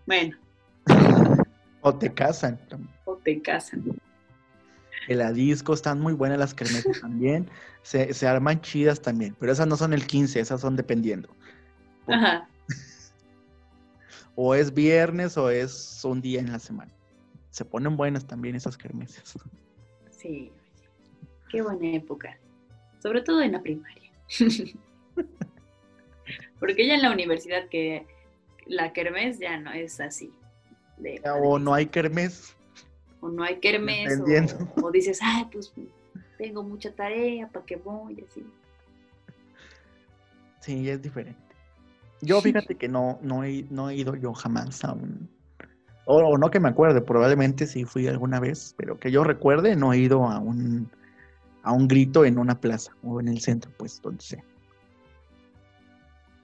Bueno. 0.07 0.39
o 1.81 1.93
te 1.93 2.15
casan. 2.15 2.61
O 3.07 3.17
te 3.17 3.43
casan. 3.43 3.83
El 5.09 5.35
disco, 5.35 5.75
están 5.75 6.01
muy 6.01 6.13
buenas 6.13 6.39
las 6.39 6.55
kermeses 6.55 7.01
también. 7.01 7.49
Se, 7.83 8.13
se, 8.13 8.27
arman 8.27 8.61
chidas 8.61 9.01
también, 9.01 9.35
pero 9.39 9.53
esas 9.53 9.67
no 9.67 9.77
son 9.77 9.93
el 9.93 10.07
15, 10.07 10.41
esas 10.41 10.61
son 10.61 10.77
dependiendo. 10.77 11.29
Ajá. 12.07 12.49
o 14.35 14.55
es 14.55 14.73
viernes 14.73 15.37
o 15.37 15.51
es 15.51 16.05
un 16.05 16.21
día 16.21 16.41
en 16.41 16.53
la 16.53 16.59
semana. 16.59 16.93
Se 17.51 17.65
ponen 17.65 17.97
buenas 17.97 18.27
también 18.27 18.55
esas 18.55 18.77
kermeses. 18.77 19.35
Sí, 20.11 20.53
qué 21.51 21.63
buena 21.63 21.97
época. 21.97 22.39
Sobre 23.03 23.23
todo 23.23 23.41
en 23.43 23.53
la 23.53 23.63
primaria. 23.63 24.13
Porque 26.61 26.87
ya 26.87 26.95
en 26.95 27.03
la 27.03 27.11
universidad 27.11 27.69
que 27.69 28.07
la 28.67 28.93
kermés 28.93 29.39
ya 29.39 29.59
no 29.59 29.73
es 29.73 30.01
así. 30.01 30.33
o 31.43 31.59
no 31.59 31.75
hay 31.75 31.87
kermés. 31.87 32.55
O 33.21 33.29
no 33.29 33.43
hay 33.43 33.59
kermés. 33.61 34.21
O, 34.83 34.91
dices, 34.91 35.19
ay, 35.23 35.47
pues 35.53 35.73
tengo 36.39 36.63
mucha 36.63 36.93
tarea, 36.95 37.49
¿para 37.49 37.67
qué 37.67 37.77
voy? 37.77 38.25
Así. 38.29 38.45
Sí, 40.61 40.89
es 40.89 41.03
diferente. 41.03 41.39
Yo 42.23 42.41
fíjate 42.41 42.77
que 42.77 42.89
no, 42.89 43.19
no, 43.23 43.45
he, 43.45 43.65
no 43.71 43.91
he 43.91 43.97
ido 43.97 44.15
yo 44.15 44.33
jamás 44.35 44.85
a 44.85 44.93
un... 44.93 45.29
O, 46.07 46.39
no 46.39 46.51
que 46.51 46.61
me 46.61 46.69
acuerde, 46.69 47.01
probablemente 47.01 47.67
sí 47.67 47.85
fui 47.85 48.09
alguna 48.09 48.41
vez, 48.41 48.75
pero 48.77 48.99
que 48.99 49.11
yo 49.11 49.23
recuerde, 49.23 49.77
no 49.77 49.93
he 49.93 49.99
ido 49.99 50.25
a 50.25 50.39
un, 50.39 50.91
a 51.63 51.73
un 51.73 51.87
grito 51.89 52.25
en 52.25 52.39
una 52.39 52.61
plaza 52.61 52.93
o 53.03 53.21
en 53.21 53.29
el 53.29 53.41
centro, 53.41 53.71
pues, 53.77 54.03
donde 54.03 54.23
sea. 54.23 54.45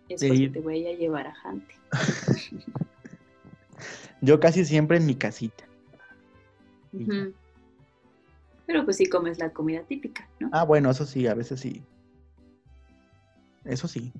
Es 0.08 0.22
porque 0.24 0.50
te 0.50 0.60
voy 0.60 0.86
a 0.86 0.92
llevar 0.92 1.26
a 1.26 1.34
Jante. 1.34 1.74
Yo 4.20 4.40
casi 4.40 4.64
siempre 4.64 4.98
en 4.98 5.06
mi 5.06 5.14
casita. 5.14 5.64
Pero 8.66 8.84
pues 8.84 8.96
sí 8.96 9.06
comes 9.06 9.38
la 9.38 9.50
comida 9.50 9.82
típica, 9.82 10.28
¿no? 10.40 10.50
Ah, 10.52 10.64
bueno, 10.64 10.90
eso 10.90 11.06
sí, 11.06 11.26
a 11.26 11.34
veces 11.34 11.60
sí. 11.60 11.82
Eso 13.64 13.88
sí. 13.88 14.12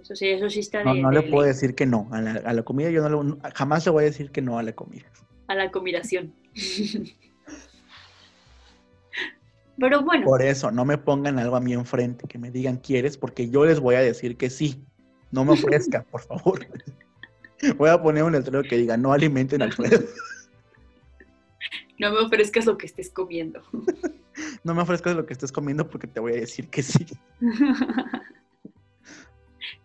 Eso 0.00 0.14
sí, 0.14 0.28
eso 0.28 0.50
sí 0.50 0.60
está 0.60 0.84
No, 0.84 0.94
no 0.94 1.10
le 1.10 1.22
puedo 1.22 1.46
decir 1.46 1.74
que 1.74 1.86
no. 1.86 2.08
A 2.12 2.20
la, 2.20 2.62
comida 2.62 2.90
yo 2.90 3.06
no 3.08 3.22
le, 3.22 3.36
jamás 3.54 3.84
le 3.86 3.92
voy 3.92 4.02
a 4.02 4.06
decir 4.06 4.30
que 4.30 4.42
no 4.42 4.58
a 4.58 4.62
la 4.62 4.72
comida. 4.72 5.06
A 5.48 5.54
la 5.54 5.70
combinación. 5.70 6.34
Pero 9.78 10.02
bueno. 10.02 10.24
Por 10.24 10.42
eso, 10.42 10.70
no 10.70 10.84
me 10.84 10.98
pongan 10.98 11.38
algo 11.38 11.56
a 11.56 11.60
mí 11.60 11.72
enfrente, 11.72 12.28
que 12.28 12.38
me 12.38 12.50
digan 12.50 12.76
quieres, 12.76 13.16
porque 13.18 13.48
yo 13.50 13.64
les 13.64 13.80
voy 13.80 13.96
a 13.96 14.00
decir 14.00 14.36
que 14.36 14.50
sí. 14.50 14.84
No 15.30 15.44
me 15.44 15.52
ofrezca, 15.52 16.04
por 16.04 16.20
favor. 16.20 16.66
Voy 17.76 17.88
a 17.88 18.00
poner 18.00 18.22
un 18.22 18.32
letrero 18.32 18.62
que 18.62 18.76
diga, 18.76 18.96
no 18.96 19.12
alimenten 19.12 19.62
al 19.62 19.68
Alfredo. 19.68 20.00
No 21.98 22.12
me 22.12 22.18
ofrezcas 22.18 22.66
lo 22.66 22.76
que 22.76 22.86
estés 22.86 23.10
comiendo. 23.10 23.62
No 24.64 24.74
me 24.74 24.82
ofrezcas 24.82 25.14
lo 25.14 25.26
que 25.26 25.32
estés 25.32 25.52
comiendo 25.52 25.88
porque 25.88 26.08
te 26.08 26.18
voy 26.18 26.32
a 26.32 26.36
decir 26.36 26.68
que 26.68 26.82
sí. 26.82 27.06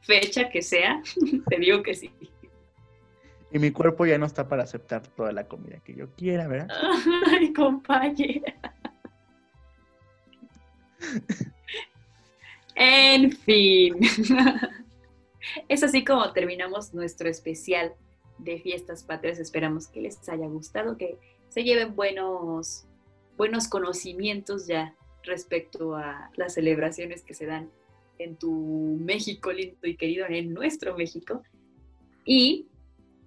Fecha 0.02 0.50
que 0.50 0.62
sea, 0.62 1.04
te 1.50 1.60
digo 1.60 1.84
que 1.84 1.94
sí. 1.94 2.12
Y 3.52 3.60
mi 3.60 3.72
cuerpo 3.72 4.06
ya 4.06 4.18
no 4.18 4.26
está 4.26 4.48
para 4.48 4.64
aceptar 4.64 5.06
toda 5.08 5.32
la 5.32 5.48
comida 5.48 5.80
que 5.84 5.94
yo 5.94 6.10
quiera, 6.16 6.48
¿verdad? 6.48 6.70
Ay, 7.28 7.54
compañera. 7.54 8.56
En 12.76 13.32
fin. 13.32 13.96
Es 15.68 15.84
así 15.84 16.04
como 16.04 16.32
terminamos 16.32 16.94
nuestro 16.94 17.28
especial 17.30 17.94
de 18.38 18.60
fiestas 18.60 19.04
patrias. 19.04 19.40
Esperamos 19.40 19.88
que 19.88 20.02
les 20.02 20.28
haya 20.30 20.48
gustado, 20.48 20.98
que 20.98 21.18
se 21.50 21.64
lleven 21.64 21.96
buenos, 21.96 22.86
buenos 23.38 23.68
conocimientos 23.68 24.68
ya 24.68 24.96
respecto 25.24 25.96
a 25.96 26.32
las 26.36 26.54
celebraciones 26.54 27.24
que 27.24 27.34
se 27.34 27.46
dan 27.46 27.70
en 28.18 28.36
tu 28.36 28.98
México 29.00 29.52
lindo 29.52 29.78
y 29.84 29.96
querido, 29.96 30.26
en 30.28 30.54
nuestro 30.54 30.96
México. 30.96 31.44
Y 32.26 32.68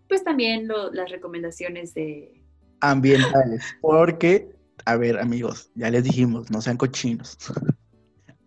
pues 0.09 0.23
también 0.25 0.69
las 0.93 1.11
recomendaciones 1.11 1.95
de... 1.95 2.43
Ambientales, 2.81 3.63
porque, 3.81 4.51
a 4.85 4.97
ver 4.97 5.19
amigos, 5.19 5.71
ya 5.75 5.91
les 5.91 6.05
dijimos, 6.05 6.51
no 6.51 6.61
sean 6.61 6.77
cochinos. 6.77 7.39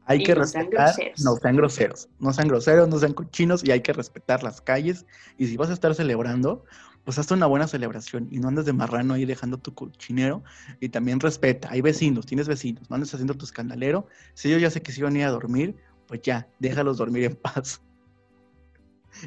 Hay 0.06 0.23
que 0.23 0.36
respetar, 0.36 0.94
no 1.23 1.36
sean 1.36 1.56
groseros, 1.56 2.10
no 2.19 2.32
sean 2.32 2.48
groseros, 2.48 2.88
no 2.88 2.99
sean 2.99 3.14
cochinos 3.14 3.64
y 3.64 3.72
hay 3.72 3.82
que 3.82 3.91
respetar 3.91 4.44
las 4.44 4.61
calles. 4.61 5.06
Y 5.38 5.48
si 5.48 5.57
vas 5.57 5.72
a 5.72 5.73
estar 5.73 5.95
celebrando, 5.95 6.64
pues 7.03 7.18
hazte 7.18 7.34
una 7.34 7.48
buena 7.48 7.68
celebración 7.68 8.27
y 8.30 8.40
no 8.40 8.48
andes 8.48 8.65
de 8.65 8.73
marrano 8.73 9.15
ahí 9.15 9.26
dejando 9.26 9.57
tu 9.57 9.73
cochinero 9.73 10.44
y 10.80 10.90
también 10.90 11.19
respeta. 11.19 11.69
Hay 11.72 11.82
vecinos, 11.82 12.27
tienes 12.27 12.48
vecinos, 12.48 12.90
no 12.90 12.95
andes 12.95 13.14
haciendo 13.14 13.34
tu 13.34 13.45
escandalero. 13.45 14.07
Si 14.36 14.49
ellos 14.49 14.61
ya 14.61 14.69
se 14.69 14.82
quisieron 14.82 15.18
ir 15.18 15.23
a 15.23 15.32
dormir, 15.32 15.76
pues 16.07 16.22
ya, 16.22 16.48
déjalos 16.60 16.98
dormir 16.98 17.23
en 17.23 17.36
paz. 17.41 17.82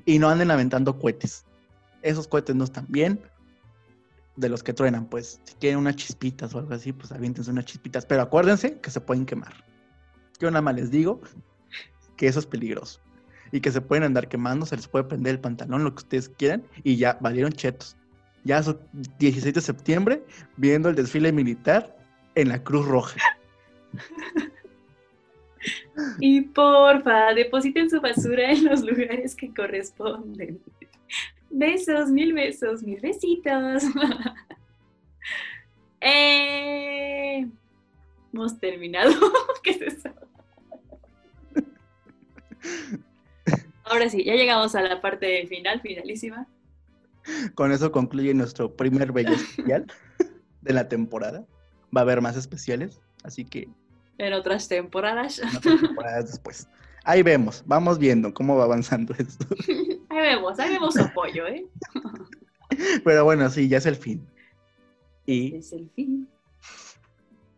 Y 0.04 0.18
no 0.18 0.28
anden 0.28 0.50
aventando 0.50 0.98
cohetes. 0.98 1.44
Esos 2.02 2.28
cohetes 2.28 2.54
no 2.54 2.64
están 2.64 2.86
bien. 2.88 3.20
De 4.36 4.48
los 4.48 4.62
que 4.62 4.72
truenan, 4.72 5.06
pues 5.06 5.40
si 5.42 5.54
quieren 5.54 5.80
unas 5.80 5.96
chispitas 5.96 6.54
o 6.54 6.60
algo 6.60 6.72
así, 6.72 6.92
pues 6.92 7.10
aviéntense 7.10 7.50
unas 7.50 7.64
chispitas. 7.64 8.06
Pero 8.06 8.22
acuérdense 8.22 8.78
que 8.78 8.90
se 8.90 9.00
pueden 9.00 9.26
quemar. 9.26 9.67
Yo 10.40 10.50
nada 10.50 10.62
más 10.62 10.74
les 10.74 10.90
digo 10.90 11.20
que 12.16 12.26
eso 12.26 12.38
es 12.38 12.46
peligroso 12.46 13.00
y 13.52 13.60
que 13.60 13.70
se 13.70 13.80
pueden 13.80 14.04
andar 14.04 14.28
quemando, 14.28 14.66
se 14.66 14.76
les 14.76 14.88
puede 14.88 15.04
prender 15.04 15.34
el 15.34 15.40
pantalón, 15.40 15.84
lo 15.84 15.94
que 15.94 16.02
ustedes 16.02 16.28
quieran, 16.28 16.62
y 16.84 16.96
ya 16.96 17.18
valieron 17.20 17.52
chetos. 17.52 17.96
Ya 18.44 18.58
es 18.58 18.74
16 19.18 19.54
de 19.54 19.60
septiembre 19.60 20.22
viendo 20.56 20.88
el 20.88 20.94
desfile 20.94 21.32
militar 21.32 21.96
en 22.34 22.48
la 22.48 22.62
Cruz 22.62 22.86
Roja. 22.86 23.20
Y 26.20 26.42
porfa, 26.42 27.34
depositen 27.34 27.90
su 27.90 28.00
basura 28.00 28.52
en 28.52 28.64
los 28.64 28.82
lugares 28.82 29.34
que 29.34 29.52
corresponden. 29.52 30.60
Besos, 31.50 32.10
mil 32.10 32.32
besos, 32.32 32.82
mil 32.82 33.00
besitos. 33.00 33.82
eh, 36.00 37.46
hemos 38.32 38.58
terminado. 38.60 39.12
¿Qué 39.62 39.70
es 39.70 39.82
eso? 39.82 40.10
Ahora 43.84 44.08
sí, 44.10 44.24
ya 44.24 44.34
llegamos 44.34 44.74
a 44.74 44.82
la 44.82 45.00
parte 45.00 45.46
final, 45.46 45.80
finalísima. 45.80 46.46
Con 47.54 47.72
eso 47.72 47.90
concluye 47.92 48.34
nuestro 48.34 48.74
primer 48.74 49.12
bello 49.12 49.32
especial 49.34 49.86
de 50.62 50.72
la 50.72 50.88
temporada. 50.88 51.46
Va 51.96 52.00
a 52.00 52.04
haber 52.04 52.20
más 52.20 52.36
especiales, 52.36 53.00
así 53.24 53.44
que... 53.44 53.68
En 54.18 54.32
otras 54.32 54.68
temporadas. 54.68 55.38
En 55.38 55.56
otras 55.56 55.80
temporadas 55.80 56.30
después. 56.30 56.68
Ahí 57.04 57.22
vemos, 57.22 57.62
vamos 57.66 57.98
viendo 57.98 58.34
cómo 58.34 58.56
va 58.56 58.64
avanzando 58.64 59.14
esto. 59.18 59.46
Ahí 60.10 60.20
vemos, 60.20 60.58
ahí 60.58 60.70
vemos 60.72 60.96
apoyo, 60.96 61.46
¿eh? 61.46 61.66
Pero 63.04 63.24
bueno, 63.24 63.48
sí, 63.50 63.68
ya 63.68 63.76
es 63.76 63.86
el 63.86 63.96
fin. 63.96 64.26
Y... 65.26 65.54
Es 65.56 65.72
el 65.72 65.88
fin. 65.90 66.28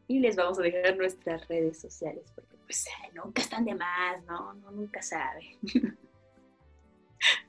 Y 0.09 0.19
les 0.19 0.37
vamos 0.37 0.59
a 0.59 0.63
dejar 0.63 0.97
nuestras 0.97 1.47
redes 1.49 1.81
sociales, 1.81 2.25
porque 2.35 2.57
pues 2.71 2.87
nunca 3.17 3.43
están 3.43 3.65
de 3.65 3.75
más, 3.75 4.25
¿no? 4.29 4.55
no 4.55 4.71
nunca 4.71 5.03
sabe. 5.03 5.59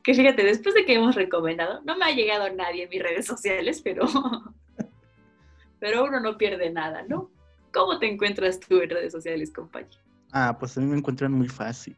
Que 0.03 0.14
fíjate, 0.14 0.43
después 0.43 0.76
de 0.76 0.84
que 0.84 0.95
hemos 0.95 1.15
recomendado, 1.15 1.81
no 1.85 1.98
me 1.98 2.03
ha 2.03 2.11
llegado 2.11 2.53
nadie 2.53 2.84
en 2.84 2.89
mis 2.89 3.02
redes 3.02 3.26
sociales, 3.26 3.80
pero, 3.81 4.06
pero 5.80 6.03
uno 6.03 6.19
no 6.19 6.38
pierde 6.38 6.69
nada, 6.72 7.03
¿no? 7.07 7.31
¿Cómo 7.72 7.98
te 7.98 8.11
encuentras 8.11 8.60
tú 8.60 8.81
en 8.81 8.89
redes 8.89 9.14
sociales, 9.14 9.49
compañero? 9.53 10.02
Ah, 10.34 10.57
pues 10.60 10.77
a 10.77 10.81
mí 10.81 10.88
me 10.88 10.98
encuentran 10.98 11.31
muy 11.31 11.48
fácil. 11.48 11.95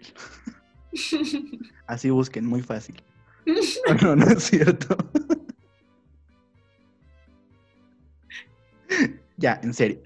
Así 1.87 2.11
busquen, 2.11 2.45
muy 2.45 2.61
fácil. 2.61 3.01
No, 4.03 4.15
no 4.15 4.27
es 4.27 4.43
cierto. 4.43 4.95
ya, 9.37 9.59
en 9.63 9.73
serio. 9.73 9.99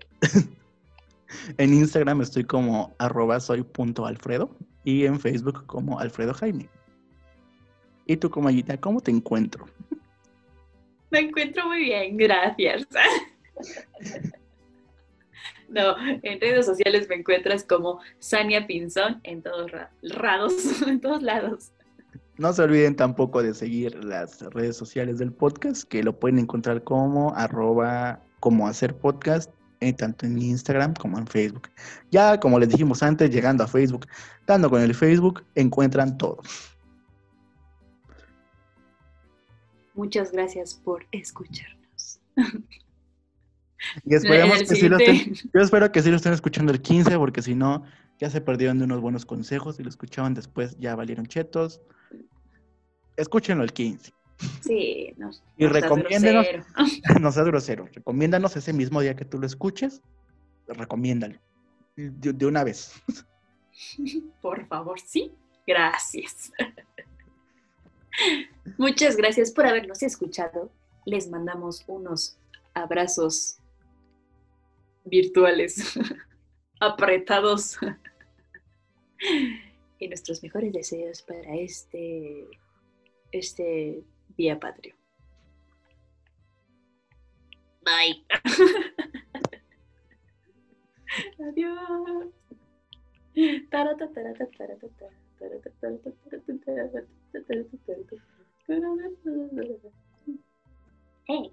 En 1.57 1.73
Instagram 1.73 2.21
estoy 2.21 2.43
como 2.43 2.95
arroba 2.99 3.39
soy 3.39 3.63
punto 3.63 4.05
Alfredo 4.05 4.55
y 4.83 5.05
en 5.05 5.19
Facebook 5.19 5.65
como 5.65 5.99
Alfredo 5.99 6.33
Jaime. 6.33 6.69
¿Y 8.05 8.17
tú, 8.17 8.29
Comayita, 8.29 8.77
cómo 8.77 9.01
te 9.01 9.11
encuentro? 9.11 9.65
Me 11.11 11.19
encuentro 11.19 11.67
muy 11.67 11.79
bien, 11.79 12.17
gracias. 12.17 12.87
No, 15.69 15.95
en 15.99 16.39
redes 16.39 16.65
sociales 16.65 17.07
me 17.09 17.15
encuentras 17.15 17.63
como 17.63 17.99
Sania 18.19 18.65
Pinzón 18.67 19.19
en 19.23 19.41
todos 19.41 19.69
lados, 20.01 20.81
en 20.87 21.01
todos 21.01 21.21
lados. 21.21 21.71
No 22.37 22.53
se 22.53 22.61
olviden 22.61 22.95
tampoco 22.95 23.43
de 23.43 23.53
seguir 23.53 24.01
las 24.03 24.41
redes 24.53 24.77
sociales 24.77 25.17
del 25.17 25.33
podcast, 25.33 25.83
que 25.83 26.03
lo 26.03 26.17
pueden 26.17 26.39
encontrar 26.39 26.83
como 26.83 27.35
arroba 27.35 28.21
como 28.39 28.67
hacer 28.67 28.95
podcast, 28.95 29.51
eh, 29.79 29.93
tanto 29.93 30.25
en 30.25 30.37
Instagram 30.41 30.93
como 30.95 31.17
en 31.17 31.27
Facebook. 31.27 31.69
Ya 32.11 32.39
como 32.39 32.59
les 32.59 32.69
dijimos 32.69 33.03
antes, 33.03 33.29
llegando 33.29 33.63
a 33.63 33.67
Facebook, 33.67 34.07
dando 34.45 34.69
con 34.69 34.81
el 34.81 34.95
Facebook, 34.95 35.43
encuentran 35.55 36.17
todo. 36.17 36.39
Muchas 39.93 40.31
gracias 40.31 40.75
por 40.75 41.05
escucharnos. 41.11 42.19
Y 44.05 44.15
esperemos 44.15 44.59
que 44.59 44.75
sí 44.75 44.89
lo 44.89 44.97
estén, 44.97 45.33
yo 45.53 45.61
espero 45.61 45.91
que 45.91 46.01
sí 46.01 46.09
lo 46.09 46.17
estén 46.17 46.33
escuchando 46.33 46.71
el 46.71 46.81
15, 46.81 47.17
porque 47.17 47.41
si 47.41 47.55
no, 47.55 47.83
ya 48.19 48.29
se 48.29 48.41
perdieron 48.41 48.79
de 48.79 48.85
unos 48.85 49.01
buenos 49.01 49.25
consejos 49.25 49.79
y 49.79 49.83
lo 49.83 49.89
escuchaban 49.89 50.33
después, 50.33 50.77
ya 50.79 50.95
valieron 50.95 51.25
chetos. 51.27 51.81
Escúchenlo 53.15 53.63
el 53.63 53.73
15. 53.73 54.11
Sí, 54.61 55.13
no, 55.17 55.31
y 55.57 55.65
no 55.65 55.69
recomiéndenos, 55.69 56.45
no 57.21 57.31
seas 57.31 57.47
grosero, 57.47 57.87
recomiéndanos 57.91 58.55
ese 58.55 58.73
mismo 58.73 59.01
día 59.01 59.15
que 59.15 59.25
tú 59.25 59.39
lo 59.39 59.47
escuches, 59.47 60.01
recomiéndalo 60.67 61.39
de, 61.95 62.33
de 62.33 62.45
una 62.45 62.63
vez. 62.63 62.93
Por 64.41 64.67
favor, 64.67 64.99
sí, 64.99 65.31
gracias. 65.65 66.51
Muchas 68.77 69.15
gracias 69.15 69.51
por 69.51 69.65
habernos 69.65 70.03
escuchado. 70.03 70.71
Les 71.05 71.29
mandamos 71.29 71.83
unos 71.87 72.37
abrazos 72.73 73.59
virtuales, 75.05 75.97
apretados. 76.79 77.77
y 79.99 80.07
nuestros 80.07 80.43
mejores 80.43 80.73
deseos 80.73 81.21
para 81.21 81.55
este, 81.55 82.47
este 83.31 84.03
día 84.37 84.59
patrio. 84.59 84.95
Bye. 87.81 88.23
Adiós. 91.39 92.27
Hey. 101.27 101.51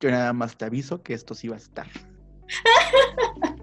Yo 0.00 0.10
nada 0.10 0.32
más 0.32 0.56
te 0.56 0.64
aviso 0.64 1.02
que 1.02 1.14
esto 1.14 1.34
sí 1.34 1.48
va 1.48 1.56
a 1.56 1.58
estar. 1.58 1.86